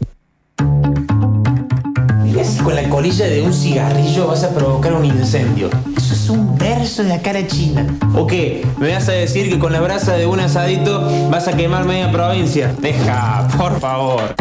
Con 2.63 2.75
la 2.75 2.89
colilla 2.89 3.27
de 3.27 3.43
un 3.43 3.53
cigarrillo 3.53 4.25
vas 4.27 4.43
a 4.43 4.55
provocar 4.55 4.93
un 4.93 5.05
incendio. 5.05 5.69
Eso 5.95 6.13
es 6.13 6.29
un 6.29 6.57
verso 6.57 7.03
de 7.03 7.09
la 7.09 7.21
cara 7.21 7.45
china. 7.45 7.85
¿O 8.15 8.25
qué? 8.25 8.65
¿Me 8.79 8.91
vas 8.91 9.07
a 9.09 9.11
decir 9.11 9.49
que 9.49 9.59
con 9.59 9.71
la 9.71 9.81
brasa 9.81 10.15
de 10.15 10.25
un 10.25 10.39
asadito 10.39 11.07
vas 11.29 11.47
a 11.47 11.55
quemar 11.55 11.85
media 11.85 12.11
provincia? 12.11 12.75
Deja, 12.79 13.47
por 13.57 13.79
favor. 13.79 14.35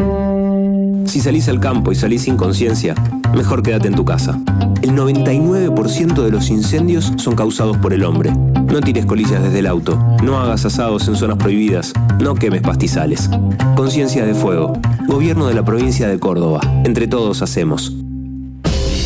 Si 1.07 1.20
salís 1.20 1.49
al 1.49 1.61
campo 1.61 1.93
y 1.93 1.95
salís 1.95 2.23
sin 2.23 2.36
conciencia, 2.36 2.95
mejor 3.35 3.62
quédate 3.62 3.89
en 3.89 3.95
tu 3.95 4.05
casa. 4.05 4.39
El 4.82 4.93
99% 4.93 6.23
de 6.23 6.31
los 6.31 6.51
incendios 6.51 7.12
son 7.16 7.35
causados 7.35 7.77
por 7.78 7.93
el 7.93 8.05
hombre. 8.05 8.31
No 8.32 8.81
tires 8.81 9.07
colillas 9.07 9.43
desde 9.43 9.61
el 9.61 9.66
auto, 9.66 9.99
no 10.23 10.39
hagas 10.39 10.65
asados 10.65 11.09
en 11.09 11.16
zonas 11.16 11.39
prohibidas, 11.39 11.93
no 12.20 12.35
quemes 12.35 12.62
pastizales. 12.62 13.31
Conciencia 13.74 14.24
de 14.24 14.35
fuego. 14.35 14.74
Gobierno 15.07 15.47
de 15.47 15.55
la 15.55 15.65
provincia 15.65 16.09
de 16.09 16.19
Córdoba. 16.19 16.61
Entre 16.85 17.09
todos 17.09 17.43
hacemos. 17.43 17.93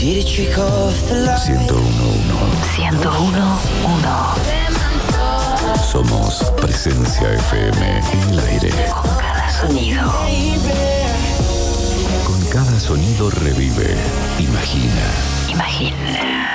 1011. 0.02 1.14
1011. 2.78 3.42
Somos 5.92 6.42
Presencia 6.60 7.34
FM 7.34 7.98
en 7.98 8.28
el 8.30 8.38
aire. 8.40 8.70
Con 8.90 9.10
cada 9.16 9.50
sonido. 9.52 11.01
Cada 12.52 12.78
sonido 12.78 13.30
revive, 13.30 13.96
imagina, 14.38 15.06
Imagina. 15.48 16.54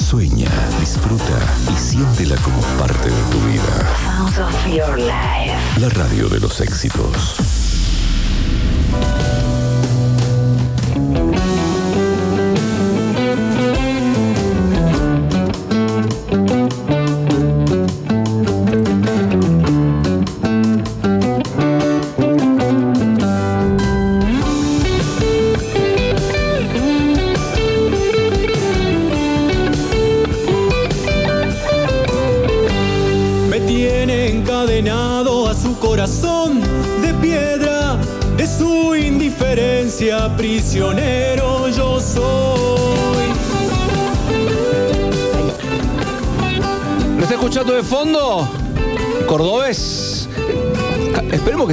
sueña, 0.00 0.48
disfruta 0.78 1.40
y 1.74 1.76
siéntela 1.76 2.36
como 2.36 2.60
parte 2.78 3.08
de 3.10 3.22
tu 3.32 3.40
vida. 3.40 3.96
Sounds 4.04 4.38
of 4.38 4.66
your 4.68 4.96
life. 4.96 5.80
La 5.80 5.88
radio 5.88 6.28
de 6.28 6.38
los 6.38 6.60
éxitos. 6.60 7.57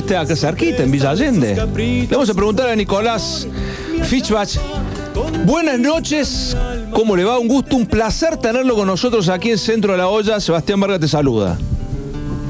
Esté 0.06 0.18
acá 0.18 0.36
cerquita, 0.36 0.84
en 0.84 0.91
Villa 0.91 1.10
Allende. 1.10 1.56
Le 1.56 2.06
vamos 2.11 2.30
a 2.30 2.36
preguntar 2.36 2.69
a 2.69 2.76
Nicolás 2.76 3.48
Fischbach. 4.03 4.56
Buenas 5.48 5.80
noches, 5.80 6.56
¿cómo 6.91 7.15
le 7.15 7.23
va? 7.23 7.40
Un 7.40 7.48
gusto, 7.48 7.76
un 7.76 7.88
placer 7.88 8.38
tenerlo 8.38 8.76
con 8.76 8.86
nosotros 8.86 9.30
aquí 9.30 9.49
en 9.49 9.57
Centro 9.57 9.94
de 9.94 9.98
la 9.98 10.07
Olla. 10.07 10.40
Sebastián 10.40 10.80
Vargas 10.80 10.99
te 10.99 11.07
saluda. 11.07 11.57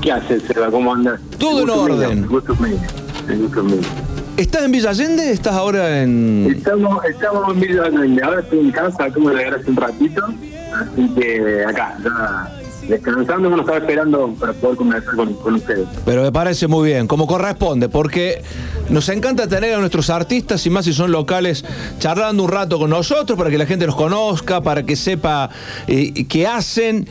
¿Qué 0.01 0.11
haces, 0.11 0.43
Seba? 0.43 0.69
¿Cómo 0.69 0.93
andas? 0.93 1.21
Todo 1.37 1.61
en 1.61 1.67
Gusto 1.67 1.81
orden. 1.81 2.27
gusto 2.27 2.55
gusto. 2.55 3.87
¿Estás 4.35 4.63
en 4.63 4.71
Villa 4.73 4.89
Allende? 4.89 5.31
¿Estás 5.31 5.53
ahora 5.53 6.03
en...? 6.03 6.53
Estamos, 6.57 7.05
estamos 7.05 7.53
en 7.53 7.61
Villa 7.61 7.83
Allende. 7.83 8.21
Ahora 8.21 8.41
estoy 8.41 8.59
en 8.59 8.71
casa, 8.71 9.05
acabo 9.05 9.29
de 9.29 9.45
hace 9.45 9.69
un 9.69 9.77
ratito. 9.77 10.25
Así 10.73 11.07
que 11.17 11.63
acá, 11.65 11.97
ya 12.03 12.64
descansando, 12.87 13.49
lo 13.49 13.59
estaba 13.61 13.77
esperando 13.77 14.33
para 14.39 14.53
poder 14.53 14.77
conversar 14.77 15.15
con, 15.15 15.53
ustedes. 15.55 15.87
Pero 16.05 16.23
me 16.23 16.31
parece 16.31 16.67
muy 16.67 16.89
bien, 16.89 17.07
como 17.07 17.27
corresponde, 17.27 17.89
porque 17.89 18.41
nos 18.89 19.09
encanta 19.09 19.47
tener 19.47 19.73
a 19.73 19.79
nuestros 19.79 20.09
artistas, 20.09 20.65
y 20.65 20.69
más 20.69 20.85
si 20.85 20.93
son 20.93 21.11
locales, 21.11 21.65
charlando 21.99 22.43
un 22.43 22.49
rato 22.49 22.77
con 22.79 22.89
nosotros 22.89 23.37
para 23.37 23.49
que 23.49 23.57
la 23.57 23.65
gente 23.65 23.85
los 23.85 23.95
conozca, 23.95 24.61
para 24.61 24.83
que 24.83 24.95
sepa 24.95 25.49
eh, 25.87 26.25
qué 26.27 26.47
hacen. 26.47 27.07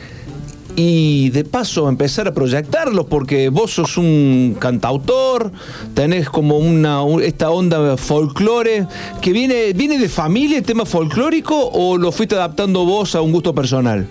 Y 0.77 1.29
de 1.29 1.45
paso 1.45 1.87
empezar 1.87 2.27
a 2.27 2.33
proyectarlos, 2.33 3.05
porque 3.05 3.47
vos 3.47 3.71
sos 3.71 3.97
un 3.97 4.57
cantautor, 4.59 5.53
tenés 5.93 6.29
como 6.29 6.57
una 6.57 7.01
un- 7.01 7.23
esta 7.23 7.49
onda 7.49 7.95
folclore, 7.95 8.85
que 9.21 9.31
viene, 9.31 9.71
¿viene 9.71 9.97
de 9.97 10.09
familia 10.09 10.57
el 10.57 10.65
tema 10.65 10.85
folclórico 10.85 11.55
o 11.71 11.97
lo 11.97 12.11
fuiste 12.11 12.35
adaptando 12.35 12.83
vos 12.83 13.15
a 13.15 13.21
un 13.21 13.31
gusto 13.31 13.55
personal? 13.55 14.05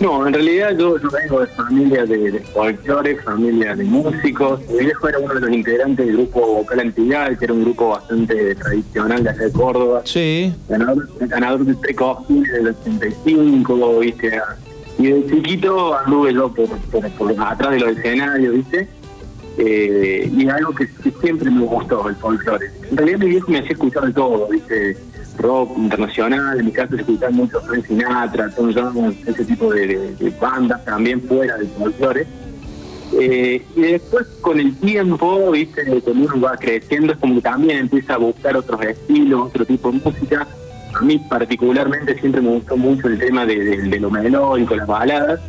No, 0.00 0.24
en 0.26 0.32
realidad 0.32 0.76
yo, 0.78 0.96
yo 0.98 1.08
vengo 1.10 1.40
de 1.40 1.46
familia 1.48 2.06
de, 2.06 2.30
de 2.30 2.40
folclore, 2.40 3.16
familia 3.16 3.74
de 3.74 3.82
músicos. 3.82 4.60
Mi 4.68 4.84
viejo 4.84 5.08
era 5.08 5.18
uno 5.18 5.34
de 5.34 5.40
los 5.40 5.50
integrantes 5.50 6.06
del 6.06 6.16
grupo 6.16 6.40
Vocal 6.40 6.80
Antigal, 6.80 7.36
que 7.36 7.44
era 7.46 7.54
un 7.54 7.64
grupo 7.64 7.88
bastante 7.88 8.54
tradicional 8.54 9.24
de 9.24 9.30
acá 9.30 9.44
de 9.44 9.52
Córdoba. 9.52 10.02
Sí. 10.04 10.54
Ganador, 10.68 11.08
ganador 11.18 11.64
del 11.64 11.76
Precostil 11.76 12.42
del 12.44 12.68
85, 12.68 13.98
¿viste? 13.98 14.40
Y 14.98 15.06
de 15.06 15.26
chiquito 15.26 15.96
anduve 15.98 16.32
yo 16.32 16.52
por, 16.52 16.68
por, 16.68 17.10
por 17.10 17.32
atrás 17.40 17.70
de 17.72 17.80
los 17.80 17.96
escenarios, 17.96 18.54
¿viste? 18.54 18.88
Eh, 19.58 20.30
y 20.32 20.48
algo 20.48 20.72
que, 20.72 20.86
que 21.02 21.10
siempre 21.20 21.50
me 21.50 21.62
gustó, 21.62 22.08
el 22.08 22.14
folclore. 22.16 22.70
En 22.88 22.96
realidad 22.96 23.18
mi 23.18 23.26
viejo 23.26 23.50
me 23.50 23.58
hacía 23.58 23.72
escuchar 23.72 24.06
de 24.06 24.12
todo, 24.12 24.46
¿viste? 24.46 24.96
Rock 25.38 25.76
internacional, 25.78 26.58
en 26.58 26.66
mi 26.66 26.72
caso 26.72 26.94
se 26.96 27.02
escuchaba 27.02 27.30
mucho 27.32 27.60
Frank 27.60 27.86
Sinatra, 27.86 28.50
Tom 28.50 28.72
Jones, 28.74 29.16
ese 29.26 29.44
tipo 29.44 29.72
de, 29.72 29.86
de- 29.86 30.14
de 30.16 30.30
bandas 30.40 30.84
también 30.84 31.20
fuera 31.22 31.56
del 31.56 31.68
folclore. 31.68 32.26
Eh, 33.18 33.64
y 33.74 33.80
después 33.80 34.26
con 34.42 34.60
el 34.60 34.76
tiempo, 34.76 35.50
viste, 35.50 35.82
cuando 36.02 36.26
uno 36.34 36.40
va 36.42 36.56
creciendo 36.58 37.12
es 37.14 37.18
como 37.18 37.36
que 37.36 37.40
también 37.42 37.78
empieza 37.78 38.14
a 38.14 38.18
buscar 38.18 38.56
otros 38.56 38.82
estilos, 38.82 39.46
otro 39.48 39.64
tipo 39.64 39.90
de 39.90 39.98
música. 40.04 40.46
A 40.94 41.00
mí 41.02 41.18
particularmente 41.30 42.18
siempre 42.18 42.40
me 42.42 42.50
gustó 42.50 42.76
mucho 42.76 43.08
el 43.08 43.18
tema 43.18 43.46
de, 43.46 43.58
de- 43.58 43.82
de 43.88 44.00
lo 44.00 44.10
melódico, 44.10 44.74
las 44.76 44.86
baladas, 44.86 45.40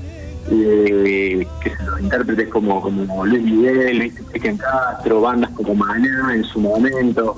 eh, 0.52 1.46
que 1.62 1.72
los 1.86 2.00
intérpretes 2.02 2.48
como, 2.50 2.82
como 2.82 3.26
Luis 3.26 3.44
Miguel, 3.44 4.00
viste, 4.00 4.24
Cristian 4.32 4.58
Castro, 4.58 5.22
bandas 5.22 5.50
como 5.52 5.76
Maná 5.76 6.34
en 6.36 6.44
su 6.46 6.60
momento. 6.60 7.38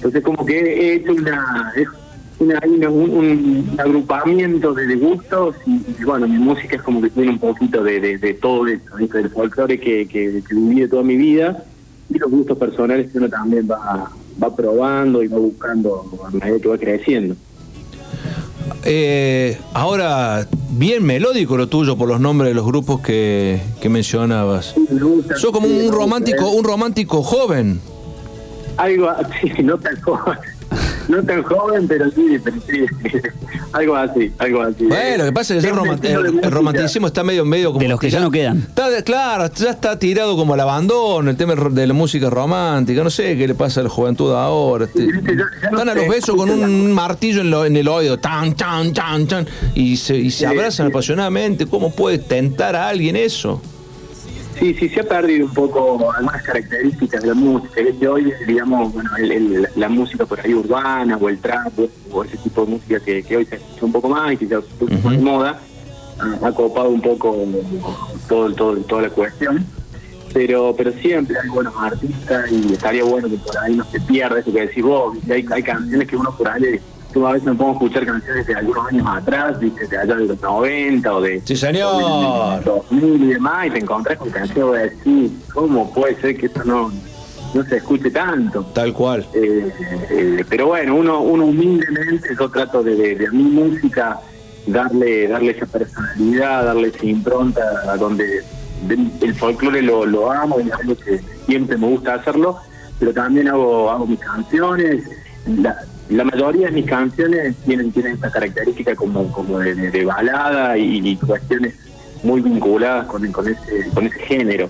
Entonces 0.00 0.22
como 0.22 0.46
que 0.46 0.58
he 0.58 0.94
hecho 0.94 1.12
una, 1.12 1.72
es 1.76 1.86
una, 2.38 2.58
una- 2.66 2.88
un, 2.88 3.10
un 3.10 3.80
agrupamiento 3.80 4.72
de, 4.72 4.86
de 4.86 4.96
gustos 4.96 5.56
y, 5.66 5.72
y, 6.00 6.04
bueno, 6.04 6.26
mi 6.26 6.38
música 6.38 6.76
es 6.76 6.82
como 6.82 7.02
que 7.02 7.10
tiene 7.10 7.32
un 7.32 7.38
poquito 7.38 7.82
de, 7.84 8.00
de, 8.00 8.16
de 8.16 8.32
todo 8.32 8.66
eso, 8.66 8.82
del 8.96 9.28
folclore 9.28 9.78
que, 9.78 10.08
que, 10.08 10.42
que 10.48 10.54
viví 10.54 10.80
de 10.80 10.88
toda 10.88 11.02
mi 11.02 11.16
vida 11.16 11.64
y 12.08 12.18
los 12.18 12.30
gustos 12.30 12.56
personales 12.56 13.12
que 13.12 13.18
uno 13.18 13.28
también 13.28 13.68
va, 13.70 14.10
va 14.42 14.56
probando 14.56 15.22
y 15.22 15.28
va 15.28 15.36
buscando 15.38 16.02
a 16.26 16.30
medida 16.30 16.58
que 16.58 16.68
va 16.68 16.78
creciendo. 16.78 17.36
Eh, 18.84 19.58
ahora, 19.74 20.46
bien 20.70 21.04
melódico 21.04 21.58
lo 21.58 21.68
tuyo 21.68 21.98
por 21.98 22.08
los 22.08 22.20
nombres 22.20 22.50
de 22.50 22.54
los 22.54 22.64
grupos 22.64 23.00
que, 23.02 23.60
que 23.82 23.90
mencionabas. 23.90 24.74
Sos 25.36 25.50
como 25.52 25.66
un 25.68 25.92
romántico, 25.92 26.48
un 26.50 26.64
romántico 26.64 27.22
joven. 27.22 27.80
Algo 28.80 29.10
así, 29.10 29.62
no 29.62 29.76
tan 29.78 30.00
joven, 30.00 30.38
no 31.08 31.22
tan 31.22 31.42
joven, 31.42 31.86
pero 31.88 32.10
sí, 32.10 32.36
pero 32.42 32.56
sí, 32.66 32.84
algo 33.72 33.96
así, 33.96 34.32
algo 34.38 34.62
así. 34.62 34.84
Bueno, 34.86 35.18
lo 35.18 35.24
que 35.26 35.32
pasa 35.32 35.54
es 35.56 35.64
que 35.64 35.70
ya 35.70 36.14
el, 36.20 36.40
el- 36.42 36.50
romanticismo 36.50 37.06
está 37.08 37.22
medio, 37.24 37.44
medio 37.44 37.68
como. 37.72 37.80
De 37.80 37.88
los 37.88 38.00
que 38.00 38.08
ya 38.10 38.20
no 38.20 38.30
quedan. 38.30 38.58
Está 38.58 39.02
claro, 39.02 39.52
ya 39.54 39.70
está 39.70 39.98
tirado 39.98 40.36
como 40.36 40.54
al 40.54 40.60
abandono, 40.60 41.28
el 41.30 41.36
tema 41.36 41.54
de 41.56 41.86
la 41.86 41.92
música 41.94 42.30
romántica. 42.30 43.02
No 43.04 43.10
sé 43.10 43.36
qué 43.36 43.46
le 43.48 43.54
pasa 43.54 43.80
a 43.80 43.82
la 43.84 43.90
juventud 43.90 44.32
ahora. 44.32 44.84
este, 44.86 45.06
están 45.64 45.88
a 45.88 45.94
los 45.94 46.08
besos 46.08 46.34
con 46.36 46.48
un 46.50 46.92
martillo 46.92 47.40
en, 47.42 47.50
lo- 47.50 47.64
en 47.66 47.76
el 47.76 47.86
oído, 47.88 48.18
tan, 48.18 48.54
tan, 48.54 48.92
tan, 48.94 49.26
tan, 49.26 49.46
y 49.74 49.96
se, 49.98 50.16
y 50.16 50.30
se 50.30 50.46
abrazan 50.46 50.86
apasionadamente. 50.86 51.66
¿Cómo 51.66 51.90
puede 51.92 52.18
tentar 52.18 52.76
a 52.76 52.88
alguien 52.88 53.16
eso? 53.16 53.60
Sí, 54.60 54.74
sí, 54.74 54.88
se 54.90 55.00
ha 55.00 55.04
perdido 55.04 55.46
un 55.46 55.54
poco 55.54 56.12
algunas 56.12 56.42
características 56.42 57.22
de 57.22 57.28
la 57.28 57.34
música. 57.34 57.80
¿viste? 57.80 58.06
Hoy, 58.06 58.32
digamos, 58.46 58.92
bueno, 58.92 59.10
el- 59.16 59.32
el- 59.32 59.68
la 59.74 59.88
música 59.88 60.26
por 60.26 60.38
ahí 60.38 60.52
urbana 60.54 61.16
o 61.16 61.28
el 61.30 61.38
trap 61.38 61.72
o, 62.12 62.22
ese 62.24 62.36
tipo 62.36 62.66
de 62.66 62.72
música 62.72 63.00
que, 63.00 63.22
que 63.22 63.36
hoy 63.38 63.46
se 63.46 63.56
escucha 63.56 63.86
un 63.86 63.92
poco 63.92 64.08
más 64.10 64.32
y 64.32 64.36
que 64.36 64.46
ya 64.46 64.58
está 64.58 64.84
un 64.84 64.90
poco 64.98 65.10
de 65.10 65.18
moda, 65.18 65.58
ha, 66.18 66.46
ha 66.46 66.52
copado 66.52 66.90
un 66.90 67.00
poco 67.00 67.38
todo, 68.28 68.52
todo, 68.54 68.76
toda 68.82 69.02
la 69.02 69.10
cuestión. 69.10 69.64
Pero 70.32 70.74
pero 70.76 70.92
siempre 70.92 71.36
hay 71.42 71.48
buenos 71.48 71.74
artistas 71.76 72.52
y 72.52 72.72
estaría 72.74 73.02
bueno 73.02 73.28
que 73.28 73.36
por 73.38 73.56
ahí 73.58 73.74
no 73.74 73.84
se 73.90 73.98
pierda 74.00 74.38
eso 74.38 74.52
que 74.52 74.60
decís 74.60 74.84
vos. 74.84 75.16
Hay, 75.28 75.44
hay 75.50 75.62
canciones 75.62 76.06
que 76.06 76.16
uno 76.16 76.36
por 76.36 76.48
ahí, 76.48 76.78
tú 77.12 77.26
a 77.26 77.32
veces 77.32 77.46
me 77.46 77.54
pongo 77.54 77.70
a 77.70 77.74
escuchar 77.74 78.06
canciones 78.06 78.46
de 78.46 78.54
algunos 78.54 78.86
años 78.88 79.06
atrás, 79.08 79.58
de 79.60 79.98
allá 79.98 80.14
de 80.14 80.26
los 80.26 80.40
90 80.40 81.14
o 81.14 81.20
de... 81.20 81.40
Sí, 81.44 81.56
señor. 81.56 82.64
2000 82.64 83.22
y 83.22 83.26
demás, 83.26 83.66
y 83.66 83.70
te 83.70 83.78
encontrás 83.78 84.18
con 84.18 84.30
canciones 84.30 84.72
de 84.72 84.96
decir, 84.96 85.30
¿cómo 85.52 85.92
puede 85.92 86.20
ser 86.20 86.36
que 86.36 86.46
esto 86.46 86.64
no, 86.64 86.92
no 87.54 87.64
se 87.64 87.76
escuche 87.76 88.10
tanto? 88.10 88.64
Tal 88.74 88.92
cual. 88.92 89.26
Eh, 89.34 89.72
eh, 90.10 90.44
pero 90.48 90.68
bueno, 90.68 90.96
uno, 90.96 91.20
uno 91.20 91.46
humildemente, 91.46 92.28
yo 92.38 92.48
trato 92.50 92.82
de, 92.82 92.94
de, 92.94 93.14
de 93.16 93.26
a 93.26 93.30
mi 93.30 93.44
música 93.44 94.20
darle, 94.66 95.28
darle 95.28 95.52
esa 95.52 95.66
personalidad, 95.66 96.64
darle 96.64 96.88
esa 96.88 97.06
impronta 97.06 97.62
a 97.88 97.96
donde 97.96 98.42
el 98.88 99.34
folclore 99.34 99.82
lo, 99.82 100.06
lo 100.06 100.30
amo 100.30 100.60
y 100.60 100.68
es 100.68 100.72
algo 100.72 100.96
que 100.96 101.20
siempre 101.46 101.76
me 101.76 101.86
gusta 101.88 102.14
hacerlo, 102.14 102.58
pero 102.98 103.12
también 103.12 103.48
hago, 103.48 103.90
hago 103.90 104.06
mis 104.06 104.20
canciones. 104.20 105.04
La, 105.46 105.76
la 106.10 106.24
mayoría 106.24 106.66
de 106.66 106.72
mis 106.72 106.86
canciones 106.86 107.56
tienen, 107.64 107.92
tienen 107.92 108.14
esta 108.14 108.30
característica 108.30 108.94
como, 108.94 109.24
de, 109.58 110.04
balada 110.04 110.76
y, 110.76 110.98
y 111.08 111.16
cuestiones 111.16 111.74
muy 112.22 112.40
vinculadas 112.40 113.06
con, 113.06 113.30
con, 113.32 113.48
ese, 113.48 113.88
con 113.94 114.06
ese 114.06 114.18
género. 114.20 114.68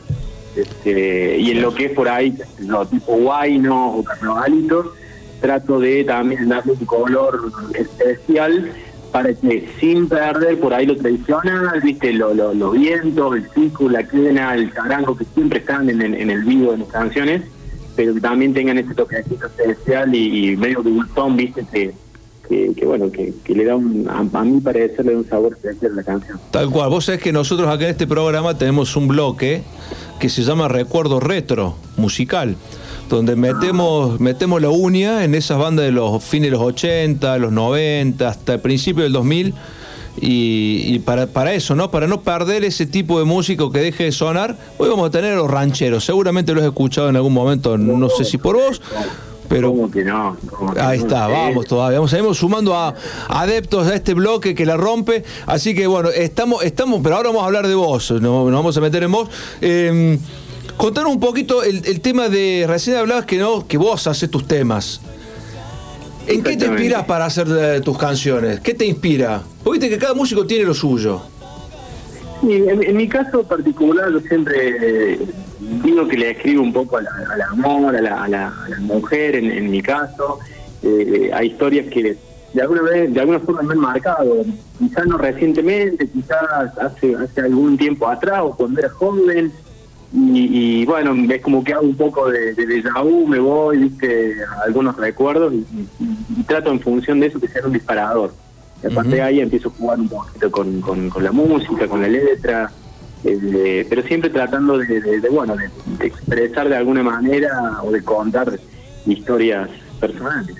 Este, 0.56 1.38
y 1.38 1.52
en 1.52 1.62
lo 1.62 1.74
que 1.74 1.86
es 1.86 1.92
por 1.92 2.08
ahí, 2.08 2.36
no, 2.60 2.84
tipo 2.86 3.16
guayno 3.16 3.92
o 3.94 4.04
carnavalito, 4.04 4.92
trato 5.40 5.80
de 5.80 6.04
también 6.04 6.48
darle 6.48 6.72
un 6.72 6.84
color 6.86 7.40
especial 7.74 8.70
para 9.12 9.32
que 9.34 9.68
sin 9.80 10.08
perder 10.08 10.58
por 10.60 10.72
ahí 10.74 10.86
lo 10.86 10.96
tradicional, 10.96 11.80
viste, 11.82 12.12
lo, 12.12 12.32
lo, 12.34 12.54
los 12.54 12.72
vientos, 12.72 13.34
el 13.36 13.42
pico, 13.44 13.88
la 13.88 14.04
quena, 14.04 14.54
el 14.54 14.72
charango 14.72 15.16
que 15.16 15.24
siempre 15.34 15.58
están 15.60 15.88
en, 15.90 16.02
el- 16.02 16.14
en 16.14 16.30
el 16.30 16.44
vivo 16.44 16.72
de 16.72 16.78
mis 16.78 16.88
canciones, 16.88 17.42
pero 18.00 18.14
que 18.14 18.20
también 18.22 18.54
tengan 18.54 18.78
ese 18.78 18.94
toquecito 18.94 19.46
especial 19.46 20.14
y, 20.14 20.52
y 20.52 20.56
medio 20.56 20.80
dulzón, 20.80 21.36
viste, 21.36 21.66
que, 21.70 21.92
que, 22.74 22.86
bueno, 22.86 23.12
que, 23.12 23.34
le 23.46 23.62
da 23.62 23.76
un, 23.76 24.08
a, 24.08 24.42
mí 24.42 24.58
parecer 24.62 25.04
le 25.04 25.16
un 25.16 25.28
sabor 25.28 25.52
especial 25.52 25.92
a 25.92 25.96
la 25.96 26.02
canción. 26.02 26.40
Tal 26.50 26.70
cual. 26.70 26.88
Vos 26.88 27.04
sabés 27.04 27.20
que 27.20 27.30
nosotros 27.30 27.68
acá 27.68 27.84
en 27.84 27.90
este 27.90 28.06
programa 28.06 28.56
tenemos 28.56 28.96
un 28.96 29.06
bloque 29.06 29.60
que 30.18 30.30
se 30.30 30.42
llama 30.42 30.66
Recuerdo 30.68 31.20
Retro 31.20 31.76
Musical, 31.98 32.56
donde 33.10 33.36
metemos, 33.36 34.18
metemos 34.18 34.62
la 34.62 34.70
uña 34.70 35.22
en 35.22 35.34
esas 35.34 35.58
bandas 35.58 35.84
de 35.84 35.92
los 35.92 36.24
fines 36.24 36.46
de 36.46 36.52
los 36.52 36.62
80, 36.62 37.36
los 37.36 37.52
90, 37.52 38.26
hasta 38.26 38.54
el 38.54 38.60
principio 38.60 39.02
del 39.02 39.12
2000. 39.12 39.52
Y, 40.20 40.82
y 40.86 40.98
para, 40.98 41.26
para 41.28 41.54
eso, 41.54 41.74
¿no? 41.74 41.90
Para 41.90 42.06
no 42.06 42.20
perder 42.22 42.64
ese 42.64 42.86
tipo 42.86 43.18
de 43.18 43.24
música 43.24 43.64
que 43.72 43.78
deje 43.78 44.04
de 44.04 44.12
sonar, 44.12 44.56
hoy 44.78 44.88
vamos 44.88 45.08
a 45.08 45.10
tener 45.10 45.32
a 45.32 45.36
los 45.36 45.50
rancheros. 45.50 46.04
Seguramente 46.04 46.52
lo 46.52 46.60
has 46.60 46.66
escuchado 46.66 47.08
en 47.08 47.16
algún 47.16 47.32
momento, 47.32 47.78
no 47.78 48.08
sé 48.10 48.24
si 48.24 48.36
por 48.38 48.56
vos, 48.56 48.82
pero 49.48 49.70
¿Cómo 49.72 49.90
que 49.90 50.04
no? 50.04 50.36
¿Cómo 50.50 50.72
que 50.74 50.80
Ahí 50.80 50.98
no? 50.98 51.04
está, 51.06 51.26
vamos 51.26 51.66
todavía. 51.66 51.98
Vamos, 51.98 52.10
seguimos 52.10 52.38
sumando 52.38 52.74
a 52.76 52.94
adeptos 53.28 53.86
a 53.88 53.94
este 53.96 54.14
bloque 54.14 54.54
que 54.54 54.64
la 54.64 54.76
rompe. 54.76 55.24
Así 55.46 55.74
que 55.74 55.86
bueno, 55.88 56.08
estamos, 56.10 56.62
estamos, 56.64 57.00
pero 57.02 57.16
ahora 57.16 57.30
vamos 57.30 57.42
a 57.42 57.46
hablar 57.46 57.66
de 57.66 57.74
vos, 57.74 58.10
no- 58.12 58.44
nos, 58.44 58.52
vamos 58.52 58.76
a 58.76 58.80
meter 58.80 59.02
en 59.02 59.10
vos. 59.12 59.28
Eh, 59.60 60.18
contanos 60.76 61.10
un 61.12 61.18
poquito 61.20 61.62
el, 61.64 61.84
el 61.84 62.00
tema 62.00 62.28
de. 62.28 62.64
Recién 62.68 62.96
hablabas 62.96 63.24
que 63.24 63.38
no, 63.38 63.66
que 63.66 63.76
vos 63.76 64.06
haces 64.06 64.30
tus 64.30 64.46
temas. 64.46 65.00
¿En 66.30 66.42
qué 66.42 66.56
te 66.56 66.66
inspiras 66.66 67.04
para 67.04 67.24
hacer 67.26 67.46
eh, 67.50 67.80
tus 67.80 67.98
canciones? 67.98 68.60
¿Qué 68.60 68.74
te 68.74 68.86
inspira? 68.86 69.42
Porque 69.64 69.78
viste 69.80 69.94
que 69.94 70.00
cada 70.00 70.14
músico 70.14 70.46
tiene 70.46 70.64
lo 70.64 70.74
suyo. 70.74 71.20
En, 72.42 72.82
en 72.82 72.96
mi 72.96 73.08
caso 73.08 73.42
particular, 73.42 74.10
yo 74.12 74.20
siempre 74.20 74.54
eh, 75.12 75.18
digo 75.84 76.06
que 76.08 76.16
le 76.16 76.30
escribo 76.30 76.62
un 76.62 76.72
poco 76.72 76.96
al 76.98 77.06
amor, 77.52 77.94
a 77.96 78.00
la, 78.00 78.24
a 78.24 78.28
la- 78.28 78.48
a 78.64 78.68
la 78.68 78.78
mujer, 78.80 79.36
en, 79.36 79.50
en 79.50 79.70
mi 79.70 79.82
caso. 79.82 80.38
Eh, 80.82 81.30
hay 81.34 81.48
historias 81.48 81.86
que 81.92 82.16
de 82.54 82.62
alguna 82.62 82.82
vez, 82.82 83.12
de 83.12 83.20
alguna 83.20 83.40
forma 83.40 83.62
me 83.62 83.74
han 83.74 83.80
marcado. 83.80 84.44
Quizás 84.78 85.06
no 85.06 85.18
recientemente, 85.18 86.08
quizás 86.08 86.38
hace, 86.80 87.14
hace 87.14 87.40
algún 87.42 87.76
tiempo 87.76 88.08
atrás 88.08 88.40
o 88.42 88.56
cuando 88.56 88.80
era 88.80 88.88
joven. 88.90 89.52
Y, 90.12 90.80
y, 90.82 90.86
bueno, 90.86 91.14
es 91.32 91.40
como 91.40 91.62
que 91.62 91.72
hago 91.72 91.82
un 91.86 91.94
poco 91.96 92.28
de, 92.30 92.52
de 92.54 92.82
me 93.28 93.38
voy, 93.38 93.78
viste, 93.78 94.34
a 94.44 94.64
algunos 94.64 94.96
recuerdos 94.96 95.52
y, 95.54 95.58
y- 96.02 96.40
y 96.40 96.42
trato 96.42 96.70
en 96.72 96.80
función 96.80 97.20
de 97.20 97.28
eso 97.28 97.38
que 97.38 97.46
sea 97.46 97.64
un 97.64 97.72
disparador. 97.72 98.32
Y 98.82 98.86
a 98.86 98.90
partir 98.90 99.14
de 99.14 99.22
ahí 99.22 99.40
empiezo 99.40 99.68
a 99.68 99.72
jugar 99.72 100.00
un 100.00 100.08
poquito 100.08 100.50
con, 100.50 100.80
con- 100.80 101.10
con 101.10 101.22
la 101.22 101.30
música, 101.30 101.86
con 101.86 102.02
la 102.02 102.08
letra, 102.08 102.72
eh, 103.22 103.86
pero 103.88 104.02
siempre 104.02 104.30
tratando 104.30 104.78
de, 104.78 105.20
bueno, 105.30 105.54
de, 105.56 106.06
expresar 106.06 106.68
de 106.68 106.76
alguna 106.76 107.02
manera 107.04 107.78
o 107.84 107.90
de 107.92 108.02
contar 108.02 108.58
historias 109.06 109.68
personales. 110.00 110.56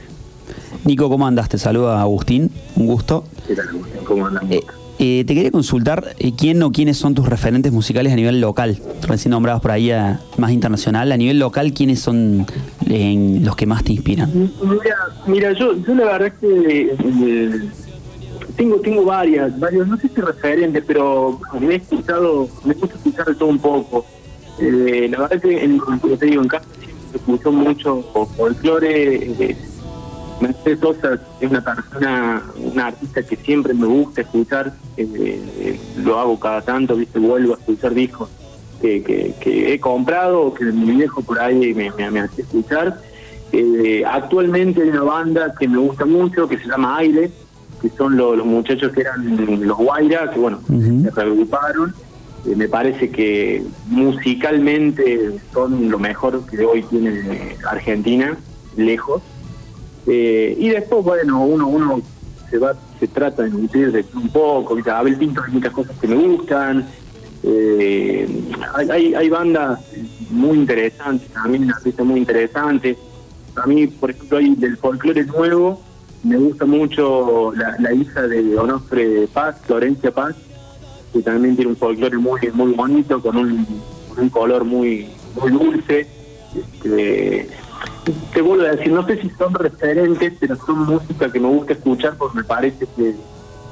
Nico, 0.85 1.09
¿cómo 1.09 1.27
andas? 1.27 1.48
Te 1.48 1.59
saluda 1.59 2.01
Agustín, 2.01 2.51
un 2.77 2.86
gusto. 2.86 3.24
¿Qué 3.48 3.56
tal, 3.56 3.68
Agustín? 3.68 4.05
¿Cómo 4.05 4.27
andan? 4.27 4.52
Eh, 4.52 4.60
te 5.01 5.35
quería 5.35 5.51
consultar 5.51 6.14
eh, 6.18 6.32
quién 6.36 6.62
o 6.62 6.70
quiénes 6.72 6.98
son 6.98 7.14
tus 7.14 7.27
referentes 7.27 7.72
musicales 7.72 8.12
a 8.12 8.16
nivel 8.16 8.40
local, 8.40 8.78
recién 9.09 9.31
nombrados 9.31 9.62
por 9.62 9.70
ahí 9.70 9.90
a- 9.90 10.20
más 10.36 10.52
internacional. 10.52 11.10
A 11.12 11.16
nivel 11.16 11.39
local, 11.39 11.72
¿quiénes 11.72 12.01
son 12.01 12.44
eh, 12.86 13.39
los 13.43 13.56
que 13.56 13.64
más 13.66 13.82
te 13.82 13.93
inspiran? 13.93 14.31
Mira, 14.62 14.97
mira 15.27 15.52
yo, 15.52 15.74
yo 15.86 15.94
la 15.94 16.05
verdad 16.05 16.27
es 16.28 16.35
que 16.35 16.97
eh, 16.98 17.60
Tengo, 18.56 18.77
tengo 18.81 19.05
varias, 19.05 19.59
varios, 19.59 19.89
no 19.89 19.97
sé 19.97 20.09
si 20.14 20.20
referentes, 20.20 20.85
pero 20.86 21.40
me 21.59 21.74
he 21.74 21.77
escuchado, 21.77 22.47
me 22.64 22.74
gusta 22.74 22.97
escuchar 22.97 23.35
todo 23.36 23.48
un 23.48 23.59
poco. 23.59 24.05
Eh, 24.59 25.09
la 25.10 25.20
verdad 25.20 25.40
que, 25.40 25.64
en, 25.64 25.78
como 25.78 26.16
te 26.18 26.27
digo, 26.27 26.43
en 26.43 26.48
casa 26.48 26.66
se 27.10 27.16
escuchó 27.16 27.51
mucho 27.52 28.02
folclore. 28.36 29.31
Mercedes 30.41 30.81
Sosa 30.81 31.19
es 31.41 31.51
una 31.51 31.62
persona, 31.62 32.43
una 32.57 32.87
artista 32.87 33.23
que 33.23 33.37
siempre 33.37 33.75
me 33.75 33.87
gusta 33.87 34.23
escuchar, 34.23 34.73
eh, 34.97 35.79
lo 36.03 36.19
hago 36.19 36.39
cada 36.41 36.62
tanto, 36.62 36.97
viste, 36.97 37.19
vuelvo 37.19 37.55
a 37.55 37.59
escuchar 37.59 37.93
discos 37.95 38.29
que, 38.81 39.03
que, 39.03 39.35
que 39.41 39.75
he 39.75 39.81
comprado 39.81 40.41
o 40.43 40.55
que 40.55 40.65
mi 40.65 40.93
viejo 40.93 41.21
por 41.23 41.39
ahí 41.39 41.75
me, 41.75 41.91
me, 41.93 42.11
me 42.11 42.21
hace 42.21 42.43
escuchar. 42.43 43.01
Eh, 43.53 44.03
actualmente 44.07 44.83
hay 44.83 44.89
una 44.91 45.03
banda 45.03 45.55
que 45.59 45.69
me 45.69 45.79
gusta 45.79 46.07
mucho 46.07 46.49
que 46.49 46.57
se 46.59 46.67
llama 46.69 46.97
Aire, 46.99 47.31
que 47.83 47.89
son 47.91 48.17
lo- 48.17 48.37
los 48.37 48.47
muchachos 48.47 48.93
que 48.93 49.03
eran 49.03 49.67
los 49.67 49.77
Guaira, 49.77 50.31
que 50.31 50.39
bueno, 50.39 50.61
se 51.03 51.11
reagruparon. 51.11 51.95
Eh, 52.47 52.57
me 52.57 52.69
parece 52.69 53.11
que 53.11 53.62
musicalmente 53.89 55.33
son 55.53 55.91
lo 55.91 55.99
mejor 55.99 56.47
que 56.47 56.65
hoy 56.65 56.83
tiene 56.85 57.57
Argentina, 57.69 58.37
lejos. 58.77 59.21
Eh, 60.06 60.56
y 60.59 60.68
después, 60.70 61.05
bueno, 61.05 61.44
uno 61.44 61.68
uno 61.68 62.02
se 62.51 62.59
va 62.59 62.74
se 62.98 63.09
trata 63.09 63.44
de 63.44 63.51
nutrir 63.51 63.90
de 63.93 64.05
un 64.14 64.28
poco, 64.28 64.74
¿viste? 64.74 64.90
Abel 64.90 65.16
Pinto 65.16 65.43
hay 65.43 65.52
muchas 65.52 65.72
cosas 65.72 65.97
que 65.98 66.06
me 66.06 66.16
gustan. 66.16 66.86
Eh, 67.43 68.28
hay, 68.74 69.14
hay, 69.14 69.28
bandas 69.31 69.81
muy 70.31 70.59
interesantes, 70.59 71.28
también 71.31 71.70
artistas 71.70 72.05
muy 72.05 72.20
interesantes. 72.20 72.98
A 73.56 73.66
mí, 73.66 73.86
por 73.86 74.10
ejemplo, 74.10 74.36
hay 74.36 74.55
del 74.56 74.77
folclore 74.77 75.24
nuevo, 75.24 75.81
me 76.22 76.36
gusta 76.36 76.66
mucho 76.66 77.52
la, 77.55 77.94
hija 77.94 78.27
de 78.28 78.59
Onofre 78.59 79.27
Paz, 79.32 79.56
Florencia 79.64 80.10
Paz, 80.10 80.36
que 81.14 81.22
también 81.22 81.56
tiene 81.56 81.70
un 81.70 81.77
folclore 81.78 82.18
muy 82.18 82.40
muy 82.52 82.72
bonito, 82.72 83.22
con 83.22 83.39
un, 83.39 83.66
un 84.18 84.28
color 84.28 84.64
muy 84.64 85.09
muy 85.40 85.51
dulce. 85.52 86.06
Este, 86.55 87.48
te 88.32 88.40
vuelvo 88.43 88.65
a 88.65 88.70
decir, 88.70 88.93
no 88.93 89.07
sé 89.07 89.20
si 89.20 89.31
son 89.31 89.55
referentes, 89.55 90.32
pero 90.40 90.57
son 90.57 90.86
música 90.86 91.31
que 91.31 91.40
me 91.40 91.48
gusta 91.48 91.73
escuchar 91.74 92.16
porque 92.16 92.39
me 92.39 92.44
parece 92.44 92.86
que, 92.97 93.15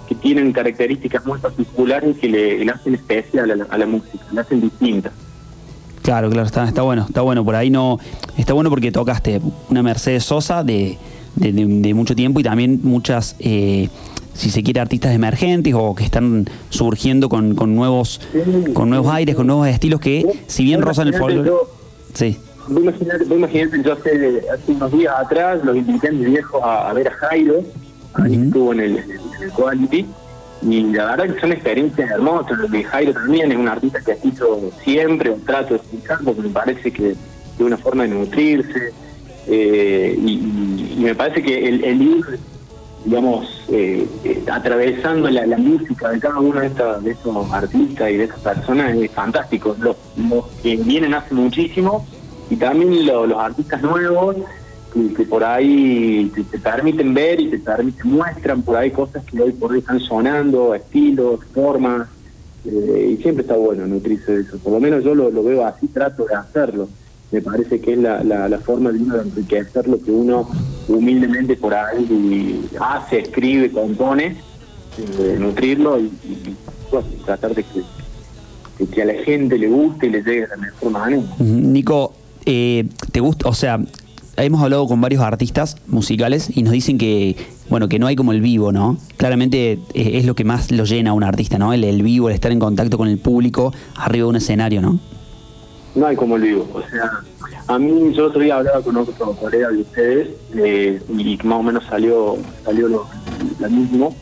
que 0.09 0.15
tienen 0.15 0.53
características 0.53 1.25
muy 1.27 1.39
particulares 1.39 2.17
que 2.19 2.29
le, 2.29 2.65
le 2.65 2.71
hacen 2.71 2.95
especial 2.95 3.51
a 3.51 3.57
la, 3.57 3.65
a 3.69 3.79
la 3.79 3.87
música, 3.87 4.25
le 4.33 4.41
hacen 4.41 4.61
distinta. 4.61 5.11
Claro, 6.03 6.31
claro, 6.31 6.47
está, 6.47 6.65
está 6.67 6.83
bueno, 6.83 7.05
está 7.07 7.21
bueno. 7.21 7.45
Por 7.45 7.55
ahí 7.55 7.69
no. 7.69 7.99
Está 8.39 8.55
bueno 8.55 8.71
porque 8.71 8.91
tocaste 8.91 9.41
una 9.69 9.83
Mercedes 9.83 10.25
Sosa 10.25 10.65
de, 10.65 10.97
de, 11.37 11.53
de- 11.53 11.67
de 11.67 11.95
mucho 11.95 12.15
tiempo 12.17 12.41
y 12.41 12.43
también 12.43 12.81
muchas, 12.83 13.37
eh, 13.41 13.91
si 14.33 14.49
se 14.51 14.63
quiere, 14.63 14.81
artistas 14.81 15.15
emergentes 15.15 15.75
o 15.77 15.95
que 15.95 16.05
están 16.05 16.49
surgiendo 16.71 17.29
con, 17.29 17.55
con 17.55 17.75
nuevos 17.75 18.23
con 18.73 18.89
nuevos 18.89 19.13
aires, 19.13 19.35
con 19.37 19.47
nuevos 19.49 19.69
estilos 19.69 20.01
que, 20.01 20.25
si 20.47 20.65
bien 20.65 20.81
rozan 20.81 21.09
el 21.09 21.15
folclore. 21.15 21.51
Sí. 22.15 22.39
Vos 22.69 22.83
imaginate, 22.83 23.25
vos 23.25 23.39
imaginate, 23.39 23.83
yo 23.83 23.93
hace, 23.95 24.43
hace 24.53 24.73
unos 24.73 24.93
días 24.93 25.15
atrás 25.19 25.65
los 25.65 25.77
invité 25.77 26.09
a 26.09 26.13
mi 26.13 26.25
viejo 26.27 26.63
a, 26.65 26.91
a 26.91 26.93
ver 26.93 27.09
a 27.09 27.13
Jairo, 27.13 27.63
ahí 28.15 28.35
estuvo 28.35 28.73
en 28.73 28.81
el, 28.81 28.97
en 28.99 29.11
el 29.43 29.51
Quality, 29.53 30.07
y 30.63 30.81
la 30.93 31.17
verdad 31.17 31.35
que 31.35 31.41
son 31.41 31.53
experiencias 31.53 32.11
hermosas. 32.11 32.59
Lo 32.59 32.69
de 32.69 32.85
Jairo 32.85 33.13
también 33.15 33.53
es 33.53 33.59
un 33.59 33.69
artista 33.69 34.01
que 34.01 34.19
hizo 34.23 34.71
siempre, 34.85 35.31
un 35.31 35.45
trato 35.45 35.75
de 35.75 35.81
escuchar, 35.81 36.19
porque 36.25 36.43
me 36.43 36.49
parece 36.51 36.91
que 36.93 37.11
es 37.13 37.17
una 37.59 37.79
forma 37.79 38.03
de 38.03 38.11
nutrirse, 38.11 38.93
eh, 39.47 40.15
y, 40.21 40.33
y- 40.33 40.95
y 40.99 41.01
me 41.05 41.15
parece 41.15 41.43
que 41.43 41.69
el, 41.69 41.83
el 41.85 42.03
ir, 42.03 42.39
digamos, 43.07 43.49
eh, 43.71 44.07
eh, 44.25 44.45
atravesando 44.53 45.31
la, 45.31 45.47
la 45.47 45.57
música 45.57 46.11
de 46.11 46.21
cada 46.21 46.39
uno 46.39 46.61
de, 46.61 46.67
esta- 46.67 46.99
de 47.01 47.13
estos 47.13 47.51
artistas 47.51 48.11
y 48.11 48.17
de 48.19 48.25
estas 48.25 48.41
personas 48.41 48.95
es 48.95 49.11
fantástico. 49.13 49.75
Los, 49.81 49.97
los 50.17 50.45
que 50.63 50.77
vienen 50.77 51.15
hace 51.15 51.33
muchísimo 51.35 52.07
y 52.51 52.57
también 52.57 53.07
lo- 53.07 53.27
los 53.27 53.39
artistas 53.39 53.83
nuevos 53.83 54.37
que, 54.93 55.25
por 55.25 55.45
ahí 55.45 56.31
te, 56.35 56.45
te 56.45 56.59
permiten 56.59 57.15
ver 57.15 57.41
y 57.41 57.51
te 57.51 57.59
permiten, 57.59 58.11
muestran 58.11 58.63
por 58.63 58.77
ahí 58.77 58.91
cosas 58.91 59.25
que 59.25 59.41
hoy 59.41 59.53
por 59.53 59.73
hoy 59.73 59.79
están 59.81 60.01
sonando, 60.01 60.75
estilos, 60.75 61.41
formas, 61.53 62.09
eh, 62.65 63.17
y 63.17 63.23
siempre 63.23 63.43
está 63.43 63.57
bueno 63.57 63.87
nutrirse 63.87 64.33
de 64.33 64.43
eso. 64.43 64.59
Por 64.59 64.73
lo 64.73 64.81
menos 64.81 65.05
yo 65.05 65.15
lo, 65.15 65.31
veo 65.43 65.65
así, 65.67 65.89
trato 65.89 66.25
de 66.25 66.35
hacerlo. 66.35 66.89
Me 67.31 67.43
parece 67.43 67.81
que 67.81 67.93
es 67.93 67.99
la, 67.99 68.25
la, 68.25 68.59
forma 68.61 68.91
de 68.91 68.99
uno 68.99 69.17
de 69.17 69.23
enriquecer 69.29 69.87
lo 69.87 70.03
que 70.03 70.11
uno 70.11 70.49
humildemente 70.89 71.57
por 71.57 71.75
ahí 71.75 72.67
hace, 72.81 73.19
escribe, 73.19 73.71
compone, 73.71 74.39
eh, 74.99 75.37
nutrirlo 75.39 76.01
y, 76.01 76.11
tratar 77.27 77.55
de 77.55 77.65
que, 77.65 78.87
que 78.87 79.03
a 79.03 79.05
la 79.05 79.15
gente 79.25 79.59
le 79.59 79.69
guste 79.69 80.07
y 80.07 80.11
le 80.11 80.23
llegue 80.23 80.41
de 80.41 80.49
la 80.49 80.57
mejor 80.57 80.91
manera. 80.91 81.23
Nico, 81.39 82.15
eh, 82.51 82.89
¿te 83.13 83.21
gusta? 83.21 83.47
O 83.47 83.53
sea, 83.53 83.79
hemos 84.37 84.63
hablado 84.63 84.87
con 84.87 85.01
varios 85.03 85.23
artistas 85.23 85.77
musicales 85.87 86.57
y 86.57 86.63
nos 86.63 86.73
dicen 86.73 86.97
que, 86.97 87.37
bueno, 87.69 87.91
que 87.91 87.99
no 87.99 88.07
hay 88.07 88.17
como 88.17 88.33
el 88.33 88.41
vivo, 88.41 88.73
¿no? 88.73 88.97
Claramente 89.19 89.79
es, 89.93 90.25
lo 90.25 90.35
que 90.35 90.45
más 90.45 90.71
lo 90.71 90.85
llena 90.85 91.11
a 91.11 91.13
un 91.13 91.25
artista, 91.25 91.59
¿no? 91.59 91.75
El, 91.75 91.85
el 91.85 92.03
vivo, 92.03 92.31
el 92.31 92.35
estar 92.35 92.51
en 92.51 92.59
contacto 92.59 92.97
con 92.97 93.09
el 93.09 93.19
público 93.19 93.75
arriba 93.97 94.25
de 94.25 94.31
un 94.31 94.37
escenario, 94.37 94.81
¿no? 94.81 94.99
No 95.95 96.07
hay 96.07 96.17
como 96.17 96.37
el 96.37 96.43
vivo. 96.43 96.67
O 96.73 96.81
sea, 96.81 97.11
a 97.67 97.79
mí, 97.79 98.15
yo 98.15 98.29
otro 98.29 98.41
día 98.41 98.57
hablaba 98.57 98.81
con 98.81 98.97
otro 98.97 99.33
colega 99.33 99.69
de 99.69 99.83
ustedes 99.83 100.29
eh, 100.55 101.03
y 101.19 101.39
más 101.45 101.61
o 101.61 101.63
menos 101.63 101.85
salió 101.85 102.39
salió 102.65 102.89
lo, 102.89 103.07
lo 103.59 103.71
mismo. 103.71 104.17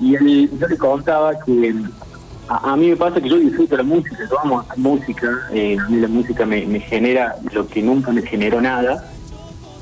Y 0.00 0.14
él, 0.14 0.48
yo 0.60 0.68
le 0.68 0.76
contaba 0.76 1.32
que 1.44 1.74
a, 2.48 2.72
a 2.72 2.76
mí 2.76 2.88
me 2.88 2.96
pasa 2.96 3.20
que 3.20 3.28
yo 3.28 3.36
disfruto 3.36 3.76
la 3.76 3.82
música, 3.82 4.16
yo 4.30 4.40
amo 4.40 4.64
música, 4.76 5.30
eh, 5.52 5.76
a 5.78 5.88
mí 5.88 5.98
la 6.00 6.08
música 6.08 6.44
me, 6.44 6.64
me 6.66 6.80
genera 6.80 7.36
lo 7.52 7.66
que 7.66 7.82
nunca 7.82 8.12
me 8.12 8.22
generó 8.22 8.60
nada. 8.60 9.10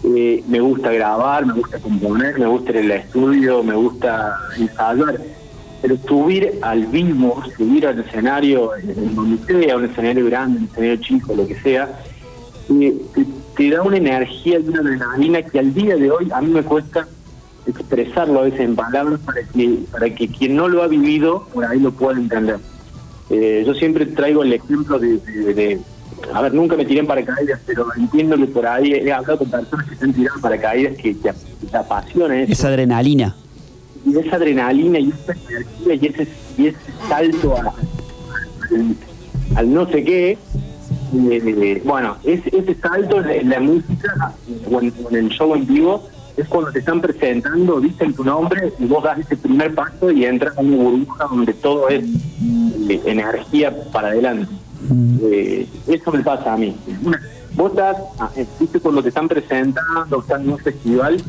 Eh, 0.05 0.43
me 0.49 0.61
gusta 0.61 0.91
grabar, 0.91 1.47
me 1.47 1.53
gusta 1.53 1.79
componer, 1.79 2.39
me 2.39 2.47
gusta 2.47 2.73
ir 2.73 2.79
al 2.79 2.91
estudio, 2.91 3.63
me 3.63 3.75
gusta 3.75 4.37
ensayar. 4.59 5.21
Pero 5.81 5.97
subir 6.07 6.59
al 6.63 6.87
vivo, 6.87 7.43
subir 7.57 7.87
al 7.87 7.99
escenario, 7.99 8.75
en 8.77 9.15
donde 9.15 9.45
sea, 9.45 9.77
un 9.77 9.85
escenario 9.85 10.27
grande, 10.27 10.59
un 10.59 10.65
escenario 10.65 10.97
chico, 10.97 11.35
lo 11.35 11.47
que 11.47 11.61
sea, 11.61 12.01
eh, 12.71 12.97
te, 13.15 13.27
te 13.57 13.71
da 13.71 13.83
una 13.83 13.97
energía 13.97 14.59
y 14.59 14.69
una 14.69 14.81
adrenalina 14.81 15.43
que 15.43 15.59
al 15.59 15.75
día 15.75 15.97
de 15.97 16.11
hoy 16.11 16.29
a 16.33 16.41
mí 16.41 16.53
me 16.53 16.63
cuesta 16.63 17.07
expresarlo 17.67 18.41
a 18.41 18.43
veces 18.45 18.61
en 18.61 18.75
palabras 18.77 19.21
para 19.25 19.43
que, 19.43 19.79
para 19.91 20.11
que 20.11 20.29
quien 20.29 20.57
no 20.57 20.69
lo 20.69 20.83
ha 20.83 20.89
vivido 20.89 21.47
por 21.53 21.65
ahí 21.65 21.79
lo 21.81 21.93
pueda 21.93 22.19
entender. 22.19 22.59
Eh, 23.31 23.63
yo 23.67 23.75
siempre 23.75 24.05
traigo 24.07 24.43
el 24.43 24.53
ejemplo 24.53 24.99
de, 24.99 25.19
de- 25.19 25.55
de- 25.55 25.81
a 26.33 26.41
ver, 26.43 26.55
nunca 26.55 26.77
me 26.77 26.85
tiré 26.85 27.01
en 27.01 27.07
paracaídas, 27.07 27.61
pero 27.67 27.87
entiendo 27.97 28.37
que 28.37 28.47
por 28.47 28.67
ahí 28.67 28.93
he 28.93 29.13
hablado 29.13 29.39
con 29.39 29.51
personas 29.51 29.89
que 29.89 29.97
se 29.97 30.05
han 30.05 30.13
tirado 30.13 30.37
en 30.37 30.43
paracaídas 30.43 30.97
que 30.97 31.15
te, 31.15 31.33
te 31.71 31.77
apasiona 31.77 32.43
eso 32.43 32.53
Esa 32.53 32.69
adrenalina. 32.69 33.35
y 34.05 34.19
esa 34.19 34.37
adrenalina 34.37 34.99
y 34.99 35.09
esa 35.11 35.33
energía 35.33 35.95
y 35.95 36.07
ese, 36.07 36.29
y 36.59 36.67
ese 36.67 36.79
salto 37.09 37.57
a- 37.57 37.75
al, 38.71 38.97
al 39.57 39.73
no 39.75 39.87
sé 39.89 40.05
qué, 40.05 40.39
eh, 41.15 41.83
bueno, 41.85 42.17
ese, 42.25 42.57
ese 42.57 42.75
salto 42.81 43.23
en 43.25 43.49
la 43.51 43.61
música 43.61 44.35
o 44.71 44.81
en, 44.81 44.93
o 45.05 45.09
en 45.11 45.17
el 45.17 45.29
show 45.31 45.55
en 45.55 45.67
vivo 45.67 46.09
es 46.37 46.49
cuando 46.49 46.71
te 46.73 46.79
están 46.79 47.01
presentando, 47.01 47.81
dicen 47.81 48.15
tu 48.15 48.25
nombre 48.25 48.73
y 48.79 48.85
vos 48.87 49.03
das 49.05 49.19
ese 49.19 49.37
primer 49.37 49.75
paso 49.75 50.11
y 50.11 50.25
entras 50.25 50.57
a 50.57 50.61
una 50.61 50.77
burbuja 50.77 51.25
donde 51.27 51.53
todo 51.55 51.89
es 51.89 52.05
eh, 52.89 53.03
energía 53.05 53.75
para 53.93 54.09
adelante. 54.09 54.49
Eh, 55.23 55.69
eso 55.87 56.11
me 56.13 56.21
pasa 56.21 56.55
a 56.55 56.57
mí. 56.57 56.77
Una- 57.05 57.21
Vos 57.55 57.73
estás, 57.73 57.97
ah, 58.19 58.31
eh, 58.35 58.47
viste 58.59 58.81
cuando 58.81 59.03
te 59.03 59.11
están 59.11 59.29
presentando, 59.29 60.21
estás 60.21 60.41
en 60.41 60.49
un 60.53 60.59
festival, 60.59 61.23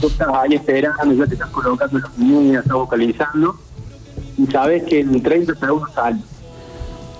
vos 0.00 0.10
estás 0.10 0.28
ahí 0.32 0.54
esperando, 0.54 1.12
ya 1.14 1.26
te 1.26 1.34
estás 1.34 1.50
colocando 1.50 1.98
las 1.98 2.10
uñas, 2.18 2.62
estás 2.62 2.76
vocalizando, 2.78 3.54
y 4.38 4.46
sabes 4.46 4.84
que 4.84 5.00
en 5.00 5.22
30 5.22 5.54
segundos 5.54 5.90
sale. 5.94 6.16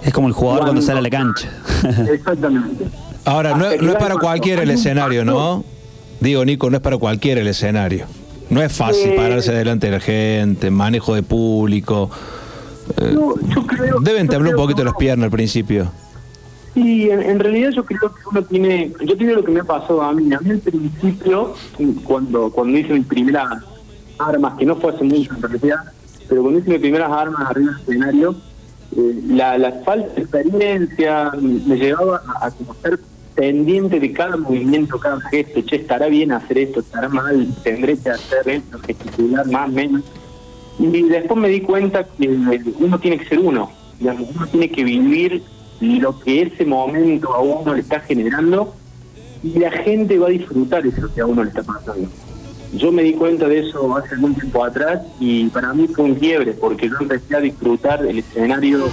Es 0.03 0.11
como 0.15 0.29
el 0.29 0.33
jugador 0.33 0.63
cuando 0.63 0.81
sale 0.81 1.01
a 1.01 1.03
la 1.03 1.11
cancha. 1.11 1.51
Exactamente. 2.11 2.87
Ahora, 3.27 3.51
no, 3.51 3.67
no 3.79 3.91
es 3.93 3.97
para 3.99 4.17
cualquiera 4.17 4.63
el 4.63 4.71
escenario, 4.71 5.23
¿no? 5.23 5.63
Digo, 6.21 6.45
Nico, 6.45 6.71
no 6.71 6.77
es 6.77 6.83
para 6.83 6.97
cualquiera 6.99 7.41
el 7.41 7.47
escenario. 7.49 8.07
No 8.51 8.63
es 8.63 8.73
fácil 8.73 9.11
Eh. 9.11 9.15
pararse 9.17 9.53
delante 9.53 9.87
de 9.87 9.93
la 9.93 10.01
gente, 10.01 10.71
manejo 10.71 11.15
de 11.15 11.23
público. 11.23 12.11
Eh, 13.01 13.17
deben 14.01 14.29
temblar 14.29 14.55
un 14.55 14.61
poquito 14.61 14.85
las 14.85 14.95
piernas 14.95 15.25
al 15.25 15.31
principio. 15.31 15.91
Sí, 16.75 17.11
en, 17.11 17.23
en 17.23 17.41
realidad 17.41 17.71
yo 17.71 17.85
creo 17.85 18.01
que 18.15 18.21
uno 18.31 18.43
tiene, 18.45 18.93
yo 19.05 19.17
tiene 19.17 19.33
lo 19.33 19.43
que 19.45 19.51
me 19.51 19.65
pasó 19.65 20.03
a 20.03 20.13
mí, 20.13 20.33
a 20.33 20.39
mí 20.41 20.51
al 20.51 20.59
principio, 20.59 21.55
cuando, 22.05 22.51
cuando 22.51 22.79
hice 22.79 22.93
mis 22.93 23.07
primeras 23.07 23.49
armas, 24.19 24.55
que 24.59 24.67
no 24.67 24.77
fue 24.77 24.93
hace 24.95 25.03
mucho 25.05 25.35
en 25.35 25.43
realidad, 25.43 25.79
pero 26.29 26.43
cuando 26.43 26.61
hice 26.61 26.71
mis 26.71 26.81
primeras 26.81 27.11
armas 27.11 27.51
arriba 27.51 27.73
del 27.73 27.81
escenario, 27.81 28.37
eh, 28.97 29.21
la, 29.29 29.59
la 29.59 29.73
falta 29.85 30.13
de 30.15 30.23
experiencia 30.23 31.33
me 31.41 31.77
llevaba 31.77 32.23
a, 32.41 32.47
a 32.47 32.51
como 32.51 32.75
ser 32.83 33.01
pendiente 33.37 34.01
de 34.01 34.13
cada 34.13 34.37
movimiento, 34.37 34.99
cada 34.99 35.21
gesto, 35.21 35.63
che, 35.65 35.77
estará 35.77 36.09
bien 36.09 36.33
hacer 36.33 36.59
esto, 36.59 36.81
estará 36.81 37.09
mal, 37.09 37.47
tendré 37.63 37.97
que 37.99 38.11
hacer 38.11 38.49
esto, 38.49 38.79
gesticular 38.81 39.47
más, 39.47 39.71
menos. 39.71 40.03
Y 40.79 41.03
después 41.03 41.39
me 41.39 41.49
di 41.49 41.61
cuenta 41.61 42.05
que 42.05 42.29
uno 42.29 42.99
tiene 42.99 43.19
que 43.19 43.29
ser 43.29 43.39
uno, 43.39 43.71
digamos, 43.99 44.29
uno 44.35 44.47
tiene 44.49 44.71
que 44.71 44.85
vivir 44.85 45.43
lo 45.81 46.19
que 46.19 46.43
ese 46.43 46.65
momento 46.65 47.33
a 47.35 47.41
uno 47.41 47.75
le 47.75 47.81
está 47.81 48.01
generando 48.01 48.75
y 49.43 49.59
la 49.59 49.71
gente 49.71 50.19
va 50.19 50.29
a 50.29 50.31
disfrutar 50.31 50.87
eso 50.87 51.13
que 51.15 51.21
a 51.21 51.27
uno 51.27 51.45
le 51.45 51.51
está 51.51 51.63
pasando. 51.63 52.09
Yo 52.75 52.91
me 52.91 53.03
di 53.03 53.13
cuenta 53.13 53.47
de 53.47 53.61
eso 53.61 53.97
hace 53.97 54.15
algún 54.15 54.35
tiempo 54.35 54.65
atrás 54.65 55.01
y 55.21 55.47
para 55.49 55.73
mí 55.73 55.87
fue 55.89 56.05
un 56.05 56.15
quiebre 56.15 56.53
porque 56.53 56.89
yo 56.89 56.97
empecé 57.01 57.37
a 57.37 57.41
disfrutar 57.41 58.05
el 58.05 58.19
escenario 58.19 58.89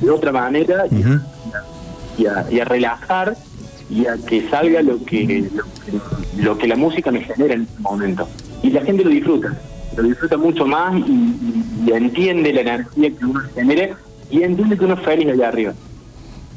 de 0.00 0.10
otra 0.10 0.32
manera 0.32 0.84
a, 0.84 1.35
y, 2.18 2.26
a, 2.26 2.46
y 2.50 2.60
a 2.60 2.64
relajar 2.64 3.36
y 3.88 4.06
a 4.06 4.16
que 4.16 4.48
salga 4.48 4.82
lo 4.82 5.02
que, 5.04 5.48
lo 6.38 6.58
que 6.58 6.66
la 6.66 6.76
música 6.76 7.10
me 7.10 7.20
genera 7.20 7.54
en 7.54 7.62
ese 7.62 7.80
momento. 7.80 8.28
Y 8.62 8.70
la 8.70 8.82
gente 8.82 9.04
lo 9.04 9.10
disfruta, 9.10 9.56
lo 9.96 10.02
disfruta 10.02 10.36
mucho 10.36 10.66
más 10.66 10.94
y 11.06 11.92
entiende 11.92 12.52
la 12.52 12.60
energía 12.62 13.10
que 13.10 13.24
uno 13.24 13.40
genere 13.54 13.94
y 14.30 14.42
entiende 14.42 14.76
que 14.76 14.84
uno 14.84 14.94
es 14.94 15.00
feliz 15.00 15.28
allá 15.28 15.48
arriba. 15.48 15.74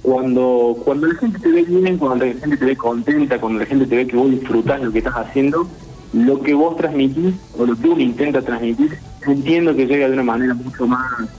Cuando, 0.01 0.77
cuando 0.85 1.07
la 1.07 1.15
gente 1.15 1.39
te 1.39 1.49
ve 1.49 1.63
bien, 1.63 1.97
cuando 1.97 2.25
la 2.25 2.33
gente 2.33 2.57
te 2.57 2.65
ve 2.65 2.75
contenta, 2.75 3.39
cuando 3.39 3.59
la 3.59 3.65
gente 3.65 3.85
te 3.85 3.95
ve 3.95 4.07
que 4.07 4.15
vos 4.15 4.31
disfrutás 4.31 4.81
lo 4.81 4.91
que 4.91 4.99
estás 4.99 5.15
haciendo, 5.15 5.67
lo 6.13 6.41
que 6.41 6.53
vos 6.53 6.77
transmitís 6.77 7.35
o 7.57 7.65
lo 7.65 7.75
que 7.75 7.87
uno 7.87 8.01
intenta 8.01 8.41
transmitir, 8.41 8.97
entiendo 9.27 9.75
que 9.75 9.85
llega 9.85 10.07
de 10.07 10.13
una 10.13 10.23
manera 10.23 10.53
mucho 10.53 10.87
más 10.87 11.29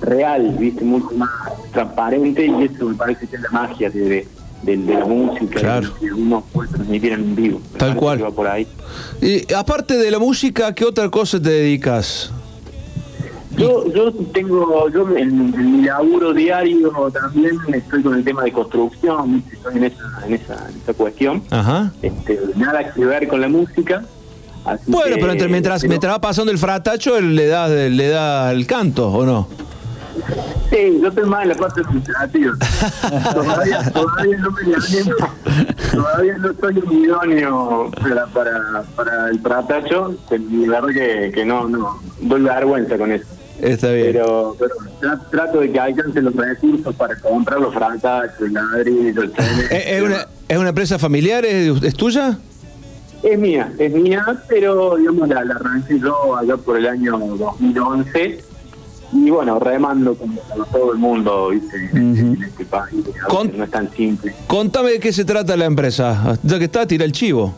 real, 0.00 0.56
viste, 0.58 0.84
mucho 0.84 1.10
más 1.16 1.30
transparente 1.72 2.46
y 2.46 2.64
eso 2.64 2.86
me 2.86 2.94
parece 2.94 3.26
que 3.26 3.36
es 3.36 3.42
la 3.42 3.50
magia 3.50 3.90
de, 3.90 4.00
de, 4.00 4.28
de- 4.62 4.76
de 4.76 4.94
la 4.94 5.04
música 5.04 5.60
Claro. 5.60 5.94
que 6.00 6.12
uno 6.12 6.42
puede 6.52 6.70
transmitir 6.70 7.12
en 7.12 7.34
vivo. 7.36 7.60
Tal 7.76 7.94
cual. 7.96 8.22
va 8.22 8.30
por 8.30 8.46
ahí. 8.46 8.66
Y 9.20 9.52
aparte 9.52 9.96
de 9.96 10.10
la 10.10 10.18
música, 10.18 10.74
¿qué 10.74 10.84
otra 10.84 11.08
cosa 11.10 11.40
te 11.40 11.50
dedicas? 11.50 12.30
Yo, 13.56 13.86
yo 13.94 14.12
tengo, 14.32 14.88
yo 14.90 15.08
en, 15.16 15.54
en 15.54 15.76
mi 15.80 15.84
laburo 15.86 16.32
diario 16.34 16.90
también 17.12 17.56
estoy 17.72 18.02
con 18.02 18.16
el 18.16 18.24
tema 18.24 18.42
de 18.42 18.50
construcción, 18.50 19.44
estoy 19.52 19.76
en 19.76 19.84
esa, 19.84 20.02
en 20.26 20.34
esa, 20.34 20.68
en 20.70 20.76
esa 20.82 20.92
cuestión. 20.94 21.42
Ajá. 21.50 21.92
Este, 22.02 22.40
nada 22.56 22.92
que 22.92 23.04
ver 23.04 23.28
con 23.28 23.40
la 23.40 23.46
música. 23.48 24.02
así 24.64 24.82
Bueno, 24.90 25.14
que- 25.14 25.20
pero 25.24 25.48
mientras, 25.48 25.82
pero- 25.82 25.88
mientras 25.90 26.14
va 26.14 26.20
pasando 26.20 26.50
el 26.50 26.58
fratacho, 26.58 27.16
él 27.16 27.36
le 27.36 27.46
da, 27.46 27.68
le 27.68 28.08
da 28.08 28.50
el 28.50 28.66
canto, 28.66 29.08
¿o 29.12 29.24
no? 29.24 29.46
Sí, 30.70 30.98
yo 31.02 31.08
estoy 31.08 31.24
más 31.24 31.42
en 31.42 31.48
la 31.50 31.54
parte 31.54 31.80
administrativa. 31.80 32.52
todavía, 33.32 33.90
todavía 33.92 34.38
no 34.38 34.50
me 34.50 34.60
animo, 34.74 35.14
todavía 35.92 36.38
no 36.38 36.48
soy 36.60 36.78
un 36.78 36.92
idóneo 37.04 37.90
para, 38.02 38.26
para, 38.26 38.82
para 38.96 39.28
el 39.30 39.38
pratacho, 39.40 40.14
y 40.30 40.66
la 40.66 40.80
verdad 40.80 40.94
que, 41.00 41.32
que 41.32 41.44
no, 41.44 41.68
no, 41.68 42.00
doy 42.20 42.42
vergüenza 42.42 42.96
con 42.98 43.12
eso. 43.12 43.24
Está 43.60 43.92
bien. 43.92 44.08
Pero, 44.12 44.56
pero 44.58 44.74
tra- 45.00 45.30
trato 45.30 45.60
de 45.60 45.70
que 45.70 45.78
alcance 45.78 46.20
los 46.20 46.34
recursos 46.34 46.94
para 46.96 47.16
comprar 47.20 47.60
los 47.60 47.72
fratachos, 47.72 48.40
el 48.40 48.52
ladrillo, 48.52 49.22
el 49.22 49.30
tren. 49.32 49.46
¿Es, 49.70 49.86
es 49.86 50.02
una, 50.02 50.26
¿Es 50.48 50.58
una 50.58 50.68
empresa 50.70 50.98
familiar? 50.98 51.44
¿Es, 51.44 51.82
es 51.82 51.94
tuya? 51.94 52.36
Es 53.22 53.38
mía, 53.38 53.72
es 53.78 53.92
mía, 53.92 54.26
pero 54.48 54.96
digamos 54.96 55.28
la, 55.28 55.44
la 55.44 55.54
arranqué 55.54 55.98
yo 55.98 56.36
allá 56.36 56.56
por 56.58 56.76
el 56.76 56.86
año 56.86 57.16
2011 57.18 58.44
y 59.12 59.30
bueno, 59.30 59.58
remando 59.58 60.14
como, 60.14 60.40
como 60.40 60.64
todo 60.66 60.92
el 60.92 60.98
mundo, 60.98 61.50
¿viste? 61.50 61.76
En 61.92 62.38
este 62.42 62.64
país, 62.64 63.04
a 63.28 63.32
veces 63.42 63.56
no 63.56 63.64
es 63.64 63.70
tan 63.70 63.90
simple. 63.92 64.34
Contame 64.46 64.92
de 64.92 65.00
qué 65.00 65.12
se 65.12 65.24
trata 65.24 65.56
la 65.56 65.66
empresa. 65.66 66.38
Ya 66.42 66.58
que 66.58 66.64
está, 66.64 66.86
tira 66.86 67.04
el 67.04 67.12
chivo. 67.12 67.54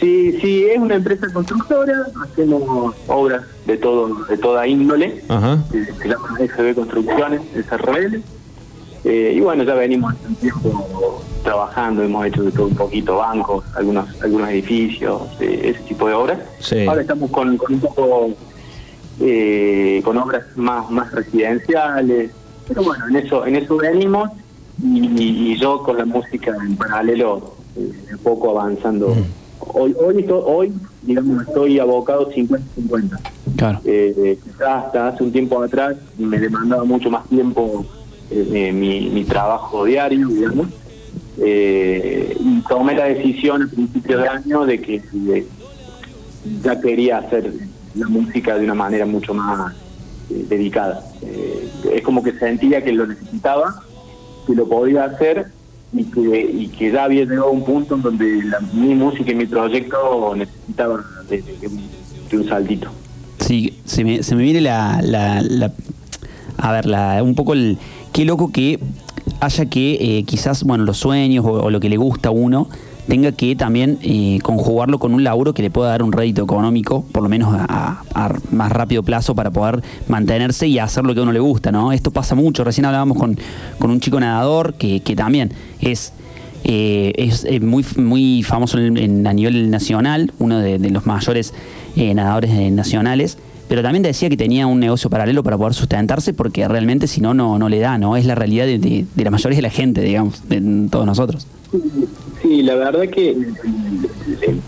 Sí, 0.00 0.38
sí, 0.40 0.64
es 0.64 0.78
una 0.78 0.96
empresa 0.96 1.26
constructora, 1.32 1.94
hacemos 2.22 2.94
obras 3.06 3.42
de 3.64 3.76
todo 3.76 4.24
de 4.24 4.36
toda 4.36 4.66
índole, 4.66 5.22
Ajá. 5.28 5.62
se 5.70 6.08
llama 6.08 6.36
FB 6.38 6.74
Construcciones, 6.74 7.40
SRL, 7.54 8.20
eh, 9.04 9.34
y 9.36 9.40
bueno, 9.40 9.62
ya 9.62 9.74
venimos 9.74 10.12
hace 10.14 10.26
un 10.26 10.34
tiempo 10.34 11.22
trabajando, 11.44 12.02
hemos 12.02 12.26
hecho 12.26 12.42
de 12.42 12.50
todo 12.50 12.66
un 12.66 12.74
poquito, 12.74 13.16
bancos, 13.16 13.64
algunos 13.76 14.06
algunos 14.22 14.48
edificios, 14.48 15.22
eh, 15.40 15.74
ese 15.74 15.80
tipo 15.88 16.08
de 16.08 16.14
obras. 16.14 16.38
Sí. 16.58 16.86
Ahora 16.86 17.02
estamos 17.02 17.30
con, 17.30 17.56
con 17.56 17.74
un 17.74 17.80
poco, 17.80 18.30
eh, 19.20 20.00
con 20.04 20.16
obras 20.18 20.44
más, 20.56 20.90
más 20.90 21.12
residenciales, 21.12 22.30
pero 22.68 22.82
bueno, 22.82 23.06
en 23.08 23.16
eso, 23.16 23.46
en 23.46 23.56
eso 23.56 23.76
venimos 23.76 24.30
y, 24.82 25.52
y 25.52 25.58
yo 25.58 25.82
con 25.82 25.98
la 25.98 26.04
música 26.04 26.54
en 26.66 26.76
paralelo, 26.76 27.54
eh, 27.76 27.90
un 28.12 28.18
poco 28.18 28.58
avanzando. 28.58 29.14
Hoy, 29.60 29.94
hoy, 29.98 30.18
esto- 30.20 30.44
hoy, 30.44 30.72
digamos, 31.02 31.46
estoy 31.46 31.78
abocado 31.78 32.30
50-50. 32.30 33.18
Claro. 33.56 33.80
Eh, 33.84 34.38
quizás 34.44 34.84
hasta 34.86 35.08
hace 35.08 35.22
un 35.22 35.32
tiempo 35.32 35.62
atrás 35.62 35.96
me 36.18 36.38
demandaba 36.38 36.84
mucho 36.84 37.08
más 37.10 37.26
tiempo 37.28 37.86
eh, 38.30 38.48
eh, 38.52 38.72
mi, 38.72 39.08
mi 39.10 39.24
trabajo 39.24 39.84
diario, 39.84 40.28
digamos. 40.28 40.68
Eh, 41.38 42.36
y 42.38 42.60
tomé 42.62 42.94
la 42.94 43.04
decisión 43.06 43.62
a 43.62 43.66
principios 43.66 44.22
de 44.22 44.28
año 44.28 44.64
de 44.66 44.80
que 44.80 44.96
eh, 45.28 45.46
ya 46.62 46.80
quería 46.80 47.18
hacer 47.18 47.52
la 47.94 48.08
música 48.08 48.56
de 48.56 48.64
una 48.64 48.74
manera 48.74 49.06
mucho 49.06 49.34
más 49.34 49.72
eh, 50.30 50.46
dedicada. 50.48 51.04
Eh, 51.22 51.68
es 51.94 52.02
como 52.02 52.22
que 52.22 52.32
sentía 52.32 52.82
que 52.82 52.92
lo 52.92 53.06
necesitaba, 53.06 53.82
que 54.46 54.54
lo 54.54 54.68
podía 54.68 55.04
hacer 55.04 55.46
y 55.92 56.04
que, 56.04 56.40
y 56.40 56.68
que 56.68 56.90
ya 56.92 57.04
había 57.04 57.24
llegado 57.24 57.46
a 57.48 57.50
un 57.50 57.64
punto 57.64 57.94
en 57.94 58.02
donde 58.02 58.42
la- 58.44 58.60
mi 58.72 58.94
música 58.94 59.30
y 59.30 59.34
mi 59.34 59.46
proyecto 59.46 60.34
necesitaban 60.34 61.02
de, 61.28 61.42
un 62.36 62.48
saltito. 62.48 62.88
Sí, 63.38 63.78
se 63.84 64.02
me, 64.02 64.22
se 64.24 64.34
me 64.34 64.42
viene 64.42 64.60
la, 64.60 65.00
la- 65.02 65.40
la- 65.42 65.72
a 66.56 66.72
ver, 66.72 66.86
la, 66.86 67.22
un 67.22 67.34
poco 67.36 67.52
el, 67.52 67.78
qué 68.12 68.24
loco 68.24 68.50
que 68.50 68.80
haya 69.40 69.66
que 69.66 70.18
eh, 70.18 70.24
quizás, 70.24 70.64
bueno, 70.64 70.84
los 70.84 70.96
sueños 70.96 71.44
o, 71.44 71.50
o 71.64 71.70
lo 71.70 71.78
que 71.78 71.88
le 71.88 71.96
gusta 71.96 72.30
a 72.30 72.32
uno 72.32 72.68
tenga 73.08 73.32
que 73.32 73.54
también 73.56 73.98
eh, 74.02 74.38
conjugarlo 74.42 74.98
con 74.98 75.12
un 75.14 75.22
laburo 75.24 75.52
que 75.54 75.62
le 75.62 75.70
pueda 75.70 75.90
dar 75.90 76.02
un 76.02 76.12
rédito 76.12 76.42
económico, 76.42 77.04
por 77.12 77.22
lo 77.22 77.28
menos 77.28 77.54
a, 77.54 78.02
a- 78.14 78.34
más 78.50 78.72
rápido 78.72 79.02
plazo 79.02 79.34
para 79.34 79.50
poder 79.50 79.82
mantenerse 80.08 80.66
y 80.68 80.78
hacer 80.78 81.04
lo 81.04 81.12
que 81.14 81.20
a 81.20 81.22
uno 81.24 81.32
le 81.32 81.40
gusta, 81.40 81.70
¿no? 81.70 81.92
Esto 81.92 82.10
pasa 82.10 82.34
mucho, 82.34 82.64
recién 82.64 82.84
hablábamos 82.86 83.18
con, 83.18 83.38
con 83.78 83.90
un 83.90 84.00
chico 84.00 84.18
nadador 84.20 84.74
que, 84.74 85.00
que 85.00 85.14
también 85.16 85.52
es 85.80 86.12
eh, 86.66 87.12
es 87.18 87.46
muy, 87.60 87.84
muy 87.98 88.42
famoso 88.42 88.78
en- 88.78 88.96
en- 88.96 89.26
a 89.26 89.32
nivel 89.34 89.70
nacional, 89.70 90.32
uno 90.38 90.58
de, 90.60 90.78
los 90.78 91.04
mayores 91.04 91.52
eh, 91.96 92.14
nadadores 92.14 92.50
eh, 92.52 92.70
nacionales, 92.70 93.36
pero 93.68 93.82
también 93.82 94.02
decía 94.02 94.30
que 94.30 94.36
tenía 94.38 94.66
un 94.66 94.80
negocio 94.80 95.10
paralelo 95.10 95.42
para 95.42 95.58
poder 95.58 95.74
sustentarse 95.74 96.32
porque 96.32 96.66
realmente 96.66 97.06
si 97.06 97.20
no, 97.20 97.34
no, 97.34 97.58
no 97.58 97.68
le 97.68 97.80
da, 97.80 97.98
¿no? 97.98 98.16
Es 98.16 98.24
la 98.24 98.34
realidad 98.34 98.64
de 98.66 99.04
la 99.16 99.30
mayoría 99.30 99.56
de 99.56 99.62
la 99.62 99.70
gente, 99.70 100.00
digamos, 100.00 100.48
de 100.48 100.88
todos 100.90 101.04
nosotros. 101.04 101.46
Sí, 102.42 102.62
la 102.62 102.74
verdad 102.76 103.08
que 103.08 103.30
el, 103.30 103.56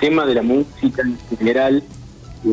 tema 0.00 0.26
de 0.26 0.34
la 0.34 0.42
música 0.42 1.02
en 1.02 1.16
general 1.38 1.82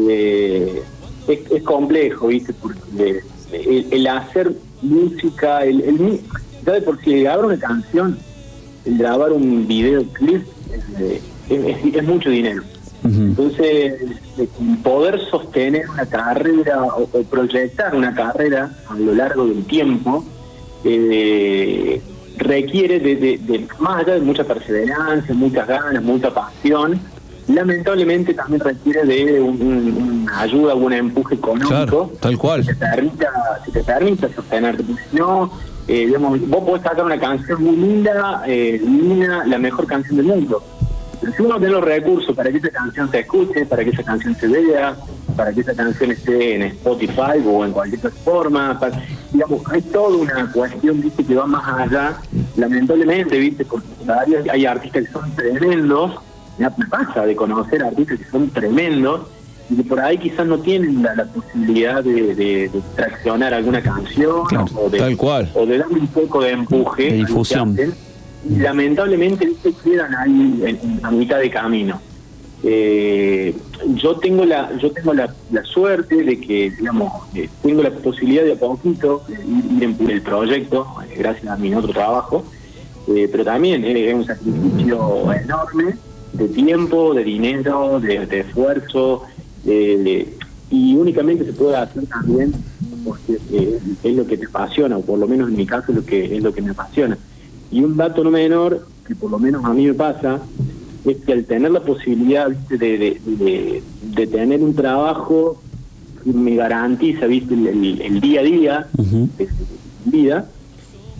eh, 0.09 0.81
es, 1.27 1.39
es 1.51 1.63
complejo, 1.63 2.27
¿viste? 2.27 2.53
Porque 2.53 3.21
el, 3.51 3.87
el 3.91 4.07
hacer 4.07 4.53
música, 4.81 5.63
el, 5.65 5.81
el 5.81 6.19
ya 6.65 6.73
de 6.73 6.81
por 6.81 6.97
grabar 7.03 7.45
una 7.45 7.57
canción, 7.59 8.17
el 8.85 8.97
grabar 8.97 9.31
un 9.31 9.67
videoclip, 9.67 10.43
eh, 10.99 11.21
es, 11.49 11.65
es- 11.85 11.95
es 11.95 12.03
mucho 12.03 12.29
dinero. 12.29 12.63
Entonces, 13.05 13.95
eh, 14.37 14.47
poder 14.81 15.19
sostener 15.29 15.89
una 15.89 16.05
carrera 16.05 16.83
o, 16.83 17.03
o 17.11 17.23
proyectar 17.23 17.93
una 17.95 18.13
carrera 18.13 18.71
a 18.87 18.95
lo 18.97 19.13
largo 19.13 19.45
del 19.45 19.65
tiempo 19.65 20.23
eh, 20.85 22.01
requiere 22.37 22.99
de, 22.99 23.15
de- 23.15 23.37
de- 23.37 23.67
más 23.79 24.01
allá 24.03 24.13
de 24.15 24.21
mucha 24.21 24.43
perseverancia, 24.43 25.33
muchas 25.35 25.67
ganas, 25.67 26.01
mucha 26.03 26.33
pasión, 26.33 26.99
lamentablemente 27.47 28.33
también 28.33 28.61
requiere 28.61 29.03
de 29.05 29.41
un- 29.41 29.61
un- 29.61 30.21
una 30.23 30.39
ayuda, 30.41 30.75
un 30.75 30.93
empuje 30.93 31.35
económico 31.35 31.69
Claro, 31.69 32.11
tal 32.19 32.37
cual. 32.37 32.61
que 32.65 32.73
te 32.73 32.75
permita, 32.79 33.29
que 33.65 33.71
te 33.71 33.83
permita 33.83 34.29
sostenerte. 34.33 34.83
No, 35.11 35.51
eh, 35.87 36.05
digamos, 36.07 36.39
vos 36.47 36.63
podés 36.63 36.83
sacar 36.83 37.05
una 37.05 37.19
canción 37.19 37.63
muy 37.63 37.75
linda, 37.75 38.43
eh, 38.47 38.81
linda, 38.83 39.43
la 39.45 39.57
mejor 39.57 39.85
canción 39.85 40.17
del 40.17 40.25
mundo. 40.27 40.63
Pero 41.19 41.33
si 41.33 41.41
uno 41.41 41.57
tiene 41.57 41.73
los 41.73 41.83
recursos 41.83 42.35
para 42.35 42.51
que 42.51 42.57
esa 42.57 42.69
canción 42.69 43.09
se 43.11 43.19
escuche, 43.19 43.65
para 43.65 43.83
que 43.83 43.91
esa 43.91 44.03
canción 44.03 44.35
se 44.35 44.47
vea, 44.47 44.95
para 45.33 45.51
que 45.53 45.61
esa 45.61 45.73
canción 45.73 46.11
esté 46.11 46.55
en 46.55 46.61
Spotify 46.63 47.39
o 47.45 47.65
en 47.65 47.71
cualquier 47.71 47.99
plataforma, 48.01 48.79
para- 48.79 49.01
digamos, 49.31 49.61
hay 49.71 49.81
toda 49.81 50.17
una 50.17 50.51
cuestión, 50.51 51.01
viste, 51.01 51.23
que 51.23 51.35
va 51.35 51.45
más 51.45 51.67
allá, 51.79 52.17
lamentablemente, 52.55 53.37
viste, 53.39 53.65
porque 53.65 53.87
todavía 54.05 54.39
hay 54.51 54.65
artistas 54.65 55.05
que 55.05 55.11
son 55.11 55.31
tremendos, 55.35 56.11
ya 56.59 56.71
me 56.77 56.85
pasa 56.85 57.25
de 57.25 57.35
conocer 57.35 57.83
artistas 57.83 58.19
que 58.19 58.25
son 58.29 58.49
tremendos, 58.49 59.21
y 59.69 59.77
que 59.77 59.83
por 59.83 59.99
ahí 60.01 60.17
quizás 60.17 60.45
no 60.45 60.59
tienen 60.59 61.01
la, 61.01 61.15
la 61.15 61.23
posibilidad 61.25 62.03
de, 62.03 62.35
de- 62.35 62.69
de 62.69 62.81
traccionar 62.95 63.53
alguna 63.53 63.81
canción 63.81 64.43
o, 64.75 64.89
de, 64.89 64.97
tal 64.99 65.15
cual. 65.17 65.49
o 65.55 65.65
de 65.65 65.77
darle 65.77 65.99
un 66.01 66.07
poco 66.07 66.41
de 66.41 66.51
empuje 66.51 67.03
De 67.03 67.09
a 67.09 67.11
lo 67.13 67.17
que 67.17 67.25
difusión. 67.27 67.71
hacen, 67.71 67.93
y 68.49 68.55
lamentablemente 68.57 69.45
¿viste? 69.45 69.73
quedan 69.83 70.13
ahí 70.15 70.61
en, 70.65 70.67
en- 70.67 70.99
a 71.05 71.11
mitad 71.11 71.39
de 71.39 71.49
camino. 71.49 71.99
Eh, 72.65 73.53
yo 73.95 74.15
tengo 74.19 74.45
la 74.45 74.71
yo 74.77 74.89
tengo 74.91 75.13
la, 75.13 75.33
la 75.51 75.63
suerte 75.65 76.23
de 76.23 76.39
que 76.39 76.71
digamos 76.71 77.11
eh, 77.35 77.49
tengo 77.61 77.83
la 77.83 77.91
posibilidad 77.91 78.43
de 78.45 78.53
a 78.53 78.55
poquito 78.55 79.21
ir 79.29 79.83
en 79.83 80.09
el 80.09 80.21
proyecto 80.21 80.87
eh, 81.05 81.15
gracias 81.17 81.47
a 81.47 81.57
mi 81.57 81.73
otro 81.75 81.91
trabajo. 81.91 82.45
Eh, 83.09 83.27
pero 83.29 83.43
también 83.43 83.83
es 83.83 84.13
un 84.13 84.25
sacrificio 84.25 85.33
enorme 85.33 85.95
de 86.31 86.47
tiempo 86.47 87.13
de 87.13 87.23
dinero 87.25 87.99
de, 87.99 88.39
esfuerzo 88.39 89.23
de- 89.65 90.33
y 90.71 90.95
únicamente 90.95 91.43
se 91.45 91.51
puede 91.53 91.75
hacer 91.75 92.05
también 92.07 92.53
porque 93.03 93.37
es 94.03 94.15
lo 94.15 94.25
que 94.25 94.37
te 94.37 94.45
apasiona 94.45 94.97
o 94.97 95.01
por 95.01 95.19
lo 95.19 95.27
menos 95.27 95.49
en 95.49 95.57
mi 95.57 95.65
caso 95.65 95.91
lo 95.91 96.05
que 96.05 96.37
es 96.37 96.41
lo 96.41 96.53
que 96.53 96.61
me 96.61 96.71
apasiona. 96.71 97.17
Y 97.71 97.83
un 97.83 97.97
dato 97.97 98.23
no 98.23 98.31
menor 98.31 98.87
que 99.05 99.15
por 99.15 99.29
lo 99.29 99.37
menos 99.37 99.65
a 99.65 99.73
mí 99.73 99.85
me 99.85 99.93
pasa 99.93 100.39
es 101.05 101.17
que 101.25 101.33
al 101.33 101.45
tener 101.45 101.71
la 101.71 101.81
posibilidad. 101.81 102.49
De, 102.49 102.77
de, 102.77 103.21
de- 103.25 103.83
de 104.15 104.27
tener 104.27 104.61
un 104.61 104.75
trabajo 104.75 105.59
que 106.23 106.31
me 106.33 106.55
garantiza 106.55 107.25
¿viste? 107.25 107.53
El, 107.55 107.67
el- 107.67 108.01
el 108.01 108.21
día 108.21 108.41
a 108.41 108.43
día 108.43 108.87
mi 110.05 110.11
vida, 110.11 110.45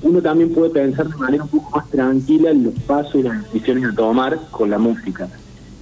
uno 0.04 0.22
también 0.22 0.54
puede 0.54 0.70
pensar 0.70 1.08
de 1.10 1.16
manera 1.18 1.44
un 1.44 1.50
poco 1.50 1.78
más 1.78 1.90
tranquila 1.90 2.52
en 2.52 2.66
los 2.66 2.74
pasos 2.86 3.16
y 3.16 3.24
las 3.24 3.42
decisiones 3.52 3.86
a 3.92 3.96
tomar 3.96 4.38
con 4.52 4.70
la 4.70 4.78
música. 4.78 5.28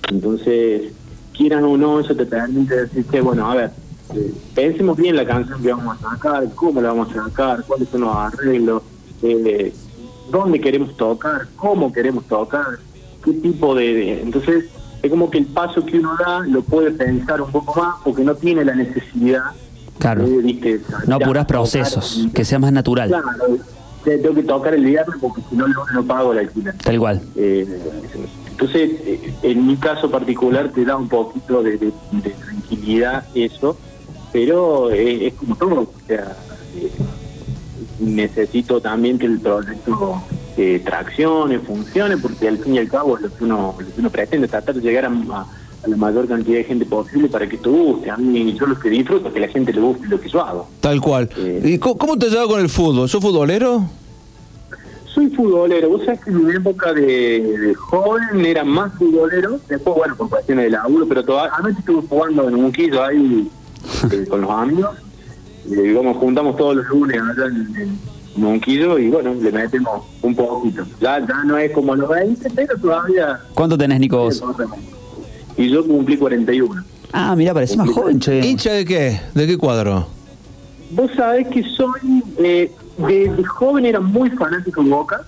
Entonces, 0.09 0.91
quieran 1.35 1.63
o 1.63 1.77
no, 1.77 1.99
eso 1.99 2.15
te 2.15 2.25
permite 2.25 2.75
decir 2.85 3.05
que, 3.05 3.21
bueno, 3.21 3.49
a 3.51 3.55
ver, 3.55 3.71
eh, 4.15 4.33
pensemos 4.53 4.97
bien 4.97 5.15
la 5.15 5.25
canción 5.25 5.61
que 5.61 5.71
vamos 5.73 5.97
a 6.03 6.11
sacar, 6.11 6.47
cómo 6.55 6.81
la 6.81 6.89
vamos 6.89 7.09
a 7.15 7.25
sacar, 7.25 7.63
cuáles 7.65 7.89
son 7.89 8.01
los 8.01 8.15
arreglos, 8.15 8.83
eh, 9.23 9.73
dónde 10.31 10.59
queremos 10.61 10.95
tocar, 10.97 11.47
cómo 11.55 11.91
queremos 11.91 12.25
tocar, 12.25 12.79
qué 13.23 13.33
tipo 13.33 13.75
de, 13.75 13.93
de- 13.93 14.21
Entonces, 14.21 14.65
es 15.01 15.09
como 15.09 15.29
que 15.29 15.39
el 15.39 15.45
paso 15.47 15.85
que 15.85 15.99
uno 15.99 16.15
da 16.23 16.41
lo 16.41 16.61
puede 16.61 16.91
pensar 16.91 17.41
un 17.41 17.51
poco 17.51 17.79
más 17.81 17.95
porque 18.03 18.23
no 18.23 18.35
tiene 18.35 18.63
la 18.65 18.75
necesidad 18.75 19.43
Claro. 19.99 20.23
de, 20.27 20.37
¿viste? 20.37 20.81
No 21.07 21.15
apuras 21.15 21.45
procesos, 21.45 22.27
que 22.33 22.43
sea 22.45 22.59
más 22.59 22.71
natural. 22.71 23.09
Claro, 23.09 23.27
te- 24.03 24.17
tengo 24.17 24.33
que 24.35 24.43
tocar 24.43 24.73
el 24.73 24.83
viernes 24.85 25.15
porque 25.21 25.41
si 25.49 25.55
no, 25.55 25.67
no, 25.67 25.85
no 25.93 26.03
pago 26.03 26.33
la 26.33 26.41
alquiler. 26.41 26.75
Tal 26.77 26.97
cual. 26.99 27.21
Eh, 27.35 27.79
entonces, 28.51 28.91
eh, 29.05 29.33
en 29.43 29.67
mi 29.67 29.75
caso 29.75 30.09
particular 30.09 30.69
te 30.69 30.83
da 30.85 30.95
un 30.97 31.07
poquito 31.09 31.61
de, 31.63 31.77
de- 31.77 31.93
de 32.11 32.29
tranquilidad 32.31 33.25
eso, 33.35 33.77
pero 34.31 34.91
eh, 34.91 35.27
es 35.27 35.33
como 35.35 35.55
todo, 35.55 35.81
o 35.81 35.93
sea, 36.07 36.35
eh, 36.75 36.91
necesito 37.99 38.81
también 38.81 39.17
que 39.19 39.25
el 39.27 39.39
proyecto 39.39 40.21
eh, 40.61 40.79
traccione, 40.83 41.59
funcione, 41.59 42.17
porque 42.17 42.47
al 42.47 42.57
fin 42.59 42.75
y 42.75 42.79
al 42.79 42.87
cabo 42.89 43.15
es 43.17 43.23
lo 43.23 43.33
que 43.35 43.43
uno, 43.43 43.75
lo 43.79 43.85
que 43.93 43.99
uno 43.99 44.09
pretende, 44.09 44.47
tratar 44.47 44.75
de 44.75 44.81
llegar 44.81 45.05
a, 45.05 45.09
a- 45.09 45.45
a 45.83 45.87
la 45.87 45.97
mayor 45.97 46.27
cantidad 46.27 46.57
de 46.57 46.63
gente 46.63 46.85
posible 46.85 47.27
para 47.27 47.47
que 47.49 47.55
esto 47.55 47.71
guste. 47.71 48.11
A 48.11 48.17
mí 48.17 48.55
yo 48.59 48.67
lo 48.67 48.77
que 48.79 48.87
disfruto 48.89 49.29
es 49.29 49.33
que 49.33 49.39
la 49.39 49.47
gente 49.47 49.73
le 49.73 49.81
guste 49.81 50.07
lo 50.07 50.21
que 50.21 50.29
yo 50.29 50.39
hago. 50.45 50.69
Tal 50.79 51.01
cual. 51.01 51.27
Eh. 51.37 51.61
¿Y 51.65 51.77
cómo 51.79 52.17
te 52.19 52.29
llevas 52.29 52.45
con 52.47 52.59
el 52.61 52.69
fútbol? 52.69 53.09
¿Sos 53.09 53.19
futbolero? 53.19 53.83
Soy 55.13 55.27
futbolero, 55.31 55.89
vos 55.89 56.05
sabés 56.05 56.21
que 56.23 56.29
en 56.29 56.45
mi 56.45 56.53
época 56.55 56.93
de, 56.93 57.03
de 57.41 57.73
joven 57.73 58.45
era 58.45 58.63
más 58.63 58.93
futbolero, 58.93 59.59
después 59.67 59.95
bueno, 59.97 60.15
por 60.15 60.29
cuestiones 60.29 60.65
de 60.65 60.71
laburo, 60.71 61.05
pero 61.07 61.25
todavía, 61.25 61.51
estuve 61.77 62.07
jugando 62.07 62.47
en 62.47 62.55
un 62.55 62.71
quillo 62.71 63.03
ahí 63.03 63.49
eh, 64.11 64.25
con 64.29 64.41
los 64.41 64.49
amigos, 64.51 64.95
y 65.65 65.75
digamos, 65.75 66.15
juntamos 66.17 66.55
todos 66.55 66.75
los 66.77 66.87
lunes 66.89 67.19
allá 67.19 67.45
en, 67.47 67.75
en 67.81 67.99
Monquillo 68.35 68.97
y 68.97 69.09
bueno, 69.09 69.33
le 69.33 69.51
metemos 69.51 70.03
un 70.21 70.35
poquito. 70.35 70.83
Ya, 70.99 71.19
ya 71.19 71.43
no 71.45 71.57
es 71.57 71.71
como 71.71 71.95
los 71.95 72.09
20, 72.09 72.49
pero 72.55 72.77
todavía... 72.77 73.39
¿Cuánto 73.53 73.77
tenés, 73.77 73.99
Nico, 73.99 74.17
vos? 74.17 74.41
Y 75.57 75.69
yo 75.69 75.85
cumplí 75.85 76.17
41. 76.17 76.83
Ah, 77.11 77.35
mira, 77.35 77.53
parece 77.53 77.75
más 77.75 77.89
joven, 77.89 78.19
che. 78.19 78.39
¿Hincha 78.39 78.71
de 78.71 78.85
qué? 78.85 79.19
¿De 79.33 79.45
qué 79.45 79.57
cuadro? 79.57 80.07
Vos 80.91 81.11
sabés 81.15 81.47
que 81.49 81.61
soy, 81.63 82.23
eh, 82.39 82.71
de, 82.97 83.29
de 83.29 83.43
joven 83.43 83.85
era 83.85 83.99
muy 83.99 84.29
fanático 84.31 84.83
de 84.83 84.89
Boca. 84.89 85.25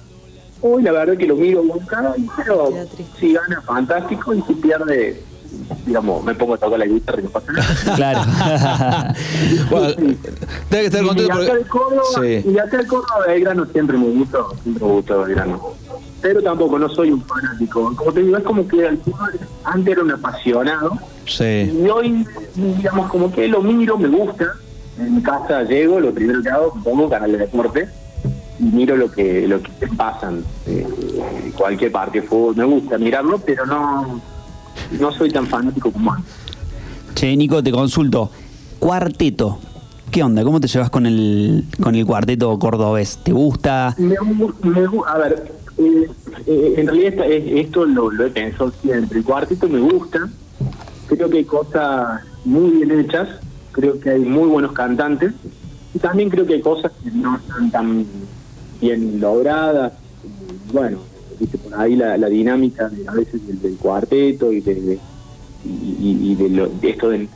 Hoy 0.61 0.83
la 0.83 0.93
verdad 0.93 1.17
que 1.17 1.27
lo 1.27 1.35
miro 1.35 1.61
Boca, 1.63 2.15
pero 2.37 2.71
si 3.19 3.33
gana 3.33 3.61
fantástico 3.61 4.33
y 4.33 4.41
si 4.43 4.53
pierde, 4.53 5.21
digamos, 5.85 6.23
me 6.23 6.33
pongo 6.35 6.53
a 6.55 6.57
tocar 6.57 6.79
la 6.79 6.85
guitarra 6.85 7.19
y 7.21 7.23
no 7.23 7.29
pasa 7.29 7.51
nada. 7.51 7.75
Claro. 7.95 8.19
Bueno, 9.69 9.87
tenés 9.95 10.17
que 10.69 10.85
estar 10.85 11.03
y 11.03 11.07
contento 11.07 11.33
acá 11.33 11.41
porque... 11.45 11.51
el 11.61 11.67
Córdoba, 11.67 12.03
Sí. 12.15 12.49
y 12.49 12.57
acá 12.59 12.79
el 12.79 12.87
Córdoba 12.87 13.25
Belgrano 13.27 13.65
siempre 13.67 13.97
me 13.97 14.07
gustó, 14.09 14.53
siempre 14.63 14.85
me 14.85 14.91
gustó 14.93 15.23
Belgrano. 15.23 15.61
Pero 16.21 16.41
tampoco, 16.41 16.79
no 16.79 16.87
soy 16.89 17.11
un 17.11 17.21
fanático. 17.23 17.93
Como 17.95 18.11
te 18.13 18.21
digo, 18.21 18.37
es 18.37 18.43
como 18.43 18.65
que 18.67 18.85
el 18.87 18.97
fútbol 18.99 19.37
antes 19.65 19.91
era 19.91 20.01
un 20.03 20.11
apasionado 20.11 20.97
Sí. 21.25 21.43
y 21.83 21.87
hoy, 21.89 22.25
digamos, 22.55 23.09
como 23.09 23.31
que 23.31 23.47
lo 23.47 23.61
miro, 23.61 23.97
me 23.97 24.07
gusta. 24.07 24.45
En 24.97 25.15
mi 25.15 25.21
casa 25.23 25.63
llego, 25.63 25.99
lo 25.99 26.13
primero 26.13 26.41
que 26.41 26.49
hago, 26.49 26.73
pongo 26.83 27.09
canal 27.09 27.31
de 27.31 27.39
deporte 27.39 27.89
y 28.59 28.63
miro 28.63 28.95
lo 28.95 29.11
que 29.11 29.47
lo 29.47 29.61
que 29.61 29.87
pasan. 29.97 30.43
Eh, 30.67 30.85
cualquier 31.57 31.91
partido 31.91 32.21
de 32.23 32.29
fútbol 32.29 32.55
me 32.55 32.63
gusta 32.65 32.97
mirarlo, 32.97 33.39
pero 33.39 33.65
no 33.65 34.21
no 34.99 35.11
soy 35.11 35.29
tan 35.31 35.47
fanático 35.47 35.91
como 35.91 36.13
antes. 36.13 36.33
Che, 37.15 37.35
Nico, 37.35 37.61
te 37.61 37.71
consulto. 37.71 38.29
Cuarteto. 38.79 39.59
¿Qué 40.11 40.23
onda? 40.23 40.43
¿Cómo 40.43 40.59
te 40.59 40.67
llevas 40.67 40.89
con 40.89 41.05
el, 41.05 41.65
con 41.81 41.95
el 41.95 42.05
cuarteto 42.05 42.57
cordobés? 42.59 43.17
¿Te 43.23 43.31
gusta? 43.31 43.95
Me, 43.97 44.15
me 44.61 44.81
a 45.07 45.17
ver, 45.17 45.51
eh, 45.77 46.07
eh, 46.45 46.73
en 46.77 46.87
realidad 46.87 47.25
esto 47.27 47.85
lo, 47.85 48.11
lo 48.11 48.25
he 48.25 48.29
pensado 48.29 48.71
siempre. 48.81 49.19
El 49.19 49.25
cuarteto 49.25 49.67
me 49.67 49.79
gusta. 49.79 50.29
Creo 51.07 51.29
que 51.29 51.37
hay 51.39 51.45
cosas 51.45 52.21
muy 52.45 52.71
bien 52.71 52.99
hechas. 52.99 53.27
Creo 53.71 53.99
que 53.99 54.11
hay 54.11 54.19
muy 54.19 54.47
buenos 54.49 54.73
cantantes. 54.73 55.33
Y 55.95 55.99
también 55.99 56.29
creo 56.29 56.45
que 56.45 56.55
hay 56.55 56.61
cosas 56.61 56.91
que 57.03 57.11
no 57.11 57.37
están 57.37 57.71
tan 57.71 58.05
bien 58.81 59.19
logradas. 59.19 59.93
Bueno, 60.71 60.99
viste 61.39 61.57
por 61.57 61.73
ahí 61.79 61.95
la, 61.95 62.17
la 62.17 62.27
dinámica 62.29 62.89
de, 62.89 63.07
a 63.07 63.11
veces 63.13 63.45
del, 63.45 63.61
del 63.61 63.77
cuarteto 63.77 64.51
y 64.51 64.61
de, 64.61 64.75
de- 64.75 65.01
y, 65.65 66.35
de, 66.35 66.49
lo- 66.49 66.67
de 66.69 66.89
esto 66.89 67.09
del 67.09 67.29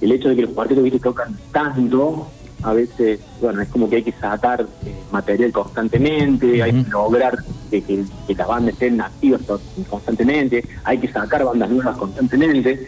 el 0.00 0.12
hecho 0.12 0.28
de 0.28 0.36
que 0.36 0.42
los 0.42 0.52
cuartetos 0.52 0.82
viste 0.84 0.98
tocan 0.98 1.38
tanto 1.52 2.32
a 2.62 2.72
veces 2.74 3.20
bueno 3.40 3.62
es 3.62 3.68
como 3.70 3.88
que 3.88 3.96
hay 3.96 4.02
que 4.04 4.12
sacar 4.20 4.68
eh, 4.84 5.06
material 5.10 5.52
constantemente 5.52 6.62
hay 6.62 6.72
que 6.84 6.90
lograr 6.90 7.34
que, 7.70 7.82
que- 7.82 8.04
que 8.26 8.34
las 8.34 8.46
bandas 8.46 8.72
estén 8.74 9.00
activas 9.00 9.40
constantemente 9.88 10.68
hay 10.84 10.98
que 10.98 11.08
sacar 11.12 11.44
bandas 11.44 11.70
nuevas 11.70 11.96
constantemente. 11.96 12.86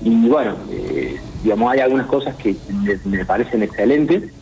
Y 0.00 0.28
bueno 0.28 0.56
eh, 0.70 1.16
digamos 1.42 1.70
hay 1.72 1.80
algunas 1.80 2.06
cosas 2.06 2.34
que 2.36 2.58
me, 2.66 2.98
me 3.04 3.24
parecen 3.24 3.62
excelentes 3.62 4.32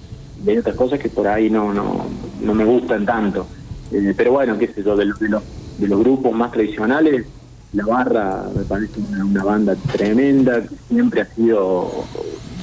y 0.43 0.49
hay 0.51 0.59
otras 0.59 0.77
cosas 0.77 0.99
que 0.99 1.11
por 1.11 1.29
ahí 1.29 1.51
no 1.51 1.75
no, 1.75 2.09
no 2.41 2.55
me 2.55 2.65
gustan 2.65 3.05
tanto 3.05 3.51
Eh, 3.93 4.15
pero 4.17 4.33
bueno 4.33 4.59
qué 4.59 4.69
sé 4.69 4.83
yo 4.83 4.97
de 4.97 5.05
los, 5.05 5.19
de 5.19 5.29
los 5.29 5.43
de 5.79 5.89
los 5.89 5.99
grupos 6.01 6.33
más 6.33 6.53
tradicionales 6.53 7.27
la 7.73 7.87
Barra 7.87 8.45
me 8.55 8.63
parece 8.65 9.01
una, 9.01 9.25
una 9.25 9.45
banda 9.45 9.77
tremenda, 9.93 10.61
que 10.63 10.77
siempre 10.89 11.23
ha 11.23 11.27
sido 11.27 12.05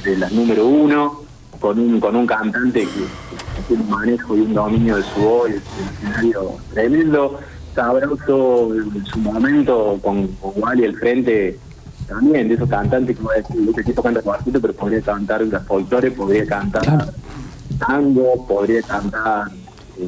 de 0.03 0.17
las 0.17 0.31
número 0.31 0.67
uno, 0.67 1.21
con 1.59 1.79
un, 1.79 1.99
con 1.99 2.15
un 2.15 2.27
cantante 2.27 2.81
que, 2.81 2.87
que 2.87 3.61
tiene 3.67 3.83
un 3.83 3.89
manejo 3.89 4.37
y 4.37 4.41
un 4.41 4.53
dominio 4.53 4.97
de 4.97 5.03
su 5.03 5.19
voz, 5.19 5.49
del 5.49 5.61
escenario 5.95 6.51
tremendo, 6.73 7.39
sabroso 7.73 8.73
en 8.75 9.05
su 9.05 9.19
momento, 9.19 9.99
con, 10.01 10.27
con 10.27 10.51
Wally 10.55 10.85
al 10.85 10.95
frente, 10.95 11.57
también 12.07 12.47
de 12.47 12.55
esos 12.55 12.69
cantantes 12.69 13.17
que 13.17 13.23
voy 13.23 13.35
a 13.35 13.41
decir, 13.41 13.67
este 13.67 13.83
tipo 13.83 14.03
canta 14.03 14.21
cuartito, 14.21 14.61
pero 14.61 14.73
podría 14.73 15.01
cantar 15.01 15.41
las 15.47 15.65
folclore, 15.65 16.11
podría 16.11 16.45
cantar 16.45 17.13
tango, 17.79 18.45
podría 18.47 18.81
cantar 18.83 19.47
eh, 19.97 20.07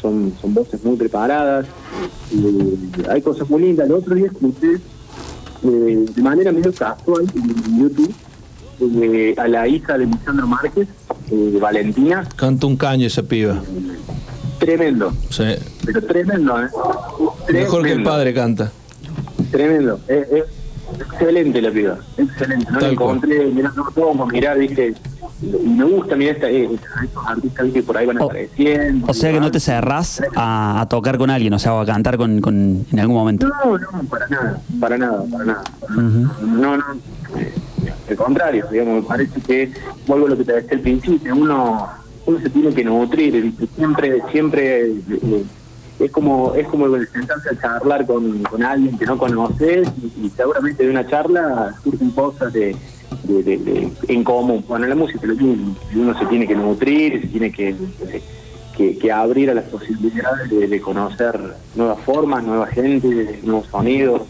son, 0.00 0.32
son 0.40 0.54
voces 0.54 0.82
muy 0.84 0.96
preparadas, 0.96 1.66
eh, 2.32 2.76
hay 3.08 3.22
cosas 3.22 3.48
muy 3.50 3.62
lindas. 3.62 3.86
El 3.86 3.94
otro 3.94 4.14
día 4.14 4.26
escuché 4.26 4.74
eh, 5.62 6.06
de 6.14 6.22
manera 6.22 6.52
medio 6.52 6.72
casual 6.72 7.24
en 7.34 7.78
YouTube 7.80 8.14
eh, 8.80 9.34
a 9.36 9.46
la 9.48 9.68
hija 9.68 9.98
de 9.98 10.06
Lisandro 10.06 10.46
Márquez, 10.46 10.88
Valentina, 11.60 12.26
Canta 12.36 12.66
un 12.66 12.76
caño 12.76 13.06
esa 13.06 13.22
piba. 13.22 13.60
tremendo, 14.58 15.12
Sí. 15.30 15.44
pero 15.84 16.02
tremendo, 16.02 16.62
¿eh? 16.62 16.68
Mejor 17.52 17.82
que 17.84 17.92
el 17.92 18.02
padre 18.02 18.32
canta. 18.34 18.72
Tremendo, 19.50 20.00
excelente 20.08 21.60
la 21.62 21.70
piba, 21.70 21.98
excelente. 22.16 22.66
No 22.70 22.80
la 22.80 22.86
Tal 22.88 22.96
cual. 22.96 23.16
encontré, 23.16 23.52
todo 23.94 24.06
como 24.08 24.26
mirar, 24.26 24.58
viste, 24.58 24.94
y 25.42 25.68
me 25.68 25.84
gusta 25.84 26.16
mirar 26.16 26.34
esta, 26.36 26.50
eh, 26.50 26.68
estos 27.04 27.26
artistas 27.26 27.66
que 27.72 27.82
por 27.82 27.96
ahí 27.96 28.06
van 28.06 28.20
apareciendo. 28.22 29.06
O 29.08 29.14
sea 29.14 29.32
que 29.32 29.40
no 29.40 29.50
te 29.50 29.60
cerrás 29.60 30.20
a, 30.36 30.80
a 30.82 30.88
tocar 30.88 31.16
con 31.18 31.30
alguien, 31.30 31.52
o 31.54 31.58
sea, 31.58 31.74
o 31.74 31.80
a 31.80 31.86
cantar 31.86 32.16
con, 32.16 32.40
con- 32.40 32.84
en 32.92 33.00
algún 33.00 33.16
momento. 33.16 33.48
No, 33.48 33.78
no, 33.78 33.88
para 34.08 34.28
nada, 34.28 34.60
para 34.80 34.98
nada, 34.98 35.24
para 35.30 35.44
nada. 35.44 35.62
No, 35.88 36.76
no, 36.76 36.84
eh, 37.38 37.52
al 38.10 38.16
contrario, 38.16 38.66
digamos, 38.70 39.02
me 39.02 39.08
parece 39.08 39.40
que, 39.40 39.72
vuelvo 40.06 40.26
a 40.26 40.30
lo 40.30 40.36
que 40.36 40.44
te 40.44 40.52
decía 40.52 40.76
al 40.76 40.80
principio, 40.80 41.34
uno, 41.34 41.88
uno 42.26 42.38
se 42.40 42.50
tiene 42.50 42.74
que 42.74 42.84
nutrir, 42.84 43.54
siempre, 43.76 44.20
siempre 44.30 44.86
eh, 44.90 45.44
es 46.00 46.10
como 46.10 46.54
es 46.54 46.66
como 46.68 46.86
sentarse 47.12 47.50
a 47.50 47.60
charlar 47.60 48.06
con, 48.06 48.42
con 48.44 48.62
alguien 48.62 48.96
que 48.98 49.04
no 49.06 49.16
conoces 49.18 49.86
y, 50.02 50.26
y 50.26 50.30
seguramente 50.30 50.84
de 50.84 50.90
una 50.90 51.06
charla 51.06 51.74
surgen 51.84 52.10
cosas 52.10 52.52
de, 52.52 52.74
de- 53.24 53.42
de- 53.42 53.58
de- 53.58 53.88
en 54.08 54.24
común. 54.24 54.64
Bueno, 54.68 54.86
la 54.86 54.94
música 54.94 55.20
uno 55.94 56.18
se 56.18 56.26
tiene 56.26 56.46
que 56.46 56.54
nutrir, 56.54 57.20
se 57.20 57.26
tiene 57.28 57.50
que, 57.52 57.74
que, 58.76 58.98
que 58.98 59.12
abrir 59.12 59.50
a 59.50 59.54
las 59.54 59.64
posibilidades 59.64 60.50
de, 60.50 60.66
de 60.68 60.80
conocer 60.80 61.38
nuevas 61.74 61.98
formas, 62.04 62.44
nueva 62.44 62.66
gente, 62.68 63.40
nuevos 63.42 63.66
sonidos. 63.70 64.22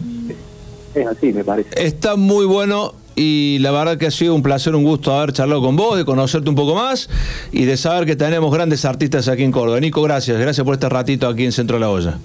Es 0.93 1.07
así, 1.07 1.31
me 1.31 1.43
parece. 1.43 1.69
Está 1.77 2.15
muy 2.17 2.45
bueno 2.45 2.93
y 3.15 3.59
la 3.59 3.71
verdad 3.71 3.97
que 3.97 4.07
ha 4.07 4.11
sido 4.11 4.33
un 4.35 4.41
placer, 4.41 4.73
un 4.75 4.83
gusto 4.83 5.13
haber 5.13 5.31
charlado 5.31 5.61
con 5.61 5.75
vos, 5.75 5.97
de 5.97 6.03
conocerte 6.05 6.49
un 6.49 6.55
poco 6.55 6.75
más 6.75 7.09
y 7.51 7.63
de 7.65 7.77
saber 7.77 8.05
que 8.05 8.15
tenemos 8.15 8.53
grandes 8.53 8.83
artistas 8.85 9.27
aquí 9.27 9.43
en 9.43 9.51
Córdoba. 9.51 9.79
Nico, 9.79 10.01
gracias. 10.01 10.37
Gracias 10.39 10.65
por 10.65 10.73
este 10.73 10.89
ratito 10.89 11.27
aquí 11.27 11.45
en 11.45 11.51
Centro 11.51 11.77
de 11.77 11.81
la 11.81 11.89
Olla. 11.89 12.17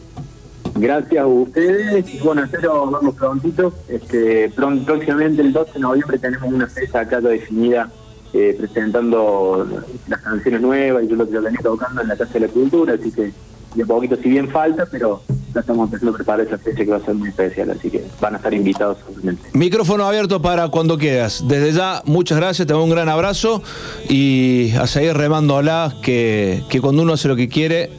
Gracias 0.78 1.22
a 1.22 1.26
ustedes 1.26 2.14
y 2.14 2.18
bueno, 2.18 2.44
espero 2.44 2.90
verlos 2.90 3.14
prontito. 3.14 3.72
Este, 3.88 4.50
próximamente 4.50 5.42
el 5.42 5.52
12 5.52 5.72
de 5.72 5.80
noviembre 5.80 6.18
tenemos 6.18 6.52
una 6.52 6.66
fecha 6.66 7.00
acá 7.00 7.20
definida 7.20 7.90
eh, 8.32 8.54
presentando 8.58 9.66
las 10.08 10.20
canciones 10.20 10.60
nuevas 10.60 11.04
y 11.04 11.08
yo 11.08 11.16
lo 11.16 11.28
que 11.28 11.38
venía 11.38 11.60
tocando 11.62 12.02
en 12.02 12.08
la 12.08 12.16
Casa 12.16 12.34
de 12.34 12.40
la 12.40 12.48
Cultura, 12.48 12.94
así 12.94 13.10
que 13.10 13.32
de 13.74 13.84
poquito 13.84 14.16
si 14.16 14.28
bien 14.28 14.48
falta, 14.48 14.86
pero 14.90 15.22
ya 15.54 15.60
estamos 15.60 15.86
empezando 15.86 16.12
a 16.12 16.16
preparar 16.16 16.46
esa 16.46 16.58
fecha 16.58 16.84
que 16.84 16.90
va 16.90 16.96
a 16.96 17.04
ser 17.04 17.14
muy 17.14 17.28
especial, 17.28 17.70
así 17.70 17.90
que 17.90 18.04
van 18.20 18.34
a 18.34 18.36
estar 18.36 18.52
invitados 18.52 18.98
obviamente. 19.08 19.48
Micrófono 19.52 20.04
abierto 20.04 20.42
para 20.42 20.68
cuando 20.68 20.98
quieras. 20.98 21.44
Desde 21.46 21.72
ya, 21.72 22.02
muchas 22.04 22.38
gracias, 22.38 22.66
te 22.66 22.74
doy 22.74 22.82
un 22.82 22.90
gran 22.90 23.08
abrazo 23.08 23.62
y 24.08 24.72
a 24.72 24.86
seguir 24.86 25.14
remándola, 25.14 25.94
que, 26.02 26.62
que 26.68 26.80
cuando 26.80 27.02
uno 27.02 27.14
hace 27.14 27.28
lo 27.28 27.36
que 27.36 27.48
quiere, 27.48 27.90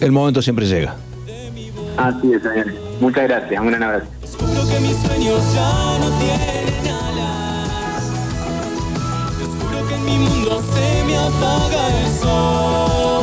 el 0.00 0.12
momento 0.12 0.42
siempre 0.42 0.66
llega. 0.66 0.96
Así 1.96 2.32
es, 2.32 2.42
señores. 2.42 2.74
Muchas 3.00 3.24
gracias, 3.24 3.60
un 3.60 3.68
gran 3.68 3.82
abrazo. 3.82 4.06
Descubro 4.20 4.68
que 4.68 4.80
mis 4.80 4.96
sueños 4.98 5.54
ya 5.54 5.98
no 5.98 6.10
tienen 6.18 6.94
alas. 6.94 8.04
Descubro 9.38 9.88
que 9.88 9.94
en 9.94 10.04
mi 10.04 10.18
mundo 10.18 10.62
se 10.74 11.04
me 11.04 11.16
apaga 11.16 11.88
el 11.88 12.12
sol. 12.20 13.15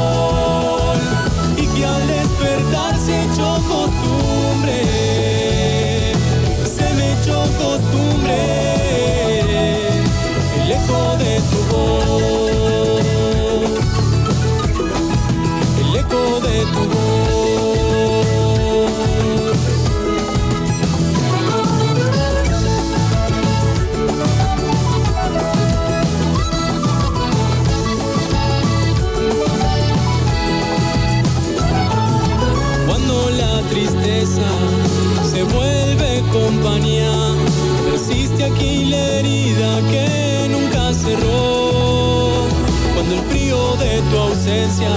Tu 44.01 44.17
ausencia 44.17 44.89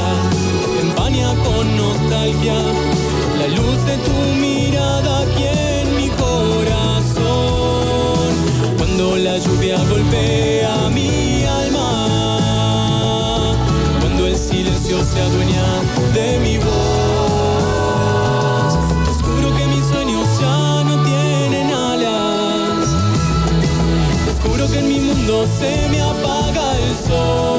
empaña 0.80 1.34
con 1.44 1.76
nostalgia, 1.76 2.54
la 3.38 3.48
luz 3.48 3.84
de 3.84 3.96
tu 3.98 4.12
mirada 4.40 5.20
aquí 5.20 5.44
en 5.44 5.96
mi 5.96 6.08
corazón. 6.10 7.24
Cuando 8.78 9.16
la 9.16 9.36
lluvia 9.38 9.78
golpea 9.90 10.88
mi 10.94 11.44
alma, 11.44 11.88
cuando 14.00 14.26
el 14.26 14.36
silencio 14.36 15.04
se 15.04 15.20
adueña 15.20 15.82
de 16.14 16.38
mi 16.38 16.56
voz. 16.58 16.66
Descubro 19.08 19.54
que 19.56 19.66
mis 19.66 19.84
sueños 19.86 20.26
ya 20.40 20.84
no 20.84 21.02
tienen 21.02 21.70
alas. 21.72 22.88
Descubro 24.26 24.66
que 24.70 24.78
en 24.78 24.88
mi 24.88 25.00
mundo 25.00 25.46
se 25.58 25.88
me 25.90 26.00
apaga 26.00 26.78
el 26.78 26.94
sol. 27.06 27.55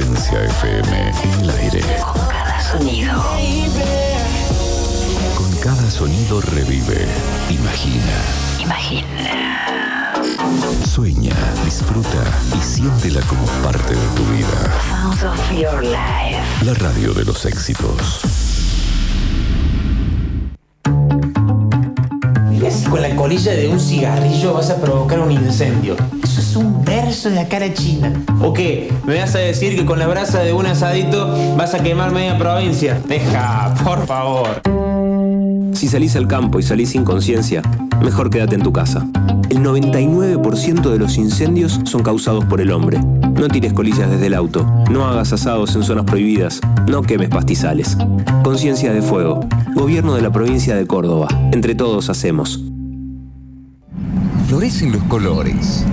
Somos 0.00 0.20
Presencia 0.20 0.44
FM 0.44 1.12
en 1.24 1.40
el 1.40 1.50
aire. 1.50 1.80
Con 2.02 2.26
cada 2.28 2.60
sonido. 2.60 3.22
Con 5.36 5.56
cada 5.56 5.90
sonido 5.90 6.40
revive, 6.40 7.06
imagina, 7.50 8.14
Imagina. 8.60 10.14
sueña, 10.86 11.34
disfruta 11.64 12.24
y 12.58 12.62
siéntela 12.62 13.20
como 13.22 13.44
parte 13.62 13.94
de 13.94 14.06
tu 14.16 14.24
vida. 14.32 14.72
Sounds 14.88 15.22
of 15.22 15.52
your 15.52 15.82
life. 15.82 16.40
La 16.64 16.74
radio 16.74 17.12
de 17.12 17.24
los 17.24 17.44
éxitos. 17.44 18.20
Con 22.88 23.02
la 23.02 23.14
colilla 23.14 23.52
de 23.52 23.68
un 23.68 23.78
cigarrillo 23.78 24.54
vas 24.54 24.70
a 24.70 24.76
provocar 24.76 25.20
un 25.20 25.30
incendio. 25.30 25.96
Eso 26.24 26.40
es 26.40 26.56
un 26.56 26.84
verso 27.10 27.28
de 27.28 27.34
la 27.34 27.48
cara 27.48 27.74
china. 27.74 28.12
¿O 28.40 28.52
qué? 28.52 28.88
¿Me 29.04 29.18
vas 29.18 29.34
a 29.34 29.40
decir 29.40 29.74
que 29.74 29.84
con 29.84 29.98
la 29.98 30.06
brasa 30.06 30.44
de 30.44 30.52
un 30.52 30.64
asadito 30.66 31.56
vas 31.56 31.74
a 31.74 31.82
quemar 31.82 32.12
media 32.12 32.38
provincia? 32.38 33.02
Deja, 33.04 33.74
por 33.82 34.06
favor. 34.06 34.62
Si 35.72 35.88
salís 35.88 36.14
al 36.14 36.28
campo 36.28 36.60
y 36.60 36.62
salís 36.62 36.90
sin 36.90 37.02
conciencia, 37.02 37.62
mejor 38.00 38.30
quédate 38.30 38.54
en 38.54 38.62
tu 38.62 38.72
casa. 38.72 39.08
El 39.48 39.58
99% 39.58 40.88
de 40.88 40.98
los 41.00 41.16
incendios 41.16 41.80
son 41.82 42.04
causados 42.04 42.44
por 42.44 42.60
el 42.60 42.70
hombre. 42.70 43.00
No 43.00 43.48
tires 43.48 43.72
colillas 43.72 44.08
desde 44.08 44.28
el 44.28 44.34
auto, 44.34 44.64
no 44.88 45.04
hagas 45.04 45.32
asados 45.32 45.74
en 45.74 45.82
zonas 45.82 46.04
prohibidas, 46.04 46.60
no 46.86 47.02
quemes 47.02 47.28
pastizales. 47.28 47.98
Conciencia 48.44 48.92
de 48.92 49.02
Fuego, 49.02 49.40
Gobierno 49.74 50.14
de 50.14 50.22
la 50.22 50.30
provincia 50.30 50.76
de 50.76 50.86
Córdoba. 50.86 51.26
Entre 51.50 51.74
todos 51.74 52.08
hacemos. 52.08 52.62
Florecen 54.46 54.92
los 54.92 55.02
colores. 55.04 55.84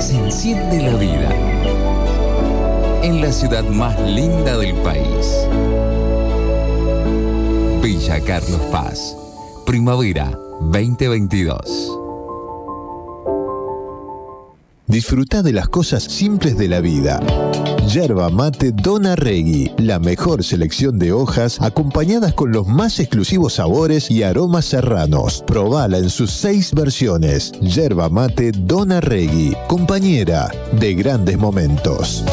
Se 0.00 0.16
enciende 0.16 0.82
la 0.82 0.96
vida. 0.96 1.28
En 3.02 3.20
la 3.20 3.30
ciudad 3.30 3.62
más 3.64 4.00
linda 4.00 4.56
del 4.56 4.74
país. 4.76 5.46
Villa 7.82 8.18
Carlos 8.20 8.62
Paz. 8.72 9.14
Primavera 9.66 10.30
2022. 10.62 11.98
Disfruta 14.86 15.42
de 15.42 15.52
las 15.52 15.68
cosas 15.68 16.02
simples 16.02 16.56
de 16.56 16.68
la 16.68 16.80
vida. 16.80 17.20
Yerba 17.92 18.30
mate 18.30 18.70
Dona 18.70 19.16
Regui, 19.16 19.72
la 19.78 19.98
mejor 19.98 20.44
selección 20.44 20.96
de 20.96 21.12
hojas 21.12 21.60
acompañadas 21.60 22.34
con 22.34 22.52
los 22.52 22.68
más 22.68 23.00
exclusivos 23.00 23.54
sabores 23.54 24.12
y 24.12 24.22
aromas 24.22 24.66
serranos. 24.66 25.42
Probala 25.44 25.98
en 25.98 26.08
sus 26.08 26.30
seis 26.30 26.72
versiones. 26.72 27.50
Yerba 27.60 28.08
mate 28.08 28.52
Dona 28.52 29.00
Regui, 29.00 29.56
compañera 29.66 30.52
de 30.78 30.94
grandes 30.94 31.36
momentos. 31.36 32.24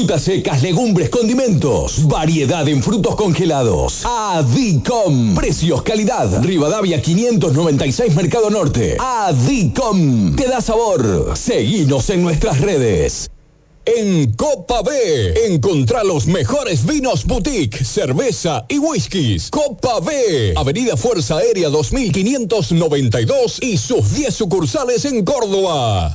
Frutas 0.00 0.22
secas, 0.22 0.62
legumbres, 0.62 1.10
condimentos. 1.10 2.08
Variedad 2.08 2.66
en 2.66 2.82
frutos 2.82 3.16
congelados. 3.16 4.02
Adicom. 4.06 5.34
Precios, 5.34 5.82
calidad. 5.82 6.42
Rivadavia 6.42 7.02
596 7.02 8.14
Mercado 8.14 8.48
Norte. 8.48 8.96
Adicom. 8.98 10.34
Te 10.36 10.48
da 10.48 10.62
sabor. 10.62 11.36
Seguinos 11.36 12.08
en 12.08 12.22
nuestras 12.22 12.62
redes. 12.62 13.30
En 13.84 14.32
Copa 14.32 14.80
B, 14.80 15.48
encontrá 15.52 16.02
los 16.02 16.26
mejores 16.26 16.86
vinos 16.86 17.26
boutique, 17.26 17.84
cerveza 17.84 18.64
y 18.70 18.78
whiskies. 18.78 19.50
Copa 19.50 20.00
B, 20.00 20.54
Avenida 20.56 20.96
Fuerza 20.96 21.36
Aérea 21.36 21.68
2592 21.68 23.58
y 23.60 23.76
sus 23.76 24.14
10 24.14 24.34
sucursales 24.34 25.04
en 25.04 25.24
Córdoba. 25.26 26.14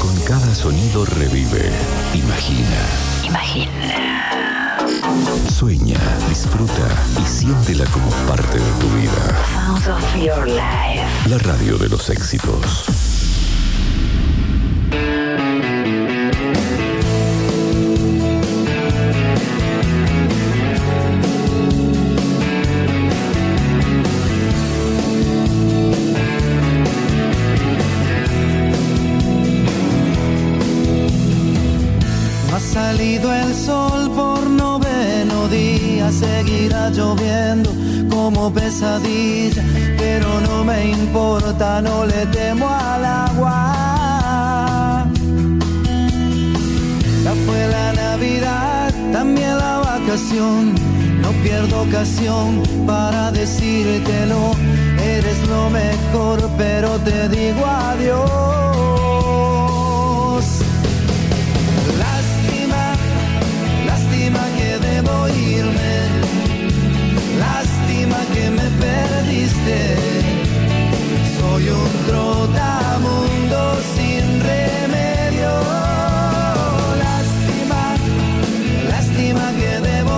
Con 0.00 0.20
cada 0.22 0.54
sonido 0.56 1.04
revive. 1.04 1.70
Imagina. 2.14 2.80
Imagina. 3.24 4.80
Sueña, 5.48 6.00
disfruta 6.28 6.88
y 7.22 7.26
siéntela 7.28 7.84
como 7.92 8.10
parte 8.26 8.58
de 8.58 8.72
tu 8.80 8.88
vida. 8.96 9.22
Sounds 9.54 9.86
of 9.86 10.16
your 10.16 10.48
life. 10.48 11.06
La 11.28 11.38
radio 11.38 11.78
de 11.78 11.88
los 11.88 12.10
éxitos. 12.10 13.07
Salido 32.98 33.32
el 33.32 33.54
sol 33.54 34.10
por 34.10 34.50
noveno 34.50 35.46
día, 35.46 36.10
seguirá 36.10 36.90
lloviendo 36.90 37.70
como 38.10 38.52
pesadilla, 38.52 39.62
pero 39.96 40.40
no 40.40 40.64
me 40.64 40.90
importa, 40.90 41.80
no 41.80 42.04
le 42.04 42.26
temo 42.26 42.68
al 42.68 43.04
agua. 43.04 45.06
Ya 47.22 47.34
fue 47.46 47.68
la 47.68 47.92
Navidad, 47.92 48.92
también 49.12 49.56
la 49.56 49.78
vacación, 49.78 50.74
no 51.22 51.30
pierdo 51.44 51.82
ocasión 51.82 52.64
para 52.84 53.30
decírtelo, 53.30 54.56
eres 55.00 55.38
lo 55.46 55.70
mejor, 55.70 56.50
pero 56.58 56.98
te 56.98 57.28
digo 57.28 57.64
adiós. 57.64 58.57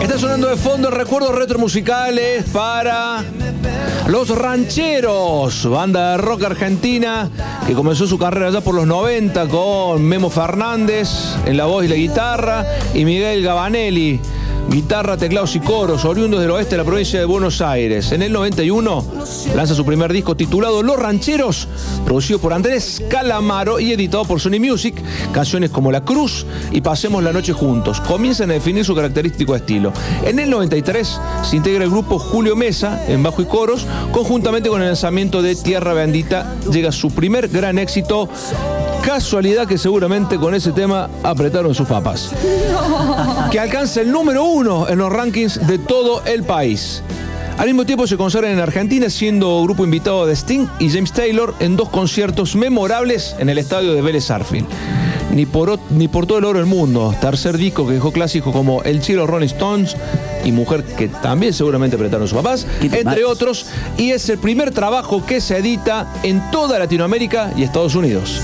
Está 0.03 0.19
sonando 0.19 0.49
de 0.49 0.57
fondo 0.57 0.91
recuerdos 0.91 1.35
retromusicales 1.35 2.45
para 2.53 3.23
Los 4.09 4.31
Rancheros, 4.31 5.69
banda 5.69 6.13
de 6.13 6.17
rock 6.17 6.45
argentina 6.45 7.31
que 7.67 7.75
comenzó 7.75 8.07
su 8.07 8.19
carrera 8.19 8.51
ya 8.51 8.61
por 8.61 8.75
los 8.75 8.87
90 8.87 9.47
con 9.49 10.03
Memo 10.03 10.31
Fernández 10.31 11.09
en 11.47 11.57
la 11.57 11.67
voz 11.67 11.85
y 11.85 11.89
la 11.89 11.95
guitarra 11.95 12.67
y 12.95 13.05
Miguel 13.05 13.43
Gabanelli, 13.43 14.19
guitarra, 14.71 15.17
teclados 15.17 15.57
y 15.57 15.61
coros, 15.61 16.05
oriundos 16.05 16.41
del 16.41 16.51
oeste 16.53 16.73
de 16.73 16.77
la 16.79 16.85
provincia 16.85 17.19
de 17.19 17.25
Buenos 17.25 17.61
Aires. 17.61 18.13
En 18.13 18.23
el 18.23 18.33
91 18.33 19.05
lanza 19.57 19.75
su 19.75 19.85
primer 19.85 20.13
disco 20.13 20.37
titulado 20.37 20.83
Los 20.83 20.97
Rancheros, 20.97 21.67
producido 22.05 22.39
por 22.39 22.53
Andrés 22.53 23.03
Calamaro 23.09 23.81
y 23.81 23.93
editado 23.93 24.25
por 24.25 24.41
Sony 24.41 24.61
Music. 24.61 24.95
Canciones 25.33 25.71
como 25.71 25.91
La 25.91 26.05
Cruz 26.05 26.47
y 26.71 26.81
Pasemos 26.81 27.23
la 27.23 27.33
Noche 27.33 27.53
Juntos 27.53 28.01
comienzan 28.01 28.51
a 28.51 28.55
definir 28.55 28.85
su 28.85 28.95
característico 28.95 29.57
estilo. 29.57 29.93
En 30.25 30.39
el 30.39 30.49
93 30.49 31.21
se 31.43 31.57
integra 31.57 31.85
el 31.85 31.91
grupo 31.91 32.19
Julio 32.19 32.55
Mesa 32.55 33.05
en 33.09 33.23
bajo 33.23 33.43
y 33.43 33.47
coros, 33.47 33.87
conjuntamente 34.13 34.69
con 34.69 34.81
el 34.81 34.87
lanzamiento 34.87 35.43
de 35.43 35.57
Tierra 35.57 35.95
Bendita 35.95 36.55
llega 36.71 36.93
su 36.93 37.11
primer 37.11 37.49
gran 37.49 37.79
éxito. 37.79 38.29
Casualidad 39.03 39.67
que 39.67 39.79
seguramente 39.79 40.37
con 40.37 40.55
ese 40.55 40.73
tema 40.73 41.09
apretaron 41.23 41.75
sus 41.75 41.89
papas. 41.89 42.33
Que 43.51 43.59
alcanza 43.59 44.03
el 44.03 44.13
número 44.13 44.45
uno 44.45 44.89
en 44.89 44.99
los 44.99 45.11
rankings 45.11 45.67
de 45.67 45.79
todo 45.79 46.23
el 46.27 46.45
país. 46.45 47.03
Al 47.57 47.67
mismo 47.67 47.85
tiempo 47.85 48.07
se 48.07 48.17
consagran 48.17 48.53
en 48.53 48.61
Argentina 48.61 49.11
siendo 49.11 49.63
grupo 49.63 49.85
invitado 49.85 50.27
de 50.27 50.35
Sting 50.35 50.67
y 50.79 50.91
James 50.91 51.13
Taylor 51.13 51.55
en 51.61 51.77
dos 51.77 51.89
conciertos 51.89 52.57
memorables 52.57 53.35
en 53.39 53.49
el 53.49 53.59
estadio 53.59 53.95
de 53.95 54.03
Vélez 54.03 54.31
Arfield. 54.31 54.67
Ni 55.35 55.47
por, 55.47 55.79
ni 55.91 56.09
por 56.09 56.27
todo 56.27 56.39
el 56.39 56.45
oro 56.45 56.59
del 56.59 56.67
mundo. 56.67 57.15
Tercer 57.21 57.57
disco 57.57 57.87
que 57.87 57.95
dejó 57.95 58.13
clásicos 58.13 58.53
como 58.53 58.83
El 58.83 59.01
Chilo 59.01 59.27
Rolling 59.27 59.47
Stones 59.47 59.97
y 60.45 60.53
Mujer 60.53 60.83
que 60.85 61.09
también 61.09 61.53
seguramente 61.53 61.97
apretaron 61.97 62.27
sus 62.27 62.37
papás, 62.37 62.67
entre 62.81 63.25
otros. 63.25 63.67
Y 63.97 64.11
es 64.11 64.29
el 64.29 64.39
primer 64.39 64.73
trabajo 64.73 65.25
que 65.25 65.41
se 65.41 65.59
edita 65.59 66.13
en 66.23 66.51
toda 66.51 66.79
Latinoamérica 66.79 67.53
y 67.57 67.63
Estados 67.63 67.95
Unidos. 67.95 68.41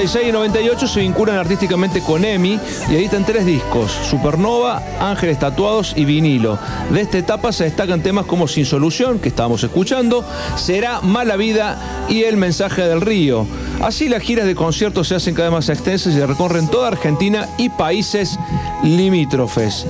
96 0.00 0.28
y 0.28 0.32
98 0.32 0.88
se 0.88 1.00
vinculan 1.00 1.36
artísticamente 1.36 2.00
con 2.00 2.24
EMI 2.24 2.58
y 2.88 2.94
editan 2.94 3.26
tres 3.26 3.44
discos, 3.44 3.92
Supernova, 3.92 4.82
Ángeles 4.98 5.38
Tatuados 5.38 5.92
y 5.94 6.06
Vinilo. 6.06 6.58
De 6.90 7.02
esta 7.02 7.18
etapa 7.18 7.52
se 7.52 7.64
destacan 7.64 8.02
temas 8.02 8.24
como 8.24 8.48
Sin 8.48 8.64
Solución, 8.64 9.18
que 9.18 9.28
estábamos 9.28 9.62
escuchando, 9.62 10.24
Será 10.56 11.02
Mala 11.02 11.36
Vida 11.36 12.06
y 12.08 12.22
El 12.22 12.38
Mensaje 12.38 12.80
del 12.80 13.02
Río. 13.02 13.46
Así 13.82 14.08
las 14.08 14.22
giras 14.22 14.46
de 14.46 14.54
conciertos 14.54 15.08
se 15.08 15.16
hacen 15.16 15.34
cada 15.34 15.50
vez 15.50 15.56
más 15.58 15.68
extensas 15.68 16.14
y 16.14 16.20
recorren 16.20 16.68
toda 16.68 16.88
Argentina 16.88 17.46
y 17.58 17.68
países 17.68 18.38
limítrofes. 18.82 19.86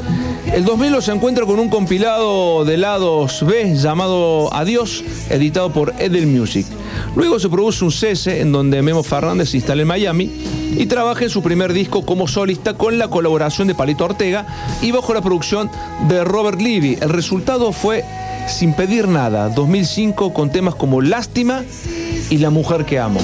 El 0.53 0.65
2000 0.65 1.01
se 1.01 1.13
encuentra 1.13 1.47
con 1.47 1.61
un 1.61 1.69
compilado 1.69 2.65
de 2.65 2.77
lados 2.77 3.47
B 3.47 3.77
llamado 3.77 4.53
Adiós, 4.53 5.05
editado 5.31 5.73
por 5.73 5.95
Edel 6.01 6.27
Music. 6.27 6.67
Luego 7.15 7.39
se 7.39 7.49
produce 7.49 7.85
un 7.85 7.93
cese 7.93 8.41
en 8.41 8.51
donde 8.51 8.83
Memo 8.83 9.05
Fernández 9.05 9.51
se 9.51 9.59
instala 9.59 9.83
en 9.83 9.89
Miami 9.89 10.29
y 10.77 10.87
trabaja 10.87 11.23
en 11.23 11.31
su 11.31 11.41
primer 11.41 11.73
disco 11.73 12.05
como 12.05 12.27
solista 12.27 12.75
con 12.75 12.99
la 12.99 13.07
colaboración 13.07 13.69
de 13.69 13.77
Palito 13.77 14.05
Ortega 14.05 14.45
y 14.83 14.91
bajo 14.91 15.15
la 15.15 15.23
producción 15.23 15.71
de 16.09 16.25
Robert 16.25 16.61
Levy. 16.61 16.99
El 17.01 17.11
resultado 17.11 17.71
fue 17.71 18.05
Sin 18.49 18.75
Pedir 18.75 19.07
Nada, 19.07 19.51
2005, 19.51 20.33
con 20.35 20.51
temas 20.51 20.75
como 20.75 21.01
Lástima 21.01 21.63
y 22.29 22.39
La 22.39 22.51
Mujer 22.51 22.85
que 22.85 22.99
Amo. 22.99 23.21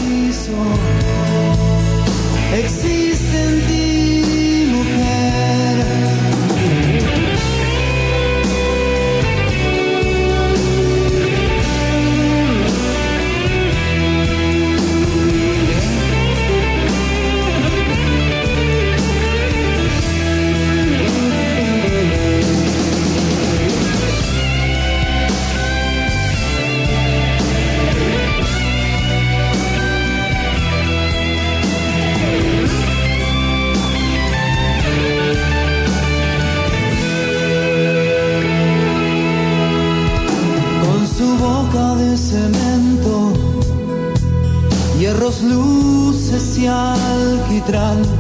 central 47.67 48.16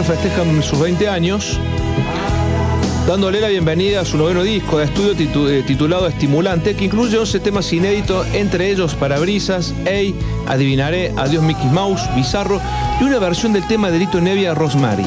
festejan 0.00 0.62
sus 0.62 0.80
20 0.80 1.06
años, 1.06 1.60
dándole 3.06 3.42
la 3.42 3.48
bienvenida 3.48 4.00
a 4.00 4.04
su 4.06 4.16
noveno 4.16 4.42
disco 4.42 4.78
de 4.78 4.86
estudio 4.86 5.50
eh, 5.50 5.62
titulado 5.66 6.06
Estimulante, 6.06 6.74
que 6.74 6.86
incluye 6.86 7.18
11 7.18 7.40
temas 7.40 7.70
inéditos, 7.74 8.26
entre 8.32 8.70
ellos 8.70 8.94
Parabrisas, 8.94 9.74
Ey, 9.84 10.14
Adivinaré, 10.48 11.12
Adiós 11.18 11.44
Mickey 11.44 11.66
Mouse, 11.66 12.08
Bizarro 12.16 12.58
y 13.00 13.04
una 13.04 13.18
versión 13.18 13.52
del 13.52 13.66
tema 13.66 13.90
de 13.90 13.98
Lito 13.98 14.18
Nevia, 14.20 14.54
Rosemary. 14.54 15.06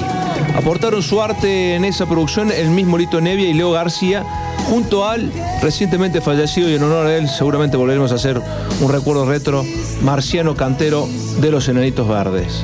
Aportaron 0.56 1.02
su 1.02 1.20
arte 1.20 1.76
en 1.76 1.84
esa 1.84 2.06
producción 2.06 2.52
el 2.52 2.70
mismo 2.70 3.00
Lito 3.00 3.20
Nevia 3.20 3.50
y 3.50 3.54
Leo 3.54 3.72
García, 3.72 4.24
junto 4.70 5.08
al 5.08 5.32
recientemente 5.64 6.22
fallecido 6.22 6.70
y 6.70 6.76
en 6.76 6.84
honor 6.84 7.08
a 7.08 7.18
él 7.18 7.28
seguramente 7.28 7.76
volveremos 7.76 8.12
a 8.12 8.16
hacer 8.16 8.40
un 8.80 8.92
recuerdo 8.92 9.26
retro, 9.26 9.66
Marciano 10.04 10.56
Cantero 10.56 11.10
de 11.42 11.50
los 11.50 11.68
Enanitos 11.68 12.08
Verdes. 12.08 12.64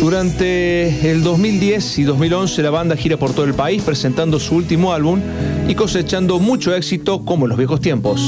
Durante 0.00 1.10
el 1.10 1.22
2010 1.22 1.98
y 1.98 2.04
2011 2.04 2.62
la 2.62 2.70
banda 2.70 2.96
gira 2.96 3.16
por 3.16 3.32
todo 3.32 3.44
el 3.44 3.54
país 3.54 3.82
presentando 3.82 4.38
su 4.38 4.54
último 4.54 4.92
álbum 4.92 5.20
y 5.68 5.74
cosechando 5.74 6.38
mucho 6.38 6.74
éxito 6.74 7.24
como 7.24 7.46
en 7.46 7.50
los 7.50 7.58
viejos 7.58 7.80
tiempos. 7.80 8.20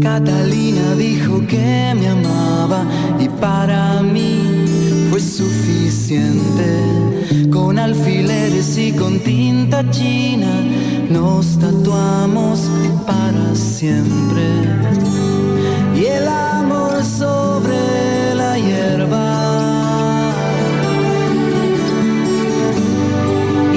Catalina 0.00 0.94
dijo 0.96 1.46
que 1.46 1.94
me 1.98 2.08
amaba 2.08 2.86
y 3.20 3.28
para 3.28 4.02
mí 4.02 4.40
fue 5.10 5.20
suficiente. 5.20 6.68
Con 7.50 7.78
alfileres 7.78 8.78
y 8.78 8.92
con 8.92 9.18
tinta 9.20 9.88
china 9.90 10.64
nos 11.10 11.58
tatuamos 11.58 12.60
para 13.06 13.54
siempre. 13.54 15.07
Hierba 18.68 19.28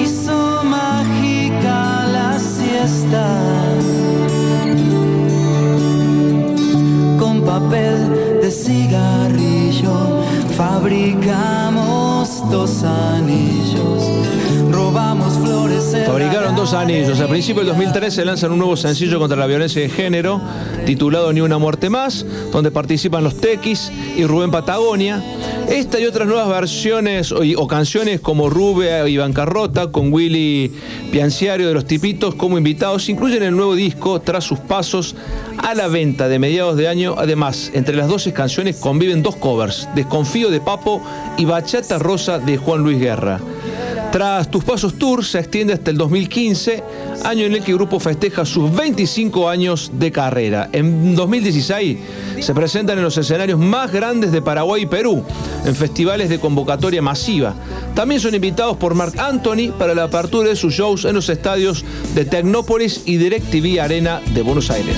hizo 0.02 0.64
mágica 0.64 2.06
la 2.18 2.40
siesta. 2.40 3.26
con 7.20 7.36
papel 7.54 7.98
de 8.42 8.50
cigarrillo 8.52 9.98
fabricamos 10.58 12.44
dos 12.52 12.84
anillos, 12.84 13.31
Fabricaron 15.92 16.56
dos 16.56 16.74
anillos. 16.74 17.20
A 17.20 17.28
principios 17.28 17.66
del 17.66 17.76
2013 17.76 18.24
lanzan 18.24 18.54
un 18.54 18.60
nuevo 18.60 18.78
sencillo 18.78 19.20
contra 19.20 19.38
la 19.38 19.46
violencia 19.46 19.82
de 19.82 19.90
género, 19.90 20.42
titulado 20.86 21.34
Ni 21.34 21.42
una 21.42 21.58
muerte 21.58 21.90
más, 21.90 22.26
donde 22.52 22.72
participan 22.72 23.24
los 23.24 23.36
Tequis 23.36 23.92
y 24.16 24.26
Rubén 24.26 24.52
Patagonia. 24.52 25.22
Esta 25.70 26.00
y 26.00 26.06
otras 26.06 26.28
nuevas 26.28 26.48
versiones 26.48 27.34
o, 27.34 27.42
o 27.58 27.68
canciones 27.68 28.22
como 28.22 28.50
Rube 28.50 29.10
y 29.10 29.18
Bancarrota, 29.18 29.92
con 29.92 30.14
Willy 30.14 30.72
Pianciario 31.12 31.68
de 31.68 31.74
los 31.74 31.86
Tipitos 31.86 32.36
como 32.36 32.58
invitados, 32.58 33.10
incluyen 33.10 33.44
el 33.44 33.56
nuevo 33.56 33.76
disco 33.76 34.22
tras 34.22 34.46
sus 34.46 34.60
pasos 34.60 35.16
a 35.58 35.76
la 35.76 35.88
venta 35.88 36.30
de 36.30 36.40
mediados 36.40 36.78
de 36.78 36.88
año. 36.88 37.16
Además, 37.18 37.70
entre 37.74 37.98
las 37.98 38.08
12 38.08 38.32
canciones 38.32 38.78
conviven 38.78 39.24
dos 39.24 39.36
covers, 39.36 39.90
Desconfío 39.94 40.50
de 40.52 40.62
Papo 40.62 41.02
y 41.38 41.44
Bachata 41.44 42.00
Rosa 42.00 42.40
de 42.40 42.56
Juan 42.58 42.82
Luis 42.82 43.00
Guerra. 43.00 43.42
Tras 44.12 44.52
Tus 44.52 44.66
Pasos 44.66 44.96
Tour 44.96 45.24
se 45.24 45.40
extiende 45.40 45.74
hasta 45.74 45.90
el 45.90 45.96
2015, 45.98 46.84
año 47.24 47.46
en 47.46 47.54
el 47.54 47.64
que 47.64 47.72
el 47.72 47.78
grupo 47.78 47.98
festeja 47.98 48.44
sus 48.44 48.76
25 48.76 49.48
años 49.48 49.90
de 49.94 50.12
carrera. 50.12 50.70
En 50.74 51.16
2016 51.16 51.98
se 52.42 52.54
presentan 52.54 52.98
en 52.98 53.06
los 53.06 53.18
escenarios 53.18 53.58
más 53.58 53.90
grandes 53.90 54.34
de 54.34 54.42
Paraguay 54.42 54.82
y 54.82 54.86
Perú, 54.86 55.24
en 55.66 55.76
festivales 55.76 56.28
de 56.28 56.40
convocatoria 56.40 57.02
masiva. 57.02 57.56
También 57.96 58.20
son 58.20 58.36
invitados 58.36 58.76
por 58.76 58.96
Marc 58.96 59.18
Anthony 59.18 59.72
para 59.80 59.96
la 59.96 60.04
apertura 60.04 60.50
de 60.50 60.58
sus 60.58 60.74
shows 60.74 61.06
en 61.06 61.16
los 61.16 61.30
estadios 61.30 61.86
de 62.14 62.26
Tecnópolis 62.26 63.04
y 63.06 63.16
DirecTV 63.16 63.80
Arena 63.80 64.20
de 64.34 64.42
Buenos 64.42 64.70
Aires. 64.72 64.98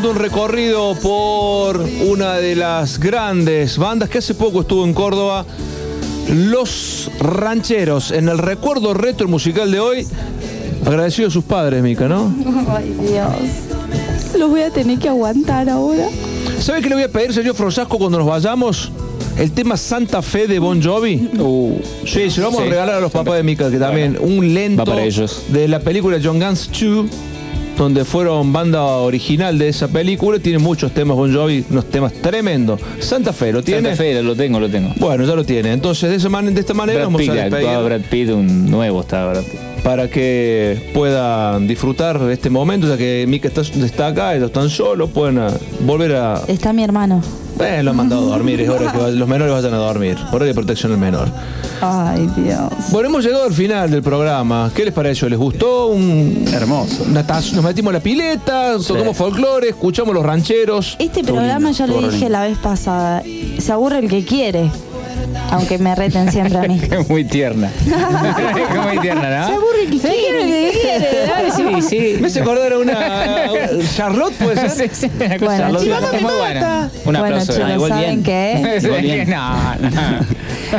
Rápidamente 0.00 0.08
un 0.08 0.16
recorrido 0.16 0.94
por 0.96 1.78
una 2.06 2.34
de 2.36 2.56
las 2.56 2.98
grandes 2.98 3.76
bandas 3.76 4.08
que 4.08 4.18
hace 4.18 4.34
poco 4.34 4.62
estuvo 4.62 4.84
en 4.84 4.94
Córdoba, 4.94 5.44
Los 6.28 7.10
Rancheros, 7.20 8.10
en 8.10 8.28
el 8.28 8.38
recuerdo 8.38 8.94
retro 8.94 9.28
musical 9.28 9.70
de 9.70 9.80
hoy. 9.80 10.06
Agradecido 10.86 11.28
a 11.28 11.30
sus 11.30 11.44
padres, 11.44 11.82
Mica, 11.82 12.08
¿no? 12.08 12.32
Ay, 12.68 12.96
Dios. 13.00 14.38
Lo 14.38 14.48
voy 14.48 14.62
a 14.62 14.70
tener 14.70 14.98
que 14.98 15.08
aguantar 15.08 15.68
ahora. 15.68 16.06
¿Sabe 16.60 16.80
qué 16.80 16.88
le 16.88 16.94
voy 16.94 17.04
a 17.04 17.08
pedir, 17.08 17.32
señor 17.34 17.54
Frosasco, 17.54 17.98
cuando 17.98 18.18
nos 18.18 18.26
vayamos? 18.26 18.90
El 19.38 19.52
tema 19.52 19.76
Santa 19.76 20.22
Fe 20.22 20.46
de 20.46 20.58
Bon 20.58 20.82
Jovi. 20.82 21.30
sí, 22.06 22.30
se 22.30 22.40
lo 22.40 22.46
vamos 22.46 22.62
Sí. 22.62 22.66
a 22.66 22.70
regalar 22.70 22.94
a 22.96 23.00
los 23.00 23.12
papás 23.12 23.34
de 23.36 23.42
Mica, 23.42 23.70
que 23.70 23.78
también 23.78 24.16
un 24.20 24.54
lento 24.54 24.84
para 24.84 25.02
ellos. 25.02 25.42
de 25.48 25.68
la 25.68 25.80
película 25.80 26.18
John 26.22 26.38
Guns 26.40 26.68
2, 26.72 27.06
donde 27.80 28.04
fueron 28.04 28.52
banda 28.52 28.82
original 28.84 29.56
de 29.58 29.68
esa 29.68 29.88
película. 29.88 30.38
Tiene 30.38 30.58
muchos 30.58 30.92
temas 30.92 31.16
Bon 31.16 31.32
Jovi, 31.34 31.64
unos 31.70 31.86
temas 31.86 32.12
tremendos. 32.12 32.78
Santa 32.98 33.32
Fe, 33.32 33.52
¿lo 33.52 33.62
tiene? 33.62 33.88
Santa 33.88 33.96
Fe, 33.96 34.22
lo 34.22 34.36
tengo, 34.36 34.60
lo 34.60 34.68
tengo. 34.68 34.92
Bueno, 34.96 35.24
ya 35.24 35.34
lo 35.34 35.44
tiene. 35.44 35.72
Entonces, 35.72 36.10
de, 36.10 36.16
esa 36.16 36.28
man- 36.28 36.52
de 36.54 36.60
esta 36.60 36.74
manera 36.74 36.98
Brad 36.98 37.06
vamos 37.06 37.22
Pitt, 37.22 37.30
a 37.30 37.34
despedir 37.34 37.78
Brad 37.78 38.00
Pitt, 38.10 38.28
un 38.30 38.70
nuevo 38.70 39.00
estaba 39.00 39.32
Brad 39.32 39.44
Pitt. 39.44 39.60
para 39.82 40.08
que 40.10 40.90
puedan 40.92 41.66
disfrutar 41.66 42.18
de 42.18 42.34
este 42.34 42.50
momento, 42.50 42.86
ya 42.86 42.98
que 42.98 43.24
Mica 43.26 43.48
está, 43.48 43.62
está 43.62 44.08
acá, 44.08 44.34
ellos 44.36 44.48
están 44.48 44.68
solos, 44.68 45.08
pueden 45.08 45.38
ah, 45.38 45.48
volver 45.80 46.16
a... 46.16 46.42
Está 46.48 46.74
mi 46.74 46.84
hermano. 46.84 47.22
Eh, 47.62 47.82
lo 47.82 47.90
han 47.90 47.96
mandado 47.96 48.22
a 48.26 48.36
dormir, 48.36 48.60
es 48.60 48.68
hora 48.68 48.90
que 48.92 48.98
va- 48.98 49.08
los 49.10 49.28
menores 49.28 49.52
vayan 49.54 49.74
a 49.74 49.78
dormir. 49.78 50.16
Hora 50.32 50.46
de 50.46 50.54
protección 50.54 50.92
al 50.92 50.98
menor. 50.98 51.28
Ay, 51.80 52.28
Dios. 52.36 52.70
Bueno, 52.90 53.08
hemos 53.08 53.24
llegado 53.24 53.44
al 53.44 53.52
final 53.52 53.90
del 53.90 54.02
programa. 54.02 54.70
¿Qué 54.74 54.84
les 54.84 54.94
pareció? 54.94 55.28
¿Les 55.28 55.38
gustó? 55.38 55.88
Un 55.88 56.44
hermoso. 56.52 57.04
Nos 57.06 57.64
metimos 57.64 57.90
a 57.90 57.94
la 57.94 58.00
pileta, 58.00 58.76
tocamos 58.86 59.16
folclore, 59.16 59.68
escuchamos 59.70 60.14
los 60.14 60.24
rancheros. 60.24 60.96
Este 60.98 61.22
programa 61.22 61.70
ya 61.72 61.86
lo 61.86 62.10
dije 62.10 62.28
la 62.28 62.42
vez 62.42 62.58
pasada. 62.58 63.22
Se 63.58 63.72
aburre 63.72 63.98
el 64.00 64.08
que 64.08 64.24
quiere. 64.24 64.70
Aunque 65.50 65.78
me 65.78 65.94
reten 65.94 66.30
siempre 66.30 66.58
a 66.58 66.62
mí. 66.62 66.80
Es 66.90 67.08
muy 67.08 67.24
tierna. 67.24 67.70
Es 67.80 68.84
muy 68.86 68.98
tierna, 69.00 69.46
Se 69.46 69.52
¿no? 69.52 69.58
aburre 69.58 69.82
el 69.84 69.90
que 69.90 69.98
quiere. 69.98 70.72
Sí, 71.56 71.82
sí. 71.82 72.16
Me 72.20 72.26
hace 72.28 72.40
acordar 72.40 72.72
a 72.72 72.78
una, 72.78 72.98
Charlotte, 73.96 74.34
puede 74.34 74.68
ser. 74.68 74.90
Sí, 74.94 75.06
sí, 75.08 75.10
Bueno, 75.18 75.58
Charlotte. 75.58 75.82
chicos, 75.84 75.98
es 76.14 76.22
muy 76.22 76.32
buena. 76.34 76.90
Un 76.94 77.02
Bueno, 77.04 77.18
aplauso. 77.20 77.52
chicos, 77.52 77.68
Ah, 77.70 77.74
igual 77.74 77.90
¿saben 77.90 78.22
qué? 78.22 78.80
Igual 78.82 79.02
bien. 79.02 79.30
No, 79.40 79.74
no. 79.90 79.90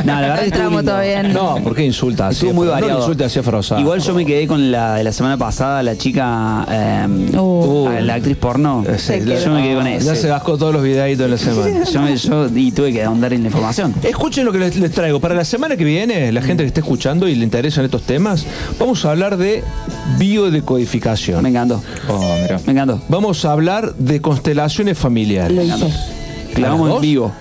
No, 0.04 0.20
la 0.20 0.20
verdad 0.20 0.42
que 0.44 0.82
todo 0.82 1.00
bien. 1.00 1.32
No, 1.32 1.56
¿por 1.62 1.74
qué 1.74 1.84
insulta 1.84 2.28
así? 2.28 2.46
Estuvo 2.46 2.54
muy 2.54 2.66
No 2.66 2.72
variado. 2.72 2.94
le 2.94 3.00
insulte 3.00 3.24
así 3.24 3.40
Frosa. 3.42 3.78
Igual 3.78 4.00
yo 4.00 4.14
me 4.14 4.24
quedé 4.24 4.46
con 4.46 4.70
la 4.70 4.94
de 4.94 5.04
la 5.04 5.12
semana 5.12 5.36
pasada, 5.36 5.82
la 5.82 5.96
chica, 5.96 6.66
eh, 6.70 7.06
Uh. 7.36 7.88
la 8.00 8.14
actriz 8.14 8.36
porno. 8.36 8.84
Sí, 8.96 9.14
yo 9.44 9.50
me 9.52 9.62
quedé 9.62 9.74
con 9.74 9.84
Ya 9.84 9.94
eso. 9.96 10.14
se 10.14 10.28
gascó 10.28 10.56
todos 10.56 10.72
los 10.72 10.82
videitos 10.82 11.24
en 11.26 11.30
la 11.30 11.36
semana. 11.38 11.84
Yo, 11.84 12.00
me- 12.00 12.16
yo- 12.16 12.48
y 12.54 12.72
tuve 12.72 12.92
que 12.92 13.02
ahondar 13.04 13.32
en 13.34 13.42
la 13.42 13.48
información. 13.48 13.94
Escuchen 14.02 14.44
lo 14.46 14.52
que 14.52 14.58
les, 14.62 14.76
les 14.76 14.90
traigo. 14.90 15.20
Para 15.20 15.34
la 15.34 15.44
semana 15.44 15.76
que 15.76 15.84
viene, 15.84 16.32
la 16.32 16.42
gente 16.42 16.62
que 16.62 16.68
esté 16.68 16.80
escuchando 16.80 17.28
y 17.28 17.34
le 17.34 17.44
interesan 17.44 17.84
estos 17.84 18.02
temas, 18.02 18.46
vamos 18.78 19.04
a 19.04 19.10
hablar 19.10 19.36
de 19.36 19.62
biodecodificación. 20.18 21.42
Me 21.42 21.50
encantó. 21.50 21.82
Oh. 22.08 22.20
Me 22.66 22.72
encantó. 22.72 23.00
Vamos 23.08 23.44
a 23.44 23.52
hablar 23.52 23.94
de 23.94 24.20
constelaciones 24.20 24.98
familiares. 24.98 25.56
Lo 25.56 25.62
hice. 25.62 25.92
Clavamos 26.54 26.96
en 26.96 27.00
vivo. 27.00 27.32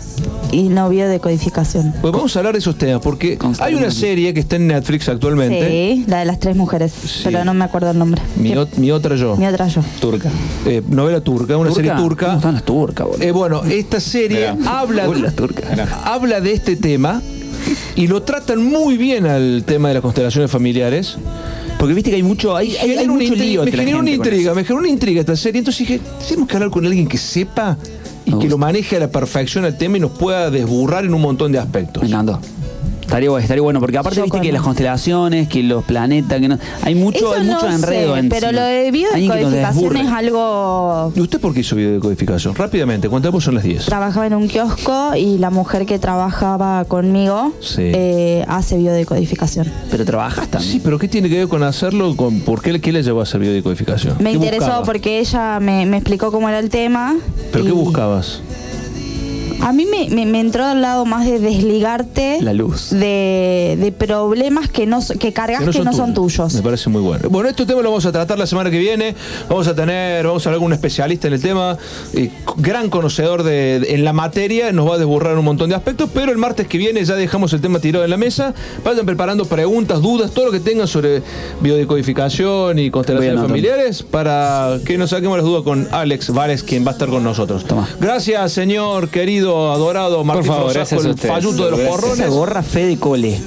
Y 0.51 0.63
no 0.63 0.89
vio 0.89 1.07
decodificación. 1.07 1.93
Pues 2.01 2.11
vamos 2.13 2.35
a 2.35 2.39
hablar 2.39 2.53
de 2.53 2.59
esos 2.59 2.77
temas, 2.77 3.01
porque 3.01 3.37
hay 3.59 3.73
una 3.75 3.89
serie 3.89 4.33
que 4.33 4.41
está 4.41 4.57
en 4.57 4.67
Netflix 4.67 5.07
actualmente. 5.07 5.67
Sí, 5.95 6.03
la 6.07 6.19
de 6.19 6.25
las 6.25 6.39
tres 6.39 6.55
mujeres. 6.57 6.91
Pero 7.23 7.45
no 7.45 7.53
me 7.53 7.63
acuerdo 7.63 7.91
el 7.91 7.97
nombre. 7.97 8.21
Mi, 8.35 8.55
o- 8.57 8.67
mi 8.77 8.91
otra 8.91 9.15
yo. 9.15 9.37
Mi 9.37 9.45
otra 9.47 9.67
yo. 9.69 9.81
Turca. 10.01 10.29
Eh, 10.65 10.81
novela 10.89 11.21
turca, 11.21 11.55
una 11.55 11.69
¿Turca? 11.69 11.75
serie 11.75 11.91
¿Cómo 11.91 12.03
turca. 12.03 12.35
están 12.35 12.53
las 12.55 12.63
turcas, 12.63 13.07
boludo? 13.07 13.23
Eh, 13.23 13.31
bueno, 13.31 13.63
esta 13.63 13.99
serie 14.01 14.49
habla, 14.67 15.07
Uy, 15.09 15.21
las 15.21 15.35
turcas. 15.35 15.65
habla 16.03 16.41
de 16.41 16.51
este 16.51 16.75
tema 16.75 17.21
y 17.95 18.07
lo 18.07 18.21
tratan 18.23 18.61
muy 18.63 18.97
bien 18.97 19.25
al 19.27 19.63
tema 19.65 19.87
de 19.87 19.93
las 19.95 20.01
constelaciones 20.03 20.51
familiares. 20.51 21.15
Porque 21.79 21.93
viste 21.95 22.09
que 22.11 22.17
hay 22.17 22.23
mucho, 22.23 22.55
hay, 22.55 22.75
hay, 22.75 22.91
hay 22.97 23.07
mucho 23.07 23.23
intriga- 23.33 23.43
lío 23.43 23.63
me 23.63 23.71
generó 23.71 23.99
una 23.99 24.11
intriga, 24.11 24.53
me 24.53 24.63
generó 24.63 24.79
una 24.81 24.89
intriga 24.89 25.21
esta 25.21 25.35
serie. 25.35 25.59
Entonces 25.59 25.87
dije, 25.87 25.99
tenemos 26.27 26.47
que 26.47 26.55
hablar 26.57 26.69
con 26.69 26.85
alguien 26.85 27.07
que 27.07 27.17
sepa 27.17 27.75
y 28.31 28.39
que 28.39 28.49
lo 28.49 28.57
maneje 28.57 28.97
a 28.97 28.99
la 28.99 29.11
perfección 29.11 29.65
el 29.65 29.77
tema 29.77 29.97
y 29.97 29.99
nos 29.99 30.11
pueda 30.11 30.49
desburrar 30.49 31.05
en 31.05 31.13
un 31.13 31.21
montón 31.21 31.51
de 31.51 31.59
aspectos. 31.59 32.03
Me 32.03 32.09
encantó. 32.09 32.39
Estaría, 33.11 33.29
bueno, 33.29 33.41
estaría 33.43 33.61
bueno, 33.61 33.79
porque 33.81 33.97
aparte 33.97 34.15
Yo 34.19 34.23
viste 34.23 34.37
con- 34.37 34.45
que 34.47 34.53
las 34.53 34.61
constelaciones, 34.61 35.49
que 35.49 35.63
los 35.63 35.83
planetas, 35.83 36.39
que 36.39 36.47
no, 36.47 36.57
hay 36.81 36.95
mucho, 36.95 37.17
Eso 37.17 37.33
hay 37.33 37.45
mucho 37.45 37.67
no 37.67 37.75
enredo 37.75 38.13
sé, 38.13 38.19
en 38.21 38.29
pero 38.29 38.47
sí. 38.47 38.55
lo 38.55 38.61
de 38.61 38.87
Alguien 38.87 38.93
que 38.93 39.19
nos 39.19 39.27
biodecodificación 39.51 39.83
desburre. 39.83 40.01
es 40.01 40.07
algo... 40.07 41.13
¿Y 41.13 41.19
usted 41.19 41.39
por 41.41 41.53
qué 41.53 41.59
hizo 41.59 41.75
videocodificación? 41.75 42.55
Rápidamente, 42.55 43.09
contamos 43.09 43.43
son 43.43 43.55
las 43.55 43.63
10. 43.65 43.83
Trabajaba 43.85 44.27
en 44.27 44.33
un 44.35 44.47
kiosco 44.47 45.13
y 45.17 45.37
la 45.39 45.49
mujer 45.49 45.85
que 45.85 45.99
trabajaba 45.99 46.85
conmigo 46.85 47.51
Sí. 47.59 47.81
eh, 47.93 48.45
hace 48.47 48.77
biodecodificación. 48.77 49.67
Pero 49.91 50.05
trabajas 50.05 50.47
también. 50.47 50.71
Sí, 50.71 50.79
pero 50.81 50.97
¿qué 50.97 51.09
tiene 51.09 51.27
que 51.27 51.39
ver 51.39 51.47
con 51.49 51.63
hacerlo? 51.63 52.15
Con, 52.15 52.39
¿Por 52.39 52.61
qué, 52.61 52.79
qué 52.79 52.93
le 52.93 53.03
llevó 53.03 53.19
a 53.19 53.23
hacer 53.23 53.41
videocodificación? 53.41 54.15
Me 54.19 54.29
¿Qué 54.29 54.35
interesó 54.37 54.65
buscaba? 54.67 54.83
porque 54.85 55.19
ella 55.19 55.59
me, 55.59 55.85
me 55.85 55.97
explicó 55.97 56.31
cómo 56.31 56.47
era 56.47 56.59
el 56.59 56.69
tema. 56.69 57.17
¿Pero 57.51 57.65
qué 57.65 57.71
buscabas? 57.73 58.41
A 59.61 59.73
mí 59.73 59.85
me, 59.85 60.09
me- 60.09 60.25
me 60.25 60.39
entró 60.39 60.65
al 60.65 60.81
lado 60.81 61.05
más 61.05 61.25
de 61.25 61.39
desligarte 61.39 62.39
La 62.41 62.53
luz. 62.53 62.89
de, 62.89 63.77
de 63.79 63.91
problemas 63.91 64.69
que 64.69 64.85
no 64.85 64.99
que 65.19 65.33
cargas 65.33 65.59
que 65.69 65.79
no, 65.83 65.93
son, 65.93 66.13
tuyos. 66.13 66.53
Me 66.55 66.61
parece 66.61 66.89
muy 66.89 67.01
bueno. 67.01 67.29
Bueno, 67.29 67.49
este 67.49 67.65
tema 67.65 67.81
lo 67.81 67.89
vamos 67.89 68.05
a 68.05 68.11
tratar 68.11 68.37
la 68.39 68.47
semana 68.47 68.69
que 68.71 68.79
viene. 68.79 69.15
Vamos 69.49 69.67
a 69.67 69.75
tener, 69.75 70.25
vamos 70.25 70.45
a 70.45 70.49
hablar 70.49 70.59
con 70.59 70.67
un 70.67 70.73
especialista 70.73 71.27
en 71.27 71.33
el 71.33 71.41
tema, 71.41 71.77
eh, 72.13 72.31
gran 72.57 72.89
conocedor 72.89 73.43
de, 73.43 73.79
de- 73.81 73.93
en 73.95 74.03
la 74.03 74.13
materia, 74.13 74.71
nos 74.71 74.89
va 74.89 74.95
a 74.95 74.97
desburrar 74.97 75.37
un 75.37 75.45
montón 75.45 75.69
de 75.69 75.75
aspectos, 75.75 76.09
pero 76.13 76.31
el 76.31 76.37
martes 76.37 76.67
que 76.67 76.77
viene 76.77 77.03
ya 77.05 77.15
dejamos 77.15 77.53
el 77.53 77.61
tema 77.61 77.79
tirado 77.79 78.03
en 78.03 78.09
la 78.09 78.17
mesa. 78.17 78.53
Vayan 78.83 79.05
preparando 79.05 79.45
preguntas, 79.45 80.01
dudas, 80.01 80.31
todo 80.31 80.45
lo 80.45 80.51
que 80.51 80.59
tengan 80.59 80.87
sobre 80.87 81.21
biodecodificación 81.61 82.79
y 82.79 82.89
constelaciones 82.91 83.41
familiares 83.41 84.03
para 84.03 84.77
que 84.85 84.97
nos 84.97 85.11
saquemos 85.11 85.37
las 85.37 85.45
dudas 85.45 85.63
con 85.63 85.87
Alex 85.91 86.31
Vares, 86.31 86.63
quien 86.63 86.85
va 86.85 86.89
a 86.89 86.93
estar 86.93 87.09
con 87.09 87.23
nosotros. 87.23 87.65
Toma. 87.65 87.87
Gracias, 87.99 88.51
señor 88.53 89.09
querido, 89.09 89.50
adorado 89.71 90.23
Martín 90.23 90.45
favor, 90.45 90.71
Frosasco, 90.71 90.95
gracias 90.95 91.05
a 91.05 91.09
el 91.09 91.17
falluto 91.17 91.65
de 91.65 91.71
los 91.71 91.79
porrones. 91.81 92.19
Esa 92.19 92.27
gorra 92.27 92.63
fe 92.63 92.85
de 92.85 92.99
cole. 92.99 93.41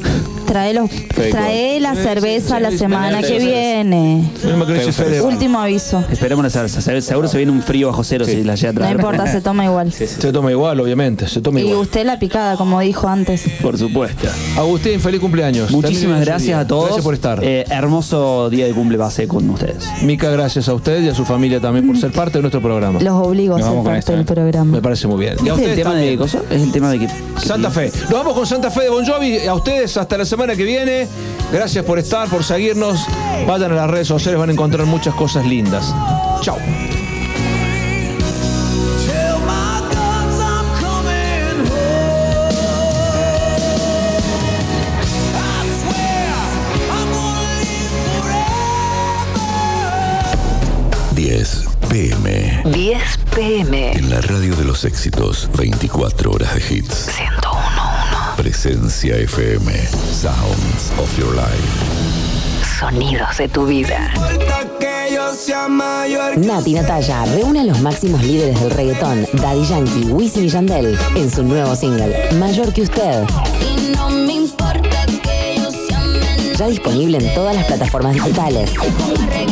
Trae, 0.55 0.72
los, 0.72 0.89
trae 1.32 1.81
la 1.81 1.97
cerveza 1.97 2.60
la 2.60 2.70
semana 2.70 3.22
que 3.22 3.40
viene. 3.40 4.22
Que. 4.40 5.20
Último 5.20 5.59
aviso. 5.59 6.05
Esperemos 6.12 6.44
Seguro 6.52 7.26
se 7.26 7.36
viene 7.39 7.51
un 7.51 7.60
frío 7.60 7.89
bajo 7.89 8.05
cero 8.05 8.24
si 8.24 8.44
la 8.44 8.55
llega 8.55 8.68
a 8.68 8.72
No 8.72 8.78
traer. 8.78 8.97
importa, 8.97 9.26
se 9.26 9.40
toma 9.40 9.64
igual. 9.64 9.93
Se 9.93 10.32
toma 10.32 10.52
igual, 10.52 10.78
obviamente, 10.78 11.26
se 11.26 11.40
toma 11.40 11.59
Y 11.60 11.64
igual. 11.64 11.78
usted 11.78 12.06
la 12.06 12.20
picada, 12.20 12.56
como 12.56 12.78
dijo 12.78 13.09
antes. 13.09 13.43
Por 13.60 13.76
supuesto. 13.76 14.28
Agustín, 14.56 15.01
feliz 15.01 15.20
cumpleaños. 15.20 15.72
Muchísimas 15.72 16.24
gracias 16.24 16.56
a 16.56 16.64
todos. 16.68 16.85
Gracias 16.85 17.05
por 17.05 17.14
estar. 17.14 17.40
Eh, 17.43 17.64
hermoso 17.68 18.48
día 18.48 18.66
de 18.66 18.74
cumple 18.74 18.97
pasé 18.97 19.26
con 19.26 19.51
ustedes. 19.51 19.89
Mica, 20.02 20.31
gracias 20.31 20.68
a 20.68 20.74
usted 20.74 21.02
y 21.02 21.09
a 21.09 21.16
su 21.16 21.24
familia 21.24 21.59
también 21.60 21.85
por 21.85 21.98
ser 21.98 22.12
parte 22.12 22.39
de 22.39 22.43
nuestro 22.43 22.62
programa. 22.62 23.01
Los 23.01 23.26
obligo 23.26 23.56
a 23.56 23.59
Nos 23.59 23.66
ser 23.66 23.70
vamos 23.72 23.85
con 23.86 23.93
parte 23.93 23.98
esto, 23.98 24.12
del 24.12 24.20
¿eh? 24.20 24.24
programa. 24.24 24.70
Me 24.70 24.81
parece 24.82 25.09
muy 25.09 25.18
bien. 25.18 25.35
Y 25.44 25.48
a 25.48 25.55
¿Este 25.55 25.64
es 25.64 25.70
el 25.70 25.76
tema 25.78 25.94
de 25.97 26.16
cosas? 26.16 26.43
Es 26.48 26.62
el 26.62 26.70
tema 26.70 26.90
de 26.93 27.01
que. 27.01 27.09
Santa 27.44 27.70
Fe. 27.72 27.90
Nos 28.02 28.12
vamos 28.12 28.35
con 28.35 28.47
Santa 28.47 28.70
Fe 28.70 28.85
de 28.85 28.90
Bon 28.90 29.05
Jovi. 29.05 29.39
A 29.48 29.55
ustedes 29.55 29.97
hasta 29.97 30.16
la 30.16 30.24
semana 30.24 30.43
que 30.52 30.64
viene. 30.64 31.08
Gracias 31.50 31.84
por 31.84 31.98
estar, 31.98 32.28
por 32.28 32.44
seguirnos. 32.44 33.06
Vayan 33.46 33.72
a 33.72 33.74
las 33.76 33.90
redes 33.90 34.08
sociales, 34.08 34.38
van 34.38 34.50
a 34.50 34.52
encontrar 34.52 34.86
muchas 34.86 35.14
cosas 35.14 35.46
lindas. 35.46 35.94
Chao. 36.42 36.58
PM. 51.94 52.62
10 52.64 53.18
pm. 53.36 53.92
En 53.92 54.10
la 54.10 54.20
radio 54.20 54.56
de 54.56 54.64
los 54.64 54.84
éxitos, 54.84 55.48
24 55.56 56.32
horas 56.32 56.52
de 56.56 56.74
hits. 56.74 57.08
101.1. 57.08 57.43
Presencia 58.36 59.16
FM. 59.16 59.73
Sounds 60.12 60.93
of 60.98 61.19
your 61.19 61.35
life. 61.36 62.65
Sonidos 62.78 63.36
de 63.39 63.48
tu 63.48 63.65
vida. 63.65 64.12
Nati 66.36 66.74
Natalia 66.74 67.24
reúne 67.27 67.61
a 67.61 67.65
los 67.65 67.81
máximos 67.81 68.23
líderes 68.23 68.61
del 68.61 68.70
reggaetón, 68.70 69.27
Daddy 69.35 69.65
Yankee, 69.65 70.06
Wisin 70.11 70.44
y 70.44 70.48
Yandel, 70.48 70.98
en 71.15 71.31
su 71.31 71.44
nuevo 71.44 71.77
single, 71.77 72.31
Mayor 72.39 72.73
que 72.73 72.82
Usted. 72.82 73.24
Ya 76.59 76.66
disponible 76.66 77.19
en 77.19 77.35
todas 77.35 77.55
las 77.55 77.66
plataformas 77.66 78.15
digitales. 78.15 78.73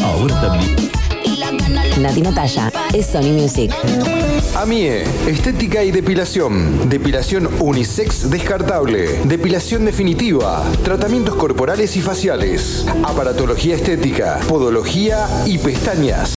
Ahora 0.05 0.41
también. 0.41 0.93
Nati 2.01 2.23
Natalia 2.23 2.73
es 2.94 3.06
Sony 3.06 3.32
Music. 3.32 3.73
AMIE, 4.56 5.02
estética 5.27 5.82
y 5.82 5.90
depilación. 5.90 6.89
Depilación 6.89 7.48
unisex 7.60 8.31
descartable. 8.31 9.20
Depilación 9.24 9.85
definitiva. 9.85 10.64
Tratamientos 10.85 11.35
corporales 11.36 11.97
y 11.97 12.01
faciales. 12.01 12.86
Aparatología 13.02 13.77
estética. 13.77 14.40
Podología 14.48 15.27
y 15.47 15.59
pestañas. 15.59 16.31